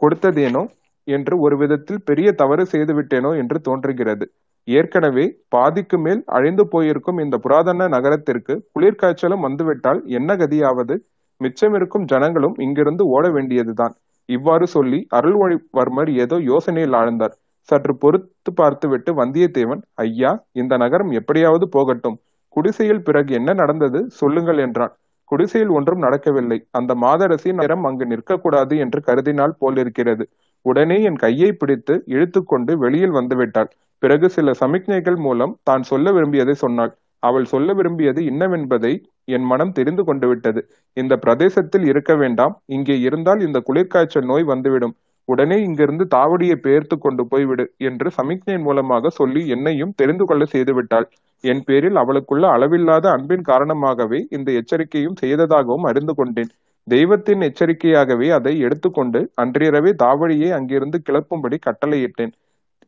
கொடுத்ததேனோ 0.00 0.62
என்று 1.08 1.34
ஒரு 1.38 1.56
விதத்தில் 1.56 2.04
பெரிய 2.04 2.28
தவறு 2.32 2.64
செய்துவிட்டேனோ 2.72 3.30
என்று 3.36 3.58
தோன்றுகிறது. 3.60 4.24
ஏற்கனவே 4.68 5.24
பாதிக்கு 5.48 5.98
மேல் 5.98 6.22
அழிந்து 6.36 6.64
போயிருக்கும் 6.68 7.20
இந்த 7.24 7.36
புராதன 7.44 7.88
நகரத்திற்கு 7.94 8.54
குளிர்காய்ச்சலும் 8.74 9.44
வந்துவிட்டால் 9.46 10.00
என்ன 10.18 10.36
கதியாவது? 10.36 10.96
மிச்சமிருக்கும் 11.40 12.04
ஜனங்களும் 12.04 12.56
இங்கிருந்து 12.58 13.04
ஓட 13.06 13.24
வேண்டியதுதான். 13.28 13.94
இவ்வாறு 14.28 14.66
சொல்லி 14.66 14.98
அருள்மொழிவர்மர் 15.18 16.10
ஏதோ 16.24 16.36
யோசனையில் 16.50 16.96
ஆழ்ந்தார். 17.00 17.34
சற்று 17.68 17.92
பொறுத்து 17.96 18.50
பார்த்துவிட்டு 18.52 19.10
வந்தியத்தேவன் 19.20 19.82
ஐயா 20.04 20.30
இந்த 20.52 20.76
நகரம் 20.76 21.10
எப்படியாவது 21.10 21.66
போகட்டும். 21.68 22.16
குடிசையில் 22.56 23.04
பிறகு 23.06 23.32
என்ன 23.34 23.50
நடந்தது 23.52 24.00
சொல்லுங்கள் 24.10 24.60
என்றான். 24.66 24.92
குடிசையில் 25.30 25.72
ஒன்றும் 25.78 26.04
நடக்கவில்லை. 26.04 26.58
அந்த 26.70 26.92
மாதரசி 26.94 27.50
நேரம் 27.52 27.84
அங்கு 27.84 28.04
நிற்கக்கூடாது 28.06 28.74
என்று 28.76 29.00
கருதினால் 29.08 29.58
போலிருக்கிறது. 29.58 30.24
உடனே 30.66 30.96
என் 31.02 31.20
கையை 31.24 31.50
பிடித்து 31.52 31.94
இழுத்துக்கொண்டு 32.06 32.72
வெளியில் 32.76 33.16
வந்துவிட்டாள். 33.18 33.68
பிறகு 34.02 34.26
சில 34.28 34.50
சமிக்ஞைகள் 34.60 35.18
மூலம் 35.26 35.52
தான் 35.62 35.82
சொல்ல 35.82 36.12
விரும்பியதை 36.12 36.54
சொன்னாள். 36.54 36.92
அவள் 37.22 37.44
சொல்ல 37.44 37.72
விரும்பியது 37.72 38.20
என்னவென்பதை 38.22 38.92
என் 39.36 39.46
மனம் 39.50 39.72
தெரிந்து 39.72 40.02
கொண்டு 40.04 40.26
விட்டது. 40.28 40.60
இந்த 40.96 41.14
பிரதேசத்தில் 41.16 41.84
இருக்க 41.84 42.12
வேண்டாம். 42.14 42.54
இங்கே 42.66 42.96
இருந்தால் 43.00 43.40
இந்த 43.40 43.60
குளிர்காய்ச்சல் 43.68 44.28
நோய் 44.30 44.44
வந்துவிடும். 44.44 44.94
உடனே 45.28 45.56
இங்கிருந்து 45.66 46.04
தாவடியை 46.14 46.56
பெயர்த்து 46.66 46.96
கொண்டு 46.98 47.22
போய்விடு 47.30 47.64
என்று 47.88 48.08
சமிக்ஞையின் 48.18 48.66
மூலமாக 48.68 49.10
சொல்லி 49.18 49.42
என்னையும் 49.54 49.96
தெரிந்து 49.96 50.24
கொள்ள 50.26 50.44
செய்துவிட்டாள். 50.52 51.06
என் 51.44 51.62
பேரில் 51.66 51.98
அவளுக்குள்ள 52.02 52.44
அளவில்லாத 52.54 53.06
அன்பின் 53.16 53.44
காரணமாகவே 53.50 54.20
இந்த 54.36 54.48
எச்சரிக்கையும் 54.60 55.18
செய்ததாகவும் 55.22 55.86
அறிந்து 55.90 56.14
கொண்டேன். 56.14 56.50
தெய்வத்தின் 56.86 57.42
எச்சரிக்கையாகவே 57.48 58.28
அதை 58.38 58.52
எடுத்துக்கொண்டு 58.66 59.20
அன்றிரவே 59.42 59.90
தாவடியை 60.04 60.48
அங்கிருந்து 60.58 60.98
கிளப்பும்படி 61.08 61.56
கட்டளையிட்டேன். 61.66 62.32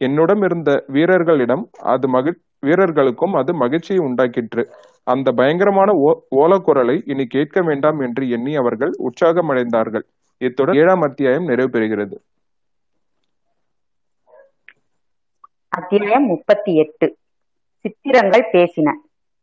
என்னுடன் 0.00 0.42
இருந்த 0.48 0.70
வீரர்களிடம் 0.94 1.64
அது 1.94 2.08
மகிழ் 2.08 2.38
வீரர்களுக்கும் 2.66 3.34
அது 3.40 3.52
மகிழ்ச்சியை 3.62 4.00
உண்டாக்கிற்று. 4.06 4.62
அந்த 5.12 5.28
பயங்கரமான 5.38 5.90
ஓ 6.06 6.10
ஓலக்குரலை 6.40 6.96
இனி 7.12 7.24
கேட்க 7.34 7.60
வேண்டாம் 7.68 8.00
என்று 8.06 8.24
எண்ணி 8.36 8.52
அவர்கள் 8.62 8.92
உற்சாகமடைந்தார்கள். 9.08 10.04
இத்துடன் 10.40 10.74
ஏழாம் 10.74 11.00
அத்தியாயம் 11.00 11.44
நிறைவு 11.44 11.70
பெறுகிறது 11.70 12.16
அத்தியாயம் 15.68 16.24
முப்பத்தி 16.24 16.76
எட்டு. 16.76 17.06
சித்திரங்கள் 17.84 18.44
பேசின. 18.52 18.88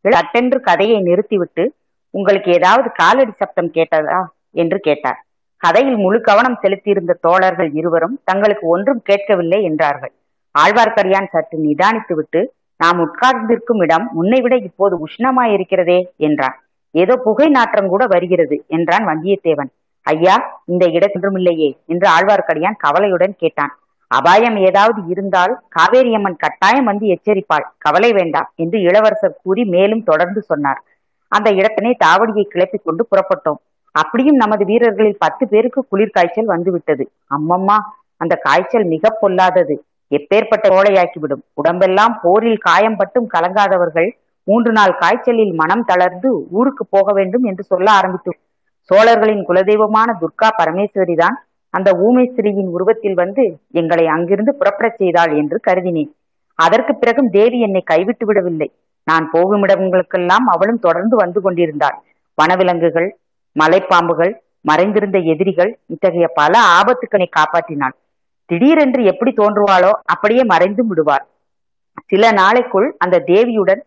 சட்டென்று 0.04 0.60
கதையை 0.60 1.00
நிறுத்திவிட்டு 1.00 1.64
உங்களுக்கு 2.10 2.52
ஏதாவது 2.52 2.88
காலடி 2.92 3.32
சப்தம் 3.36 3.70
கேட்டதா? 3.72 4.18
என்று 4.50 4.78
கேட்டார். 4.78 5.24
கதையில் 5.56 5.96
முழு 5.96 6.20
கவனம் 6.20 6.58
செலுத்தியிருந்த 6.62 7.18
தோழர்கள் 7.20 7.70
இருவரும் 7.72 8.20
தங்களுக்கு 8.24 8.66
ஒன்றும் 8.66 9.02
கேட்கவில்லை 9.02 9.62
என்றார்கள். 9.62 10.14
ஆழ்வார்க்கடியான் 10.54 11.30
சற்று 11.30 11.58
நிதானித்துவிட்டு 11.58 12.42
நாம் 12.76 12.98
உட்கார்ந்திருக்கும் 12.98 13.78
இடம் 13.78 14.08
முன்னை 14.12 14.40
விட 14.40 14.56
இப்போது 14.56 14.96
உஷ்ணமாயிருக்கிறதே 15.06 16.00
என்றான். 16.16 16.58
ஏதோ 16.90 17.16
புகை 17.16 17.48
நாற்றம் 17.48 17.88
கூட 17.88 18.06
வருகிறது 18.06 18.64
என்றான் 18.66 19.06
வந்தியத்தேவன். 19.06 19.72
ஐயா 20.12 20.34
இந்த 20.64 20.84
இடத்தொன்றுமில்லையே 20.96 21.68
என்று 21.86 22.06
ஆழ்வார்க்கடியான் 22.16 22.82
கவலையுடன் 22.84 23.34
கேட்டான். 23.36 23.72
அபாயம் 24.10 24.56
ஏதாவது 24.68 25.00
இருந்தால் 25.12 25.54
காவேரியம்மன் 25.76 26.38
கட்டாயம் 26.44 26.88
வந்து 26.90 27.06
எச்சரிப்பாள். 27.14 27.66
கவலை 27.78 28.10
வேண்டாம் 28.12 28.48
என்று 28.54 28.78
இளவரசர் 28.80 29.40
கூறி 29.42 29.64
மேலும் 29.74 30.06
தொடர்ந்து 30.10 30.40
சொன்னார். 30.42 30.80
அந்த 31.32 31.48
இடத்தினை 31.50 31.92
தாவடியை 32.04 32.44
கிளப்பிக் 32.52 32.86
கொண்டு 32.86 33.02
புறப்பட்டோம். 33.10 33.60
அப்படியும் 33.94 34.40
நமது 34.42 34.64
வீரர்களில் 34.64 35.20
பத்து 35.24 35.44
பேருக்கு 35.48 35.80
குளிர் 35.90 36.14
காய்ச்சல் 36.16 36.52
வந்துவிட்டது. 36.54 37.04
அம்மம்மா 37.36 37.76
அந்த 38.20 38.34
காய்ச்சல் 38.46 38.86
மிக 38.94 39.10
பொல்லாதது. 39.20 39.76
எப்பேற்பட்ட 40.10 40.66
கோழையாக்கிவிடும். 40.74 41.42
உடம்பெல்லாம் 41.60 42.14
போரில் 42.22 42.64
காயம் 42.68 42.98
பட்டும் 43.00 43.28
கலங்காதவர்கள் 43.34 44.08
மூன்று 44.48 44.70
நாள் 44.72 44.94
காய்ச்சலில் 45.00 45.54
மனம் 45.54 45.84
தளர்ந்து 45.84 46.30
ஊருக்கு 46.58 46.84
போக 46.94 47.12
வேண்டும் 47.12 47.44
என்று 47.44 47.64
சொல்ல 47.72 47.86
ஆரம்பித்து 47.90 48.32
சோழர்களின் 48.88 49.42
குலதெய்வமான 49.48 50.08
துர்கா 50.20 50.48
பரமேஸ்வரி 50.60 51.14
தான் 51.22 51.36
அந்த 51.74 51.88
ஊமேஸ்வரியின் 52.04 52.70
உருவத்தில் 52.76 53.16
வந்து 53.22 53.44
எங்களை 53.80 54.04
அங்கிருந்து 54.14 54.52
புறப்படச் 54.60 54.98
செய்தாள் 55.00 55.32
என்று 55.40 55.56
கருதினேன். 55.66 56.10
அதற்கு 56.58 56.92
பிறகும் 56.94 57.30
தேவி 57.36 57.58
என்னை 57.66 57.82
கைவிட்டு 57.90 58.24
விடவில்லை. 58.28 58.68
நான் 59.06 59.26
போகும் 59.34 59.64
இடங்களுக்கெல்லாம் 59.66 60.46
அவளும் 60.54 60.82
தொடர்ந்து 60.86 61.16
வந்து 61.22 61.40
கொண்டிருந்தாள். 61.40 61.96
வனவிலங்குகள் 62.38 63.08
மலைப்பாம்புகள் 63.56 64.32
மறைந்திருந்த 64.64 65.18
எதிரிகள் 65.32 65.70
இத்தகைய 65.94 66.26
பல 66.40 66.54
ஆபத்துக்களை 66.78 67.28
காப்பாற்றினாள். 67.36 67.94
திடீரென்று 68.50 69.00
எப்படி 69.12 69.30
தோன்றுவாளோ 69.40 69.92
அப்படியே 70.12 70.42
மறைந்து 70.52 70.82
விடுவார் 70.90 71.24
சில 72.10 72.24
நாளைக்குள் 72.40 72.88
அந்த 73.04 73.22
தேவியுடன் 73.30 73.80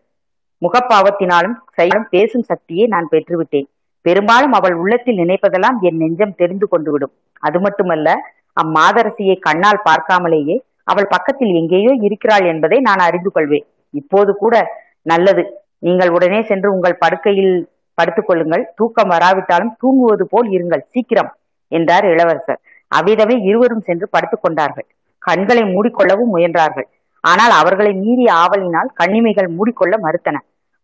முகப்பாவத்தினாலும் 0.62 1.56
செயலும் 1.76 2.10
பேசும் 2.14 2.48
சக்தியை 2.50 2.84
நான் 2.86 3.08
பெற்றுவிட்டேன். 3.12 3.68
பெரும்பாலும் 4.02 4.54
அவள் 4.58 4.74
உள்ளத்தில் 4.74 5.20
நினைப்பதெல்லாம் 5.22 5.76
என் 5.80 6.00
நெஞ்சம் 6.02 6.38
தெரிந்து 6.40 6.66
கொண்டுவிடும். 6.70 7.12
அது 7.38 7.58
மட்டுமல்ல 7.60 8.14
அம்மாதரசியை 8.62 9.36
கண்ணால் 9.38 9.84
பார்க்காமலேயே 9.88 10.56
அவள் 10.84 11.12
பக்கத்தில் 11.14 11.52
எங்கேயோ 11.54 11.92
இருக்கிறாள் 12.06 12.44
என்பதை 12.44 12.78
நான் 12.80 13.02
அறிந்து 13.08 13.30
கொள்வேன். 13.30 13.66
இப்போது 13.90 14.32
கூட 14.34 14.54
நல்லது. 15.02 15.42
நீங்கள் 15.78 16.10
உடனே 16.10 16.40
சென்று 16.42 16.68
உங்கள் 16.74 17.00
படுக்கையில் 17.04 17.54
படுத்துக் 17.94 18.26
கொள்ளுங்கள். 18.26 18.64
தூக்கம் 18.74 19.08
வராவிட்டாலும் 19.08 19.72
தூங்குவது 19.78 20.24
போல் 20.26 20.48
இருங்கள். 20.48 20.82
சீக்கிரம் 20.92 21.30
என்றார் 21.72 22.04
இளவரசர். 22.04 22.60
அவ்விதமே 22.88 23.36
இருவரும் 23.50 23.86
சென்று 23.88 24.06
படுத்துக் 24.08 24.42
கொண்டார்கள். 24.42 24.86
கண்களை 25.22 25.62
மூடிக்கொள்ளவும் 25.62 26.32
முயன்றார்கள். 26.34 26.88
ஆனால் 27.24 27.52
அவர்களை 27.60 27.92
மீறிய 27.94 28.30
ஆவலினால் 28.34 28.90
கண்ணிமைகள் 28.94 29.48
மூடிக்கொள்ள 29.58 29.94
மறுத்தன. 30.06 30.36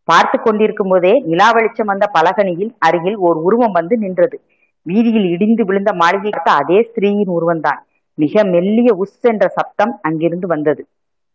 பார்த்து 0.09 0.36
கொண்டிருக்கும் 0.39 0.90
போதே 0.93 1.12
நிலா 1.30 1.48
வெளிச்சம் 1.52 1.90
வந்த 1.93 2.05
பலகனியில் 2.16 2.72
அருகில் 2.78 3.18
ஓர் 3.26 3.39
உருவம் 3.47 3.74
வந்து 3.78 3.94
நின்றது. 4.05 4.36
வீதியில் 4.86 5.28
இடிந்து 5.35 5.62
விழுந்த 5.64 5.90
மாளிகை 5.93 6.32
அதே 6.60 6.78
ஸ்திரீயின் 6.89 7.32
உருவம்தான். 7.36 7.80
மிக 8.18 8.44
மெல்லிய 8.44 8.90
உஸ் 9.02 9.28
என்ற 9.32 9.44
சப்தம் 9.48 9.93
அங்கிருந்து 10.02 10.47
வந்தது. 10.47 10.82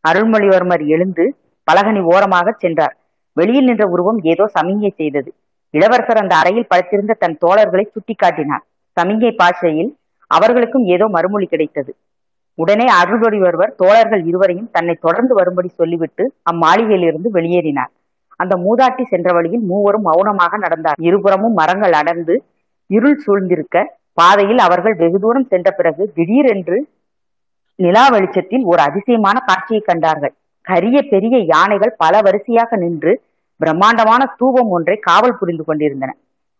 அருள்மொழிவர்மர் 0.03 0.83
எழுந்து 0.95 1.25
பலகனி 1.67 2.01
ஓரமாக 2.13 2.55
சென்றார். 2.63 2.95
வெளியில் 3.37 3.67
நின்ற 3.69 3.85
உருவம் 3.93 4.19
ஏதோ 4.31 4.45
சமிகை 4.55 4.91
செய்தது. 4.99 5.29
இளவரசர் 5.73 6.21
அந்த 6.21 6.33
அறையில் 6.35 6.69
படுத்திருந்த 6.71 7.13
தன் 7.13 7.37
தோழர்களை 7.43 7.85
சுட்டிக்காட்டினார். 7.93 8.63
சமிகை 8.97 9.31
பாஷையில் 9.41 9.91
அவர்களுக்கும் 10.31 10.85
ஏதோ 10.95 11.05
மறுமொழி 11.07 11.47
கிடைத்தது. 11.53 11.91
உடனே 12.57 12.87
அருள்மொழிவர்மர் 12.99 13.75
தோழர்கள் 13.81 14.23
இருவரையும் 14.29 14.71
தன்னை 14.71 14.95
தொடர்ந்து 15.05 15.33
வரும்படி 15.33 15.69
சொல்லிவிட்டு 15.79 16.23
அம்மாளிகையிலிருந்து 16.51 17.29
வெளியேறினார். 17.37 17.91
அந்த 18.43 18.55
மூதாட்டி 18.65 19.03
சென்ற 19.11 19.29
வழியில் 19.37 19.65
மூவரும் 19.71 20.07
மௌனமாக 20.09 20.57
நடந்தார். 20.65 20.99
இருபுறமும் 21.09 21.57
மரங்கள் 21.59 21.95
அடர்ந்து 21.99 22.35
இருள் 22.89 23.19
சூழ்ந்திருக்க 23.25 23.85
பாதையில் 24.19 24.61
அவர்கள் 24.65 24.95
வெகு 25.01 25.19
தூரம் 25.19 25.49
சென்ற 25.51 25.69
பிறகு 25.77 26.03
திடீரென்று 26.17 26.77
நிலா 27.79 28.05
வெளிச்சத்தில் 28.15 28.65
ஒரு 28.71 28.81
அதிசயமான 28.87 29.37
காட்சியை 29.49 29.81
கண்டார்கள். 29.85 30.33
கரிய 30.67 30.97
பெரிய 31.11 31.35
யானைகள் 31.53 31.93
பல 32.03 32.19
வரிசையாக 32.25 32.75
நின்று 32.83 33.13
பிரம்மாண்டமான 33.59 34.21
தூபம் 34.39 34.69
ஒன்றை 34.75 34.95
காவல் 35.07 35.37
புரிந்து 35.39 35.63
கொண்டிருந்தன. 35.65 36.11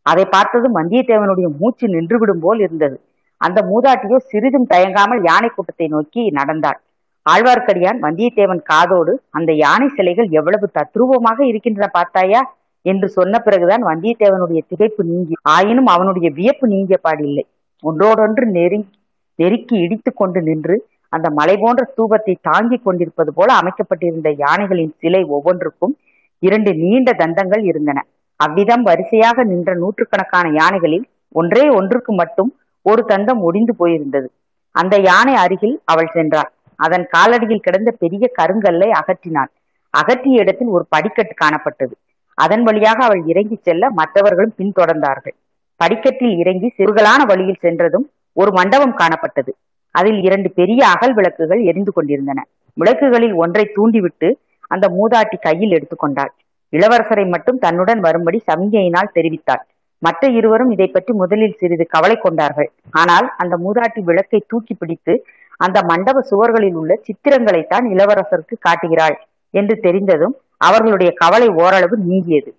அதை 0.05 0.23
பார்த்தது 0.35 0.67
வந்தியத்தேவனுடைய 0.77 1.47
மூச்சு 1.59 1.85
நின்றுவிடும் 1.87 2.41
போல் 2.45 2.61
இருந்தது. 2.65 2.97
அந்த 3.41 3.59
மூதாட்டியோ 3.69 4.17
சிறிதும் 4.31 4.67
தயங்காமல் 4.73 5.21
யானை 5.29 5.49
கூட்டத்தை 5.51 5.87
நோக்கி 5.87 6.23
நடந்தாள். 6.39 6.79
ஆழ்வார்க்கடியான் 7.25 7.99
வந்தியத்தேவன் 8.05 8.61
காதோடு 8.63 9.13
அந்த 9.29 9.51
யானை 9.53 9.87
சிலைகள் 9.97 10.29
எவ்வளவு 10.29 10.65
தத்ரூபமாக 10.77 11.39
இருக்கின்றன 11.45 11.87
பார்த்தாயா? 11.87 12.41
என்று 12.85 13.07
சொன்ன 13.09 13.39
பிறகுதான் 13.39 13.83
வந்தியத்தேவனுடைய 13.83 14.61
திகைப்பு 14.71 15.01
நீங்கி 15.11 15.35
ஆயினும் 15.41 15.85
அவனுடைய 15.85 16.27
வியப்பு 16.33 16.65
நீங்கிய 16.67 16.97
பாடில்லை. 17.03 17.45
ஒன்றோடொன்று 17.83 18.45
நெருங்கி 18.47 18.91
நெருக்கி 19.39 19.75
இடித்து 19.79 20.13
கொண்டு 20.13 20.41
நின்று 20.41 20.75
அந்த 21.09 21.27
மலை 21.29 21.55
போன்ற 21.57 21.81
ஸ்தூபத்தை 21.91 22.33
தாங்கிக் 22.41 22.83
கொண்டிருப்பது 22.83 23.31
போல 23.33 23.49
அமைக்கப்பட்டிருந்த 23.53 24.29
யானைகளின் 24.37 24.93
சிலை 24.99 25.21
ஒவ்வொன்றுக்கும் 25.23 25.93
இரண்டு 26.39 26.71
நீண்ட 26.73 27.09
தந்தங்கள் 27.11 27.63
இருந்தன. 27.63 27.99
அவ்விதம் 28.39 28.83
வரிசையாக 28.83 29.43
நின்ற 29.43 29.73
நூற்றுக்கணக்கான 29.73 30.45
யானைகளில் 30.51 31.05
ஒன்றே 31.35 31.69
ஒன்றுக்கு 31.69 32.13
மட்டும் 32.13 32.49
ஒரு 32.85 33.01
தந்தம் 33.07 33.41
ஒடிந்து 33.41 33.73
போயிருந்தது. 33.77 34.27
அந்த 34.75 34.95
யானை 35.09 35.33
அருகில் 35.35 35.75
அவள் 35.85 36.13
சென்றாள். 36.13 36.51
அதன் 36.85 37.05
காலடியில் 37.15 37.65
கிடந்த 37.65 37.91
பெரிய 38.03 38.25
கருங்கல்லை 38.39 38.89
அகற்றினாள் 38.99 39.51
அகற்றிய 39.93 40.43
இடத்தில் 40.43 40.71
ஒரு 40.75 40.85
படிக்கட்டு 40.89 41.33
காணப்பட்டது. 41.43 41.93
அதன் 42.37 42.63
வழியாக 42.67 42.99
அவள் 43.03 43.23
இறங்கி 43.31 43.57
செல்ல 43.61 43.89
மற்றவர்களும் 43.99 44.55
பின்தொடர்ந்தார்கள். 44.59 45.35
படிக்கட்டில் 45.79 46.35
இறங்கி 46.41 46.67
சிறுகலான 46.77 47.21
வழியில் 47.31 47.63
சென்றதும் 47.65 48.05
ஒரு 48.37 48.51
மண்டபம் 48.51 48.95
காணப்பட்டது. 49.01 49.51
அதில் 49.95 50.19
இரண்டு 50.27 50.49
பெரிய 50.51 50.81
அகல் 50.87 51.13
விளக்குகள் 51.13 51.61
எரிந்து 51.69 51.91
கொண்டிருந்தன. 51.91 52.39
விளக்குகளில் 52.77 53.35
ஒன்றை 53.43 53.65
தூண்டிவிட்டு 53.75 54.29
அந்த 54.67 54.85
மூதாட்டி 54.97 55.37
கையில் 55.39 55.75
எடுத்துக்கொண்டாள் 55.77 56.31
இளவரசரை 56.73 57.25
மட்டும் 57.33 57.57
தன்னுடன் 57.57 57.99
வரும்படி 57.99 58.37
சமிகையினால் 58.47 59.13
தெரிவித்தாள். 59.17 59.63
மற்ற 60.01 60.27
இருவரும் 60.37 60.71
இதை 60.75 60.87
பற்றி 60.87 61.11
முதலில் 61.13 61.57
சிறிது 61.59 61.85
கவலை 61.87 62.15
கொண்டார்கள். 62.19 62.69
ஆனால் 63.01 63.27
அந்த 63.37 63.55
மூதாட்டி 63.65 64.01
விளக்கை 64.09 64.39
தூக்கி 64.47 64.73
பிடித்து 64.73 65.13
அந்த 65.57 65.79
மண்டப 65.91 66.23
சுவர்களில் 66.31 66.77
உள்ள 66.81 66.93
சித்திரங்களைத்தான் 67.07 67.85
இளவரசருக்கு 67.93 68.55
காட்டுகிறாள் 68.59 69.15
என்று 69.53 69.75
தெரிந்ததும் 69.85 70.35
அவர்களுடைய 70.67 71.09
கவலை 71.21 71.47
ஓரளவு 71.63 71.95
நீங்கியது. 72.09 72.51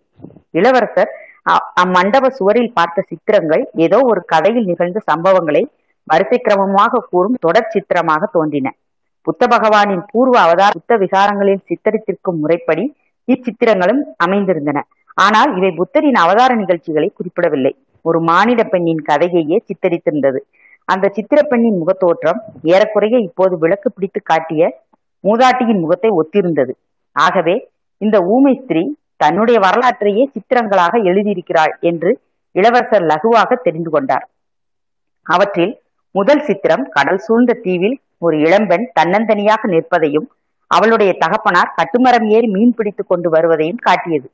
இளவரசர் 0.50 1.10
அம்மண்டப 1.82 2.26
சுவரில் 2.38 2.74
பார்த்த 2.76 3.04
சித்திரங்கள் 3.08 3.62
ஏதோ 3.86 3.98
ஒரு 4.10 4.20
கதையில் 4.32 4.68
நிகழ்ந்த 4.70 5.00
சம்பவங்களை 5.10 5.62
வரிசை 6.08 6.38
கிரமமாக 6.40 7.02
கூறும் 7.10 7.36
தொடர் 7.40 7.72
சித்திரமாக 7.74 8.28
தோன்றின. 8.36 8.68
புத்த 9.26 9.42
பகவானின் 9.46 10.04
பூர்வ 10.10 10.36
அவதார 10.46 10.70
புத்த 10.78 10.96
விகாரங்களில் 11.02 11.62
சித்தரித்திருக்கும் 11.68 12.40
முறைப்படி 12.42 12.84
இச்சித்திரங்களும் 13.28 14.02
அமைந்திருந்தன. 14.24 14.78
ஆனால் 15.14 15.50
இவை 15.58 15.70
புத்தரின் 15.80 16.18
அவதார 16.22 16.50
நிகழ்ச்சிகளை 16.54 17.08
குறிப்பிடவில்லை. 17.18 17.72
ஒரு 18.04 18.18
மானிட 18.20 18.62
பெண்ணின் 18.64 19.02
கதையையே 19.08 19.58
சித்தரித்திருந்தது. 19.68 20.40
அந்த 20.88 21.06
சித்திரப்பெண்ணின் 21.16 21.78
முகத்தோற்றம் 21.82 22.40
ஏறக்குறைய 22.62 23.16
இப்போது 23.18 23.54
விளக்கு 23.58 23.88
பிடித்து 23.92 24.20
காட்டிய 24.22 24.62
மூதாட்டியின் 25.24 25.80
முகத்தை 25.80 26.10
ஒத்திருந்தது. 26.10 26.72
ஆகவே 27.16 27.56
இந்த 28.00 28.16
ஊமை 28.34 28.54
ஸ்திரீ 28.62 28.84
தன்னுடைய 29.16 29.58
வரலாற்றையே 29.60 30.24
சித்திரங்களாக 30.34 30.94
எழுதியிருக்கிறாள் 31.10 31.74
என்று 31.80 32.10
இளவரசர் 32.52 33.02
லகுவாக 33.02 33.56
தெரிந்து 33.62 33.90
கொண்டார். 33.90 34.26
அவற்றில் 35.26 35.74
முதல் 36.14 36.42
சித்திரம் 36.42 36.84
கடல் 36.88 37.18
சூழ்ந்த 37.18 37.58
தீவில் 37.62 37.96
ஒரு 38.18 38.36
இளம்பெண் 38.38 38.84
தன்னந்தனியாக 39.00 39.68
நிற்பதையும் 39.68 40.26
அவளுடைய 40.70 41.10
தகப்பனார் 41.18 41.74
கட்டுமரம் 41.76 42.26
ஏறி 42.26 42.46
மீன் 42.46 42.74
பிடித்துக் 42.74 43.08
கொண்டு 43.08 43.28
வருவதையும் 43.30 43.80
காட்டியது. 43.82 44.28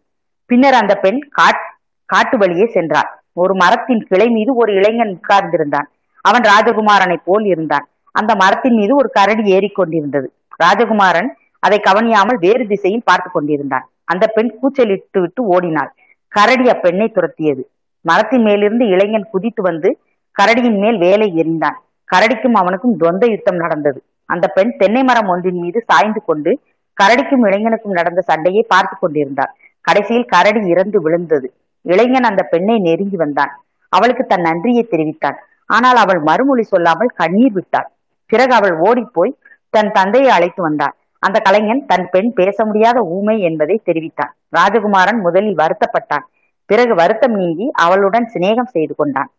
பின்னர் 0.50 0.74
அந்த 0.74 0.94
பெண் 0.94 1.20
காட் 1.30 1.62
காட்டு 2.06 2.36
வழியே 2.38 2.66
சென்றாள். 2.74 3.10
ஒரு 3.32 3.54
மரத்தின் 3.54 4.02
கிளை 4.08 4.28
மீது 4.28 4.54
ஒரு 4.54 4.70
இளைஞன் 4.74 5.12
உட்கார்ந்திருந்தான். 5.18 5.88
அவன் 6.20 6.44
ராஜகுமாரனை 6.52 7.16
போல் 7.24 7.44
இருந்தான். 7.44 7.86
அந்த 8.14 8.32
மரத்தின் 8.34 8.74
மீது 8.74 8.92
ஒரு 8.96 9.08
கரடி 9.10 9.44
ஏறிக்கொண்டிருந்தது 9.56 10.28
ராஜகுமாரன் 10.64 11.30
அதை 11.58 11.78
கவனியாமல் 11.78 12.38
வேறு 12.38 12.66
திசையில் 12.66 13.04
பார்த்து 13.04 13.28
கொண்டிருந்தான். 13.30 13.86
அந்த 14.04 14.26
பெண் 14.26 14.52
கூச்சலிட்டு 14.60 15.20
விட்டு 15.20 15.42
ஓடினாள். 15.44 15.90
கரடி 16.28 16.66
அப்பெண்ணை 16.68 17.06
துரத்தியது. 17.12 17.62
மரத்தின் 18.04 18.42
மேலிருந்து 18.42 18.84
இளைஞன் 18.86 19.30
குதித்து 19.30 19.62
வந்து 19.62 19.88
கரடியின் 20.36 20.78
மேல் 20.78 20.98
வேலை 20.98 21.26
எறிந்தான். 21.40 21.78
கரடிக்கும் 22.08 22.56
அவனுக்கும் 22.60 22.98
துவந்த 23.00 23.24
யுத்தம் 23.30 23.56
நடந்தது. 23.56 23.98
அந்த 24.24 24.46
பெண் 24.48 24.72
தென்னை 24.76 25.02
மரம் 25.02 25.28
ஒன்றின் 25.28 25.60
மீது 25.60 25.78
சாய்ந்து 25.86 26.20
கொண்டு 26.24 26.50
கரடிக்கும் 26.96 27.44
இளைஞனுக்கும் 27.46 27.98
நடந்த 27.98 28.20
சண்டையை 28.20 28.62
பார்த்து 28.68 28.94
கொண்டிருந்தாள். 28.96 29.52
கடைசியில் 29.80 30.24
கரடி 30.24 30.60
இறந்து 30.68 30.98
விழுந்தது. 31.00 31.46
இளைஞன் 31.84 32.28
அந்த 32.30 32.42
பெண்ணை 32.42 32.76
நெருங்கி 32.78 33.16
வந்தான். 33.16 33.52
அவளுக்கு 33.92 34.24
தன் 34.26 34.40
நன்றியை 34.40 34.82
தெரிவித்தான். 34.82 35.38
ஆனால் 35.70 35.96
அவள் 35.96 36.20
மறுமொழி 36.28 36.62
சொல்லாமல் 36.62 37.10
கண்ணீர் 37.14 37.52
விட்டாள். 37.52 37.88
பிறகு 38.30 38.52
அவள் 38.54 38.74
ஓடிப்போய் 38.88 39.38
தன் 39.74 39.90
தந்தையை 39.90 40.30
அழைத்து 40.36 40.60
வந்தாள். 40.62 40.94
அந்த 41.22 41.38
கலைஞன் 41.40 41.82
தன் 41.86 42.06
பெண் 42.10 42.30
பேச 42.32 42.64
முடியாத 42.64 42.98
ஊமை 43.16 43.36
என்பதை 43.40 43.76
தெரிவித்தான். 43.88 44.32
ராஜகுமாரன் 44.56 45.20
முதலில் 45.20 45.58
வருத்தப்பட்டான். 45.60 46.24
பிறகு 46.70 46.94
வருத்தம் 46.94 47.34
நீங்கி 47.34 47.66
அவளுடன் 47.84 48.26
சிநேகம் 48.34 48.72
செய்து 48.74 48.94
கொண்டான். 48.94 49.30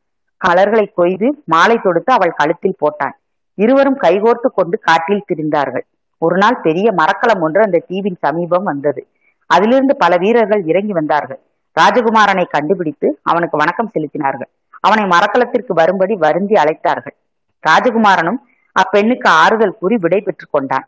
கலர்களை 0.42 0.86
கொய்து 1.00 1.28
மாலை 1.46 1.78
தொடுத்து 1.78 2.12
அவள் 2.14 2.38
கழுத்தில் 2.40 2.80
போட்டான். 2.82 3.16
இருவரும் 3.58 3.98
கைகோர்த்து 4.04 4.50
கொண்டு 4.54 4.76
காட்டில் 4.80 5.28
திரிந்தார்கள். 5.30 5.86
ஒரு 6.22 6.36
நாள் 6.38 6.58
பெரிய 6.62 6.88
மரக்கலம் 6.92 7.44
ஒன்று 7.46 7.62
அந்த 7.62 7.84
தீவின் 7.88 8.20
சமீபம் 8.20 8.64
வந்தது. 8.64 9.02
அதிலிருந்து 9.50 9.94
பல 9.96 10.18
வீரர்கள் 10.18 10.64
இறங்கி 10.66 10.94
வந்தார்கள். 10.94 11.42
ராஜகுமாரனை 11.78 12.46
கண்டுபிடித்து 12.50 13.08
அவனுக்கு 13.24 13.56
வணக்கம் 13.58 13.94
செலுத்தினார்கள். 13.96 14.52
அவனை 14.84 15.04
மரக்கலத்திற்கு 15.14 15.74
வரும்படி 15.80 16.16
வருந்தி 16.24 16.56
அழைத்தார்கள். 16.62 17.16
ராஜகுமாரனும் 17.64 18.40
அப்பெண்ணுக்கு 18.76 19.28
ஆறுதல் 19.44 19.78
கூறி 19.80 19.96
விடை 20.04 20.20
பெற்றுக் 20.22 20.54
கொண்டான். 20.56 20.86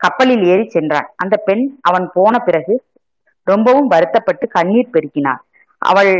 கப்பலில் 0.00 0.44
ஏறி 0.52 0.64
சென்றான். 0.68 1.08
அந்த 1.22 1.34
பெண் 1.46 1.64
அவன் 1.88 2.06
போன 2.16 2.38
பிறகு 2.38 2.74
ரொம்பவும் 3.46 3.90
வருத்தப்பட்டு 3.92 4.46
கண்ணீர் 4.56 4.92
பெருக்கினாள் 4.94 5.42
அவள் 5.82 6.12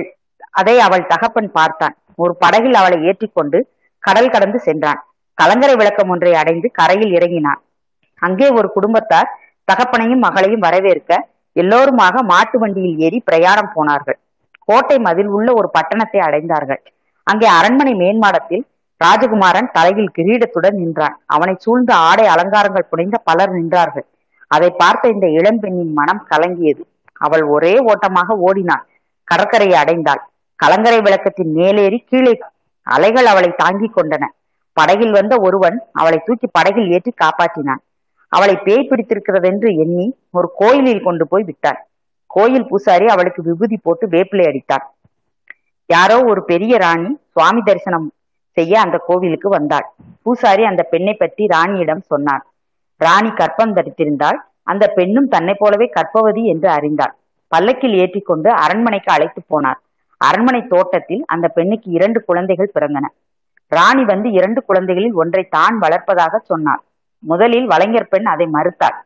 அதை 0.61 0.77
அவள் 0.87 1.09
தகப்பன் 1.13 1.51
பார்த்தான். 1.59 1.95
ஒரு 2.23 2.33
படகில் 2.43 2.77
அவளை 2.81 2.99
ஏற்றிக்கொண்டு 3.09 3.59
கடல் 4.03 4.33
கடந்து 4.35 4.59
சென்றான். 4.59 5.01
கலங்கரை 5.39 5.75
விளக்கம் 5.81 6.11
ஒன்றை 6.15 6.33
அடைந்து 6.41 6.69
கரையில் 6.79 7.13
இறங்கினான். 7.19 7.61
அங்கே 8.23 8.47
ஒரு 8.59 8.69
குடும்பத்தார் 8.77 9.33
தகப்பனையும் 9.73 10.25
மகளையும் 10.27 10.65
வரவேற்க 10.67 11.11
எல்லோருமாக 11.57 12.23
மாட்டு 12.31 12.57
வண்டியில் 12.59 12.99
ஏறி 13.07 13.19
பிரயாணம் 13.29 13.73
போனார்கள். 13.75 14.19
கோட்டை 14.69 14.99
மதில் 14.99 15.27
உள்ள 15.27 15.49
ஒரு 15.55 15.69
பட்டணத்தை 15.77 16.21
அடைந்தார்கள். 16.21 16.83
அங்கே 17.23 17.47
அரண்மனை 17.47 17.95
மேன்மாடத்தில் 17.95 18.65
ராஜகுமாரன் 19.01 19.71
தலையில் 19.73 20.13
கிரீடத்துடன் 20.19 20.77
நின்றான். 20.83 21.17
அவனை 21.27 21.55
சூழ்ந்த 21.59 21.95
ஆடை 21.95 22.27
அலங்காரங்கள் 22.27 22.91
புனைந்த 22.91 23.17
பலர் 23.19 23.53
நின்றார்கள். 23.55 24.07
அதை 24.47 24.71
பார்த்த 24.71 25.09
இந்த 25.09 25.27
இளம்பெண்ணின் 25.27 25.93
மனம் 25.93 26.23
கலங்கியது. 26.31 26.83
அவள் 27.21 27.43
ஒரே 27.43 27.75
ஓட்டமாக 27.91 28.37
ஓடினாள். 28.37 28.85
கடற்கரையை 29.25 29.77
அடைந்தாள். 29.83 30.23
கலங்கரை 30.61 31.01
விளக்கத்தின் 31.07 31.53
மேலேறி 31.59 31.99
கீழே 32.11 32.35
அலைகள் 32.87 33.29
அவளை 33.33 33.51
தாங்கிக் 33.57 33.97
கொண்டன. 33.97 34.25
படகில் 34.73 35.13
வந்த 35.13 35.35
ஒருவன் 35.39 35.77
அவளை 35.93 36.19
தூக்கி 36.25 36.49
படகில் 36.53 36.91
ஏற்றி 36.95 37.13
காப்பாற்றினான். 37.23 37.83
அவளை 38.33 38.55
பேய் 38.67 38.89
பிடித்திருக்கிறதென்று 38.91 39.69
எண்ணி 39.83 40.07
ஒரு 40.31 40.49
கோயிலில் 40.61 41.07
கொண்டு 41.07 41.25
போய் 41.29 41.45
விட்டான். 41.51 41.79
கோயில் 42.31 42.69
பூசாரி 42.71 43.07
அவளுக்கு 43.15 43.41
விபூதி 43.49 43.77
போட்டு 43.77 44.07
வேப்பிலை 44.15 44.45
அடித்தார். 44.49 44.85
யாரோ 45.91 46.17
ஒரு 46.31 46.41
பெரிய 46.51 46.75
ராணி 46.85 47.11
சுவாமி 47.33 47.61
தரிசனம் 47.69 48.07
செய்ய 48.57 48.75
அந்த 48.85 48.97
கோவிலுக்கு 49.09 49.49
வந்தாள். 49.49 49.87
பூசாரி 50.25 50.63
அந்த 50.71 50.83
பெண்ணை 50.93 51.15
பற்றி 51.23 51.43
ராணியிடம் 51.55 52.03
சொன்னார். 52.13 52.45
ராணி 53.01 53.31
கற்பம் 53.41 53.75
தரித்திருந்தாள். 53.79 54.39
அந்த 54.73 54.85
பெண்ணும் 54.97 55.29
தன்னை 55.35 55.55
போலவே 55.63 55.87
கற்பவதி 55.97 56.43
என்று 56.53 56.69
அறிந்தாள். 56.77 57.15
பல்லக்கில் 57.53 57.97
ஏற்றிக்கொண்டு 58.03 58.49
அரண்மனைக்கு 58.65 59.11
அழைத்து 59.15 59.41
போனார். 59.53 59.79
அரண்மனை 60.21 60.61
தோட்டத்தில் 60.73 61.23
அந்த 61.35 61.47
பெண்ணுக்கு 61.57 61.89
இரண்டு 61.97 62.19
குழந்தைகள் 62.29 62.75
பிறந்தன. 62.75 63.07
ராணி 63.73 64.03
வந்து 64.13 64.29
இரண்டு 64.39 64.61
குழந்தைகளில் 64.69 65.19
ஒன்றை 65.23 65.43
தான் 65.57 65.77
வளர்ப்பதாக 65.85 66.41
சொன்னாள் 66.51 66.83
முதலில் 67.23 67.67
வலைஞர் 67.73 68.11
பெண் 68.13 68.27
அதை 68.33 68.47
மறுத்தாள். 68.57 68.97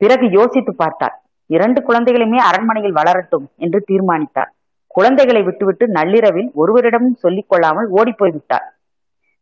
பிறகு 0.00 0.26
யோசித்து 0.38 0.72
பார்த்தாள். 0.74 1.16
இரண்டு 1.50 1.80
குழந்தைகளுமே 1.86 2.38
அரண்மனையில் 2.48 2.96
வளரட்டும் 2.98 3.46
என்று 3.56 3.78
தீர்மானித்தார். 3.90 4.50
குழந்தைகளை 4.90 5.42
விட்டுவிட்டு 5.42 5.84
நள்ளிரவில் 5.96 6.48
ஒருவரிடமும் 6.60 7.18
சொல்லிக் 7.24 7.48
கொள்ளாமல் 7.50 7.88
ஓடிப்போய் 7.98 8.34
விட்டார் 8.36 8.66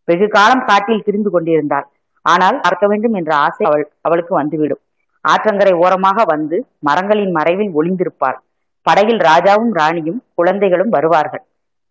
வெகு 0.08 0.26
காலம் 0.28 0.64
காட்டில் 0.64 1.04
திரிந்து 1.06 1.30
கொண்டிருந்தாள் 1.30 1.86
ஆனால் 2.24 2.56
பார்க்க 2.60 2.84
வேண்டும் 2.86 3.14
என்ற 3.14 3.30
ஆசை 3.36 3.64
அவள் 3.66 3.84
அவளுக்கு 4.00 4.32
வந்துவிடும். 4.34 4.82
ஆற்றங்கரை 5.24 5.74
ஓரமாக 5.84 6.18
வந்து 6.32 6.56
மரங்களின் 6.78 7.32
மறைவில் 7.38 7.72
ஒளிந்திருப்பாள். 7.78 8.38
படகில் 8.86 9.20
ராஜாவும் 9.28 9.72
ராணியும் 9.78 10.20
குழந்தைகளும் 10.34 10.92
வருவார்கள். 10.96 11.44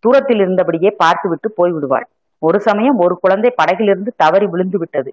தூரத்தில் 0.04 0.40
இருந்தபடியே 0.44 0.90
பார்த்துவிட்டு 1.02 1.48
போய்விடுவாள். 1.58 2.06
ஒரு 2.42 2.58
சமயம் 2.60 2.98
ஒரு 3.04 3.14
குழந்தை 3.24 3.50
படகிலிருந்து 3.60 4.10
தவறி 4.16 4.46
விழுந்து 4.46 4.78
விட்டது 4.78 5.10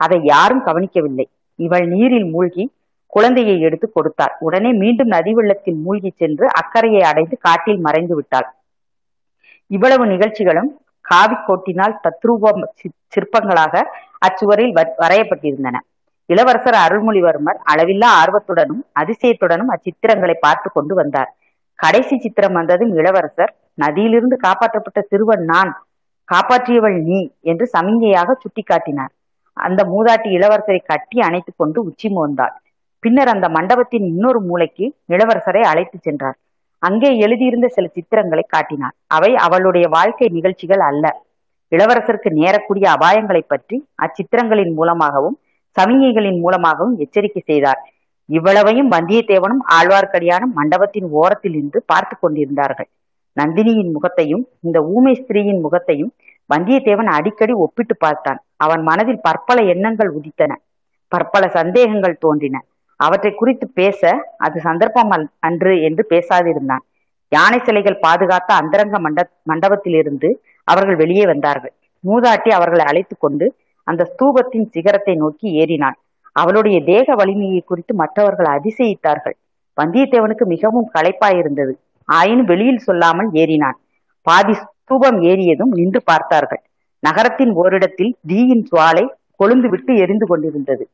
அதை 0.00 0.18
யாரும் 0.32 0.62
கவனிக்கவில்லை. 0.62 1.26
இவள் 1.58 1.86
நீரில் 1.86 2.28
மூழ்கி 2.34 2.64
குழந்தையை 3.14 3.56
எடுத்து 3.66 3.86
கொடுத்தார் 3.90 4.34
உடனே 4.46 4.70
மீண்டும் 4.82 5.10
நதி 5.14 5.32
வெள்ளத்தில் 5.38 5.78
மூழ்கி 5.84 6.10
சென்று 6.20 6.46
அக்கறையை 6.60 7.02
அடைந்து 7.10 7.36
காட்டில் 7.46 7.80
மறைந்து 7.86 8.14
விட்டாள். 8.14 8.48
இவ்வளவு 9.70 10.04
நிகழ்ச்சிகளும் 10.12 10.70
காவிக்கோட்டினால் 11.04 11.94
தத்ரூப 12.04 12.52
சிற்பங்களாக 13.14 13.82
அச்சுவரில் 14.26 14.74
வரையப்பட்டிருந்தன. 15.02 15.76
இளவரசர் 16.30 16.78
அருள்மொழிவர்மர் 16.84 17.58
அளவில்லா 17.72 18.10
ஆர்வத்துடனும் 18.20 18.82
அதிசயத்துடனும் 19.00 19.72
அச்சித்திரங்களை 19.74 20.36
பார்த்து 20.46 20.68
கொண்டு 20.76 20.94
வந்தார். 21.00 21.30
கடைசி 21.78 22.16
சித்திரம் 22.24 22.56
வந்ததும் 22.58 22.92
இளவரசர் 23.00 23.52
நதியிலிருந்து 23.82 24.36
காப்பாற்றப்பட்ட 24.46 25.00
சிறுவன் 25.10 25.44
நான் 25.52 25.72
காப்பாற்றியவள் 26.28 26.96
நீ 27.08 27.18
என்று 27.50 27.64
சமிஞ்சையாக 27.74 28.36
சுட்டிக்காட்டினார். 28.42 29.12
அந்த 29.56 29.80
மூதாட்டி 29.92 30.28
இளவரசரை 30.38 30.80
கட்டி 30.90 31.18
அணைத்துக் 31.26 31.60
கொண்டு 31.60 31.78
உச்சி 31.88 32.08
மோந்தாள். 32.16 32.54
பின்னர் 33.04 33.30
அந்த 33.34 33.46
மண்டபத்தின் 33.48 34.06
இன்னொரு 34.10 34.40
மூலைக்கு 34.40 34.84
இளவரசரை 35.12 35.62
அழைத்து 35.70 35.98
சென்றார். 35.98 36.36
அங்கே 36.82 37.10
எழுதியிருந்த 37.16 37.68
சில 37.68 37.86
சித்திரங்களை 37.96 38.44
காட்டினார். 38.46 38.94
அவை 39.06 39.30
அவளுடைய 39.46 39.86
வாழ்க்கை 39.88 40.28
நிகழ்ச்சிகள் 40.28 40.82
அல்ல. 40.90 41.04
இளவரசருக்கு 41.72 42.30
நேரக்கூடிய 42.40 42.86
அபாயங்களை 42.96 43.42
பற்றி 43.46 43.76
அச்சித்திரங்களின் 44.04 44.72
மூலமாகவும் 44.74 45.36
சமிகைகளின் 45.76 46.40
மூலமாகவும் 46.40 46.98
எச்சரிக்கை 46.98 47.42
செய்தார். 47.46 47.80
இவ்வளவையும் 48.28 48.90
வந்தியத்தேவனும் 48.90 49.62
ஆழ்வார்க்கடியானும் 49.76 50.52
மண்டபத்தின் 50.58 51.08
ஓரத்தில் 51.20 51.56
நின்று 51.56 51.80
பார்த்து 51.86 52.14
கொண்டிருந்தார்கள். 52.18 52.88
நந்தினியின் 53.36 53.90
முகத்தையும் 53.92 54.44
இந்த 54.60 54.78
ஊமை 54.94 55.14
ஸ்திரீயின் 55.20 55.60
முகத்தையும் 55.60 56.12
வந்தியத்தேவன் 56.54 57.10
அடிக்கடி 57.16 57.54
ஒப்பிட்டு 57.64 57.94
பார்த்தான். 57.96 58.40
அவன் 58.56 58.82
மனதில் 58.82 59.24
பற்பல 59.26 59.58
எண்ணங்கள் 59.72 60.10
உதித்தன. 60.18 60.52
பற்பல 61.12 61.44
சந்தேகங்கள் 61.48 62.20
தோன்றின. 62.20 62.56
அவற்றை 63.06 63.32
குறித்து 63.34 63.66
பேச 63.80 64.10
அது 64.46 64.58
சந்தர்ப்பம் 64.66 65.12
அன்று 65.48 65.72
என்று 65.88 66.02
பேசாதிருந்தான். 66.12 66.84
யானை 67.32 67.58
சிலைகள் 67.66 68.02
பாதுகாத்த 68.06 68.50
அந்தரங்க 68.60 68.96
மண்ட 69.04 69.20
மண்டபத்திலிருந்து 69.50 70.28
அவர்கள் 70.68 70.98
வெளியே 71.02 71.24
வந்தார்கள். 71.32 71.74
மூதாட்டி 72.04 72.50
அவர்களை 72.56 72.84
அழைத்து 72.90 73.14
கொண்டு 73.18 73.46
அந்த 73.86 74.02
ஸ்தூபத்தின் 74.10 74.66
சிகரத்தை 74.74 75.14
நோக்கி 75.22 75.48
ஏறினாள். 75.62 75.96
அவளுடைய 76.36 76.76
தேக 76.90 77.06
வலிமையை 77.14 77.60
குறித்து 77.60 77.92
மற்றவர்கள் 77.94 78.48
அதிசயித்தார்கள். 78.56 79.36
வந்தியத்தேவனுக்கு 79.78 80.44
மிகவும் 80.54 80.88
களைப்பாயிருந்தது. 80.94 81.72
ஆயினும் 82.08 82.48
வெளியில் 82.52 82.84
சொல்லாமல் 82.86 83.30
ஏறினான். 83.42 83.78
பாதி 84.26 84.54
ஸ்தூபம் 84.62 85.18
ஏறியதும் 85.30 85.72
நின்று 85.78 86.00
பார்த்தார்கள். 86.10 86.62
நகரத்தின் 87.02 87.52
ஓரிடத்தில் 87.62 88.12
தீயின் 88.26 88.64
சுவாலை 88.70 89.04
கொழுந்து 89.40 89.68
விட்டு 89.68 89.92
எரிந்து 90.04 90.26
கொண்டிருந்தது. 90.26 90.84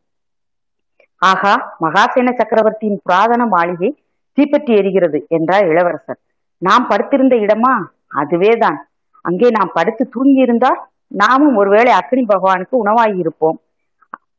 ஆகா 1.22 1.54
மகாசேன 1.84 2.28
சக்கரவர்த்தியின் 2.36 3.00
புராதன 3.04 3.42
மாளிகை 3.46 3.90
தீப்பற்றி 4.38 4.72
எரிகிறது 4.80 5.18
என்றார் 5.28 5.66
இளவரசர். 5.66 6.18
நாம் 6.62 6.86
படுத்திருந்த 6.86 7.34
இடமா? 7.36 7.72
அதுவேதான். 8.20 8.78
அங்கே 9.24 9.48
நாம் 9.50 9.72
படுத்து 9.74 10.04
தூங்கி 10.08 10.40
இருந்தால் 10.40 10.78
நாமும் 11.22 11.56
ஒருவேளை 11.56 11.92
அக்னி 11.92 12.22
பகவானுக்கு 12.32 12.74
உணவாகியிருப்போம் 12.84 13.58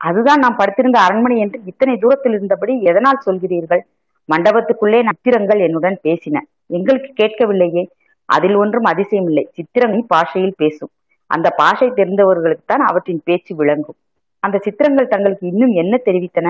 அதுதான் 0.08 0.42
நாம் 0.44 0.60
படுத்திருந்த 0.60 0.98
அரண்மனை 1.00 1.36
என்று 1.38 1.58
இத்தனை 1.66 1.96
தூரத்தில் 1.98 2.36
இருந்தபடி 2.38 2.74
எதனால் 2.82 3.26
சொல்கிறீர்கள்? 3.26 3.82
மண்டபத்துக்குள்ளே 4.30 5.00
நத்திரங்கள் 5.10 5.60
என்னுடன் 5.68 5.98
பேசின. 6.04 6.38
எங்களுக்கு 6.78 7.10
கேட்கவில்லையே. 7.22 7.84
அதில் 8.30 8.56
ஒன்றும் 8.56 8.84
அதிசயம் 8.84 9.28
இல்லை 9.28 9.44
சித்திரம் 9.56 9.96
பாஷையில் 10.08 10.58
பேசும். 10.58 10.92
அந்த 11.28 11.48
பாஷை 11.62 11.90
தெரிந்தவர்களுக்கு 12.00 12.66
தான் 12.66 12.86
அவற்றின் 12.90 13.22
பேச்சு 13.24 13.54
விளங்கும். 13.56 13.98
அந்த 14.44 14.58
சித்திரங்கள் 14.66 15.14
தங்களுக்கு 15.14 15.46
இன்னும் 15.48 15.74
என்ன 15.82 15.94
தெரிவித்தன? 16.06 16.50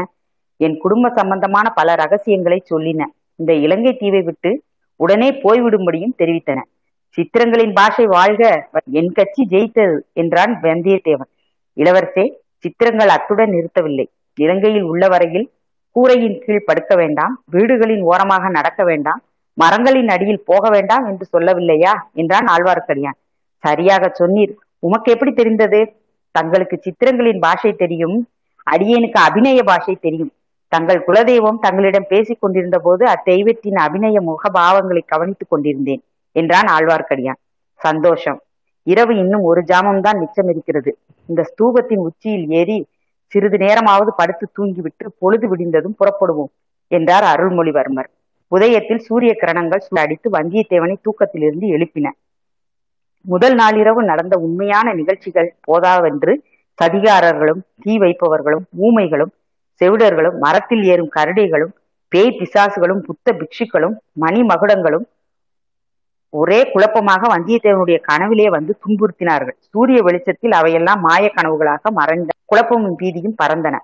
என் 0.65 0.75
குடும்ப 0.83 1.05
சம்பந்தமான 1.17 1.67
பல 1.79 1.95
ரகசியங்களை 2.01 2.59
சொல்லின. 2.71 3.01
இந்த 3.39 3.51
இலங்கை 3.65 3.93
தீவை 4.01 4.21
விட்டு 4.21 4.51
உடனே 4.99 5.29
போய்விடும்படியும் 5.43 6.17
தெரிவித்தன. 6.21 6.59
சித்திரங்களின் 7.17 7.73
பாஷை 7.77 8.05
வாழ்க 8.15 8.43
என் 8.99 9.11
கட்சி 9.17 9.43
ஜெயித்தது 9.53 9.95
என்றான் 10.21 10.53
வந்தியத்தேவன். 10.65 11.31
இளவரசே 11.77 12.25
சித்திரங்கள் 12.63 13.11
அத்துடன் 13.15 13.53
நிறுத்தவில்லை. 13.55 14.05
இலங்கையில் 14.37 14.87
உள்ள 14.91 15.05
வரையில் 15.07 15.47
கூரையின் 15.95 16.37
கீழ் 16.43 16.67
படுக்க 16.67 16.93
வேண்டாம் 16.95 17.33
வீடுகளின் 17.53 18.03
ஓரமாக 18.09 18.49
நடக்க 18.57 18.81
வேண்டாம் 18.89 19.21
மரங்களின் 19.57 20.11
அடியில் 20.15 20.45
போக 20.49 20.63
வேண்டாம் 20.69 21.05
என்று 21.09 21.25
சொல்லவில்லையா 21.33 21.93
என்றான் 22.13 22.47
ஆழ்வார்க்கடியான். 22.53 23.17
சரியாக 23.63 24.03
சொன்னீர். 24.19 24.53
உமக்கு 24.87 25.09
எப்படி 25.11 25.31
தெரிந்தது? 25.31 25.81
தங்களுக்கு 26.35 26.75
சித்திரங்களின் 26.85 27.41
பாஷை 27.45 27.71
தெரியும் 27.73 28.15
அடியேனுக்கு 28.67 29.19
அபிநய 29.27 29.59
பாஷை 29.63 29.95
தெரியும். 30.05 30.31
தங்கள் 30.71 31.03
குலதெய்வம் 31.07 31.59
தங்களிடம் 31.59 32.07
பேசிக் 32.07 32.41
கொண்டிருந்த 32.41 32.77
போது 32.79 33.03
அத்தெய்வத்தின் 33.05 33.77
அபிநய 33.85 34.17
முகபாவங்களை 34.21 35.01
கவனித்துக் 35.05 35.49
கொண்டிருந்தேன் 35.49 36.01
என்றான் 36.31 36.67
ஆழ்வார்க்கடியான். 36.67 37.39
சந்தோஷம். 37.79 38.39
இரவு 38.87 39.13
இன்னும் 39.17 39.41
ஒரு 39.41 39.61
ஜாமம் 39.61 39.99
தான் 39.99 40.17
மிச்சம் 40.17 40.49
இருக்கிறது. 40.49 40.91
இந்த 41.25 41.41
ஸ்தூபத்தின் 41.49 42.01
உச்சியில் 42.07 42.47
ஏறி 42.49 42.77
சிறிது 43.31 43.57
நேரமாவது 43.57 44.11
படுத்து 44.15 44.45
தூங்கிவிட்டு 44.57 45.05
பொழுது 45.17 45.47
விடிந்ததும் 45.47 45.97
புறப்படுவோம் 45.99 46.51
என்றார் 46.91 47.27
அருள்மொழிவர்மர். 47.33 48.09
உதயத்தில் 48.51 49.05
சூரிய 49.07 49.33
கிரணங்கள் 49.41 49.99
அடித்து 50.03 50.29
வந்தியத்தேவனை 50.29 50.95
தூக்கத்திலிருந்து 51.01 51.67
எழுப்பின. 51.75 52.07
முதல் 53.25 53.55
நாளிரவு 53.55 54.01
நடந்த 54.03 54.35
உண்மையான 54.37 54.93
நிகழ்ச்சிகள் 54.93 55.49
போதாவென்று 55.61 56.33
சதிகாரர்களும் 56.79 57.61
தீ 57.81 57.93
வைப்பவர்களும் 57.97 58.65
ஊமைகளும் 58.81 59.33
செவிடர்களும் 59.79 60.37
மரத்தில் 60.37 60.83
ஏறும் 60.83 61.11
கரடிகளும் 61.15 61.73
பேய் 62.07 62.37
பிசாசுகளும் 62.39 63.01
புத்த 63.07 63.35
பிக்ஷுக்களும் 63.39 63.95
மணி 64.13 64.41
மகுடங்களும் 64.41 65.05
ஒரே 66.29 66.71
குழப்பமாக 66.71 67.27
வந்தியத்தேவனுடைய 67.35 67.97
கனவிலே 68.01 68.47
வந்து 68.49 68.77
துன்புறுத்தினார்கள். 68.83 69.57
சூரிய 69.59 70.01
வெளிச்சத்தில் 70.01 70.51
அவையெல்லாம் 70.51 70.99
மாய 70.99 71.31
கனவுகளாக 71.35 71.91
மறைந்த 71.91 72.31
குழப்பமும் 72.45 72.97
பீதியும் 72.99 73.39
பறந்தன. 73.43 73.77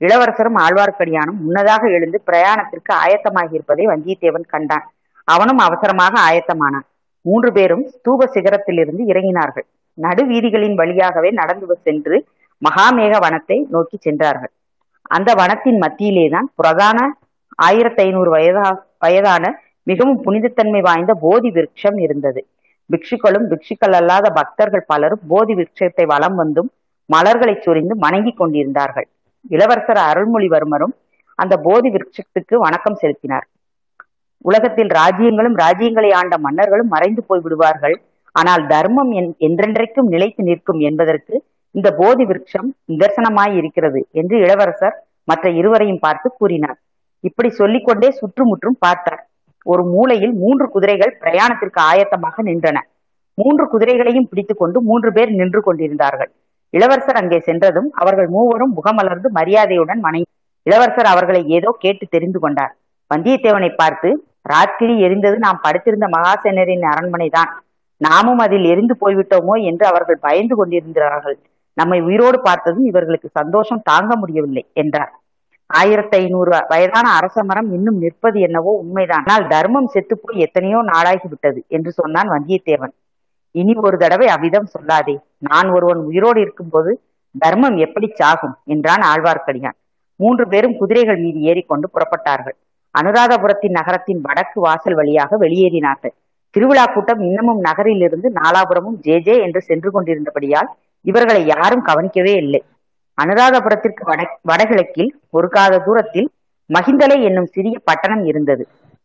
இளவரசரும் 0.00 0.58
ஆழ்வார்க்கடியானும் 0.58 1.38
முன்னதாக 1.44 1.88
எழுந்து 1.88 2.22
பிரயாணத்திற்கு 2.26 2.92
ஆயத்தமாகி 3.04 3.52
இருப்பதை 3.52 3.86
வந்தியத்தேவன் 3.86 4.46
கண்டான். 4.46 4.84
அவனும் 5.24 5.58
அவசரமாக 5.58 6.14
ஆயத்தமானான். 6.30 6.86
மூன்று 7.20 7.52
பேரும் 7.52 7.84
ஸ்தூப 7.94 8.26
சிகரத்திலிருந்து 8.34 9.02
இறங்கினார்கள். 9.12 9.66
நடு 9.98 10.22
வீதிகளின் 10.24 10.74
வழியாகவே 10.74 11.30
நடந்து 11.30 11.78
சென்று 11.82 12.16
மகாமேக 12.62 13.14
வனத்தை 13.26 13.66
நோக்கி 13.68 13.96
சென்றார்கள். 13.96 14.52
அந்த 15.10 15.30
வனத்தின் 15.34 15.78
மத்தியிலேதான் 15.84 16.48
பிரதான 16.60 16.98
ஆயிரத்தி 17.58 18.00
ஐநூறு 18.02 18.30
வயதா 18.30 18.66
வயதான 18.98 19.44
மிகவும் 19.86 20.20
புனிதத்தன்மை 20.24 20.80
வாய்ந்த 20.80 21.12
போதி 21.14 21.48
விருட்சம் 21.50 21.98
இருந்தது. 21.98 22.40
பிக்ஷுக்களும் 22.90 23.46
பிக்ஷுக்கள் 23.50 23.94
அல்லாத 23.98 24.26
பக்தர்கள் 24.30 24.86
பலரும் 24.86 25.24
போதி 25.28 25.52
விருட்சத்தை 25.54 26.04
வலம் 26.06 26.34
வந்தும் 26.34 26.70
மலர்களை 27.10 27.54
சொரிந்து 27.56 27.94
வணங்கி 27.98 28.32
கொண்டிருந்தார்கள். 28.32 29.08
இளவரசர் 29.50 30.00
அருள்மொழிவர்மரும் 30.10 30.94
அந்த 31.38 31.54
போதி 31.56 31.88
விருட்சத்துக்கு 31.88 32.54
வணக்கம் 32.56 33.00
செலுத்தினார். 33.02 33.46
உலகத்தில் 34.44 34.90
ராஜ்யங்களும் 35.00 35.56
ராஜ்யங்களை 35.62 36.10
ஆண்ட 36.12 36.34
மன்னர்களும் 36.38 36.92
மறைந்து 36.94 37.22
போய் 37.24 37.42
விடுவார்கள் 37.44 37.96
ஆனால் 38.32 38.62
தர்மம் 38.66 39.12
என்றென்றைக்கும் 39.48 40.08
நிலைத்து 40.14 40.42
நிற்கும் 40.42 40.80
என்பதற்கு 40.80 41.34
இந்த 41.74 41.88
போதி 41.92 42.24
விருட்சம் 42.24 42.68
நிதர்சனமாய் 42.92 43.54
இருக்கிறது 43.54 44.00
என்று 44.10 44.36
இளவரசர் 44.38 44.96
மற்ற 45.24 45.50
இருவரையும் 45.50 45.98
பார்த்து 45.98 46.28
கூறினார். 46.38 46.78
இப்படி 47.20 47.50
சொல்லிக்கொண்டே 47.50 48.10
சுற்றுமுற்றும் 48.10 48.78
பார்த்தார். 48.78 49.22
ஒரு 49.66 49.82
மூலையில் 49.84 50.32
மூன்று 50.32 50.66
குதிரைகள் 50.68 51.12
பிரயாணத்திற்கு 51.20 51.80
ஆயத்தமாக 51.90 52.42
நின்றன. 52.42 52.78
மூன்று 53.38 53.64
குதிரைகளையும் 53.68 54.28
பிடித்துக் 54.30 54.58
கொண்டு 54.58 54.78
மூன்று 54.80 55.12
பேர் 55.12 55.30
நின்று 55.30 55.60
கொண்டிருந்தார்கள். 55.60 56.30
இளவரசர் 56.70 57.16
அங்கே 57.16 57.38
சென்றதும் 57.38 57.88
அவர்கள் 57.94 58.28
மூவரும் 58.28 58.74
முகமலர்ந்து 58.76 59.28
மரியாதையுடன் 59.28 60.00
மனை 60.00 60.20
இளவரசர் 60.66 61.04
அவர்களை 61.04 61.42
ஏதோ 61.48 61.70
கேட்டு 61.78 62.06
தெரிந்து 62.06 62.38
கொண்டார். 62.38 62.72
வந்தியத்தேவனை 63.10 63.70
பார்த்து 63.76 64.10
ராத்திரி 64.42 64.94
எரிந்தது 65.06 65.36
நாம் 65.36 65.60
படுத்திருந்த 65.62 66.06
மகாசேனரின் 66.06 66.84
அரண்மனைதான். 66.92 67.52
நாமும் 68.00 68.38
அதில் 68.38 68.64
எரிந்து 68.64 68.94
போய்விட்டோமோ? 69.00 69.54
என்று 69.64 69.84
அவர்கள் 69.86 70.18
பயந்து 70.20 70.54
கொண்டிருந்தார்கள். 70.56 71.38
நம்மை 71.76 71.98
உயிரோடு 72.00 72.38
பார்த்ததும் 72.40 72.84
இவர்களுக்கு 72.84 73.28
சந்தோஷம் 73.32 73.84
தாங்க 73.84 74.16
முடியவில்லை 74.16 74.64
என்றார். 74.72 75.12
ஆயிரத்தி 75.70 76.16
ஐநூறு 76.16 76.50
வயதான 76.68 77.06
அரச 77.18 77.36
மரம் 77.42 77.70
இன்னும் 77.72 77.98
நிற்பது 77.98 78.38
என்னவோ 78.40 78.72
உண்மைதான். 78.82 79.24
ஆனால் 79.24 79.46
தர்மம் 79.46 79.88
செத்துப்போய் 79.94 80.44
எத்தனையோ 80.46 80.80
நாளாகி 80.82 81.28
விட்டது 81.28 81.60
என்று 81.68 81.90
சொன்னான் 81.92 82.28
வந்தியத்தேவன். 82.28 82.94
இனி 83.54 83.74
ஒரு 83.88 83.96
தடவை 83.96 84.26
அவ்விதம் 84.26 84.72
சொல்லாதே. 84.74 85.14
நான் 85.38 85.68
ஒருவன் 85.68 85.98
உயிரோடு 85.98 86.40
இருக்கும்போது 86.40 86.92
தர்மம் 87.34 87.76
எப்படி 87.76 88.08
சாகும் 88.14 88.54
என்றான் 88.64 89.02
ஆழ்வார்க்கடியான். 89.02 89.76
மூன்று 90.20 90.44
பேரும் 90.48 90.76
குதிரைகள் 90.76 91.18
மீது 91.18 91.40
ஏறிக்கொண்டு 91.40 91.86
புறப்பட்டார்கள். 91.94 92.56
அனுராதபுரத்தின் 92.94 93.76
நகரத்தின் 93.78 94.20
வடக்கு 94.20 94.58
வாசல் 94.60 94.94
வழியாக 94.94 95.36
வெளியேறினார்கள். 95.36 96.14
திருவிழா 96.50 96.84
கூட்டம் 96.86 97.20
இன்னமும் 97.20 97.60
நகரிலிருந்து 97.60 98.28
நாலாபுரமும் 98.40 98.98
ஜே 99.00 99.16
ஜே 99.20 99.34
என்று 99.40 99.60
சென்று 99.60 99.90
கொண்டிருந்தபடியால் 99.90 100.68
இவர்களை 101.04 101.42
யாரும் 101.46 101.82
கவனிக்கவே 101.82 102.32
இல்லை. 102.34 102.60
அனுராதபுரத்திற்கு 103.18 104.02
வட 104.04 104.22
வடகிழக்கில் 104.42 105.10
ஒரு 105.30 105.48
காத 105.48 105.74
தூரத்தில் 105.78 106.28
மகிந்தலை 106.70 107.16
என்னும் 107.22 107.52
சிறிய 107.52 107.76
பட்டணம் 107.84 108.24
இருந்தது. 108.24 108.64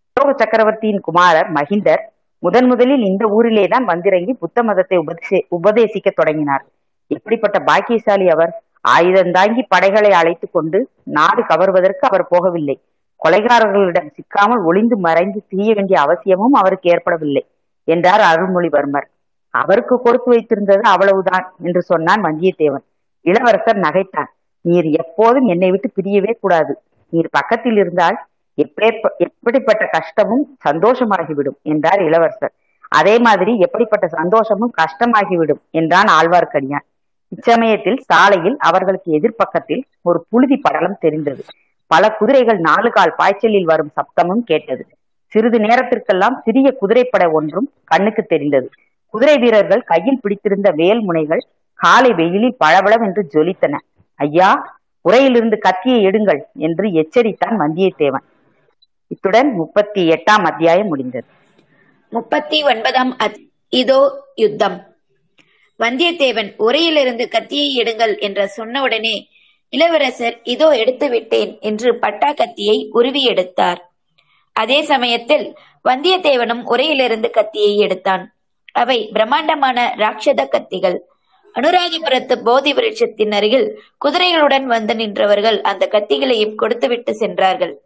அசோக 0.09 0.31
சக்கரவர்த்தியின் 0.37 1.01
குமாரர் 1.01 1.49
மகிந்தர் 1.53 2.03
முதன் 2.43 2.65
முதலில் 2.65 3.03
இந்த 3.03 3.23
ஊரிலேதான் 3.27 3.85
வந்திறங்கி 3.85 4.33
புத்த 4.33 4.63
மதத்தை 4.63 4.97
உபதேசி 4.97 5.37
உபதேசிக்க 5.57 6.09
தொடங்கினார். 6.09 6.63
இப்படிப்பட்ட 7.11 7.57
பாக்கியசாலி 7.59 8.27
அவர் 8.29 8.51
ஆயுதந்தாங்கி 8.87 9.61
படைகளை 9.67 10.11
அழைத்து 10.11 10.47
கொண்டு 10.51 10.79
நாடு 11.17 11.41
கவர்வதற்கு 11.41 12.03
அவர் 12.09 12.25
போகவில்லை. 12.31 12.75
கொலைகாரர்களிடம் 13.21 14.11
சிக்காமல் 14.15 14.61
ஒளிந்து 14.63 14.97
மறைந்து 14.97 15.39
செய்ய 15.47 15.69
வேண்டிய 15.73 15.97
அவசியமும் 16.01 16.53
அவருக்கு 16.53 16.87
ஏற்படவில்லை 16.89 17.43
என்றார் 17.87 18.23
அருள்மொழிவர்மர். 18.31 19.07
அவருக்கு 19.53 19.95
கொடுத்து 20.01 20.29
வைத்திருந்தது 20.31 20.83
அவ்வளவுதான் 20.93 21.45
என்று 21.63 21.81
சொன்னான் 21.81 22.23
வந்தியத்தேவன். 22.23 22.85
இளவரசர் 23.25 23.79
நகைத்தார் 23.79 24.31
நீர் 24.65 24.87
எப்போதும் 25.03 25.47
என்னை 25.47 25.69
விட்டு 25.71 25.89
பிரியவே 25.97 26.33
கூடாது. 26.39 26.73
நீர் 27.13 27.29
பக்கத்தில் 27.31 27.77
இருந்தால் 27.77 28.17
எப்படிப்பட்ட 29.25 29.83
கஷ்டமும் 29.95 30.43
சந்தோஷமாகிவிடும் 30.67 31.57
என்றார் 31.71 32.01
இளவரசர். 32.07 32.53
அதே 32.91 33.15
மாதிரி 33.19 33.51
எப்படிப்பட்ட 33.57 34.05
சந்தோஷமும் 34.19 34.73
கஷ்டமாகிவிடும் 34.81 35.61
என்றான் 35.79 36.09
ஆழ்வார்க்கடியான். 36.17 36.85
இச்சமயத்தில் 37.31 37.99
சாலையில் 38.09 38.57
அவர்களுக்கு 38.69 39.09
எதிர்ப்பக்கத்தில் 39.19 39.81
ஒரு 40.01 40.19
புழுதி 40.29 40.57
படலம் 40.57 40.97
தெரிந்தது. 40.99 41.43
பல 41.91 42.03
குதிரைகள் 42.19 42.59
நாலு 42.59 42.89
கால் 42.91 43.13
பாய்ச்சலில் 43.17 43.69
வரும் 43.71 43.91
சப்தமும் 43.97 44.43
கேட்டது. 44.51 44.83
சிறிது 45.33 45.59
நேரத்திற்கெல்லாம் 45.59 46.37
சிறிய 46.45 46.67
குதிரைப்படை 46.81 47.27
ஒன்றும் 47.39 47.67
கண்ணுக்கு 47.91 48.23
தெரிந்தது. 48.23 48.69
குதிரை 49.13 49.37
வீரர்கள் 49.37 49.87
கையில் 49.91 50.19
பிடித்திருந்த 50.21 50.69
வேல் 50.71 51.01
முனைகள் 51.01 51.43
காலை 51.79 52.11
வெயிலில் 52.13 52.57
பளபளவென்று 52.57 53.21
ஜொலித்தன. 53.33 53.75
ஐயா 54.15 54.49
உரையிலிருந்து 55.05 55.57
கத்தியை 55.57 55.99
எடுங்கள் 56.05 56.41
என்று 56.53 56.85
எச்சரித்தான் 57.01 57.55
வந்தியத்தேவன். 57.63 58.25
இத்துடன் 59.07 59.49
முப்பத்தி 59.55 60.01
எட்டாம் 60.09 60.45
அத்தியாயம் 60.51 60.87
முடிந்தது. 60.87 61.27
முப்பத்தி 62.11 62.63
ஒன்பதாம் 62.63 63.11
இதோ 63.69 63.99
யுத்தம். 64.35 64.77
வந்தியத்தேவன் 65.79 66.49
உரையிலிருந்து 66.67 67.27
கத்தியை 67.27 67.67
எடுங்கள் 67.81 68.13
என்ற 68.19 68.49
சொன்னவுடனே 68.57 69.15
இளவரசர் 69.69 70.37
இதோ 70.43 70.67
எடுத்து 70.81 71.09
விட்டேன் 71.09 71.51
என்று 71.59 71.89
பட்டா 72.03 72.29
கத்தியை 72.31 72.77
உருவி 72.91 73.23
எடுத்தார். 73.23 73.81
அதே 74.55 74.79
சமயத்தில் 74.81 75.45
வந்தியத்தேவனும் 75.89 76.63
உரையிலிருந்து 76.65 77.29
கத்தியை 77.29 77.73
எடுத்தான். 77.77 78.23
அவை 78.81 79.09
பிரம்மாண்டமான 79.13 79.95
ராட்சத 79.97 80.41
கத்திகள். 80.45 80.97
அனுராகிபுரத்து 81.55 82.35
போதி 82.43 82.73
விருட்சத்தின் 82.73 83.31
அருகில் 83.31 83.81
குதிரைகளுடன் 84.05 84.63
வந்து 84.63 84.93
நின்றவர்கள் 84.93 85.61
அந்த 85.61 85.87
கத்திகளையும் 85.91 86.55
கொடுத்துவிட்டு 86.55 87.15
சென்றார்கள். 87.15 87.81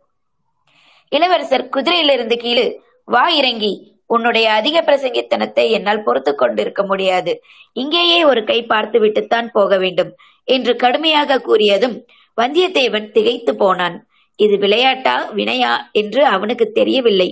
இளவரசர் 1.10 1.70
குதிரையிலிருந்து 1.70 2.38
கீழே 2.38 2.82
வா 3.06 3.30
இறங்கி. 3.30 3.92
உன்னுடைய 4.06 4.52
அதிக 4.52 4.82
பிரசங்கித்தனத்தை 4.82 5.70
என்னால் 5.70 6.04
பொறுத்து 6.04 6.36
கொண்டிருக்க 6.36 6.84
முடியாது. 6.84 7.44
இங்கேயே 7.74 8.24
ஒரு 8.24 8.44
கை 8.44 8.64
பார்த்து 8.64 9.00
விட்டுத்தான் 9.00 9.48
போக 9.52 9.78
வேண்டும் 9.78 10.12
என்று 10.44 10.76
கடுமையாக 10.76 11.42
கூறியதும் 11.48 11.96
வந்தியத்தேவன் 12.42 13.12
திகைத்து 13.12 13.56
போனான். 13.56 14.08
இது 14.36 14.58
விளையாட்டா 14.58 15.16
வினையா? 15.34 15.74
என்று 15.92 16.26
அவனுக்கு 16.26 16.66
தெரியவில்லை. 16.72 17.30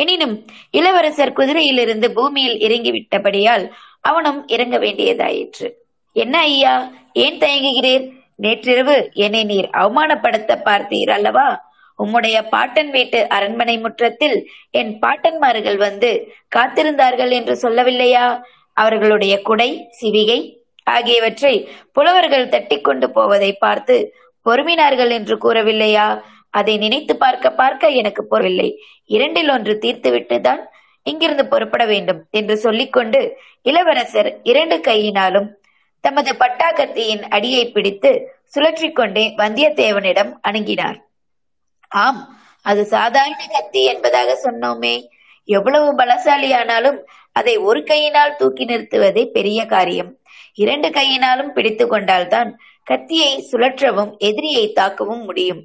எனினும் 0.00 0.36
இளவரசர் 0.78 1.36
குதிரையிலிருந்து 1.36 2.08
பூமியில் 2.16 2.58
இறங்கிவிட்டபடியால் 2.66 3.64
அவனும் 4.08 4.40
இறங்க 4.54 4.76
வேண்டியதாயிற்று. 4.78 5.68
என்ன 6.16 6.36
ஐயா 6.50 6.74
ஏன் 7.24 7.40
தயங்குகிறீர்? 7.42 8.04
நேற்றிரவு 8.44 8.96
என்னை 9.24 9.42
நீர் 9.50 9.68
அவமானப்படுத்த 9.80 10.52
பார்த்தீர் 10.68 11.12
அல்லவா? 11.16 11.48
உம்முடைய 11.98 12.36
பாட்டன் 12.52 12.90
வீட்டு 12.90 13.18
அரண்மனை 13.36 13.74
முற்றத்தில் 13.78 14.36
என் 14.80 14.92
பாட்டன்மார்கள் 15.02 15.78
வந்து 15.86 16.10
காத்திருந்தார்கள் 16.56 17.32
என்று 17.38 17.54
சொல்லவில்லையா? 17.64 18.26
அவர்களுடைய 18.76 19.34
குடை 19.48 19.70
சிவிகை 19.98 20.40
ஆகியவற்றை 20.86 21.54
புலவர்கள் 21.96 22.52
தட்டி 22.54 22.76
கொண்டு 22.80 23.06
போவதை 23.16 23.50
பார்த்து 23.64 23.96
பொறுமினார்கள் 24.46 25.12
என்று 25.18 25.34
கூறவில்லையா? 25.44 26.06
அதை 26.50 26.74
நினைத்து 26.78 27.16
பார்க்க 27.16 27.52
பார்க்க 27.52 27.98
எனக்கு 28.00 28.22
பொறவில்லை 28.30 28.68
இரண்டில் 29.04 29.50
ஒன்று 29.50 29.74
தீர்த்துவிட்டு 29.82 30.40
தான் 30.40 30.62
இங்கிருந்து 31.02 31.44
புறப்பட 31.46 31.84
வேண்டும் 31.86 32.20
என்று 32.30 32.54
சொல்லிக்கொண்டு 32.58 33.20
இளவரசர் 33.62 34.30
இரண்டு 34.42 34.80
கையினாலும் 34.80 35.48
தமது 36.04 36.32
பட்டாக்கத்தியின் 36.32 37.24
அடியை 37.28 37.64
பிடித்து 37.70 38.10
சுழற்றிக் 38.44 38.96
கொண்டே 38.96 39.24
வந்தியத்தேவனிடம் 39.36 40.30
அணுகினார். 40.48 40.98
ஆம் 41.88 42.20
அது 42.64 42.82
சாதாரண 42.86 43.42
கத்தி 43.46 43.82
என்பதாக 43.84 44.30
சொன்னோமே. 44.44 44.94
எவ்வளவு 45.48 45.88
பலசாலியானாலும் 45.94 46.98
அதை 47.32 47.54
ஒரு 47.68 47.80
கையினால் 47.84 48.36
தூக்கி 48.36 48.64
நிறுத்துவதே 48.64 49.24
பெரிய 49.26 49.60
காரியம். 49.66 50.10
இரண்டு 50.54 50.88
கையினாலும் 50.90 51.52
பிடித்து 51.52 51.86
கொண்டால்தான் 51.86 52.50
கத்தியை 52.86 53.32
சுழற்றவும் 53.50 54.12
எதிரியை 54.18 54.64
தாக்கவும் 54.80 55.24
முடியும். 55.24 55.62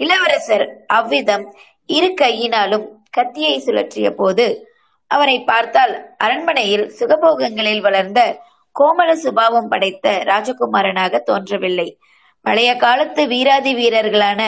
இளவரசர் 0.00 0.66
அவ்விதம் 0.86 1.44
இரு 1.88 2.14
கையினாலும் 2.14 2.86
கத்தியை 3.10 3.56
சுழற்றிய 3.58 4.08
போது 4.10 4.46
அவரை 5.10 5.36
பார்த்தால் 5.42 5.94
அரண்மனையில் 6.16 6.86
சுகபோகங்களில் 6.98 7.80
வளர்ந்த 7.80 8.20
கோமல 8.76 9.10
சுபாவம் 9.14 9.68
படைத்த 9.68 10.06
ராஜகுமாரனாக 10.26 11.20
தோன்றவில்லை. 11.22 11.88
பழைய 12.44 12.70
காலத்து 12.76 13.22
வீராதி 13.26 13.72
வீரர்களான 13.74 14.40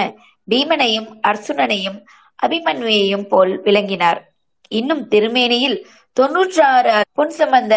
பீமனையும் 0.50 1.08
அர்சுனனையும் 1.28 1.98
அபிமன்யுவையும் 2.42 3.26
போல் 3.28 3.54
விளங்கினார். 3.60 4.20
இன்னும் 4.68 5.04
திருமேனியில் 5.08 5.78
தொன்னூற்றி 6.16 6.60
ஆறு 6.64 6.92
பொன் 7.12 7.34
சம்பந்த 7.38 7.74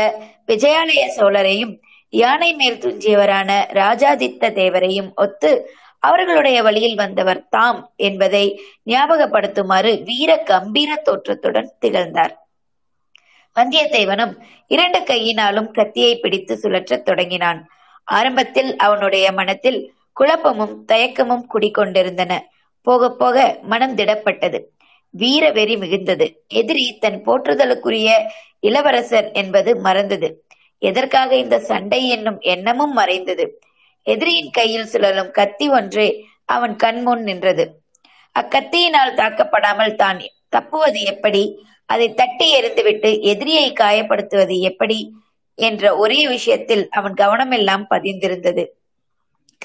விஜயாலய 0.48 1.04
சோழரையும் 1.18 1.74
யானை 2.14 2.54
மேல் 2.54 2.82
துஞ்சியவரான 2.82 3.50
ராஜாதித்த 3.74 4.50
தேவரையும் 4.52 5.10
ஒத்து 5.16 5.52
அவர்களுடைய 6.02 6.64
வழியில் 6.64 6.96
வந்தவர் 6.96 7.48
தாம் 7.50 7.94
என்பதை 7.96 8.44
ஞாபகப்படுத்துமாறு 8.86 10.04
வீர 10.04 10.38
கம்பீர 10.38 10.96
தோற்றத்துடன் 10.96 11.74
திகழ்ந்தார். 11.80 12.34
வந்தியத்தேவனும் 13.56 14.34
இரண்டு 14.68 15.04
கையினாலும் 15.04 15.72
கத்தியை 15.72 16.20
பிடித்து 16.20 16.56
சுழற்றத் 16.56 17.06
தொடங்கினான். 17.06 17.60
ஆரம்பத்தில் 18.04 18.76
அவனுடைய 18.76 19.32
மனத்தில் 19.32 19.80
குழப்பமும் 20.14 20.86
தயக்கமும் 20.88 21.46
குடிக்கொண்டிருந்தன 21.54 22.40
போக 22.82 23.12
போக 23.12 23.58
மனம் 23.62 23.96
திடப்பட்டது. 23.96 24.60
வீர 25.10 25.52
வெறி 25.52 25.76
மிகுந்தது. 25.76 26.28
எதிரி 26.48 26.98
தன் 26.98 27.24
போற்றுதலுக்குரிய 27.26 28.10
இளவரசர் 28.60 29.32
என்பது 29.32 29.78
மறந்தது. 29.78 30.46
எதற்காக 30.78 31.36
இந்த 31.36 31.60
சண்டை 31.60 32.10
என்னும் 32.10 32.40
எண்ணமும் 32.40 32.94
மறைந்தது. 32.94 33.62
எதிரியின் 34.06 34.50
கையில் 34.50 34.86
சுழலும் 34.86 35.32
கத்தி 35.32 35.70
ஒன்றே 35.70 36.26
அவன் 36.46 36.76
கண்முன் 36.76 37.24
நின்றது. 37.24 37.66
அக்கத்தியினால் 38.40 39.14
தாக்கப்படாமல் 39.16 39.96
தான் 39.96 40.20
தப்புவது 40.50 41.02
எப்படி? 41.04 41.44
அதை 41.86 42.14
தட்டி 42.14 42.48
எறிந்துவிட்டு 42.60 43.20
எதிரியை 43.22 43.74
காயப்படுத்துவது 43.80 44.60
எப்படி? 44.60 45.14
என்ற 45.56 45.96
ஒரே 45.96 46.28
விஷயத்தில் 46.28 46.90
அவன் 46.90 47.14
கவனமெல்லாம் 47.14 47.86
பதிந்திருந்தது. 47.90 48.64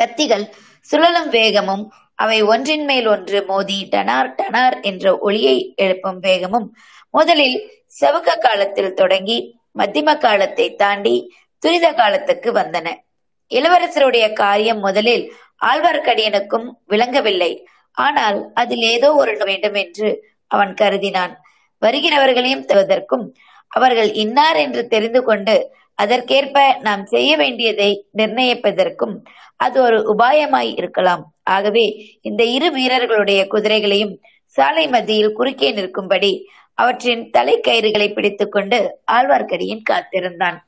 கத்திகள் 0.00 0.44
சுழலும் 0.80 1.28
வேகமும் 1.28 1.92
அவை 2.14 2.42
ஒன்றின் 2.42 2.84
மேல் 2.84 3.06
ஒன்று 3.06 3.44
மோதி 3.44 3.88
டனார் 3.90 4.30
டனார் 4.38 4.80
என்ற 4.80 5.18
ஒளியை 5.18 5.72
எழுப்பும் 5.76 6.18
வேகமும் 6.18 6.76
முதலில் 7.10 7.58
செவக 8.00 8.38
காலத்தில் 8.38 8.94
தொடங்கி 8.94 9.38
மத்திம 9.78 10.18
காலத்தை 10.18 10.74
தாண்டி 10.74 11.32
துரித 11.58 11.92
காலத்துக்கு 11.92 12.52
வந்தன. 12.52 13.05
இளவரசருடைய 13.50 14.26
காரியம் 14.32 14.78
முதலில் 14.78 15.24
ஆழ்வார்க்கடியனுக்கும் 15.66 16.66
விளங்கவில்லை. 16.86 17.52
ஆனால் 17.96 18.38
அதில் 18.54 18.84
ஏதோ 18.94 19.08
ஒரு 19.14 19.32
வேண்டும் 19.44 19.74
என்று 19.74 20.08
அவன் 20.50 20.72
கருதினான். 20.74 21.34
வருகிறவர்களையும் 21.82 22.66
தருவதற்கும் 22.70 23.24
அவர்கள் 23.72 24.10
இன்னார் 24.14 24.56
என்று 24.56 24.82
தெரிந்து 24.86 25.20
கொண்டு 25.22 25.56
அதற்கேற்ப 25.98 26.58
நாம் 26.80 27.04
செய்ய 27.06 27.30
வேண்டியதை 27.36 27.90
நிர்ணயிப்பதற்கும் 28.18 29.14
அது 29.56 29.76
ஒரு 29.82 29.98
உபாயமாய் 30.12 30.70
இருக்கலாம். 30.76 31.22
ஆகவே 31.42 31.84
இந்த 32.20 32.42
இரு 32.56 32.68
வீரர்களுடைய 32.70 33.40
குதிரைகளையும் 33.46 34.14
சாலை 34.52 34.84
மத்தியில் 34.88 35.32
குறுக்கே 35.32 35.70
நிற்கும்படி 35.72 36.32
அவற்றின் 36.74 37.22
தலைக்கயிறுகளை 37.36 38.08
பிடித்துக்கொண்டு 38.12 38.78
ஆழ்வார்க்கடியின் 39.12 39.82
காத்திருந்தான். 39.82 40.58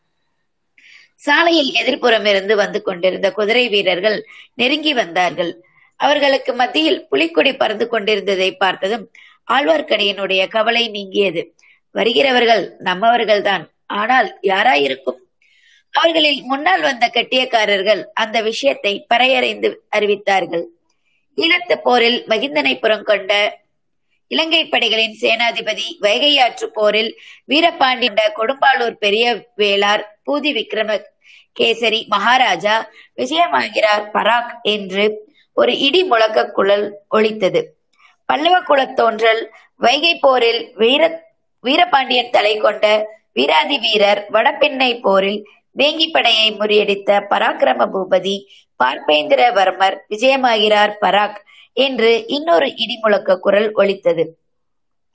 சாலையில் 1.20 1.72
எதிர்ப்புறம் 1.72 2.24
இருந்து 2.24 2.56
வந்து 2.56 2.82
கொண்டிருந்த 2.82 3.30
குதிரை 3.30 3.68
வீரர்கள் 3.68 4.26
நெருங்கி 4.54 4.92
வந்தார்கள். 4.94 5.52
அவர்களுக்கு 5.96 6.54
மத்தியில் 6.54 7.06
புலிக்கொடி 7.08 7.56
பறந்து 7.56 7.88
கொண்டிருந்ததை 7.88 8.50
பார்த்ததும் 8.56 9.10
ஆழ்வார்க்கடியினுடைய 9.48 10.48
கவலை 10.48 10.88
நீங்கியது. 10.88 11.42
வருகிறவர்கள் 11.90 12.76
நம்மவர்கள்தான் 12.84 13.64
ஆனால் 13.86 14.38
யாராயிருக்கும்? 14.42 15.20
அவர்களில் 15.94 16.42
முன்னால் 16.42 16.80
வந்த 16.80 17.10
கட்டியக்காரர்கள் 17.14 18.02
அந்த 18.12 18.42
விஷயத்தை 18.42 19.06
பறையறைந்து 19.14 19.68
அறிவித்தார்கள். 19.96 20.64
ஈழத்து 21.36 21.76
போரில் 21.82 22.24
மகிந்தனை 22.28 22.78
புறம் 22.78 23.02
கொண்ட 23.02 23.32
இலங்கை 24.30 24.62
படைகளின் 24.64 25.16
சேனாதிபதி 25.20 25.86
வைகையாற்று 26.00 26.66
போரில் 26.72 27.10
வீரபாண்டிய 27.46 28.10
கொடும்பாளூர் 28.36 28.96
பெரிய 28.98 29.46
வேளார் 29.56 30.04
பூதி 30.28 30.50
விக்ரம 30.52 30.90
கேசரி 31.60 32.00
மகாராஜா 32.06 32.74
விஜயமாகிறார் 33.16 34.04
பராக் 34.12 34.52
என்று 34.62 35.04
ஒரு 35.56 35.72
இடி 35.78 36.04
முழக்க 36.04 36.44
குழல் 36.50 36.84
ஒழித்தது. 37.10 37.60
பல்லவ 38.28 38.56
குலத்தோன்றல் 38.60 39.42
வைகை 39.80 40.14
போரில் 40.18 40.60
வீர 40.76 41.02
வீரபாண்டியன் 41.64 42.30
தலை 42.30 42.56
கொண்ட 42.56 42.84
வீராதி 43.32 43.78
வீரர் 43.78 44.20
வடபெண்ணை 44.32 45.00
போரில் 45.00 45.40
வேங்கி 45.76 46.06
படையை 46.10 46.48
முறியடித்த 46.52 47.20
பராக்கிரம 47.30 47.86
பூபதி 47.92 48.36
பார்ப்பேந்திரவர்மர் 48.80 49.96
விஜயமாகிறார் 50.08 50.94
பராக் 51.00 51.38
என்று 51.76 52.10
இன்னொரு 52.26 52.68
இடி 52.74 52.96
முழக்க 53.00 53.38
குரல் 53.38 53.70
ஒலித்தது 53.72 54.24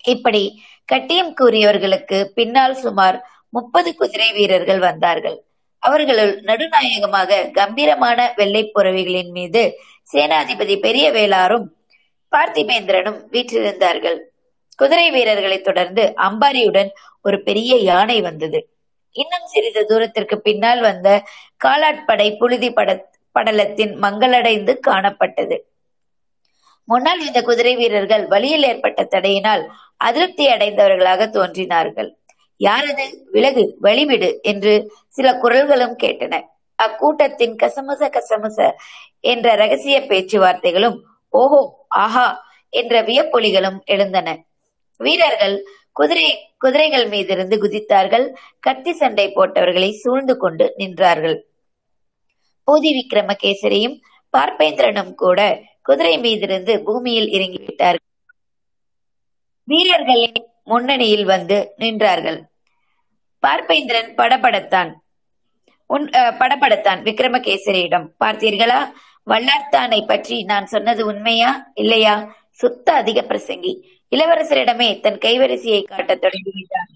இப்படி 0.06 0.44
கட்டியம் 0.90 1.34
கூறியவர்களுக்கு 1.42 2.18
பின்னால் 2.34 2.76
சுமார் 2.76 3.18
முப்பது 3.54 3.90
குதிரை 3.96 4.30
வீரர்கள் 4.34 4.80
வந்தார்கள். 4.80 5.38
அவர்களுள் 5.84 6.34
நடுநாயகமாக 6.42 7.42
கம்பீரமான 7.52 8.20
வெள்ளை 8.36 8.72
புறவிகளின் 8.76 9.32
மீது 9.32 9.64
சேனாதிபதி 10.14 10.76
பெரிய 10.80 11.06
வேளாரும் 11.12 11.66
பார்த்திபேந்திரனும் 12.32 13.20
வீற்றிருந்தார்கள். 13.34 14.20
குதிரை 14.78 15.08
வீரர்களை 15.12 15.58
தொடர்ந்து 15.62 16.04
அம்பாரியுடன் 16.28 16.90
ஒரு 17.22 17.38
பெரிய 17.44 17.74
யானை 17.90 18.22
வந்தது. 18.22 18.60
இன்னும் 19.16 19.46
சிறிது 19.46 19.82
தூரத்திற்கு 19.86 20.36
பின்னால் 20.40 20.82
வந்த 20.82 21.10
காலாட்படை 21.66 22.38
புழுதி 22.38 22.70
பட 22.72 22.90
படலத்தின் 23.36 23.94
மங்களடைந்து 24.06 24.74
காணப்பட்டது. 24.88 25.58
முன்னால் 26.88 27.22
இந்த 27.28 27.40
குதிரை 27.42 27.76
வீரர்கள் 27.76 28.26
வழியில் 28.28 28.64
ஏற்பட்ட 28.64 29.02
தடையினால் 29.04 29.64
அதிருப்தி 29.98 30.46
அடைந்தவர்களாக 30.48 31.28
தோன்றினார்கள். 31.30 32.10
யாரது? 32.60 33.06
விலகு 33.32 33.78
வழிவிடு 33.82 34.42
என்று 34.42 34.74
சில 35.08 35.28
குரல்களும் 35.34 35.96
கேட்டன. 36.04 36.42
அக்கூட்டத்தின் 36.80 37.56
கசமுச 37.56 38.10
கசமுச 38.10 38.72
என்ற 39.20 39.56
ரகசிய 39.56 40.00
பேச்சுவார்த்தைகளும் 40.00 40.98
ஓஹோ 41.30 41.88
ஆஹா 41.88 42.28
என்ற 42.70 43.04
வியப்பொலிகளும் 43.04 43.80
எழுந்தன. 43.86 44.46
வீரர்கள் 44.98 45.56
குதிரை 45.92 46.28
குதிரைகள் 46.58 47.10
மீதிருந்து 47.10 47.56
குதித்தார்கள். 47.58 48.26
கத்தி 48.60 48.94
சண்டை 48.94 49.32
போட்டவர்களை 49.36 49.92
சூழ்ந்து 49.92 50.38
கொண்டு 50.38 50.74
நின்றார்கள். 50.78 51.38
பூதி 52.68 52.92
விக்ரமகேசரியும் 52.98 53.96
பார்ப்பேந்திரனும் 54.34 55.14
கூட 55.14 55.40
குதிரை 55.82 56.16
மீதிருந்து 56.20 56.74
பூமியில் 56.78 57.30
இறங்கிவிட்டார்கள். 57.30 58.08
வீரர்களின் 59.68 60.40
முன்னணியில் 60.64 61.26
வந்து 61.26 61.58
நின்றார்கள். 61.80 62.40
பார்ப்பேந்திரன் 63.48 64.12
படபடத்தான். 64.20 64.92
உன் 65.86 66.06
படபடத்தான் 66.10 67.02
விக்ரமகேசரியிடம் 67.08 68.08
பார்த்தீர்களா? 68.24 68.80
வல்லார்த்தானை 69.28 70.00
பற்றி 70.08 70.44
நான் 70.44 70.66
சொன்னது 70.66 71.06
உண்மையா? 71.06 71.52
இல்லையா? 71.74 72.16
சுத்த 72.50 72.94
அதிக 72.94 73.22
பிரசங்கி. 73.22 73.74
இளவரசரிடமே 74.12 75.00
தன் 75.00 75.18
கைவரிசையை 75.18 75.84
காட்டத் 75.84 76.24
தொடங்கிவிட்டார் 76.24 76.92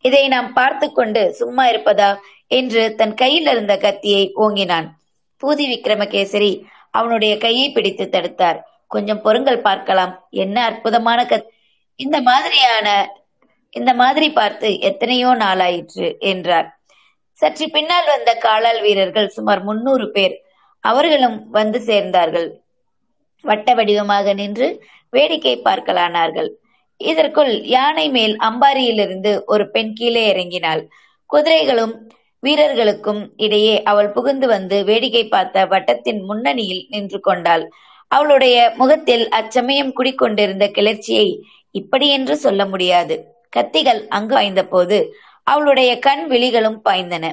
இதை 0.00 0.28
நாம் 0.28 0.52
பார்த்து 0.52 0.92
கொண்டு 0.92 1.34
சும்மா 1.34 1.64
இருப்பதா? 1.68 2.10
என்று 2.46 2.94
தன் 2.94 3.14
கையில் 3.14 3.46
இருந்த 3.46 3.74
கத்தியை 3.76 4.32
ஓங்கினான். 4.36 4.86
பூதி 5.40 5.64
விக்ரமகேசரி 5.72 6.52
அவனுடைய 6.90 7.38
கையை 7.38 7.72
பிடித்து 7.72 8.04
தடுத்தார். 8.12 8.58
கொஞ்சம் 8.88 9.22
பொருங்கள் 9.22 9.60
பார்க்கலாம். 9.60 10.12
என்ன 10.30 10.64
அற்புதமான 10.64 11.24
கத் 11.24 11.48
இந்த 12.00 12.16
மாதிரியான 12.20 12.88
இந்த 13.72 13.90
மாதிரி 13.94 14.28
பார்த்து 14.30 14.68
எத்தனையோ 14.80 15.30
நாளாயிற்று 15.34 16.08
என்றார். 16.30 16.68
சற்று 17.36 17.66
பின்னால் 17.70 18.10
வந்த 18.12 18.30
காலால் 18.44 18.80
வீரர்கள் 18.80 19.28
சுமார் 19.28 19.62
முன்னூறு 19.62 20.06
பேர் 20.10 20.34
அவர்களும் 20.84 21.38
வந்து 21.50 21.78
சேர்ந்தார்கள். 21.88 22.48
வட்ட 23.44 23.68
வடிவமாக 23.74 24.34
நின்று 24.34 24.68
வேடிக்கை 25.12 25.54
பார்க்கலானார்கள். 25.64 26.50
இதற்குள் 27.00 27.52
யானை 27.74 28.06
மேல் 28.10 28.34
அம்பாரியிலிருந்து 28.48 29.32
ஒரு 29.44 29.64
பெண் 29.70 29.92
கீழே 29.92 30.22
இறங்கினாள். 30.32 30.82
குதிரைகளும் 31.30 31.94
வீரர்களுக்கும் 32.42 33.22
இடையே 33.36 33.74
அவள் 33.82 34.10
புகுந்து 34.10 34.46
வந்து 34.46 34.76
வேடிக்கை 34.84 35.24
பார்த்த 35.28 35.66
வட்டத்தின் 35.66 36.20
முன்னணியில் 36.24 36.82
நின்று 36.90 37.20
கொண்டாள். 37.20 37.64
அவளுடைய 38.10 38.56
முகத்தில் 38.76 39.24
அச்சமயம் 39.30 39.92
குடிக்கொண்டிருந்த 39.92 40.66
கிளர்ச்சியை 40.68 41.28
இப்படி 41.80 42.06
என்று 42.08 42.34
சொல்ல 42.36 42.62
முடியாது. 42.64 43.14
கத்திகள் 43.52 44.00
அங்கு 44.08 44.34
பாய்ந்த 44.34 44.62
போது 44.66 44.98
அவளுடைய 45.46 45.90
கண் 45.98 46.24
விழிகளும் 46.30 46.80
பாய்ந்தன. 46.84 47.24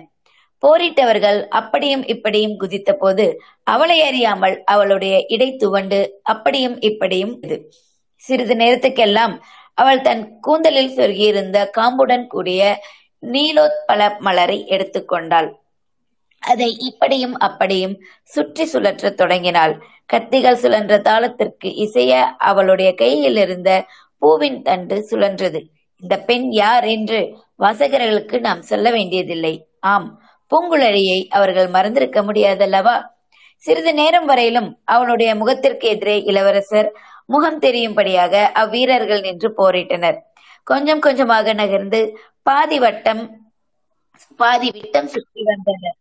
போரிட்டவர்கள் 0.64 1.40
அப்படியும் 1.60 2.04
இப்படியும் 2.06 2.58
குதித்த 2.58 2.92
போது 2.94 3.26
அவளை 3.68 3.98
அறியாமல் 4.02 4.56
அவளுடைய 4.66 5.16
இடை 5.28 5.50
துவண்டு 5.56 6.00
அப்படியும் 6.24 6.78
இப்படியும் 6.82 7.34
சிறிது 8.22 8.56
நேரத்துக்கெல்லாம் 8.56 9.34
அவள் 9.78 10.02
தன் 10.02 10.24
கூந்தலில் 10.48 10.96
சொருகியிருந்த 10.98 11.58
காம்புடன் 11.78 12.26
கூடிய 12.28 12.62
நீலோத்பல 13.24 14.02
மலரை 14.20 14.58
எடுத்துக்கொண்டாள் 14.68 15.50
அதை 16.44 16.70
இப்படியும் 16.80 17.36
அப்படியும் 17.40 17.96
சுற்றி 18.34 18.64
சுழற்ற 18.64 19.12
தொடங்கினாள். 19.14 19.74
கத்திகள் 20.10 20.62
சுழன்ற 20.64 20.94
தாளத்திற்கு 21.08 21.70
இசைய 21.84 22.14
அவளுடைய 22.50 22.90
கையில் 22.94 23.38
இருந்த 23.38 23.70
பூவின் 24.24 24.60
தண்டு 24.62 24.96
சுழன்றது. 25.10 25.60
இந்த 26.04 26.16
பெண் 26.20 26.48
யார் 26.52 26.86
என்று 26.96 27.20
வாசகர்களுக்கு 27.60 28.40
நாம் 28.40 28.62
சொல்ல 28.62 28.88
வேண்டியதில்லை. 28.92 29.54
ஆம் 29.80 30.08
பூங்குழலியை 30.52 31.20
அவர்கள் 31.30 31.68
மறந்திருக்க 31.68 32.22
முடியாதல்லவா? 32.22 32.96
சிறிது 33.62 33.92
நேரம் 33.94 34.26
வரையிலும் 34.26 34.70
அவனுடைய 34.86 35.32
முகத்திற்கு 35.36 35.88
எதிரே 35.88 36.16
இளவரசர் 36.24 36.90
முகம் 37.26 37.60
தெரியும்படியாக 37.60 38.52
அவ்வீரர்கள் 38.54 39.22
நின்று 39.22 39.50
போரிட்டனர். 39.60 40.18
கொஞ்சம் 40.64 41.00
கொஞ்சமாக 41.00 41.54
நகர்ந்து 41.54 42.02
பாதி 42.42 42.80
வட்டம் 42.80 43.24
பாதி 44.38 44.70
விட்டம் 44.72 45.08
சுற்றி 45.08 45.42
வந்தனர். 45.44 45.98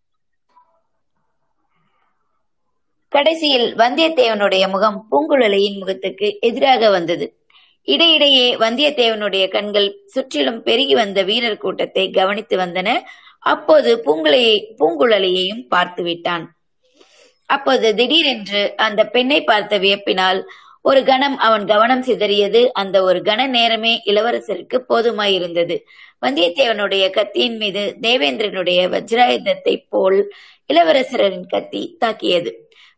கடைசியில் 3.13 3.69
வந்தியத்தேவனுடைய 3.77 4.65
முகம் 4.71 4.99
பூங்குழலியின் 5.11 5.79
முகத்துக்கு 5.79 6.29
எதிராக 6.41 6.91
வந்தது. 6.91 7.27
இடையிடையே 7.83 8.57
வந்தியத்தேவனுடைய 8.57 9.49
கண்கள் 9.49 9.89
சுற்றிலும் 10.07 10.63
பெருகி 10.63 10.95
வந்த 10.95 11.23
வீரர் 11.23 11.57
கூட்டத்தை 11.57 12.11
கவனித்து 12.11 12.57
வந்தன. 12.57 12.89
அப்போது 13.39 14.03
பூங்குழையை 14.05 14.57
பூங்குழலியையும் 14.79 15.65
பார்த்து 15.69 16.03
விட்டான். 16.03 16.45
அப்போது 17.47 17.95
திடீரென்று 17.95 18.77
அந்த 18.77 19.07
பெண்ணை 19.07 19.45
பார்த்த 19.45 19.79
வியப்பினால் 19.79 20.41
ஒரு 20.81 21.05
கணம் 21.05 21.37
அவன் 21.39 21.65
கவனம் 21.67 22.03
சிதறியது. 22.03 22.67
அந்த 22.73 23.03
ஒரு 23.03 23.19
கண 23.23 23.47
நேரமே 23.47 24.03
இளவரசருக்கு 24.07 24.79
போதுமாயிருந்தது. 24.89 25.77
வந்தியத்தேவனுடைய 26.27 27.11
கத்தியின் 27.11 27.57
மீது 27.57 27.97
தேவேந்திரனுடைய 28.01 28.81
வஜ்ராயுதத்தை 28.95 29.85
போல் 29.89 30.33
இளவரசரின் 30.73 31.47
கத்தி 31.47 31.97
தாக்கியது. 31.99 32.53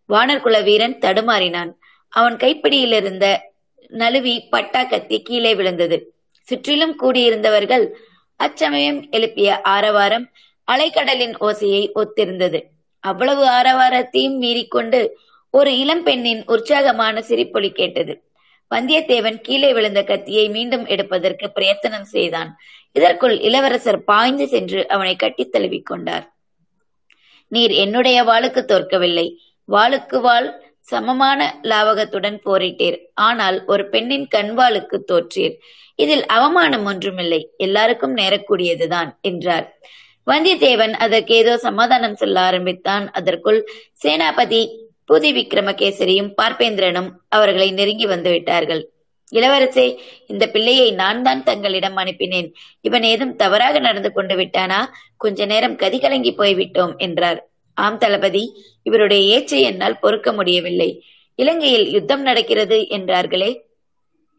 வானர்குல 0.08 0.62
வீரன் 0.62 0.98
தடுமாறினான். 0.98 1.72
அவன் 2.08 2.36
கைப்பிடியில் 2.36 2.92
இருந்த 2.92 3.52
நழுவி 3.88 4.46
பட்டா 4.50 4.84
கத்தி 4.84 5.22
கீழே 5.22 5.54
விழுந்தது. 5.54 6.14
சுற்றிலும் 6.40 7.00
கூடியிருந்தவர்கள் 7.00 7.88
அச்சமயம் 8.36 9.10
எழுப்பிய 9.10 9.60
ஆரவாரம் 9.60 10.30
அலைக்கடலின் 10.72 11.34
ஓசையை 11.40 11.90
ஒத்திருந்தது. 11.94 12.62
அவ்வளவு 13.00 13.48
ஆரவாரத்தையும் 13.48 14.40
மீறிக்கொண்டு 14.40 15.08
ஒரு 15.50 15.78
இளம் 15.78 16.02
பெண்ணின் 16.02 16.42
உற்சாகமான 16.46 17.20
சிரிப்பொலி 17.20 17.72
கேட்டது. 17.72 18.22
வந்தியத்தேவன் 18.74 19.40
கீழே 19.40 19.72
விழுந்த 19.72 20.04
கத்தியை 20.04 20.48
மீண்டும் 20.48 20.86
எடுப்பதற்கு 20.86 21.50
பிரயத்தனம் 21.50 22.04
செய்தான். 22.04 22.56
இதற்குள் 22.92 23.40
இளவரசர் 23.40 24.04
பாய்ந்து 24.04 24.48
சென்று 24.48 24.88
அவனை 24.88 25.16
கட்டித் 25.16 25.52
தழுவிக் 25.52 25.86
கொண்டார். 25.86 26.36
நீர் 27.48 27.70
என்னுடைய 27.70 28.22
வாளுக்கு 28.22 28.64
தோற்கவில்லை. 28.64 29.38
வாளுக்கு 29.72 30.20
வாள் 30.20 30.63
சமமான 30.84 31.40
லாவகத்துடன் 31.70 32.38
போரிட்டீர். 32.46 32.98
ஆனால் 33.14 33.64
ஒரு 33.66 33.84
பெண்ணின் 33.88 34.26
கண்வாளுக்கு 34.34 34.98
தோற்றீர். 35.10 35.54
இதில் 35.98 36.24
அவமானம் 36.26 36.86
ஒன்றுமில்லை. 36.90 37.40
எல்லாருக்கும் 37.56 38.14
நேரக்கூடியதுதான் 38.14 39.10
என்றார். 39.20 39.66
வந்தியத்தேவன் 40.26 40.94
அதற்கு 41.04 41.34
ஏதோ 41.34 41.54
சமாதானம் 41.58 42.18
சொல்ல 42.22 42.40
ஆரம்பித்தான். 42.40 43.04
அதற்குள் 43.12 43.60
சேனாபதி 44.04 44.62
புதி 45.04 45.30
விக்ரமகேசரியும் 45.32 46.30
பார்ப்பேந்திரனும் 46.40 47.08
அவர்களை 47.28 47.68
நெருங்கி 47.70 48.06
வந்து 48.06 48.30
விட்டார்கள். 48.30 48.82
இளவரசே 49.32 49.84
இந்த 50.26 50.44
பிள்ளையை 50.46 50.88
நான் 50.92 51.22
தான் 51.22 51.42
தங்களிடம் 51.42 51.96
அனுப்பினேன். 51.96 52.48
இவன் 52.80 53.02
ஏதும் 53.02 53.34
தவறாக 53.36 53.78
நடந்து 53.78 54.10
கொண்டு 54.12 54.34
விட்டானா? 54.36 54.80
கொஞ்ச 55.16 55.46
நேரம் 55.46 55.76
கதிகலங்கி 55.76 56.32
போய்விட்டோம் 56.40 56.94
என்றார். 56.96 57.40
ஆம் 57.76 57.98
தளபதி 57.98 58.44
இவருடைய 58.82 59.22
ஏச்சை 59.36 59.60
என்னால் 59.60 60.00
பொறுக்க 60.00 60.32
முடியவில்லை. 60.32 60.90
இலங்கையில் 61.34 61.86
யுத்தம் 61.90 62.22
நடக்கிறது 62.22 62.76
என்றார்களே? 62.96 63.52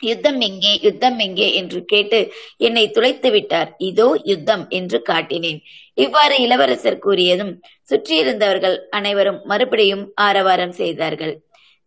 யுத்தம் 0.02 0.40
எங்கே 0.40 0.72
யுத்தம் 0.82 1.18
எங்கே 1.20 1.48
என்று 1.54 1.86
கேட்டு 1.86 2.20
என்னை 2.58 2.84
துளைத்து 2.92 3.30
விட்டார். 3.32 3.70
இதோ 3.78 4.08
யுத்தம் 4.24 4.64
என்று 4.70 4.98
காட்டினேன். 5.10 5.60
இவ்வாறு 5.94 6.36
இளவரசர் 6.42 7.04
கூறியதும் 7.06 7.54
சுற்றியிருந்தவர்கள் 7.90 8.78
அனைவரும் 8.90 9.40
மறுபடியும் 9.44 10.14
ஆரவாரம் 10.28 10.76
செய்தார்கள். 10.82 11.34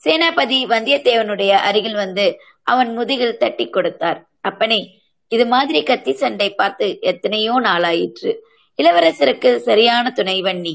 சேனாபதி 0.00 0.58
வந்தியத்தேவனுடைய 0.66 1.52
அருகில் 1.68 1.94
வந்து 1.94 2.26
அவன் 2.62 2.90
முதுகில் 2.98 3.40
தட்டி 3.42 3.66
கொடுத்தார். 3.68 4.20
அப்பனே 4.40 4.80
இது 5.28 5.44
மாதிரி 5.46 5.80
கத்தி 5.82 6.12
சண்டை 6.12 6.50
பார்த்து 6.50 6.86
எத்தனையோ 7.00 7.54
நாளாயிற்று. 7.60 8.30
இளவரசருக்கு 8.78 9.50
சரியான 9.68 10.10
துணைவன் 10.10 10.60
நீ 10.60 10.74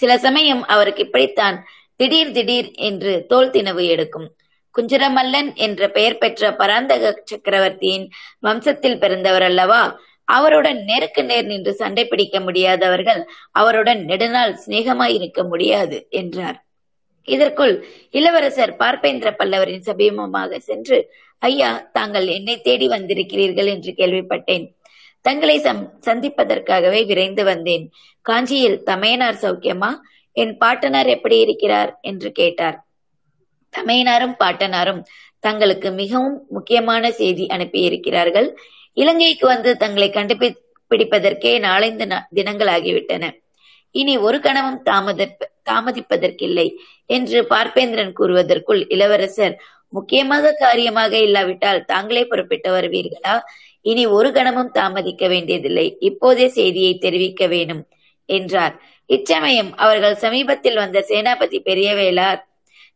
சில 0.00 0.12
சமயம் 0.26 0.62
அவருக்கு 0.74 1.02
இப்படித்தான் 1.06 1.56
திடீர் 2.00 2.34
திடீர் 2.36 2.68
என்று 2.88 3.12
தோல் 3.30 3.50
தினவு 3.50 3.82
எடுக்கும். 3.86 4.28
குஞ்சரமல்லன் 4.74 5.50
என்ற 5.66 5.88
பெயர் 5.96 6.20
பெற்ற 6.22 6.50
பராந்தக 6.60 7.12
சக்கரவர்த்தியின் 7.30 8.06
வம்சத்தில் 8.46 9.00
பிறந்தவர் 9.02 9.46
அல்லவா? 9.48 9.82
அவருடன் 10.28 10.80
நேருக்கு 10.84 11.22
நேர் 11.24 11.48
நின்று 11.50 11.72
சண்டை 11.74 12.02
பிடிக்க 12.06 12.36
முடியாதவர்கள் 12.40 13.22
அவருடன் 13.60 14.02
நெடுநாள் 14.04 14.58
சிநேகமாய் 14.64 15.14
இருக்க 15.18 15.40
முடியாது 15.44 15.96
என்றார். 16.20 16.58
இதற்குள் 17.28 17.74
இளவரசர் 18.10 18.72
பார்ப்பேந்திர 18.82 19.28
பல்லவரின் 19.38 19.86
சபீமமாக 19.88 20.58
சென்று 20.68 20.98
ஐயா 21.42 21.70
தாங்கள் 21.92 22.28
என்னை 22.36 22.56
தேடி 22.60 22.86
வந்திருக்கிறீர்கள் 22.88 23.68
என்று 23.74 23.92
கேள்விப்பட்டேன். 24.00 24.66
தங்களை 25.26 25.56
சந்திப்பதற்காகவே 26.06 27.00
விரைந்து 27.06 27.42
வந்தேன். 27.44 27.84
காஞ்சியில் 28.26 28.78
தமையனார் 28.82 29.42
சௌக்கியமா? 29.42 29.90
என் 30.36 30.54
பாட்டனார் 30.56 31.06
எப்படி 31.06 31.36
இருக்கிறார்? 31.38 31.90
என்று 32.00 32.32
கேட்டார். 32.32 32.76
தமையனாரும் 33.74 34.36
பாட்டனாரும் 34.44 35.02
தங்களுக்கு 35.42 35.90
மிகவும் 35.90 36.36
முக்கியமான 36.48 37.10
செய்தி 37.10 37.46
அனுப்பியிருக்கிறார்கள். 37.46 38.48
இலங்கைக்கு 38.96 39.46
வந்து 39.46 39.70
தங்களை 39.76 40.08
கண்டுபிடிப்பதற்கே 40.10 41.52
நாலைந்து 41.58 42.06
தினங்கள் 42.34 42.68
ஆகிவிட்டன 42.68 43.24
இனி 43.94 44.14
ஒரு 44.16 44.38
கணமும் 44.40 44.80
தாமத 44.84 45.26
தாமதிப்பதற்கில்லை 45.70 46.66
என்று 47.06 47.38
பார்ப்பேந்திரன் 47.42 48.12
கூறுவதற்குள் 48.20 48.82
இளவரசர் 48.88 49.54
முக்கியமாக 49.92 50.52
காரியமாக 50.58 51.12
இல்லாவிட்டால் 51.18 51.84
தாங்களே 51.84 52.22
புறப்பட்டு 52.24 52.70
வருவீர்களா? 52.72 53.34
இனி 53.86 54.04
ஒரு 54.06 54.32
கணமும் 54.32 54.70
தாமதிக்க 54.70 55.28
வேண்டியதில்லை. 55.28 55.86
இப்போதே 55.98 56.48
செய்தியை 56.48 56.92
தெரிவிக்க 56.98 57.46
வேணும் 57.46 57.82
என்றார். 58.38 58.74
இச்சமயம் 59.10 59.70
அவர்கள் 59.84 60.22
சமீபத்தில் 60.24 60.80
வந்த 60.82 60.98
சேனாபதி 61.08 61.58
பெரியவேளார். 61.68 62.40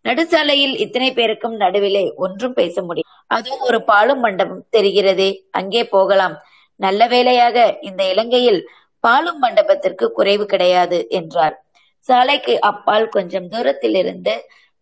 நடுசாலையில் 0.05 0.75
இத்தனை 0.85 1.11
பேருக்கும் 1.19 1.57
நடுவிலே 1.63 2.05
ஒன்றும் 2.25 2.57
பேச 2.59 2.83
முடியும். 2.83 3.11
அதுவும் 3.35 3.65
ஒரு 3.69 3.79
பாலும் 3.91 4.23
மண்டபம் 4.25 4.65
தெரிகிறதே. 4.77 5.31
அங்கே 5.59 5.83
போகலாம். 5.95 6.35
நல்ல 6.81 7.07
வேளையாக 7.13 7.57
இந்த 7.89 8.03
இலங்கையில் 8.13 8.61
பாலும் 9.05 9.39
மண்டபத்திற்கு 9.39 10.07
குறைவு 10.19 10.45
கிடையாது 10.53 10.99
என்றார். 11.19 11.57
சாலைக்கு 12.05 12.55
அப்பால் 12.71 13.09
கொஞ்சம் 13.17 13.49
தூரத்தில் 13.53 13.97
இருந்து 14.03 14.35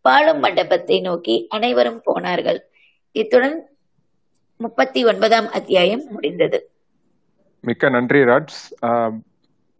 பாலும் 0.05 0.41
மண்டபத்தை 0.45 0.99
நோக்கி 1.01 1.35
அனைவரும் 1.57 2.01
போனார்கள். 2.05 2.61
இத்துடன் 3.16 3.59
முப்பத்தி 4.61 5.01
ஒன்பதாம் 5.11 5.49
அத்தியாயம் 5.59 6.05
முடிந்தது. 6.11 6.59
மிக்க 7.65 7.91
நன்றி 7.97 8.20
ராஜ். 8.31 8.57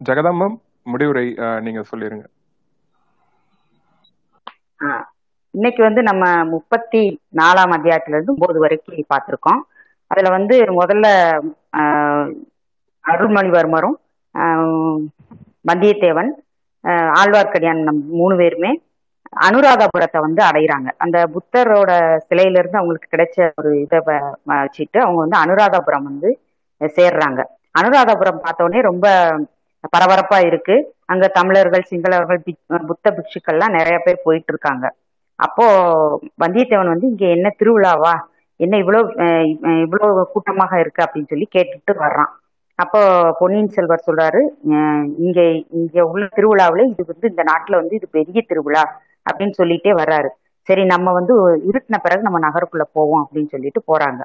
ஜெகதம்மம் 0.01 0.55
முடிவுரை 0.85 1.25
நீங்க 1.65 1.81
சொல்லிருங்க. 1.91 2.25
இன்னைக்கு 5.53 5.81
வந்து 5.83 6.01
நம்ம 6.07 6.23
முப்பத்தி 6.53 7.01
நாலாம் 7.39 7.73
அத்தியாயத்துல 7.75 8.15
இருந்து 8.15 8.35
ஒன்பது 8.35 8.59
வரைக்கும் 8.63 9.11
பார்த்திருக்கோம். 9.13 9.61
அதுல 10.11 10.29
வந்து 10.37 10.55
முதல்ல 10.79 11.07
அருள்மொழிவர்மரும் 13.05 13.97
வந்தியத்தேவன் 15.69 16.31
ஆழ்வார்க்கடியான் 17.19 17.85
நம் 17.87 18.01
மூணு 18.19 18.35
பேருமே 18.35 18.71
அனுராதபுரத்தை 19.47 20.19
வந்து 20.25 20.41
அடைகிறாங்க 20.47 20.89
அந்த 21.03 21.17
புத்தரோட 21.35 21.91
சிலையில 22.27 22.59
இருந்து 22.61 22.79
அவங்களுக்கு 22.79 23.13
கிடைச்ச 23.13 23.47
ஒரு 23.59 23.71
இதை 23.83 23.99
வச்சுட்டு 24.51 24.99
அவங்க 25.05 25.19
வந்து 25.23 25.37
அனுராதபுரம் 25.43 26.07
வந்து 26.09 26.29
சேர்றாங்க. 26.81 27.41
அனுராதபுரம் 27.79 28.43
பார்த்தோடனே 28.45 28.81
ரொம்ப 28.89 29.07
பரபரப்பா 29.93 30.37
இருக்கு. 30.49 30.75
அங்க 31.11 31.25
தமிழர்கள் 31.37 31.89
சிங்களவர்கள் 31.89 32.39
புத்த 32.89 33.07
பிக்ஷுக்கள்லாம் 33.17 33.75
நிறைய 33.77 33.97
பேர் 34.05 34.25
போயிட்டு 34.25 34.51
இருக்காங்க 34.53 34.85
அப்போ 35.39 35.65
வந்தியத்தேவன் 36.43 36.93
வந்து 36.93 37.07
இங்க 37.11 37.25
என்ன 37.35 37.47
திருவிழாவா? 37.59 38.13
என்ன 38.59 38.77
இவ்வளவு 38.83 39.07
இவ்வளவு 39.85 40.23
கூட்டமாக 40.33 40.79
இருக்கு 40.83 41.01
அப்படின்னு 41.05 41.31
சொல்லி 41.31 41.47
கேட்டுட்டு 41.55 41.93
வர்றான். 42.05 42.31
அப்போ 42.79 42.99
பொன்னியின் 43.39 43.73
செல்வர் 43.75 44.05
சொல்றாரு 44.07 44.41
இங்க 45.25 45.39
இங்க 45.79 46.05
உள்ள 46.11 46.23
திருவிழாவில 46.37 46.85
இது 46.91 47.03
வந்து 47.11 47.29
இந்த 47.31 47.43
நாட்டுல 47.51 47.79
வந்து 47.81 47.97
இது 47.99 48.07
பெரிய 48.17 48.39
திருவிழா 48.51 48.83
அப்படின்னு 49.25 49.55
சொல்லிட்டே 49.59 49.91
வர்றாரு. 50.01 50.29
சரி 50.67 50.83
நம்ம 50.93 51.11
வந்து 51.17 51.33
இருட்டின 51.69 51.99
பிறகு 52.05 52.27
நம்ம 52.27 52.39
நகருக்குள்ள 52.47 52.85
போவோம் 52.97 53.23
அப்படின்னு 53.23 53.53
சொல்லிட்டு 53.55 53.81
போறாங்க. 53.91 54.21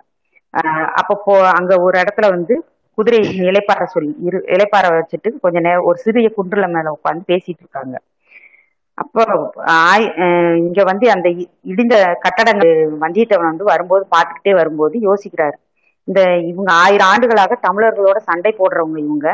அப்போ 1.01 1.15
போ 1.27 1.35
அங்க 1.59 1.73
ஒரு 1.87 1.97
இடத்துல 2.03 2.27
வந்து 2.37 2.55
குதிரை 2.99 3.19
இலைப்பாற 3.49 3.83
சொல்லி 3.87 4.13
இரு 4.27 4.39
இலைப்பாற 4.55 4.87
வச்சுட்டு 4.95 5.31
கொஞ்ச 5.41 5.59
நேரம் 5.61 5.89
ஒரு 5.89 5.99
சிறிய 6.05 6.29
குன்றுல 6.37 6.69
மேல 6.75 6.95
உட்காந்து 6.97 7.29
பேசிட்டு 7.31 7.63
இருக்காங்க. 7.65 7.97
அப்போ 8.99 9.23
ஆய் 9.81 10.07
இங்க 10.63 10.81
வந்து 10.85 11.07
அந்த 11.11 11.29
இடிந்த 11.65 11.95
கட்டடங்கள் 12.25 12.73
வந்தியத்தேவன் 13.01 13.51
வந்து 13.51 13.65
வரும்போது 13.65 14.05
பார்த்துக்கிட்டே 14.15 14.55
வரும்போது 14.55 14.97
யோசிக்கிறாரு. 15.09 15.57
இந்த 16.09 16.21
இவங்க 16.51 16.71
ஆயிரம் 16.85 17.09
ஆண்டுகளாக 17.09 17.59
தமிழர்களோட 17.67 18.19
சண்டை 18.29 18.53
போடுறவங்க 18.59 18.99
இவங்க. 18.99 19.29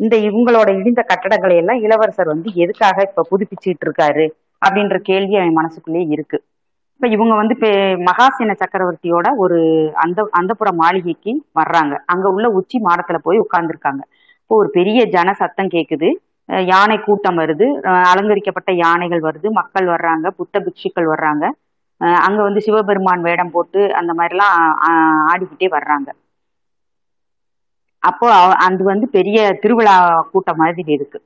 இந்த 0.00 0.16
இவங்களோட 0.26 0.68
இடிந்த 0.80 1.02
கட்டடங்களை 1.10 1.56
எல்லாம் 1.56 1.80
இளவரசர் 1.84 2.32
வந்து 2.32 2.50
எதுக்காக 2.54 3.06
இப்ப 3.08 3.26
புதுப்பிச்சுட்டு 3.30 3.86
இருக்காரு? 3.86 4.26
அப்படின்ற 4.62 4.96
கேள்வி 5.00 5.34
அவன் 5.36 5.58
மனசுக்குள்ளேயே 5.60 6.06
இருக்கு. 6.16 6.38
இப்ப 7.00 7.08
இவங்க 7.08 7.34
வந்து 7.34 7.54
இப்போ 7.56 7.68
மகாசேன 8.08 8.54
சக்கரவர்த்தியோட 8.60 9.26
ஒரு 9.36 9.58
அந்த 10.04 10.20
அந்தப்புற 10.38 10.70
மாளிகைக்கு 10.74 11.32
வர்றாங்க. 11.54 11.94
அங்க 12.12 12.26
உள்ள 12.28 12.46
உச்சி 12.58 12.78
மாடத்துல 12.80 13.18
போய் 13.26 13.42
உட்கார்ந்துருக்காங்க. 13.44 14.02
இப்போ 14.42 14.56
ஒரு 14.56 14.70
பெரிய 14.74 15.00
ஜன 15.06 15.32
சத்தம் 15.34 15.70
கேக்குது. 15.70 16.08
யானை 16.68 16.96
கூட்டம் 17.00 17.38
வருது. 17.40 17.66
அலங்கரிக்கப்பட்ட 18.10 18.70
யானைகள் 18.80 19.22
வருது. 19.22 19.48
மக்கள் 19.60 19.86
வர்றாங்க. 19.86 20.26
புத்த 20.38 20.56
பிக்ஷுக்கள் 20.66 21.10
வர்றாங்க. 21.12 21.44
அங்க 22.22 22.40
வந்து 22.42 22.60
சிவபெருமான் 22.66 23.22
வேடம் 23.22 23.52
போட்டு 23.54 23.80
அந்த 24.00 24.12
மாதிரிலாம் 24.18 24.56
ஆடிக்கிட்டே 25.30 25.68
வர்றாங்க. 25.72 26.08
அப்போ 28.02 28.26
அது 28.66 28.82
வந்து 28.84 29.06
பெரிய 29.16 29.38
திருவிழா 29.62 29.94
கூட்டம் 30.32 30.60
மாதிரி 30.60 30.92
இருக்கு. 30.96 31.18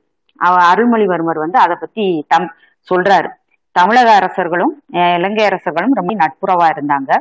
அருள்மொழிவர்மர் 0.69 1.43
வந்து 1.43 1.57
அதை 1.59 1.75
பத்தி 1.77 2.03
தம் 2.27 2.47
சொல்றாரு. 2.87 3.29
தமிழக 3.75 4.09
அரசர்களும் 4.19 4.73
இலங்கை 5.15 5.43
அரசர்களும் 5.45 5.97
ரொம்ப 5.99 6.11
நட்புறவா 6.19 6.67
இருந்தாங்க. 6.73 7.11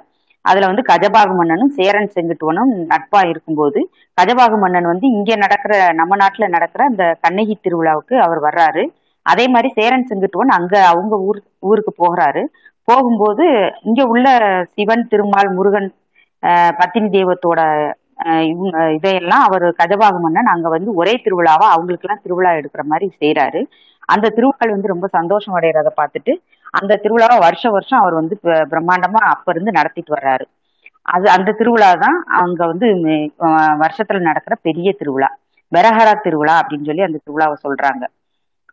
அதுல 0.45 0.69
வந்து 0.71 0.83
கஜபாகு 0.89 1.35
மன்னனும் 1.39 1.73
சேரன் 1.77 2.09
செங்குட்டுவனும் 2.15 2.73
நட்பா 2.91 3.21
இருக்கும்போது 3.29 3.81
கஜபாகு 4.19 4.57
மன்னன் 4.57 4.91
வந்து 4.91 5.07
இங்க 5.15 5.37
நடக்கிற 5.37 5.73
நம்ம 6.01 6.17
நாட்டுல 6.17 6.49
நடக்கிற 6.49 6.85
அந்த 6.91 7.05
கண்ணகி 7.25 7.55
திருவிழாவுக்கு 7.59 8.15
அவர் 8.25 8.41
வர்றாரு. 8.47 8.83
அதே 9.27 9.45
மாதிரி 9.49 9.69
சேரன் 9.79 10.09
செங்குட்டுவன் 10.09 10.53
அங்க 10.57 10.75
அவங்க 10.91 11.15
ஊர் 11.29 11.39
ஊருக்கு 11.63 11.93
போகிறாரு. 11.99 12.43
போகும்போது 12.89 13.45
இங்க 13.83 14.03
உள்ள 14.13 14.27
சிவன் 14.75 15.09
திருமால் 15.09 15.51
முருகன் 15.57 15.89
பத்தினி 16.79 17.09
தெய்வத்தோட 17.11 17.61
இவங்க 18.49 18.79
இதையெல்லாம் 18.95 19.45
அவர் 19.47 19.65
கஜபாகு 19.79 20.19
மன்னன் 20.21 20.53
அங்க 20.53 20.69
வந்து 20.71 20.91
ஒரே 20.97 21.15
திருவிழாவா 21.25 21.67
அவங்களுக்கு 21.73 22.07
எல்லாம் 22.07 22.23
திருவிழா 22.25 22.51
எடுக்கிற 22.59 22.83
மாதிரி 22.87 23.07
செய்யறாரு 23.17 23.61
அந்த 24.09 24.31
திருவிழாக்கள் 24.31 24.75
வந்து 24.75 24.93
ரொம்ப 24.93 25.07
சந்தோஷம் 25.13 25.57
அடைகிறத 25.59 25.91
பார்த்துட்டு 25.97 26.33
அந்த 26.75 26.99
திருவிழாவை 27.03 27.37
வருஷ 27.41 27.65
வருஷம் 27.71 28.01
அவர் 28.01 28.15
வந்து 28.15 28.35
ப- 28.43 28.65
பிரம்மாண்டமா 28.71 29.21
அப்ப 29.31 29.53
இருந்து 29.53 29.73
நடத்திட்டு 29.73 30.15
வர்றாரு. 30.15 30.45
அது 31.07 31.27
அந்த 31.31 31.51
திருவிழா 31.53 31.91
தான் 31.99 32.17
அங்க 32.39 32.63
வந்து 32.67 32.89
வருஷத்துல 33.83 34.21
நடக்கிற 34.23 34.55
பெரிய 34.63 34.89
திருவிழா. 34.93 35.29
பெரஹரா 35.73 36.13
திருவிழா 36.21 36.55
அப்படின்னு 36.61 36.89
சொல்லி 36.89 37.07
அந்த 37.07 37.21
திருவிழாவை 37.23 37.57
சொல்றாங்க. 37.63 38.05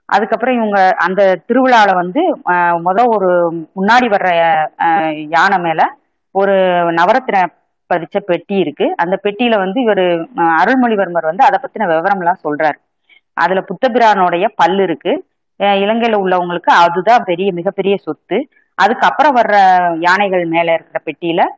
அதுக்கப்புறம் 0.10 0.56
இவங்க 0.56 0.78
அந்த 1.06 1.22
திருவிழால 1.50 1.90
வந்து 1.96 2.22
அஹ், 2.52 2.78
முத 2.86 3.00
ஒரு 3.16 3.30
முன்னாடி 3.76 4.08
வர்ற 4.10 4.30
யானை 5.34 5.58
மேல 5.60 5.82
ஒரு 6.36 6.56
நவரத்தின 6.98 7.38
பதிச்ச 7.94 8.20
பெட்டி 8.26 8.56
இருக்கு. 8.56 8.94
அந்த 8.98 9.20
பெட்டியில 9.24 9.57
வந்து 9.57 9.82
இவர் 9.82 9.98
அருள்மொழிவர்மர் 10.36 11.26
வந்து 11.26 11.45
அதை 11.45 11.60
பத்தின 11.64 11.88
விவரம் 11.88 12.20
எல்லாம் 12.20 12.40
சொல்றாரு. 12.44 12.78
அதுல 13.34 13.64
புத்தபிரானுடைய 13.64 14.48
பல்லு 14.56 14.84
இருக்கு. 14.84 15.26
இலங்கையில 15.60 16.18
உள்ளவங்களுக்கு 16.18 16.72
அதுதான் 16.84 17.24
பெரிய 17.24 17.52
மிகப்பெரிய 17.52 17.98
சொத்து. 17.98 18.48
அதுக்கப்புறம் 18.76 19.36
வர்ற 19.36 19.56
யானைகள் 19.99 20.45
மேல 20.45 20.74
இருக்கிற 20.74 21.03
பெட்டியில 21.06 21.57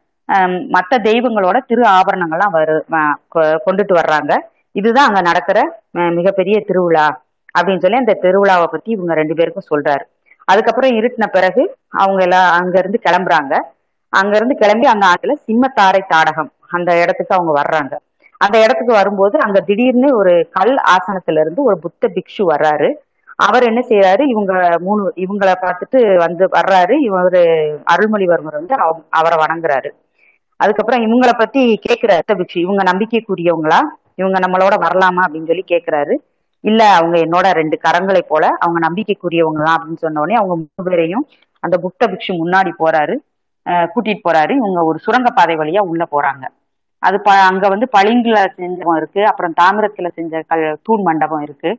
மற்ற 0.68 0.98
மத்த 0.98 1.04
தெய்வங்களோட 1.04 1.60
திரு 1.68 1.82
ஆபரணங்கள்லாம் 1.82 2.52
வரு 2.52 2.86
கொ- 2.90 3.58
கொண்டுட்டு 3.66 3.94
வர்றாங்க. 3.94 4.38
இதுதான் 4.72 5.08
அங்க 5.08 5.22
நடக்கிற 5.22 5.82
மிகப்பெரிய 5.92 6.60
திருவிழா 6.60 7.24
அப்படின்னு 7.60 7.80
சொல்லி 7.80 7.98
அந்த 7.98 8.20
திருவிழாவை 8.22 8.66
பத்தி 8.66 8.92
இவங்க 8.92 9.14
ரெண்டு 9.14 9.34
பேருக்கும் 9.34 9.64
சொல்றாரு. 9.70 10.04
அதுக்கப்புறம் 10.46 10.92
இருட்டின 10.92 11.28
பிறகு 11.28 11.78
அவங்க 11.90 12.24
எல்லாம் 12.24 12.62
அங்க 12.62 12.80
இருந்து 12.80 13.00
கிளம்புறாங்க. 13.10 13.60
அங்க 14.12 14.36
இருந்து 14.36 14.56
கிளம்பி 14.56 14.88
அந்த 14.88 15.06
ஆண்டுல 15.12 15.34
சிம்மத்தாரை 15.48 16.02
தாடகம். 16.14 16.50
அந்த 16.70 17.02
இடத்துக்கு 17.02 17.36
அவங்க 17.36 17.54
வர்றாங்க. 17.62 17.94
அந்த 18.38 18.58
இடத்துக்கு 18.64 18.94
வரும்போது 18.94 19.40
அங்க 19.40 19.60
திடீர்னு 19.60 20.18
ஒரு 20.18 20.34
கல் 20.52 20.76
ஆசனத்துல 20.96 21.40
இருந்து 21.40 21.64
ஒரு 21.64 21.78
புத்த 21.80 22.10
பிக்ஷு 22.16 22.44
வர்றாரு. 22.48 22.90
அவர் 23.36 23.64
என்ன 23.64 23.82
செய்யறாரு 23.90 24.24
இவங்க 24.28 24.54
மூணு 24.80 25.14
இவங்களை 25.16 25.54
பார்த்துட்டு 25.62 26.16
வந்து 26.16 26.46
வர்றாரு. 26.48 26.96
இவரு 27.10 27.44
அருள்மொழிவர்மர் 27.94 28.58
வந்து 28.60 28.76
அவரை 29.10 29.38
வணங்குறாரு. 29.44 29.90
அதுக்கப்புறம் 30.56 31.04
இவங்களை 31.06 31.34
பத்தி 31.38 31.80
கேக்குறாரு 31.90 32.20
புத்த 32.26 32.36
பிக்ஷு. 32.36 32.60
இவங்க 32.60 32.84
நம்பிக்கைக்குரியவங்களா? 32.84 33.80
இவங்க 34.16 34.40
நம்மளோட 34.40 34.76
வரலாமா 34.86 35.22
அப்படின்னு 35.26 35.48
சொல்லி 35.48 35.64
கேட்கிறாரு 35.68 36.16
இல்ல 36.64 36.82
அவங்க 36.90 37.16
என்னோட 37.18 37.48
ரெண்டு 37.54 37.80
கரங்களை 37.84 38.22
போல 38.28 38.48
அவங்க 38.60 38.80
நம்பிக்கைக்குரியவங்களா 38.88 39.72
அப்படின்னு 39.76 40.02
சொன்ன 40.04 40.20
உடனே 40.20 40.38
அவங்க 40.40 40.56
மூணு 40.56 40.84
பேரையும் 40.84 41.28
அந்த 41.60 41.78
புத்த 41.78 42.08
பிக்ஷு 42.08 42.34
முன்னாடி 42.34 42.72
போறாரு. 42.80 43.16
கூட்டிட்டு 43.94 44.26
போறாரு. 44.26 44.54
இவங்க 44.62 44.80
ஒரு 44.90 44.98
சுரங்கப்பாதை 45.06 45.56
வழியா 45.56 45.82
உள்ள 45.92 46.04
போறாங்க. 46.12 46.44
அது 47.04 47.18
ப 47.20 47.30
அங்க 47.50 47.66
வந்து 47.68 47.88
பளிங்குல 47.96 48.40
செஞ்சவம் 48.58 48.98
இருக்கு. 49.00 49.22
அப்புறம் 49.30 49.56
தாமிரத்துல 49.62 50.10
செஞ்ச 50.18 50.42
கல் 50.52 50.66
தூண் 50.88 51.04
மண்டபம் 51.08 51.44
இருக்கு. 51.48 51.72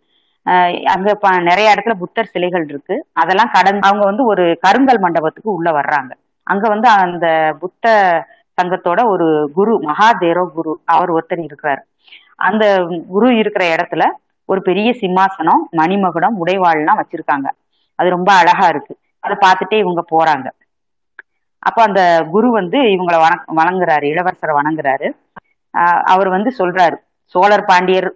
அங்க 0.94 1.08
நிறைய 1.48 1.74
இடத்துல 1.74 1.94
புத்தர் 2.00 2.32
சிலைகள் 2.32 2.64
இருக்கு. 2.68 2.94
அதெல்லாம் 3.22 3.54
கடந்து 3.56 3.88
அவங்க 3.88 4.04
வந்து 4.10 4.24
ஒரு 4.24 4.44
கருங்கல் 4.64 5.02
மண்டபத்துக்கு 5.04 5.50
உள்ள 5.58 5.70
வர்றாங்க. 5.72 6.12
அங்க 6.46 6.64
வந்து 6.68 6.88
அந்த 7.04 7.26
புத்த 7.60 7.86
சங்கத்தோட 8.58 9.00
ஒரு 9.12 9.26
குரு 9.54 9.72
மகாதேரோ 9.88 10.42
குரு 10.56 10.72
அவர் 10.94 11.10
ஒருத்தர் 11.10 11.44
இருக்கிறார். 11.46 11.82
அந்த 12.48 12.64
குரு 13.08 13.28
இருக்கிற 13.36 13.64
இடத்துல 13.74 14.04
ஒரு 14.48 14.60
பெரிய 14.62 14.88
சிம்மாசனம் 15.02 15.62
மணிமகுடம் 15.80 16.38
உடைவாள்லாம் 16.42 17.00
வச்சிருக்காங்க. 17.00 17.48
அது 17.98 18.08
ரொம்ப 18.10 18.30
அழகா 18.32 18.66
இருக்கு. 18.68 18.94
அதை 19.24 19.36
பார்த்துட்டே 19.44 19.76
இவங்க 19.84 20.02
போறாங்க. 20.12 20.46
அப்ப 21.62 21.78
அந்த 21.82 22.00
குரு 22.32 22.48
வந்து 22.52 22.78
இவங்கள 22.92 23.16
வணக் 23.18 23.44
வணங்குறாரு 23.58 24.06
இளவரசரை 24.08 24.54
வணங்குறாரு. 24.56 25.08
ஆஹ் 25.74 26.02
அவர் 26.12 26.28
வந்து 26.28 26.50
சொல்றாரு 26.58 26.96
சோழர் 27.34 27.64
பாண்டியர் 27.64 28.08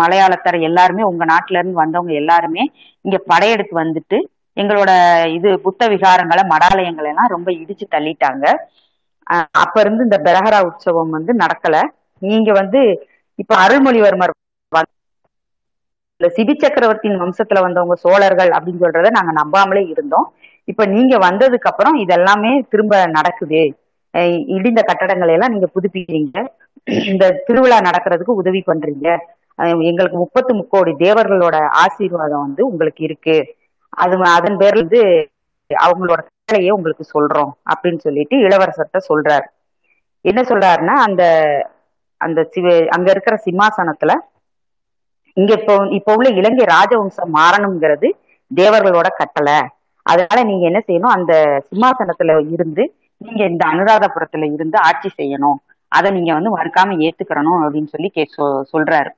மலையாளத்தர் 0.00 0.58
எல்லாருமே 0.68 1.02
உங்க 1.08 1.24
நாட்டுல 1.24 1.58
இருந்து 1.58 1.80
வந்தவங்க 1.80 2.12
எல்லாருமே 2.14 2.62
இங்க 3.04 3.16
படையெடுத்து 3.26 3.74
வந்துட்டு 3.80 4.18
எங்களோட 4.56 4.90
இது 5.36 5.48
புத்த 5.64 5.88
விகாரங்களை 5.92 6.42
மடாலயங்களை 6.50 7.08
எல்லாம் 7.12 7.32
ரொம்ப 7.34 7.48
இடிச்சு 7.54 7.86
தள்ளிட்டாங்க. 7.90 8.44
அப்ப 9.62 9.76
இருந்து 9.80 10.06
இந்த 10.06 10.18
பெரஹரா 10.26 10.58
உற்சவம் 10.68 11.14
வந்து 11.16 11.32
நடக்கல. 11.36 11.76
நீங்க 12.22 12.50
வந்து 12.52 12.80
இப்ப 13.38 13.52
அருள்மொழிவர்மர் 13.62 14.34
சிபி 16.20 16.54
சக்கரவர்த்தியின் 16.56 17.20
வம்சத்துல 17.20 17.62
வந்தவங்க 17.62 17.96
சோழர்கள் 18.02 18.50
அப்படின்னு 18.56 18.82
சொல்றத 18.82 19.10
நாங்க 19.16 19.32
நம்பாமலே 19.34 19.82
இருந்தோம். 19.88 20.26
இப்ப 20.68 20.82
நீங்க 20.96 21.14
வந்ததுக்கு 21.26 21.70
அப்புறம் 21.70 21.96
இதெல்லாமே 22.04 22.52
திரும்ப 22.72 22.94
நடக்குது. 23.16 23.62
இடிந்த 24.56 24.80
கட்டடங்களை 24.88 25.32
எல்லாம் 25.36 25.54
நீங்க 25.54 25.68
புதுப்பிக்கிறீங்க. 25.74 26.36
இந்த 27.10 27.24
திருவிழா 27.46 27.78
நடக்கிறதுக்கு 27.88 28.40
உதவி 28.42 28.60
பண்றீங்க. 28.66 29.08
எங்களுக்கு 29.90 30.16
முப்பத்து 30.22 30.52
முக்கோடி 30.54 30.92
தேவர்களோட 31.04 31.56
ஆசீர்வாதம் 31.82 32.44
வந்து 32.46 32.62
உங்களுக்கு 32.70 33.02
இருக்கு. 33.08 33.36
அது 34.04 34.14
அதன் 34.36 34.58
பேர்ல 34.60 34.80
இருந்து 34.80 35.00
அவங்களோட 35.70 36.20
கட்டளையே 36.22 36.72
உங்களுக்கு 36.76 37.04
சொல்றோம் 37.14 37.52
அப்படின்னு 37.72 38.00
சொல்லிட்டு 38.06 38.36
இளவரசர்கிட்ட 38.46 39.00
சொல்றாரு. 39.10 39.46
என்ன 40.24 40.40
சொல்றாருன்னா 40.50 40.94
அந்த 41.06 41.22
அந்த 42.20 42.40
சிவ 42.54 42.66
அங்க 42.96 43.08
இருக்கிற 43.10 43.36
சிம்மாசனத்துல 43.46 44.12
இங்க 45.36 45.52
இப்போ 45.60 45.74
இப்போ 45.98 46.10
உள்ள 46.18 46.28
இலங்கை 46.40 46.64
ராஜவம்சம் 46.76 47.32
மாறணுங்கிறது 47.38 48.08
தேவர்களோட 48.50 49.08
கட்டளை. 49.20 49.58
அதனால 50.04 50.48
நீங்க 50.48 50.64
என்ன 50.64 50.82
செய்யணும்? 50.86 51.10
அந்த 51.10 51.62
சிம்மாசனத்துல 51.70 52.52
இருந்து 52.52 52.94
நீங்க 53.16 53.44
இந்த 53.44 53.68
அனுராதபுரத்துல 53.68 54.52
இருந்து 54.52 54.78
ஆட்சி 54.78 55.10
செய்யணும். 55.18 55.54
அதை 55.88 56.10
நீங்க 56.10 56.32
வந்து 56.32 56.58
மறுக்காம 56.58 57.08
ஏத்துக்கிறணும் 57.08 57.62
அப்படின்னு 57.62 57.86
சொல்லி 57.86 58.08
கே 58.08 58.28
சொ- 58.36 58.62
சொல்றாரு. 58.72 59.10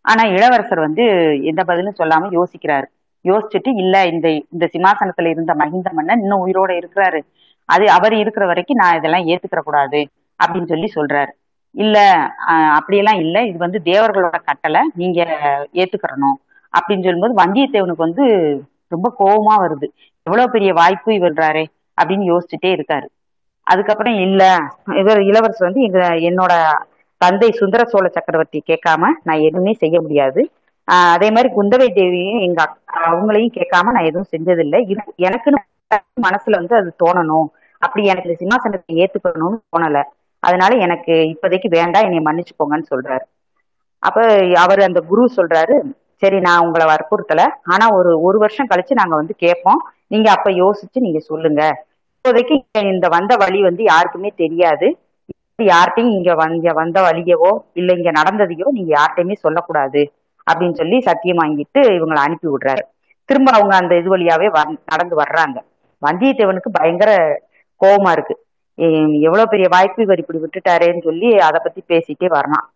ஆனா 0.00 0.22
இளவரசர் 0.22 0.78
வந்து 0.78 1.04
எந்த 1.42 1.64
பதிலும் 1.64 1.94
சொல்லாம 1.98 2.42
யோசிக்கிறாரு. 2.42 2.84
யோசிச்சுட்டு 3.24 3.76
இல்ல 3.76 4.06
இந்த 4.06 4.28
இந்த 4.28 4.68
சிம்மாசனத்துல 4.78 5.26
இருந்த 5.26 5.54
மகிந்த 5.54 5.92
மன்னன் 5.92 6.20
இன்னும் 6.20 6.46
உயிரோட 6.46 6.82
இருக்கிறாரு. 6.82 7.20
அது 7.64 7.90
அவர் 7.90 8.14
இருக்கிற 8.14 8.46
வரைக்கும் 8.46 8.76
நான் 8.76 8.96
இதெல்லாம் 8.96 9.26
ஏத்துக்கிற 9.26 9.58
கூடாது 9.64 10.08
அப்படின்னு 10.44 10.84
சொல்லி 10.84 10.92
சொல்றாரு. 10.94 11.30
இல்ல 11.70 12.12
அப்படியெல்லாம் 12.46 13.20
இல்ல. 13.20 13.42
இது 13.42 13.58
வந்து 13.58 13.80
தேவர்களோட 13.84 14.36
கட்டளை. 14.44 14.80
நீங்க 14.94 15.24
ஏத்துக்கிறணும். 15.72 16.34
அப்படின்னு 16.80 17.02
சொல்லும்போது 17.02 17.34
வந்தியத்தேவனுக்கு 17.34 17.96
வந்து 17.96 18.24
ரொம்ப 18.88 19.14
கோவமா 19.18 19.62
வருது. 19.62 19.88
எவ்வளவு 20.26 20.50
பெரிய 20.50 20.72
வாய்ப்பு 20.72 21.12
இவர்றாரே 21.12 21.64
அப்படின்னு 21.98 22.24
யோசிச்சுட்டே 22.30 22.70
இருக்காரு. 22.70 23.06
அதுக்கப்புறம் 23.66 24.18
இல்ல 24.18 24.42
இவர் 24.94 25.20
இளவரசர் 25.22 25.68
வந்து 25.68 25.82
எங்க 25.82 26.00
என்னோட 26.28 26.52
தந்தை 27.20 27.50
சுந்தர 27.52 27.84
சோழ 27.84 28.08
சக்கரவர்த்தி 28.08 28.62
கேட்காம 28.66 29.10
நான் 29.22 29.40
எதுவுமே 29.40 29.72
செய்ய 29.74 30.00
முடியாது. 30.00 30.40
ஆஹ் 30.88 31.12
அதே 31.12 31.30
மாதிரி 31.30 31.48
குந்தவை 31.54 31.88
தேவியும் 31.92 32.40
எங்க 32.40 32.62
அக்கா 32.62 32.98
அவங்களையும் 33.06 33.54
கேட்காம 33.54 33.92
நான் 33.92 34.04
எதுவும் 34.04 34.32
செஞ்சதில்லை. 34.32 34.80
இது 34.86 35.00
எனக்குன்னு 35.20 35.60
மனசுல 36.22 36.56
வந்து 36.56 36.74
அது 36.76 36.90
தோணணும். 36.98 37.48
அப்படி 37.82 38.06
எனக்கு 38.06 38.28
இந்த 38.28 38.38
சிம்மாசனத்தை 38.40 38.92
ஏத்துக்கணும்னு 38.96 39.58
தோணல. 39.68 39.98
அதனால 40.42 40.74
எனக்கு 40.76 41.12
இப்போதைக்கு 41.32 41.68
வேண்டாம் 41.70 42.04
என்னை 42.04 42.20
மன்னிச்சுக்கோங்கன்னு 42.20 42.90
சொல்றாரு. 42.90 43.24
அப்ப 44.02 44.18
அவர் 44.56 44.80
அந்த 44.80 45.00
குரு 45.02 45.30
சொல்றாரு 45.36 45.76
சரி 46.22 46.40
நான் 46.40 46.64
உங்களை 46.66 46.86
வற்புறுத்தல. 46.86 47.42
ஆனா 47.64 47.86
ஒரு 47.92 48.22
ஒரு 48.22 48.38
வருஷம் 48.38 48.70
கழிச்சு 48.70 48.92
நாங்க 48.92 49.14
வந்து 49.14 49.34
கேட்போம். 49.36 49.80
நீங்க 50.14 50.30
அப்ப 50.30 50.50
யோசிச்சு 50.50 50.98
நீங்க 50.98 51.18
சொல்லுங்க. 51.18 51.86
இப்போதைக்கு 52.08 52.60
இந்த 52.72 53.08
வந்த 53.08 53.36
வழி 53.36 53.62
வந்து 53.62 53.82
யாருக்குமே 53.82 54.32
தெரியாது. 54.36 54.98
யார்கிட்டையும் 55.62 56.10
இங்க 56.10 56.34
வ- 56.34 56.54
இங்க 56.54 56.72
வந்த 56.72 57.02
வழியவோ 57.02 57.58
இல்ல 57.72 57.92
இங்க 57.94 58.10
நடந்ததையோ 58.10 58.64
நீங்க 58.64 58.94
யார்கிட்டையுமே 58.94 59.34
சொல்லக்கூடாது. 59.34 60.12
அப்படின்னு 60.50 60.72
சொல்லி 60.72 61.00
சத்தியம் 61.00 61.38
வாங்கிட்டு 61.38 61.78
இவங்களை 61.78 62.14
அனுப்பி 62.14 62.48
விடுறாரு. 62.48 62.84
திரும்ப 63.24 63.50
அவங்க 63.50 63.76
அந்த 63.76 63.96
இது 63.96 64.16
வழியாவே 64.16 64.60
வ- 64.60 64.78
நடந்து 64.86 65.16
வர்றாங்க. 65.16 65.62
வந்தியத்தேவனுக்கு 66.06 66.68
பயங்கர 66.72 67.42
கோபமா 67.84 68.10
இருக்கு. 68.10 68.44
எவ்வளவு 69.20 69.48
பெரிய 69.48 69.68
வாய்ப்பு 69.70 70.02
இவர் 70.02 70.18
இப்படி 70.18 70.38
விட்டுட்டாரேன்னு 70.38 71.02
சொல்லி 71.02 71.38
அதை 71.38 71.60
பத்தி 71.62 71.82
பேசிட்டே 71.88 72.26
வரலாம். 72.26 72.72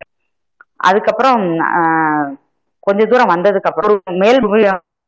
அதுக்கப்புறம் 0.76 1.42
கொஞ்ச 2.80 3.04
தூரம் 3.04 3.28
வந்ததுக்கு 3.28 3.60
அப்புறம் 3.60 4.00
மேல் 4.04 4.40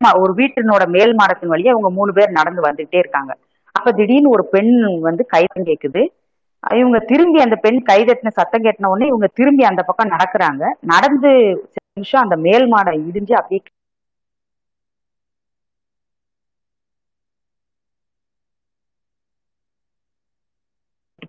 ஒரு 0.00 0.34
வீட்டினோட 0.34 0.88
மேல் 0.88 1.12
மாடத்தின் 1.14 1.50
வழியா 1.50 1.68
அவங்க 1.68 1.90
மூணு 1.90 2.12
பேர் 2.12 2.30
நடந்து 2.30 2.62
வந்துகிட்டே 2.62 2.98
இருக்காங்க. 2.98 3.32
அப்ப 3.74 3.92
திடீர்னு 3.92 4.30
ஒரு 4.30 4.44
பெண் 4.46 4.72
வந்து 5.00 5.26
கைதம் 5.26 5.66
கேக்குது. 5.66 6.02
இவங்க 6.76 6.98
திரும்பி 7.06 7.40
அந்த 7.40 7.56
பெண் 7.56 7.82
கைதட்டின 7.90 8.28
சத்தம் 8.30 8.64
கேட்டின 8.64 8.86
உடனே 8.86 9.06
இவங்க 9.06 9.28
திரும்பி 9.34 9.64
அந்த 9.64 9.82
பக்கம் 9.82 10.10
நடக்கிறாங்க. 10.10 10.62
நடந்து 10.86 11.30
நிமிஷம் 11.94 12.22
அந்த 12.22 12.36
மேல் 12.38 12.74
மாடம் 12.74 13.04
இடிஞ்சு 13.06 13.32
அப்படியே 13.32 13.62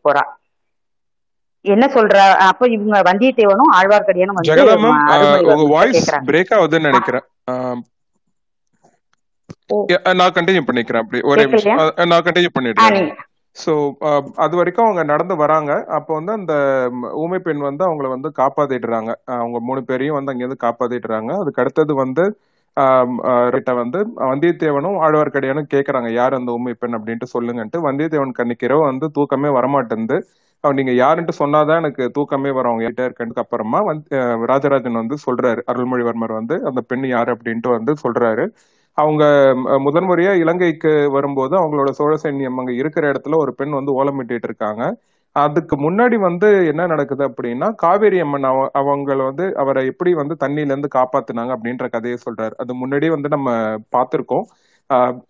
போறா. 0.05 0.23
என்ன 1.65 1.85
சொல்ற? 1.87 2.15
அப்ப 2.43 2.67
இவங்க 2.67 3.01
வந்தியத்தேவனும் 3.01 3.73
ஆழ்வார்க்கடியானும் 3.73 4.37
வந்து 4.37 4.49
ஜெகதாமம் 4.49 4.85
ம- 4.85 4.93
உங்க 4.93 5.11
அருள்மொழிவர்மர்கிட்ட 5.13 5.73
வாய்ஸ் 5.73 5.95
கேக்குறாங்க 5.97 6.27
பிரேக் 6.29 6.53
ஆகுதுன்னு 6.57 6.89
நினைக்கிறேன் 6.89 7.25
ஆம், 7.43 7.81
ஓ 9.51 9.60
yeah, 9.60 9.60
நான் 10.19 10.35
கண்டினியூ 10.37 10.63
பண்ணிக்கிறேன். 10.67 11.03
அப்படி 11.03 11.21
ஒரே 11.31 11.43
நான் 12.11 12.25
கண்டினியூ 12.27 12.51
ஆ 12.51 12.57
பண்ணிடுறேன். 12.57 12.95
நீங்க. 12.97 13.13
ஸோ 13.55 13.71
அது 14.43 14.53
வரைக்கும் 14.57 14.85
அவங்க 14.85 15.03
நடந்து 15.03 15.35
வராங்க. 15.35 15.71
அப்போ 15.97 16.11
வந்து 16.13 16.31
அந்த 16.31 16.53
ஊமை 17.23 17.39
பெண் 17.39 17.67
வந்து 17.69 17.83
அவங்கள 17.87 18.07
வந்து 18.07 18.29
காப்பாத்திடுறாங்க. 18.39 19.11
அவங்க 19.37 19.57
மூணு 19.69 19.81
பேரையும் 19.89 20.17
வந்து 20.17 20.33
அங்கேருந்து 20.33 20.65
காப்பாத்திடுறாங்க. 20.67 21.31
அதுக்கு 21.41 21.63
அடுத்தது 21.63 21.95
வந்து 22.03 22.25
வந்து 23.77 23.99
வந்தியத்தேவனும் 24.29 24.97
ஆழ்வார்க்கடியானும் 25.05 25.71
கேக்குறாங்க 25.73 26.09
யார் 26.11 26.37
அந்த 26.37 26.49
ஊமை 26.57 26.73
பெண்? 26.73 26.95
அப்படின்ட்டு 26.97 27.27
சொல்லுங்கன்ட்டு. 27.33 27.79
வந்தியத்தேவன் 27.87 28.37
கண்ணிக்கிறவ 28.37 28.85
வந்து 28.91 29.07
தூக்கமே 29.17 29.49
வரமாட்டேந்து 29.57 30.17
அவன் 30.63 30.77
நீங்க 30.79 30.93
யாருன்ட்டு 31.01 31.33
சொன்னாதான் 31.39 31.79
எனக்கு 31.81 32.03
தூக்கமே 32.17 32.49
வரும். 32.51 32.71
அவங்க 32.71 32.85
கிட்ட 32.87 33.01
இருக்கதுக்கு 33.07 33.43
அப்புறமா 33.43 33.79
வந்து 33.89 34.17
ராஜராஜன் 34.51 34.99
வந்து 35.01 35.15
சொல்றாரு. 35.25 35.61
அருள்மொழிவர்மர் 35.71 36.33
வந்து 36.39 36.55
அந்த 36.69 36.81
பெண் 36.89 37.07
யாரு? 37.15 37.29
அப்படின்ட்டு 37.35 37.69
வந்து 37.77 37.93
சொல்றாரு. 38.03 38.45
அவங்க 39.01 39.23
முதன்முறையா 39.85 40.31
இலங்கைக்கு 40.41 40.91
வரும்போது 41.15 41.53
அவங்களோட 41.57 41.89
சோழ 41.99 42.13
சைன்யம் 42.23 42.59
அங்க 42.59 42.73
இருக்கிற 42.81 43.03
இடத்துல 43.11 43.37
ஒரு 43.37 43.53
பெண் 43.55 43.77
வந்து 43.79 43.95
ஓலமிட்டு 43.99 44.47
இருக்காங்க. 44.49 44.83
அதுக்கு 45.35 45.75
முன்னாடி 45.77 46.17
வந்து 46.21 46.47
என்ன 46.71 46.85
நடக்குது 46.85 47.23
அப்படின்னா 47.27 47.67
காவேரி 47.75 48.17
அம்மன் 48.19 48.47
அவ 48.49 48.63
அவங்கள 48.81 49.19
வந்து 49.29 49.45
அவரை 49.55 49.83
எப்படி 49.91 50.11
வந்து 50.13 50.35
தண்ணியில 50.41 50.73
இருந்து 50.73 50.89
காப்பாத்தினாங்க 50.97 51.51
அப்படின்ற 51.55 51.85
கதையை 51.89 52.17
சொல்றாரு. 52.25 52.53
அது 52.63 52.71
முன்னாடியே 52.75 53.11
வந்து 53.15 53.29
நம்ம 53.29 53.49
பார்த்திருக்கோம். 53.95 54.45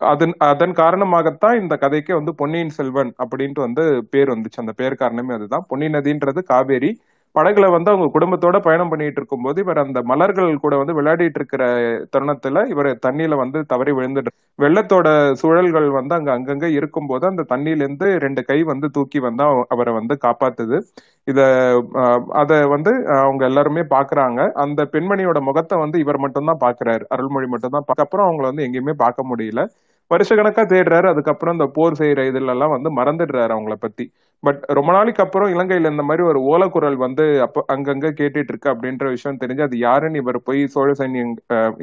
அதன் 0.09 0.33
அதன் 0.49 0.73
காரணமாகத்தான் 0.75 1.59
இந்த 1.61 1.75
கதைக்கே 1.81 2.13
வந்து 2.13 2.33
பொன்னியின் 2.35 2.75
செல்வன் 2.77 3.11
அப்படின்ட்டு 3.23 3.65
வந்து 3.65 3.83
பேர் 4.13 4.33
வந்துச்சு. 4.33 4.61
அந்த 4.63 4.73
பேர் 4.73 4.95
காரணமே 4.95 5.33
அதுதான். 5.33 5.65
பொன்னி 5.69 5.87
நதின்றது 5.89 6.41
காவேரி 6.45 6.91
படகுல 7.35 7.65
வந்து 7.73 7.89
அவங்க 7.91 8.07
குடும்பத்தோட 8.13 8.57
பயணம் 8.65 8.89
பண்ணிட்டு 8.89 9.19
இருக்கும்போது 9.21 9.59
இவர் 9.63 9.81
அந்த 9.83 9.99
மலர்கள் 10.09 10.49
கூட 10.63 10.73
வந்து 10.81 10.93
விளையாடிட்டு 10.97 11.39
இருக்கிற 11.39 11.63
தருணத்துல 12.13 12.63
இவர் 12.71 12.89
தண்ணியில 13.05 13.37
வந்து 13.41 13.59
தவறி 13.71 13.91
விழுந்துட்டு 13.97 14.31
வெள்ளத்தோட 14.59 15.07
சுழல்கள் 15.41 15.87
வந்து 15.97 16.13
அங்க 16.17 16.31
அங்கங்க 16.35 16.67
இருக்கும்போது 16.79 17.25
அந்த 17.31 17.45
தண்ணியில 17.51 17.83
இருந்து 17.85 18.07
ரெண்டு 18.25 18.43
கை 18.43 18.59
வந்து 18.71 18.89
தூக்கி 18.97 19.21
வந்து 19.27 19.43
அவரை 19.73 19.93
வந்து 19.99 20.15
காப்பாத்துது. 20.25 20.79
இத 21.27 21.39
அத 22.41 22.51
வந்து 22.73 22.91
அவங்க 23.17 23.43
எல்லாருமே 23.49 23.83
பாக்குறாங்க. 23.93 24.39
அந்த 24.63 24.81
பெண்மணியோட 24.93 25.39
முகத்தை 25.49 25.77
வந்து 25.83 25.97
இவர் 26.03 26.19
மட்டும்தான் 26.25 26.61
பாக்குறாரு. 26.65 27.03
அருள்மொழி 27.15 27.47
மட்டும்தான் 27.53 27.85
அப்புறம் 28.05 28.27
அவங்கள 28.27 28.47
வந்து 28.51 28.65
எங்கேயுமே 28.67 28.95
பார்க்க 29.03 29.29
முடியல. 29.31 29.63
வருஷ 30.11 30.35
கணக்கா 30.35 30.63
தேடுறாரு 30.71 31.07
அதுக்கப்புறம் 31.11 31.55
இந்த 31.57 31.67
போர் 31.75 31.97
செய்யற 31.99 32.21
இதுலலாம் 32.29 32.73
வந்து 32.75 32.89
மறந்துடுறாரு 32.97 33.51
அவங்கள 33.55 33.75
பத்தி. 33.85 34.05
பட் 34.43 34.61
ரொம்ப 34.77 34.89
நாளைக்கு 34.97 35.21
அப்புறம் 35.23 35.51
இலங்கையில 35.55 35.91
இந்த 35.93 36.03
மாதிரி 36.03 36.23
ஒரு 36.27 36.39
ஓலக்குரல் 36.51 36.97
வந்து 37.05 37.25
அப்ப 37.45 37.63
அங்கங்க 37.73 38.09
கேட்டுட்டு 38.19 38.51
இருக்கு 38.53 38.71
அப்படின்ற 38.73 39.05
விஷயம் 39.15 39.41
தெரிஞ்சு 39.43 39.63
அது 39.67 39.77
யாருன்னு 39.77 40.21
இவர் 40.23 40.39
போய் 40.47 40.61
சோழ 40.75 40.91
சைன்யம் 41.01 41.33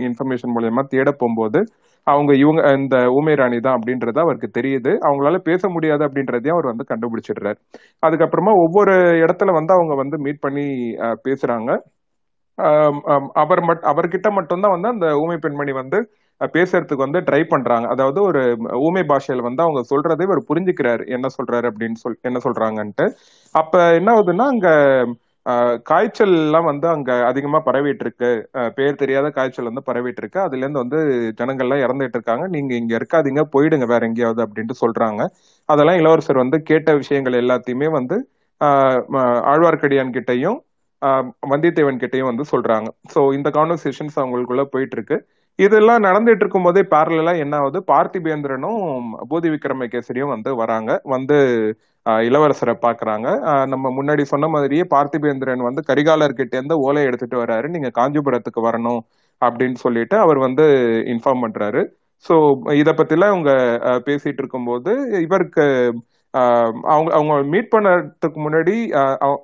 இன்ஃபர்மேஷன் 0.09 0.55
மூலயமா 0.57 0.85
தேட 0.95 1.11
போகும்போது 1.13 1.61
அவங்க 2.07 2.33
இவங்க 2.43 2.61
இந்த 2.79 2.97
ஊமை 3.17 3.35
ராணி 3.35 3.59
தான் 3.61 3.77
அப்படின்றது 3.79 4.19
அவருக்கு 4.25 4.49
தெரியுது. 4.59 4.93
அவங்களால 5.07 5.39
பேச 5.49 5.69
முடியாது 5.69 6.03
அப்படின்றதையும் 6.07 6.57
அவர் 6.57 6.71
வந்து 6.73 6.85
கண்டுபிடிச்சிடுறாரு. 6.91 7.59
அதுக்கப்புறமா 8.03 8.53
ஒவ்வொரு 8.65 8.95
இடத்துல 9.25 9.53
வந்து 9.59 9.73
அவங்க 9.77 9.95
வந்து 10.03 10.19
மீட் 10.27 10.45
பண்ணி 10.47 10.67
பேசுறாங்க. 11.27 11.71
அவர் 13.43 13.61
மட் 13.69 13.85
அவர்கிட்ட 13.91 14.29
மட்டும்தான் 14.37 14.75
வந்து 14.77 14.89
அந்த 14.89 15.07
ஊமை 15.23 15.37
பெண்மணி 15.45 15.73
வந்து 15.73 15.99
பேசுறதுக்கு 16.41 17.07
வந்து 17.07 17.21
ட்ரை 17.29 17.41
பண்றாங்க. 17.53 17.87
அதாவது 17.95 18.21
ஒரு 18.29 18.43
ஊமை 18.87 19.03
பாஷையில 19.11 19.47
வந்து 19.47 19.65
அவங்க 19.67 19.81
சொல்றதை 19.93 20.25
இவர் 20.29 20.49
புரிஞ்சுக்கிறாரு. 20.51 21.05
என்ன 21.17 21.27
சொல்றாரு 21.37 21.67
அப்படின்னு 21.71 21.99
சொல் 22.03 22.21
என்ன 22.29 22.41
சொல்றாங்கன்ட்டு. 22.47 23.07
அப்ப 23.55 23.75
என்ன 24.01 24.11
ஆகுதுன்னா 24.17 24.47
அங்க 24.55 24.69
காய்ச்சல் 25.91 26.35
எல்லாம் 26.39 26.67
வந்து 26.71 26.87
அங்க 26.95 27.11
அதிகமா 27.29 27.59
பரவிட்டு 27.67 28.05
இருக்கு 28.05 28.31
பேர் 28.77 28.99
தெரியாத 29.03 29.27
காய்ச்சல் 29.37 29.69
வந்து 29.71 29.83
பரவிட்டு 29.87 30.21
இருக்கு 30.23 30.39
அதுல 30.47 30.65
இருந்து 30.65 30.83
வந்து 30.83 30.99
ஜனங்கள்லாம் 31.39 31.85
இறந்துட்டு 31.85 32.17
இருக்காங்க 32.19 32.47
நீங்க 32.55 32.73
இங்க 32.81 32.93
இருக்காதீங்க 33.01 33.43
போயிடுங்க 33.55 33.87
வேற 33.93 34.03
எங்கேயாவது 34.09 34.43
அப்படின்ட்டு 34.47 34.77
சொல்றாங்க. 34.83 35.21
அதெல்லாம் 35.69 36.01
இளவரசர் 36.03 36.43
வந்து 36.45 36.59
கேட்ட 36.71 36.95
விஷயங்கள் 37.03 37.41
எல்லாத்தையுமே 37.43 37.89
வந்து 37.99 38.19
ஆழ்வார்க்கடியான் 39.53 40.15
கிட்டையும் 40.17 40.59
வந்தியத்தேவன் 41.51 42.01
கிட்டையும் 42.03 42.31
வந்து 42.31 42.45
சொல்றாங்க. 42.53 42.89
சோ 43.13 43.21
இந்த 43.39 43.49
கான்வர்சேஷன்ஸ் 43.59 44.17
அவங்களுக்குள்ள 44.23 44.63
போயிட்டு 44.75 44.97
இருக்கு 44.99 45.19
இதெல்லாம் 45.59 46.05
நடந்துட்டு 46.07 46.43
இருக்கும் 46.45 46.67
போதே 46.67 46.83
பேரலா 46.93 47.33
என்ன 47.45 47.55
ஆகுது? 47.61 47.79
பார்த்திபேந்திரனும் 47.93 48.83
பூதி 49.31 49.49
விக்ரமகேசரியும் 49.55 50.33
வந்து 50.35 50.51
வராங்க. 50.63 50.91
வந்து 51.15 51.37
இளவரசரை 52.27 52.75
பாக்குறாங்க 52.85 53.29
நம்ம 53.73 53.91
முன்னாடி 53.99 54.23
சொன்ன 54.33 54.49
மாதிரியே 54.55 54.85
பார்த்திபேந்திரன் 54.95 55.67
வந்து 55.69 55.83
கரிகாலர்கிட்ட 55.91 56.55
இருந்து 56.59 56.77
ஓலை 56.87 57.03
எடுத்துட்டு 57.09 57.37
வராரு. 57.45 57.67
நீங்க 57.75 57.91
காஞ்சிபுரத்துக்கு 57.99 58.63
வரணும் 58.69 59.01
அப்படின்னு 59.43 59.79
சொல்லிட்டு 59.87 60.17
அவர் 60.25 60.39
வந்து 60.47 60.65
இன்ஃபார்ம் 61.15 61.45
பண்றாரு. 61.47 61.83
சோ 62.25 62.35
இத 62.83 62.91
பத்திலாம் 63.01 63.35
அவங்க 63.35 63.51
பேசிட்டு 64.09 64.41
இருக்கும்போது 64.43 64.93
இவருக்கு 65.27 65.65
அவங்க 66.93 67.11
அவங்க 67.19 67.35
மீட் 67.53 67.71
பண்ணதுக்கு 67.75 68.39
முன்னாடி 68.47 68.75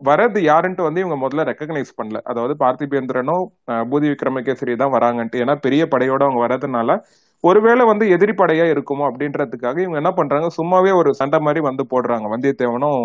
வரது 0.08 0.40
யாருன்ட்டு 0.50 0.86
வந்து 0.86 1.02
இவங்க 1.02 1.16
முதல்ல 1.22 1.44
ரெக்கக்னைஸ் 1.50 1.92
பண்ணல. 1.98 2.18
அதாவது 2.30 2.54
பார்த்திபேந்திரனும் 2.64 3.44
பூதி 3.92 4.08
விக்ரமகேசரி 4.12 4.74
தான் 4.82 4.94
வராங்கன்ட்டு. 4.96 5.42
ஏன்னா 5.44 5.54
பெரிய 5.66 5.84
படையோட 5.94 6.22
அவங்க 6.26 6.42
வர்றதுனால 6.46 6.98
ஒருவேளை 7.44 7.84
வந்து 7.90 8.04
எதிரி 8.14 8.34
படையா 8.40 8.66
இருக்குமோ 8.74 9.04
அப்படின்றதுக்காக 9.08 9.78
இவங்க 9.84 9.98
என்ன 10.02 10.12
பண்றாங்க 10.18 10.46
சும்மாவே 10.58 10.92
ஒரு 11.00 11.10
சண்டை 11.20 11.38
மாதிரி 11.46 11.60
வந்து 11.68 11.84
போடுறாங்க. 11.92 12.26
வந்தியத்தேவனும் 12.34 13.00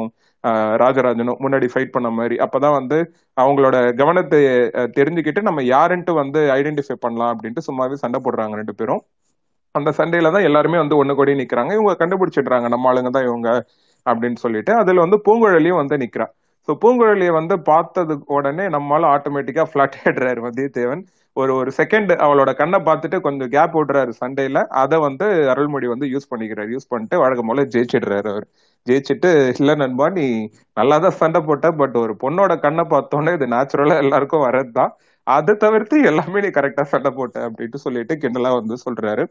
ராஜராஜனும் 0.83 1.41
முன்னாடி 1.45 1.67
ஃபைட் 1.73 1.95
பண்ண 1.95 2.09
மாதிரி. 2.19 2.35
அப்பதான் 2.45 2.77
வந்து 2.79 2.97
அவங்களோட 3.37 3.77
கவனத்தை 4.01 4.39
தெரிஞ்சுக்கிட்டு 4.99 5.41
நம்ம 5.49 5.63
யாருன்ட்டு 5.75 6.13
வந்து 6.21 6.41
ஐடென்டிஃபை 6.59 6.97
பண்ணலாம் 7.05 7.33
அப்படின்ட்டு 7.33 7.67
சும்மாவே 7.69 7.97
சண்டை 8.03 8.21
போடுறாங்க 8.27 8.55
ரெண்டு 8.61 8.75
பேரும். 8.81 9.01
அந்த 9.79 9.91
சண்டையில 9.99 10.31
தான் 10.35 10.47
எல்லாருமே 10.49 10.77
வந்து 10.83 10.99
ஒண்ணு 11.01 11.13
கூடி 11.15 11.33
நிக்கிறாங்க. 11.41 11.71
இவங்க 11.77 11.93
கண்டுபிடிச்சிடுறாங்க 12.01 12.67
நம்ம 12.73 12.89
ஆளுங்க 12.91 13.11
தான் 13.17 13.27
இவங்க 13.29 13.49
அப்படின்னு 14.05 14.39
சொல்லிட்டு. 14.45 14.73
அதுல 14.81 15.03
வந்து 15.05 15.17
பூங்குழலியும் 15.27 15.81
வந்து 15.81 15.97
நிக்கிறா. 16.03 16.27
ஸோ 16.67 16.73
பூங்குழலியை 16.81 17.33
வந்து 17.37 17.55
பார்த்தது 17.69 18.13
உடனே 18.37 18.65
நம்மளால 18.75 19.09
ஆட்டோமேட்டிக்கா 19.15 19.63
ஃபிளாட் 19.69 19.97
ஆயிடுறாரு 20.01 20.41
வந்தியத்தேவன் 20.47 21.01
ஒரு 21.37 21.51
ஒரு 21.59 21.71
செகண்ட் 21.77 22.11
அவளோட 22.25 22.51
கண்ணை 22.59 22.79
பார்த்துட்டு 22.87 23.17
கொஞ்சம் 23.25 23.51
கேப் 23.55 23.75
விடுறாரு 23.77 24.13
சண்டையில. 24.21 24.59
அதை 24.81 24.97
வந்து 25.07 25.25
அருள்மொழி 25.53 25.87
வந்து 25.87 26.07
யூஸ் 26.13 26.31
பண்ணிக்கிறாரு. 26.31 26.69
யூஸ் 26.75 26.89
பண்ணிட்டு 26.91 27.17
வழக்கம் 27.23 27.49
போல 27.51 27.63
ஜெயிச்சிடுறாரு 27.75 28.29
அவர். 28.33 28.47
ஜெயிச்சுட்டு 28.87 29.29
இல்ல 29.55 29.71
நண்பா 29.75 30.05
நீ 30.17 30.25
நல்லாதான் 30.77 31.17
சண்டை 31.21 31.39
போட்ட 31.41 31.67
பட் 31.81 31.95
ஒரு 32.03 32.13
பொண்ணோட 32.23 32.53
கண்ணை 32.59 32.83
பார்த்தோன்னே 32.93 33.31
இது 33.37 33.47
நேச்சுரலா 33.47 33.95
எல்லாருக்கும் 34.03 34.45
வரதுதான் 34.45 34.91
அதை 35.35 35.53
தவிர்த்து 35.63 35.95
எல்லாமே 36.09 36.39
நீ 36.43 36.49
கரெக்டா 36.55 36.83
சண்டை 36.91 37.09
போட்ட 37.17 37.37
அப்படின்ட்டு 37.47 37.79
சொல்லிட்டு 37.83 38.13
கிண்டலா 38.21 38.51
வந்து 38.59 38.75
சொல்றாரு. 38.85 39.23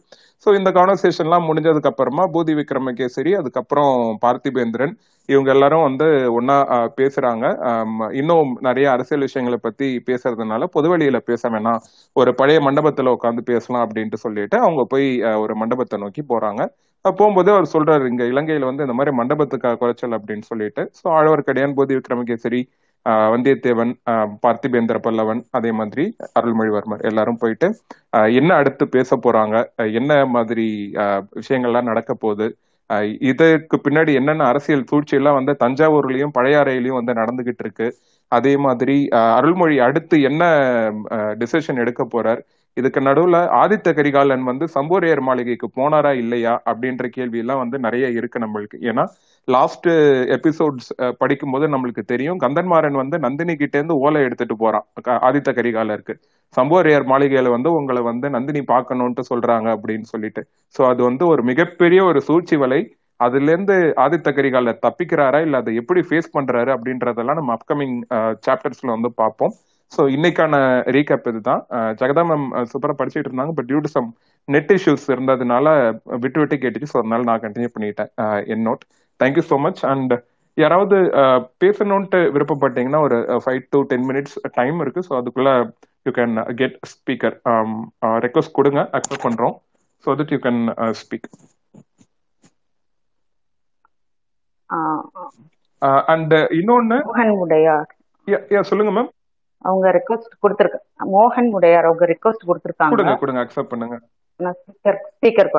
சோ 0.45 0.49
இந்த 0.59 0.71
கான்வர்சேஷன்லாம் 0.79 1.47
முடிஞ்சதுக்கு 1.49 1.91
அப்புறமா 1.91 2.25
பூதி 2.35 2.55
விக்ரமகேசரி 2.61 3.33
அதுக்கப்புறம் 3.41 3.95
பார்த்திபேந்திரன் 4.25 4.95
இவங்க 5.29 5.51
எல்லாரும் 5.55 5.87
வந்து 5.87 6.07
ஒன்னா 6.39 6.57
பேசுறாங்க. 7.01 7.45
இன்னும் 8.21 8.53
நிறைய 8.69 8.87
அரசியல் 8.95 9.27
விஷயங்களை 9.27 9.59
பத்தி 9.67 9.89
பேசுறதுனால 10.11 10.69
பொதுவெளியில 10.77 11.21
பேச 11.31 11.43
வேணாம். 11.55 11.81
ஒரு 12.21 12.33
பழைய 12.41 12.61
மண்டபத்துல 12.67 13.15
உட்காந்து 13.17 13.45
பேசலாம் 13.53 13.85
அப்படின்ட்டு 13.87 14.21
சொல்லிட்டு 14.27 14.59
அவங்க 14.67 14.85
போய் 14.95 15.09
ஒரு 15.45 15.57
மண்டபத்தை 15.63 15.99
நோக்கி 16.05 16.25
போறாங்க. 16.33 16.63
போகும்போது 17.05 17.51
அவர் 17.55 17.73
சொல்றாரு 17.73 18.05
இங்க 18.13 18.25
இலங்கையில 18.33 18.69
வந்து 18.71 18.85
இந்த 18.87 18.95
மாதிரி 18.99 19.13
மண்டபத்துக்கு 19.19 19.71
குறைச்சல் 19.83 20.17
அப்படின்னு 20.19 20.47
சொல்லிட்டு. 20.53 20.83
சோ 20.99 21.05
ஆழ்வார்க்கடியான் 21.19 21.77
போதி 21.79 21.95
விக்ரமகேசரி 21.99 22.61
வந்தியத்தேவன் 23.07 23.93
பார்த்திபேந்திர 24.45 24.97
பல்லவன் 25.07 25.41
அதே 25.51 25.71
மாதிரி 25.73 26.05
அருள்மொழிவர்மர் 26.39 27.05
எல்லாரும் 27.11 27.39
போயிட்டு 27.39 27.69
என்ன 28.41 28.51
அடுத்து 28.55 28.87
பேச 28.97 29.17
போறாங்க 29.17 29.57
என்ன 30.01 30.13
மாதிரி 30.27 30.67
விஷயங்கள்லாம் 31.41 31.91
நடக்க 31.91 32.15
போகுது 32.15 32.49
இதுக்கு 33.31 33.77
பின்னாடி 33.87 34.13
என்னென்ன 34.19 34.45
அரசியல் 34.45 34.89
சூழ்ச்சி 34.91 35.15
எல்லாம் 35.17 35.39
வந்து 35.39 35.53
தஞ்சாவூர்லயும் 35.63 36.35
பழையாறையிலயும் 36.37 36.99
வந்து 37.01 37.15
நடந்துகிட்டு 37.21 37.65
இருக்கு. 37.65 37.89
அதே 38.33 38.53
மாதிரி 38.67 38.97
அருள்மொழி 39.39 39.77
அடுத்து 39.87 40.17
என்ன 40.29 40.43
டிசிஷன் 41.43 41.81
எடுக்க 41.85 42.03
போறார்? 42.15 42.41
இதுக்கு 42.77 43.01
நடுவுல 43.01 43.37
ஆதித்த 43.61 43.93
கரிகாலன் 43.99 44.45
வந்து 44.51 44.65
சம்போரையர் 44.75 45.23
மாளிகைக்கு 45.29 45.69
போனாரா 45.79 46.13
இல்லையா 46.23 46.55
அப்படின்ற 46.71 47.07
கேள்வி 47.17 47.39
எல்லாம் 47.43 47.63
வந்து 47.63 47.79
நிறைய 47.87 48.09
இருக்கு 48.19 48.39
நம்மளுக்கு. 48.45 48.79
ஏன்னா 48.91 49.05
லாஸ்ட் 49.49 49.87
எபிசோட்ஸ் 50.37 50.89
படிக்கும் 51.21 51.53
போது 51.53 51.67
நம்மளுக்கு 51.75 52.03
தெரியும். 52.05 52.39
கந்தன்மாறன் 52.39 52.99
வந்து 53.03 53.17
நந்தினி 53.19 53.55
கிட்ட 53.57 53.75
இருந்து 53.79 53.97
ஓலை 54.05 54.21
எடுத்துட்டு 54.23 54.57
போறான். 54.57 54.87
ஆதித்த 55.29 55.53
கரிகாலருக்கு. 55.59 56.15
சம்போரையர் 56.55 57.07
மாளிகையில 57.13 57.51
வந்து 57.57 57.71
உங்களை 57.79 58.03
வந்து 58.03 58.27
நந்தினி 58.37 58.63
பார்க்கணும்ட்டு 58.75 59.23
சொல்றாங்க 59.31 59.69
அப்படின்னு 59.77 60.07
சொல்லிட்டு. 60.13 60.43
ஸோ 60.75 60.83
அது 60.91 61.01
வந்து 61.03 61.25
ஒரு 61.33 61.43
மிகப்பெரிய 61.43 62.01
ஒரு 62.05 62.21
சூழ்ச்சி 62.29 62.59
வலை. 62.65 62.81
அதுல 63.21 63.51
இருந்து 63.53 63.75
ஆதித்த 64.05 64.29
கரிகாலர் 64.33 64.83
தப்பிக்கிறாரா? 64.87 65.39
இல்ல 65.47 65.57
அதை 65.63 65.73
எப்படி 65.81 66.01
ஃபேஸ் 66.09 66.35
பண்றாரு? 66.37 66.71
அப்படின்றதெல்லாம் 66.77 67.41
நம்ம 67.41 67.55
அப்கமிங் 67.59 67.97
சாப்டர்ஸ்ல 68.47 68.91
வந்து 68.97 69.11
பார்ப்போம். 69.23 69.55
ஸோ 69.93 70.03
இன்னைக்கான 70.17 70.55
ரீகேப் 70.97 71.29
இதுதான். 71.31 71.63
ஜெகதா 72.01 72.23
மேம் 72.31 72.47
சூப்பராக 72.73 72.97
படிச்சுட்டு 73.01 73.29
இருந்தாங்க. 73.31 73.53
But 73.59 73.69
due 73.71 73.81
to 73.87 73.91
some 73.97 74.09
net 74.49 74.73
issues 74.77 75.07
இருந்ததுனால 75.15 75.67
விட்டு 76.25 76.39
விட்டு 76.43 76.57
கேட்டுச்சு. 76.65 76.91
ஸோ 76.93 76.99
அதனால 77.03 77.23
நான் 77.31 77.45
கண்டினியூ 77.47 77.71
பண்ணிட்டேன் 77.77 78.11
என் 78.55 78.65
note 78.69 78.85
thank you 79.23 79.45
so 79.51 79.59
much 79.67 79.83
and 79.93 80.15
யாராவது 80.57 80.97
பேசணும்ட்டு 81.63 82.21
விருப்பப்பட்டீங்கன்னா 82.37 83.01
ஒரு 83.07 83.19
five 83.45 83.63
to 83.75 83.81
ten 83.91 84.07
minutes 84.11 84.37
time 84.59 84.79
இருக்கு. 84.85 85.03
ஸோ 85.09 85.13
அதுக்குள்ள 85.21 85.51
you 86.07 86.13
can 86.19 86.35
get 86.61 86.77
speaker 86.93 87.37
request 88.27 88.57
கொடுங்க. 88.59 88.83
அக்செப்ட் 88.99 89.27
பண்றோம். 89.27 89.55
So 90.05 90.17
that 90.21 90.33
you 90.35 90.41
can 90.49 90.63
speak 91.03 91.29
and 96.13 96.35
இன்னொன்னு 96.61 96.97
yeah, 98.53 98.63
சொல்லுங்க 98.71 98.91
மேம் 98.97 99.11
அவங்க 99.65 99.87
ரெக்வஸ்ட் 99.97 100.35
கொடுத்துருக்க 100.45 100.79
மோகன் 101.15 101.49
உடையார் 101.59 101.87
அவங்க 101.89 102.05
ரெக்வஸ்ட் 102.11 102.45
கொடுத்துருக்காங்க 102.49 102.93
கொடுங்க 102.95 103.15
கொடுங்க. 103.23 103.41
அக்செப்ட் 103.45 103.73
பண்ணுங்க. 103.73 103.97
நான் 104.41 104.57
ஸ்பீக்கர் 104.61 104.99
ஸ்பீக்கர் 105.15 105.51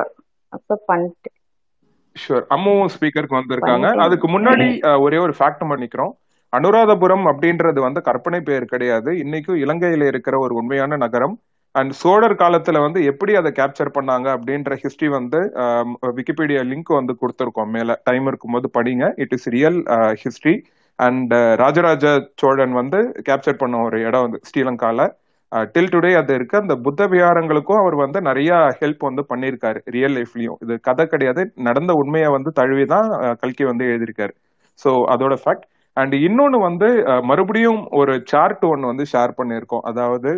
அக்செப்ட் 0.56 0.86
பண்ணிட்டு 0.90 1.30
ஷூர் 2.16 2.44
அம்மாவும் 2.54 2.90
ஸ்பீக்கருக்கு 2.94 3.40
வந்திருக்காங்க. 3.40 3.88
அதுக்கு 4.04 4.28
முன்னாடி 4.34 4.66
ஒரே 5.04 5.18
ஒரு 5.26 5.34
ஃபேக்ட் 5.38 5.70
பண்ணிக்கிறோம் 5.72 6.12
அனுராதபுரம் 6.52 7.24
அப்படின்றது 7.30 7.80
வந்து 7.86 8.00
கற்பனை 8.08 8.40
பெயர் 8.48 8.72
கிடையாது. 8.72 9.10
இன்னைக்கும் 9.24 9.60
இலங்கையில 9.64 10.06
இருக்கிற 10.12 10.34
ஒரு 10.44 10.54
உண்மையான 10.60 10.96
நகரம். 11.04 11.36
அண்ட் 11.74 11.92
சோழர் 12.00 12.40
காலத்துல 12.40 12.78
வந்து 12.84 13.00
எப்படி 13.10 13.32
அதை 13.40 13.50
கேப்சர் 13.58 13.90
பண்ணாங்க 13.96 14.28
அப்படின்ற 14.36 14.78
ஹிஸ்டரி 14.82 15.08
வந்து 15.16 15.40
விக்கிபீடியா 16.18 16.62
லிங்க் 16.70 16.92
வந்து 16.98 17.14
கொடுத்துருக்கோம். 17.20 17.70
மேல 17.76 17.98
டைம் 18.08 18.26
இருக்கும்போது 18.30 18.70
படிங்க. 18.78 19.12
It 19.24 19.34
is 19.36 19.48
real 19.56 19.78
history 20.22 20.56
and 20.98 21.32
Rajaraja 21.62 22.06
Cholan 22.42 22.74
வந்து 22.80 22.98
கேப்சர் 23.28 23.60
பண்ண 23.62 23.82
ஒரு 23.88 24.00
இடம் 24.08 24.24
வந்து 24.26 24.40
ஸ்ரீலங்கால. 24.48 25.06
டில் 25.74 25.90
டுடே 25.92 26.10
அது 26.20 26.32
இருக்கு. 26.38 26.56
அந்த 26.62 26.74
புத்த 26.84 27.06
விகாரங்களுக்கும் 27.12 27.80
அவர் 27.82 27.96
வந்து 28.04 28.18
நிறைய 28.28 28.50
ஹெல்ப் 28.80 29.02
வந்து 29.08 29.22
பண்ணியிருக்காரு. 29.30 29.80
ரியல் 29.96 30.14
லைஃப்லயும் 30.18 30.58
இது 30.64 30.74
கதை 30.88 31.04
கிடையாது. 31.14 31.42
நடந்த 31.68 31.92
உண்மையை 32.02 32.28
வந்து 32.36 32.52
தழுவி 32.60 32.84
தான் 32.94 33.08
கல்கி 33.42 33.64
வந்து 33.70 33.84
எழுதியிருக்காரு. 33.90 34.34
ஸோ 34.78 34.92
அதோட 35.14 35.34
ஃபேக்ட் 35.42 35.66
அண்ட் 35.96 36.14
இன்னொன்று 36.26 36.58
வந்து 36.68 36.88
மறுபடியும் 37.30 37.80
ஒரு 38.00 38.12
சார்ட் 38.32 38.64
ஒன்று 38.72 38.90
வந்து 38.92 39.06
ஷேர் 39.12 39.38
பண்ணியிருக்கோம். 39.40 39.84
அதாவது 39.90 40.30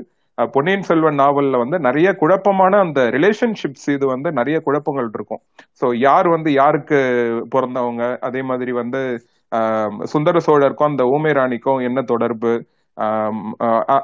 பொன்னியின் 0.55 0.87
செல்வன் 0.89 1.19
நாவல்ல 1.23 1.57
வந்து 1.63 1.79
நிறைய 1.87 2.09
குழப்பமான 2.21 2.79
அந்த 2.85 3.01
ரிலேஷன்ஷிப்ஸ் 3.17 3.89
இது 3.97 4.07
வந்து 4.13 4.29
நிறைய 4.39 4.57
குழப்பங்கள் 4.67 5.09
இருக்கும். 5.17 5.41
ஸோ 5.81 5.87
யார் 6.07 6.29
வந்து 6.37 6.51
யாருக்கு 6.61 6.99
பிறந்தவங்க? 7.55 8.05
அதே 8.29 8.43
மாதிரி 8.51 8.73
வந்து 8.83 9.01
சுந்தர 10.13 10.37
சோழருக்கும் 10.47 10.91
அந்த 10.93 11.05
ஊமை 11.15 11.33
ராணிக்கும் 11.39 11.83
என்ன 11.89 12.03
தொடர்பு? 12.13 12.53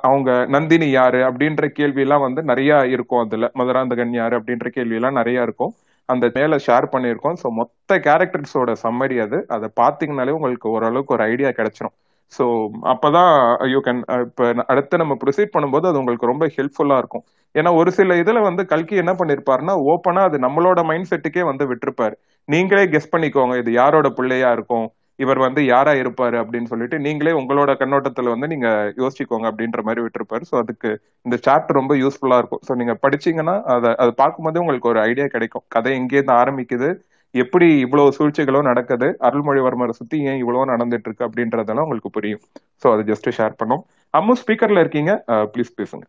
அவங்க 0.08 0.30
நந்தினி 0.54 0.88
யாரு 0.90 1.20
அப்படின்ற 1.28 1.66
கேள்வி 1.78 2.02
எல்லாம் 2.04 2.24
வந்து 2.26 2.42
நிறைய 2.50 2.72
இருக்கும் 2.94 3.22
அதுல. 3.24 3.50
மதுராந்தகன் 3.60 4.14
யாரு 4.20 4.34
அப்படின்ற 4.40 4.68
கேள்வி 4.76 4.98
எல்லாம் 4.98 5.18
நிறைய 5.20 5.46
இருக்கும். 5.46 5.72
அந்த 6.08 6.26
மேல 6.36 6.56
ஷேர் 6.66 6.86
பண்ணியிருக்கோம். 6.92 7.38
ஸோ 7.42 7.48
மொத்த 7.60 7.98
கேரக்டர்ஸோட 8.06 8.72
சம்மரி 8.84 9.18
அது. 9.26 9.38
அதை 9.56 9.68
பார்த்தீங்கனாலே 9.80 10.36
உங்களுக்கு 10.38 10.68
ஓரளவுக்கு 10.76 11.14
ஒரு 11.16 11.24
ஐடியா 11.32 11.50
கிடைச்சிரும். 11.58 11.94
ஸோ 12.32 12.44
அப்பதான் 12.92 13.32
யூ 13.72 13.78
கேன் 13.86 14.00
இப்போ 14.26 14.46
அடுத்து 14.72 15.02
நம்ம 15.02 15.14
ப்ரொசீட் 15.22 15.54
பண்ணும்போது 15.54 15.86
அது 15.90 16.00
உங்களுக்கு 16.00 16.30
ரொம்ப 16.32 16.46
ஹெல்ப்ஃபுல்லா 16.56 16.96
இருக்கும். 17.02 17.24
ஏன்னா 17.54 17.70
ஒரு 17.80 17.90
சில 17.98 18.16
இதுல 18.22 18.38
வந்து 18.48 18.62
கல்கி 18.72 18.96
என்ன 19.02 19.12
பண்ணிருப்பாருன்னா 19.20 19.74
ஓப்பனா 19.92 20.22
அது 20.28 20.38
நம்மளோட 20.46 20.80
மைண்ட் 20.90 21.10
செட்டுக்கே 21.12 21.44
வந்து 21.50 21.64
விட்டுருப்பாரு. 21.70 22.14
நீங்களே 22.48 22.84
கெஸ் 22.94 23.12
பண்ணிக்கோங்க 23.14 23.54
இது 23.62 23.70
யாரோட 23.72 24.08
பிள்ளையா 24.18 24.50
இருக்கும்? 24.56 24.86
இவர் 25.18 25.40
வந்து 25.44 25.60
யாரா 25.72 25.92
இருப்பாரு 26.02 26.36
அப்படின்னு 26.40 26.70
சொல்லிட்டு 26.72 26.96
நீங்களே 27.06 27.32
உங்களோட 27.40 27.70
கண்ணோட்டத்துல 27.80 28.32
வந்து 28.34 28.48
நீங்க 28.52 28.68
யோசிச்சுக்கோங்க 29.02 29.46
அப்படின்ற 29.50 29.82
மாதிரி 29.88 30.02
விட்டுருப்பாரு. 30.04 30.44
ஸோ 30.50 30.56
அதுக்கு 30.62 30.90
இந்த 31.26 31.36
சாப்டர் 31.46 31.78
ரொம்ப 31.80 31.94
யூஸ்ஃபுல்லா 32.02 32.38
இருக்கும். 32.42 32.62
ஸோ 32.68 32.74
நீங்க 32.80 32.94
படிச்சீங்கன்னா 33.04 33.56
அதை 33.76 33.90
அதை 34.02 34.12
பார்க்கும்போது 34.22 34.62
உங்களுக்கு 34.64 34.90
ஒரு 34.92 35.00
ஐடியா 35.10 35.26
கிடைக்கும். 35.36 35.66
கதை 35.76 35.92
எங்கேருந்து 36.00 36.34
ஆரம்பிக்குது 36.42 36.90
எப்படி 37.34 37.66
இவ்வளவு 37.86 38.14
சூழ்ச்சிகளும் 38.18 38.68
நடக்குது 38.68 39.08
அருள்மொழிவர்மரை 39.28 39.94
சுத்தி 39.98 40.18
ஏன் 40.30 40.38
இவ்வளவு 40.42 40.70
நடந்துட்டு 40.72 41.08
இருக்கு 41.08 41.26
அப்படின்றதெல்லாம் 41.26 41.86
உங்களுக்கு 41.86 42.12
புரியும். 42.18 42.42
ஸோ 42.82 42.86
அதை 42.94 43.02
ஜஸ்ட் 43.10 43.28
ஷேர் 43.38 43.58
பண்ணோம். 43.62 43.82
அம்மு 44.14 44.34
ஸ்பீக்கர்ல 44.42 44.82
இருக்கீங்க. 44.84 45.12
ப்ளீஸ் 45.54 45.72
பேசுங்க. 45.80 46.06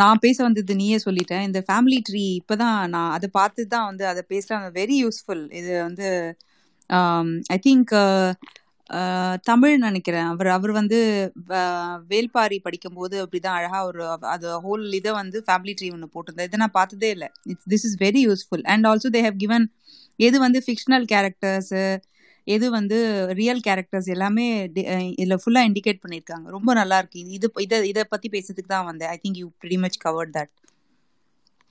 நான் 0.00 0.22
பேச 0.24 0.38
வந்தது 0.46 0.74
நீயே 0.80 0.98
சொல்லிட்டேன். 1.04 1.46
இந்த 1.48 1.60
ஃபேமிலி 1.68 1.98
ட்ரீ 2.08 2.24
இப்பதான் 2.40 2.76
நான் 2.94 3.14
அதை 3.16 3.28
பார்த்து 3.38 3.62
தான் 3.74 3.88
வந்து 3.90 4.04
அதை 4.12 4.22
பேசுறாங்க. 4.34 4.66
வெரி 4.80 4.96
யூஸ்ஃபுல் 5.04 5.42
இது 5.60 5.72
வந்து 5.86 6.08
ஐ 7.54 7.58
திங்க் 7.66 7.92
தமிழ் 9.48 9.76
நினைக்கிறேன். 9.84 10.28
அவர் 10.32 10.48
அவர் 10.56 10.72
வந்து 10.78 10.98
வேல்பாரி 12.12 12.58
படிக்கும்போது 12.66 13.16
அப்படிதான் 13.22 13.56
அழகா 13.58 13.78
ஒரு 13.88 14.02
அது 14.34 14.48
ஹோல் 14.66 14.84
இதை 15.00 15.12
வந்து 15.20 15.38
ஃபேமிலி 15.46 15.72
ட்ரீ 15.78 15.88
ஒன்று 15.94 16.12
போட்டிருந்தேன் 16.14 16.48
இதை 16.50 16.58
நான் 16.64 16.76
பார்த்ததே 16.80 17.10
இல்லை. 17.16 17.28
It's 17.52 17.68
this 17.72 17.86
is 17.88 17.96
very 18.04 18.22
useful 18.28 18.64
and 18.74 18.86
also 18.90 19.10
they 19.16 19.22
have 19.28 19.40
given 19.44 19.66
எது 20.18 20.36
வந்து 20.46 20.60
ஃபிக்ஷனல் 20.66 21.06
கேரக்டர்ஸு 21.14 21.82
எது 22.46 22.66
வந்து 22.76 22.98
ரியல் 23.40 23.62
கேரக்டர்ஸ் 23.66 24.08
எல்லாமே 24.14 24.44
இதில் 25.22 25.40
ஃபுல்லாக 25.42 25.68
இண்டிகேட் 25.68 26.02
பண்ணியிருக்காங்க. 26.02 26.46
ரொம்ப 26.56 26.70
நல்லா 26.80 26.96
இருக்கு. 27.00 27.20
இது 27.36 27.48
இதை 27.64 27.78
இதை 27.92 28.04
பற்றி 28.12 28.28
பேசுறதுக்கு 28.34 28.72
தான் 28.74 28.88
வந்தேன். 28.90 29.10
I 29.14 29.18
think 29.24 29.40
you 29.42 29.48
very 29.64 29.78
much 29.84 29.98
covered 30.06 30.34
that 30.38 30.52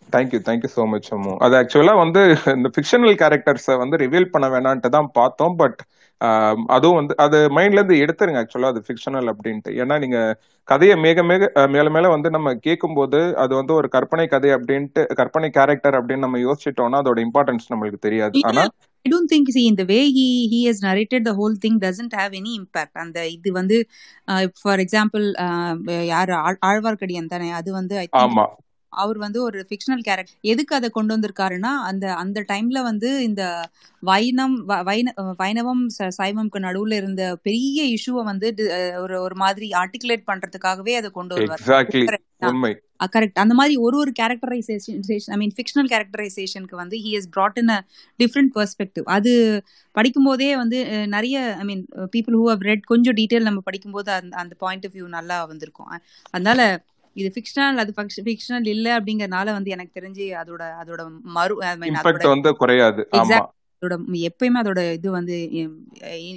thank you 0.10 0.40
thank you 0.46 0.70
so 0.74 0.84
much 0.90 1.10
Ammu 1.14 1.34
அது 1.46 1.56
ஆக்சுவலா 1.60 1.94
வந்து 2.02 2.22
இந்த 2.54 2.70
ஃபிக்ஷனல் 2.74 3.16
கேரக்டர்ஸை 3.22 3.76
வந்து 3.82 3.96
ரிவீல் 4.04 4.32
பண்ண 4.34 4.48
வேணான்ட்டு 4.54 4.90
தான் 4.96 5.10
பார்த்தோம் 5.16 5.56
பட் 5.62 5.80
அதுவும் 6.76 6.98
வந்து 7.00 7.14
அது 7.24 7.38
மைண்ட்ல 7.56 7.80
இருந்து 7.80 7.96
எடுத்துருங்க 8.04 8.42
ஆக்சுவலா 8.42 8.70
அது 8.72 8.82
ஃபிக்ஷனல் 8.86 9.28
அப்படின்ட்டு. 9.32 9.72
ஏன்னா 9.82 9.96
நீங்க 10.04 10.20
கதையை 10.68 10.96
மேக 11.02 11.24
மேக 11.26 11.42
மேல 11.74 11.88
மேல 11.96 12.12
வந்து 12.14 12.30
நம்ம 12.36 12.54
கேட்கும்போது 12.66 13.20
அது 13.44 13.54
வந்து 13.58 13.74
ஒரு 13.76 13.88
கற்பனை 13.96 14.26
கதை 14.30 14.52
அப்படின்ட்டு 14.56 15.02
கற்பனை 15.20 15.50
கேரக்டர் 15.58 15.98
அப்படின்னு 16.00 16.26
நம்ம 16.26 16.40
யோசிச்சிட்டோம்னா 16.46 17.02
அதோட 17.04 17.20
இம்பார்ட்டன்ஸ் 17.26 17.70
நம்மளுக்கு 17.72 18.00
தெரியாது. 18.06 18.34
ஆனா 18.50 18.64
ஐ 19.06 19.12
டோன்ட் 19.12 19.32
திங்க் 19.34 19.52
சி 19.56 19.64
இந்த 19.72 19.84
way 19.92 20.00
he 20.16 20.26
he 20.54 20.62
has 20.68 20.84
narrated 20.88 21.28
the 21.28 21.34
whole 21.40 21.58
thing 21.64 21.80
doesn't 21.84 22.16
have 22.20 22.36
any 22.40 22.54
impact 22.60 22.98
அந்த 23.04 23.20
இது 23.36 23.52
வந்து 23.54 23.78
ஃபார் 24.62 24.84
எக்ஸாம்பிள் 24.86 25.26
யார் 26.12 26.32
ஆழ்- 26.42 26.62
ஆழ்வார்க்கடியான் 26.70 27.34
தானே 27.34 27.50
அது 27.60 27.72
வந்து 27.76 27.98
ஐ 27.98 28.08
திங்க் 28.08 28.24
ஆமா. 28.26 28.46
அவர் 28.96 29.18
வந்து 29.18 29.40
ஒரு 29.42 29.60
ஃபிக்ஷனல் 29.70 30.06
கேரக்டர் 30.08 30.38
எதுக்கு 30.42 30.76
அதை 30.76 30.90
கொண்டு 30.90 31.14
வந்திருக்காருன்னா 31.18 31.74
அந்த 31.90 32.06
அந்த 32.14 32.46
டைம்ல 32.54 32.82
வந்து 32.82 33.10
இந்த 33.24 33.44
வைணம் 34.04 34.56
வைண 34.84 35.14
வைணவம் 35.38 35.84
சைவம்க்கு 36.22 36.64
நடுவுல 36.68 36.94
இருந்த 36.94 37.24
பெரிய 37.48 37.84
இஷ்யூவை 37.96 38.24
வந்து 38.24 38.48
ஒரு 39.02 39.18
ஒரு 39.22 39.36
மாதிரி 39.36 39.70
ஆர்டிகுலேட் 39.84 40.26
பண்றதுக்காகவே 40.32 40.96
அதை 41.02 41.12
கொண்டு 41.20 41.36
வருவார். 41.36 42.22
உண்மை. 42.48 42.72
கரெக்ட் 43.14 43.40
அந்த 43.44 43.54
மாதிரி 43.54 43.76
ஒரு 43.86 43.98
ஒரு 43.98 44.12
கேரக்டரைசேஷன் 44.20 45.00
ஐ 45.26 45.38
மீன் 45.38 45.54
ஃபிக்ஷனல் 45.58 45.90
கேரக்டரைசேஷனுக்கு 45.94 46.76
வந்து 46.82 46.96
he 46.98 47.12
has 47.16 47.30
brought 47.36 47.58
in 47.62 47.70
a 47.70 47.80
different 48.20 48.52
perspective 48.56 49.06
அது 49.16 49.32
படிக்கும்போதே 49.96 50.50
வந்து 50.56 50.78
நிறைய 51.08 51.56
I 51.60 51.64
mean 51.64 51.84
people 52.16 52.38
who 52.40 52.46
have 52.48 52.66
read 52.70 52.90
கொஞ்சம் 52.92 53.18
டீட்டெயில் 53.20 53.48
நம்ம 53.50 53.64
படிக்கும்போது 53.64 54.12
அந்த 54.12 54.34
அந்த 54.44 54.56
பாயிண்ட் 54.64 54.86
ஆஃப் 54.86 54.96
வியூ 54.96 55.08
நல்லா 55.18 55.38
வந்திருக்கும். 55.46 55.90
அதனால 56.36 56.62
இது 57.16 57.30
ஃபிக்ஷனல் 57.36 57.82
அது 57.84 57.92
ஃபிக்ஷனல் 58.28 58.68
இல்ல 58.74 58.88
அப்படிங்கறனால 58.98 59.54
வந்து 59.58 59.74
எனக்கு 59.76 59.98
தெரிஞ்சு 60.00 60.26
அதோட 60.42 60.64
அதோட 60.82 61.02
மறு 61.38 61.56
இம்பாக்ட் 61.92 62.32
வந்து 62.34 62.52
குறையாது. 62.62 63.04
அதோட 63.22 63.96
எப்பயுமே 64.30 64.60
அதோட 64.62 64.82
இது 64.98 65.10
வந்து 65.18 65.36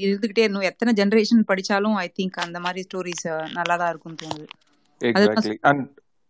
இருந்துகிட்டே 0.05 0.47
இன்னும் 0.49 0.69
எத்தனை 0.71 0.93
ஜெனரேஷன் 1.01 1.49
படிச்சாலும் 1.51 1.97
ஐ 1.99 2.09
திங்க் 2.19 2.39
அந்த 2.47 2.59
மாதிரி 2.65 2.83
ஸ்டோரிஸ் 2.87 3.27
நல்லா 3.59 3.77
தான் 3.77 3.91
இருக்கும்னு 3.93 4.23
தோணுது. 4.25 4.47
எக்ஸாக்ட்லி 5.01 5.57
அண்ட் 5.71 5.85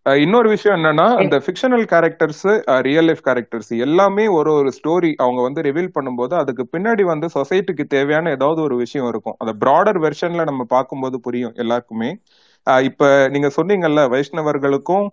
இன்னொரு 0.07 0.49
விஷயம் 0.53 0.77
என்னன்னா 0.77 1.07
அந்த 1.21 1.37
fictional 1.45 1.85
characters 1.91 2.45
real 2.87 3.07
life 3.09 3.25
characters 3.27 3.73
எல்லாமே 3.87 4.25
ஒரு 4.37 4.51
ஒரு 4.59 4.71
ஸ்டோரி 4.79 5.11
அவங்க 5.25 5.41
வந்து 5.43 5.61
ரிவீல் 5.67 5.95
பண்ணும்போது 5.97 6.35
அதுக்கு 6.43 6.65
பின்னாடி 6.75 7.05
வந்து 7.11 7.29
சொசைட்டிக்கு 7.35 7.85
தேவையான 7.89 8.31
ஏதாவது 8.37 8.61
ஒரு 8.63 8.77
விஷயம் 8.85 9.09
இருக்கும். 9.09 9.37
அந்த 9.39 9.53
ப்ராடர் 9.63 10.01
வெர்ஷன்ல 10.05 10.45
நம்ம 10.45 10.65
பார்க்கும்போது 10.75 11.19
புரியும் 11.27 11.57
எல்லாருக்குமே. 11.57 12.11
இப்ப 12.89 13.05
நீங்க 13.29 13.49
சொன்னீங்கல்ல 13.57 14.03
வைஷ்ணவர்களுக்கும் 14.13 15.07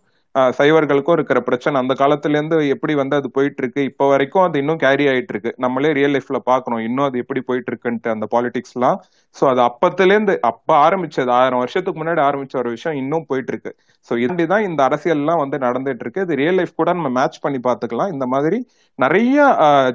சைவர்களுக்கும் 0.58 1.16
இருக்கிற 1.18 1.40
பிரச்சனை. 1.42 1.76
அந்த 1.82 1.94
காலத்துல 2.00 2.38
இருந்து 2.38 2.58
எப்படி 2.74 2.94
வந்து 2.94 3.16
அது 3.16 3.28
போயிட்டு 3.32 3.62
இருக்கு 3.62 3.82
இப்ப 3.90 4.08
வரைக்கும் 4.08 4.44
அது 4.44 4.60
இன்னும் 4.60 4.82
கேரி 4.82 5.06
ஆயிட்டு 5.08 5.34
இருக்கு 5.34 5.52
நம்மளே 5.64 5.92
ரியல் 5.94 6.14
லைஃப்ல 6.16 6.40
பாக்குறோம் 6.50 6.82
இன்னும் 6.88 7.06
அது 7.06 7.22
எப்படி 7.24 7.42
போயிட்டு 7.48 7.72
இருக்குன்ட்டு 7.72 8.14
அந்த 8.14 8.26
பாலிடிக்ஸ் 8.34 8.76
எல்லாம் 8.76 8.98
சோ 9.36 9.44
அது 9.52 9.62
அப்பத்துல 9.68 10.12
இருந்து 10.12 10.34
அப்ப 10.50 10.70
ஆரம்பிச்சது 10.86 11.32
ஆயிரம் 11.38 11.62
வருஷத்துக்கு 11.64 12.02
முன்னாடி 12.02 12.22
ஆரம்பிச்ச 12.26 12.56
ஒரு 12.64 12.72
விஷயம் 12.76 12.98
இன்னும் 13.02 13.28
போயிட்டு 13.30 13.54
இருக்கு 13.54 13.72
சோ 14.08 14.16
இதுதான் 14.26 14.66
இந்த 14.70 14.82
அரசியல் 14.88 15.22
எல்லாம் 15.22 15.42
வந்து 15.44 15.60
நடந்துட்டு 15.60 16.06
இருக்கு 16.06 16.26
இது 16.26 16.40
ரியல் 16.42 16.60
லைஃப் 16.60 16.76
கூட 16.76 16.92
நம்ம 16.94 17.12
மேட்ச் 17.18 17.40
பண்ணி 17.42 17.62
பாத்துக்கலாம் 17.64 18.14
இந்த 18.16 18.28
மாதிரி 18.28 18.60
நிறைய 19.00 19.38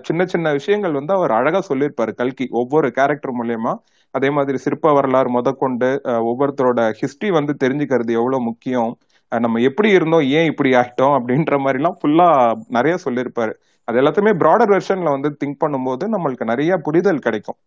சின்ன 0.08 0.22
சின்ன 0.26 0.52
விஷயங்கள் 0.58 0.98
வந்து 0.98 1.12
அவர் 1.12 1.32
அழகா 1.32 1.60
சொல்லியிருப்பாரு 1.68 2.12
கல்கி. 2.14 2.46
ஒவ்வொரு 2.60 2.88
கேரக்டர் 2.98 3.36
மூலயமா. 3.38 3.72
அதே 4.16 4.28
மாதிரி 4.36 4.58
சிற்ப 4.64 4.92
வரலாறு 4.98 5.30
முதற்கொண்டு 5.36 5.88
ஒவ்வொருத்தரோட 6.30 6.80
ஹிஸ்டரி 7.00 7.30
வந்து 7.38 7.52
தெரிஞ்சுக்கிறது 7.64 8.12
எவ்வளவு 8.20 8.46
முக்கியம். 8.50 8.92
நம்ம 9.32 9.60
எப்படி 9.68 9.88
இருந்தோம் 9.96 10.24
ஏன் 10.38 10.48
இப்படி 10.52 10.70
ஆகிட்டோம் 10.78 11.16
அப்படின்ற 11.18 11.56
மாதிரி 11.64 11.80
எல்லாம் 11.80 11.98
ஃபுல்லா 12.00 12.28
நிறைய 12.76 12.94
சொல்லியிருப்பாரு. 13.04 13.52
அது 13.88 13.98
எல்லாத்தையுமே 14.00 14.32
ப்ராடர் 14.40 14.72
வெர்ஷன்ல 14.72 15.12
வந்து 15.16 15.30
திங்க் 15.40 15.60
பண்ணும்போது 15.62 16.04
நம்மளுக்கு 16.14 16.44
நிறைய 16.50 16.72
புரிதல் 16.86 17.22
கிடைக்கும். 17.26 17.58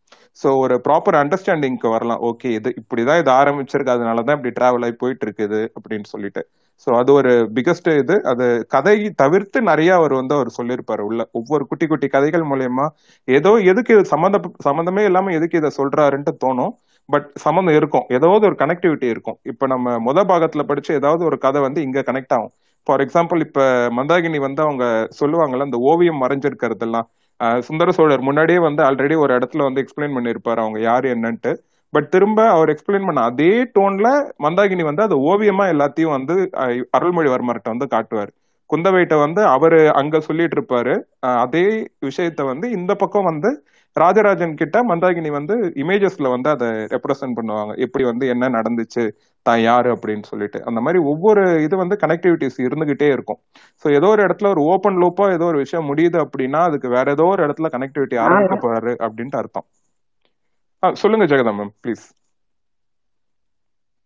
ஸோ 0.42 0.50
ஒரு 0.64 0.76
ப்ராப்பர் 0.86 1.18
அண்டர்ஸ்டாண்டிங்க்கு 1.22 1.88
வரலாம். 1.96 2.22
ஓகே 2.30 2.50
இது 2.58 2.70
இப்படிதான் 2.82 3.22
இது 3.24 3.32
ஆரம்பிச்சிருக்கு 3.40 3.96
அதனாலதான் 3.96 4.38
இப்படி 4.38 4.54
டிராவல் 4.60 4.86
ஆகி 4.88 4.96
போயிட்டு 5.04 5.26
இருக்குது 5.28 5.62
அப்படின்னு 5.78 6.08
சொல்லிட்டு. 6.14 6.44
ஸோ 6.88 6.90
அது 7.00 7.12
ஒரு 7.14 7.32
பிகஸ்ட் 7.58 7.90
இது. 8.02 8.16
அது 8.32 8.46
கதை 8.68 8.94
தவிர்த்து 9.22 9.58
நிறைய 9.70 9.90
அவர் 10.00 10.14
வந்து 10.20 10.34
அவர் 10.38 10.50
சொல்லியிருப்பாரு. 10.58 11.04
உள்ள 11.10 11.22
ஒவ்வொரு 11.40 11.64
குட்டி 11.70 11.86
குட்டி 11.88 12.08
கதைகள் 12.16 12.46
மூலயமா 12.52 12.86
ஏதோ 13.28 13.52
எதுக்கு 13.72 13.94
இது 13.98 14.06
சம்மந்த 14.14 14.40
சம்மந்தமே 14.68 15.04
இல்லாம 15.10 15.34
எதுக்கு 15.40 15.60
இதை 15.62 15.72
சொல்றாருன்ட்டு 15.80 16.34
தோணும். 16.46 16.74
பட் 17.10 17.28
சம்மந்தம் 17.46 17.78
இருக்கும். 17.80 18.06
ஏதாவது 18.18 18.44
ஒரு 18.50 18.58
கனெக்டிவிட்டி 18.60 19.08
இருக்கும். 19.14 19.38
இப்ப 19.52 19.68
நம்ம 19.68 19.96
முத 20.08 20.20
பாகத்துல 20.30 20.64
படிச்சு 20.70 20.92
ஏதாவது 21.00 21.24
ஒரு 21.30 21.38
கதை 21.46 21.62
வந்து 21.62 21.80
இங்க 21.88 22.04
கனெக்ட் 22.10 22.36
ஆகும். 22.38 22.54
ஃபார் 22.88 23.02
எக்ஸாம்பிள் 23.06 23.42
இப்ப 23.48 23.60
மந்தாகினி 23.98 24.40
வந்து 24.46 24.62
அவங்க 24.62 24.86
சொல்லுவாங்கல்ல 25.20 25.68
அந்த 25.70 25.80
ஓவியம் 25.92 26.22
மறைஞ்சிருக்கிறதெல்லாம். 26.24 27.08
சுந்தர 27.68 27.90
சோழர் 27.98 28.28
முன்னாடியே 28.28 28.60
வந்து 28.66 28.82
ஆல்ரெடி 28.88 29.16
ஒரு 29.24 29.32
இடத்துல 29.38 29.66
வந்து 29.68 29.82
எக்ஸ்பிளைன் 29.84 30.16
பண்ணியிருப்பாரு 30.18 30.60
அவங்க 30.66 30.80
யார் 30.82 31.06
என்னன்ட்டு. 31.14 31.52
பட் 31.94 32.08
திரும்ப 32.14 32.40
அவர் 32.56 32.72
எக்ஸ்பிளைன் 32.74 33.08
பண்ண 33.08 33.24
அதே 33.32 33.52
டோன்ல 33.76 34.08
மந்தாகினி 34.46 34.84
வந்து 34.90 35.04
அது 35.08 35.16
ஓவியமா 35.32 35.66
எல்லாத்தையும் 35.74 36.16
வந்து 36.18 36.36
அருள்மொழிவர்மர்கிட்ட 36.98 37.70
வந்து 37.74 37.88
காட்டுவார். 37.96 38.32
குந்தவைட்ட 38.70 39.16
வந்து 39.26 39.42
அவரு 39.56 39.80
அங்க 40.00 40.20
சொல்லிட்டு 40.28 40.56
இருப்பாரு. 40.58 40.94
அதே 41.44 41.66
விஷயத்த 42.08 42.42
வந்து 42.52 42.66
இந்த 42.78 42.92
பக்கம் 43.02 43.30
வந்து 43.32 43.50
ராஜராஜன் 43.96 44.54
கிட்ட 44.62 44.78
மந்தாகினி 44.92 45.30
வந்து 45.38 45.56
இமேஜஸ்ல 45.82 46.28
வந்து 46.36 46.50
அதை 46.54 46.68
ரெப்ரசென்ட் 46.94 47.38
பண்ணுவாங்க. 47.40 47.74
எப்படி 47.86 48.04
வந்து 48.12 48.26
என்ன 48.34 48.50
நடந்துச்சு 48.58 49.04
தான் 49.46 49.62
யாரு 49.68 49.90
அப்படின்னு 49.96 50.26
சொல்லிட்டு. 50.32 50.60
அந்த 50.70 50.80
மாதிரி 50.86 51.00
ஒவ்வொரு 51.12 51.44
இது 51.66 51.76
வந்து 51.84 51.98
கனெக்டிவிட்டிஸ் 52.04 52.60
இருந்துகிட்டே 52.68 53.10
இருக்கும். 53.16 53.40
ஸோ 53.86 53.88
ஏதோ 54.00 54.10
ஒரு 54.16 54.24
இடத்துல 54.28 54.50
ஒரு 54.56 54.64
ஓப்பன் 54.74 55.00
லூப்பா 55.04 55.28
ஏதோ 55.38 55.48
ஒரு 55.52 55.62
விஷயம் 55.66 55.90
முடியுது 55.92 56.20
அப்படின்னா 56.26 56.62
அதுக்கு 56.70 56.90
வேற 56.98 57.06
ஏதோ 57.18 57.28
ஒரு 57.34 57.44
இடத்துல 57.48 57.70
கனெக்டிவிட்டி 57.76 58.18
ஆரம்பிக்க 58.26 58.58
போறாரு 58.68 58.94
அப்படின்ட்டு 59.08 59.42
அர்த்தம். 59.44 59.68
சொல்லுங்க 60.84 61.26
ஜெகதா 61.26 61.54
மேம் 61.58 61.74
ப்ளீஸ் 61.84 62.06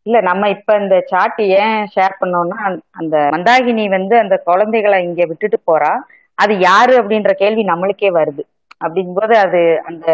இல்ல 0.05 0.17
நம்ம 0.21 0.49
இப்ப 0.49 0.75
இந்த 0.79 0.95
சாட் 1.07 1.39
ஏன் 1.57 1.79
ஷேர் 1.95 2.19
பண்ணோம்னா 2.19 2.59
அந்த 2.91 3.15
மந்தாகினி 3.33 3.85
வந்து 3.89 4.15
அந்த 4.19 4.35
குழந்தைகளை 4.45 4.97
இங்க 5.03 5.23
விட்டுட்டு 5.25 5.59
போறா. 5.69 5.93
அது 6.37 6.53
யாரு 6.59 6.93
அப்படின்ற 7.01 7.31
கேள்வி 7.33 7.63
நம்மளுக்கே 7.63 8.11
வருது. 8.19 8.43
அப்படிங்கும்போது 8.85 9.35
அது 9.45 9.61
அந்த 9.83 10.07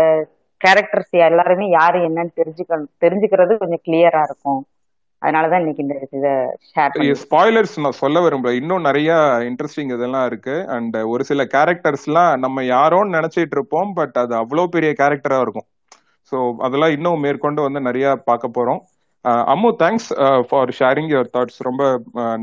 கேரக்டர்ஸ் 0.62 1.16
எல்லாருமே 1.30 1.66
யாரு 1.70 2.00
என்னன்னு 2.10 2.38
தெரிஞ்சுக்க 2.40 2.74
தெரிஞ்சுக்கிறது 3.06 3.54
கொஞ்சம் 3.58 3.84
கிளியரா 3.88 4.22
இருக்கும். 4.24 4.62
அதனாலதான் 5.22 5.62
இன்னைக்கு 5.64 5.84
இந்த 5.84 5.96
இதை 6.18 6.32
ஷேர் 6.70 6.96
ஸ்பாய்லர்ஸ் 7.24 7.76
நான் 7.80 8.00
சொல்ல 8.02 8.20
விரும்பல. 8.20 8.54
இன்னும் 8.62 8.82
நிறைய 8.82 9.12
இன்ட்ரெஸ்டிங் 9.50 9.94
இதெல்லாம் 9.98 10.26
இருக்கு. 10.26 10.56
அண்ட் 10.78 10.98
ஒரு 11.14 11.24
சில 11.24 11.44
கேரக்டர்ஸ்லாம் 11.56 12.34
நம்ம 12.38 12.64
யாரோன்னு 12.76 13.18
நினைச்சிட்டு 13.18 13.58
இருப்போம் 13.58 13.94
பட் 13.94 14.18
அது 14.24 14.36
அவ்வளோ 14.42 14.66
பெரிய 14.76 14.92
கேரக்டரா 15.02 15.40
இருக்கும். 15.42 15.68
ஸோ 16.34 16.40
அதெல்லாம் 16.68 16.96
இன்னும் 16.98 17.24
மேற்கொண்டு 17.28 17.62
வந்து 17.68 17.88
நிறைய 17.90 18.08
பார்க்க 18.30 18.58
போறோம். 18.58 18.82
Ammu 19.52 19.70
thanks 19.82 20.08
for 20.48 20.72
sharing 20.78 21.10
your 21.12 21.30
thoughts 21.36 21.60
ரொம்ப 21.68 21.84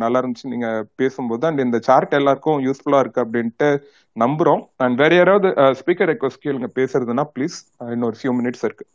நல்லா 0.02 0.20
இருந்துச்சு 0.20 0.52
நீங்க 0.52 0.68
பேசும்போது. 1.00 1.42
அண்ட் 1.48 1.64
இந்த 1.64 1.78
சார்ட் 1.88 2.16
எல்லாருக்கும் 2.18 2.60
யூஸ்ஃபுல்லா 2.66 3.00
இருக்கு 3.04 3.22
அப்படின்ட்டு 3.24 3.68
நம்புறோம். 4.16 4.62
அண்ட் 4.84 4.96
வேற 5.02 5.12
யாராவது 5.18 5.48
ஸ்பீக்கர் 5.80 6.10
ரெக்வஸ்ட் 6.12 6.44
கேளுங்க. 6.46 6.68
பேசுறதுன்னா 6.78 7.24
ப்ளீஸ் 7.34 7.56
இன்னொரு 7.94 8.18
ஃபியூ 8.20 8.32
மினிட்ஸ் 8.38 8.64
இருக்கு. 8.68 8.86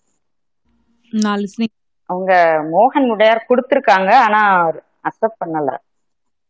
அவங்க 2.10 2.34
மோகன் 2.74 3.08
உடையார் 3.14 3.48
கொடுத்திருக்காங்க. 3.52 4.12
ஆனா 4.26 4.42
அக்செப்ட் 5.10 5.42
பண்ணல. 5.44 5.72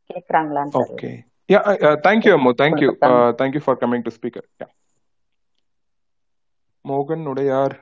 கேக்குறாங்களான்னு 0.09 0.73
தெரியல. 0.75 0.95
Okay 0.95 1.11
yeah 1.53 1.61
thank you 2.07 2.33
Ammu. 2.37 2.53
Thank you 2.61 2.89
கொடுத்தாங்க. 2.89 3.25
Thank you 3.41 3.63
for 3.65 3.81
coming 3.83 4.05
to 4.07 4.13
speaker 4.17 4.47
yeah 4.63 4.69
மோகன் 6.85 7.27
உடையார். 7.33 7.75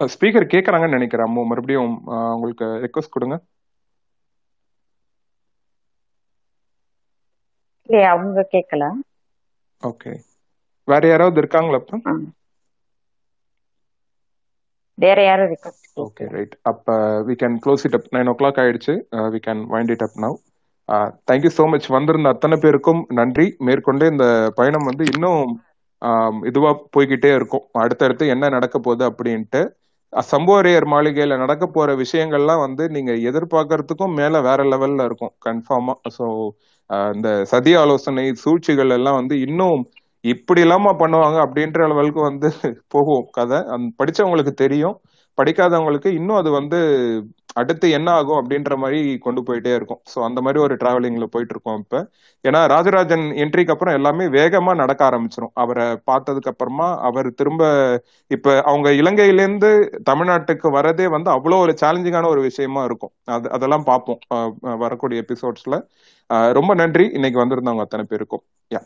ஸ்பீக்கர் 0.00 0.46
கேக்குறாங்கன்னு 0.52 0.96
நினைக்கிறேன் 0.96 1.28
அம்மு. 1.28 1.42
மறுபடியும் 1.50 1.92
உங்களுக்கு 2.34 2.66
ரெக்வஸ்ட் 2.84 3.14
கொடுங்க. 3.14 3.36
இல்லையே 7.88 8.06
அவங்க 8.12 8.40
கேட்கல 8.52 8.84
ஓகே 9.82 10.12
வேற 10.88 11.02
யாராவது 11.08 11.40
இருக்காங்களா 11.42 11.78
அப்ப? 11.80 11.98
ஆ. 12.06 12.12
வேற 14.98 15.18
யாரும் 15.24 15.50
ரிக்வஸ்ட் 15.52 15.86
ஓகே 16.02 16.24
ரைட் 16.32 16.54
அப்ப 16.70 16.96
we 17.28 17.34
can 17.38 17.56
close 17.64 17.84
it 17.88 17.96
up 17.98 18.08
nine 18.14 18.28
o'clock 18.40 18.60
ஆயிடுச்சு 18.62 18.94
we 19.32 19.40
can 19.44 19.62
wind 19.72 19.92
it 19.94 20.04
up 20.06 20.18
now 20.24 20.36
thank you 21.28 21.50
so 21.56 21.64
much 21.72 21.88
வந்திருந்த 21.96 22.32
அத்தனை 22.34 22.56
பேருக்கும் 22.58 23.02
நன்றி. 23.18 23.46
மேற்கொண்டு 23.60 24.04
இந்த 24.12 24.24
பயணம் 24.56 24.88
வந்து 24.88 25.04
இன்னும் 25.12 25.42
இதுவா 26.44 26.70
போய்கிட்டே 26.96 27.30
இருக்கும். 27.34 27.64
அடுத்தடுத்து 27.82 28.24
என்ன 28.28 28.48
நடக்க 28.48 28.76
போகுது 28.78 29.04
அப்படின்ட்டு 29.10 29.60
சம்போரையர் 30.12 30.86
மாளிகையில 30.86 31.36
நடக்க 31.38 31.64
போற 31.66 31.90
விஷயங்கள்லாம் 31.96 32.64
வந்து 32.64 32.84
நீங்க 32.90 33.12
எதிர்பார்க்கறதுக்கும் 33.30 34.16
மேல 34.20 34.40
வேற 34.40 34.60
லெவல்ல 34.64 35.06
இருக்கும். 35.08 35.34
கன்ஃபார்மா 35.46 35.94
ஸோ 36.16 36.26
இந்த 37.14 37.28
சதி 37.44 37.72
ஆலோசனை 37.76 38.24
சூழ்ச்சிகள் 38.42 38.90
எல்லாம் 38.90 39.18
வந்து 39.20 39.34
இன்னும் 39.46 39.80
இப்படி 40.24 40.60
இல்லாம 40.60 40.92
பண்ணுவாங்க 40.98 41.38
அப்படின்ற 41.46 41.86
லெவலுக்கு 41.90 42.20
வந்து 42.28 42.48
போகும் 42.88 43.24
கதை. 43.30 43.58
அந் 43.74 43.86
படிச்சவங்களுக்கு 44.00 44.54
தெரியும். 44.64 44.96
படிக்காதவங்களுக்கு 45.38 46.10
இன்னும் 46.18 46.40
அது 46.40 46.50
வந்து 46.50 46.78
அடுத்து 47.56 47.86
என்ன 47.96 48.08
ஆகும் 48.18 48.38
அப்படின்ற 48.40 48.74
மாதிரி 48.82 48.98
கொண்டு 49.24 49.40
போயிட்டே 49.48 49.72
இருக்கும். 49.78 50.00
ஸோ 50.12 50.18
அந்த 50.28 50.38
மாதிரி 50.44 50.58
ஒரு 50.66 50.74
டிராவலிங்ல 50.82 51.26
போயிட்டு 51.34 51.54
இருக்கோம் 51.54 51.80
இப்போ. 51.82 51.98
ஏன்னா 52.44 52.60
ராஜராஜன் 52.74 53.24
என்ட்ரிக்கு 53.42 53.74
அப்புறம் 53.74 53.96
எல்லாமே 53.98 54.24
வேகமா 54.38 54.72
நடக்க 54.82 55.02
ஆரம்பிச்சிடும் 55.08 55.52
அவரை 55.62 55.86
பார்த்ததுக்கு 56.10 56.50
அப்புறமா 56.52 56.88
அவர் 57.08 57.28
திரும்ப 57.40 57.62
இப்ப 58.30 58.54
அவங்க 58.70 58.88
இலங்கையிலேருந்து 59.00 59.70
தமிழ்நாட்டுக்கு 60.10 60.68
வரதே 60.78 61.06
வந்து 61.16 61.30
அவ்வளோ 61.36 61.58
ஒரு 61.66 61.74
சேலஞ்சிங்கான 61.82 62.30
ஒரு 62.34 62.42
விஷயமா 62.48 62.82
இருக்கும். 62.88 63.14
அது 63.36 63.48
அதெல்லாம் 63.56 63.88
பார்ப்போம். 63.90 64.20
வரக்கூடிய 64.84 65.24
எபிசோட்ஸ்ல 65.24 65.78
ரொம்ப 66.58 66.72
நன்றி. 66.82 67.06
இன்னைக்கு 67.18 67.42
வந்திருந்தவங்க 67.42 67.86
அத்தனை 67.86 68.06
பேருக்கும். 68.12 68.44
யா 68.70 68.82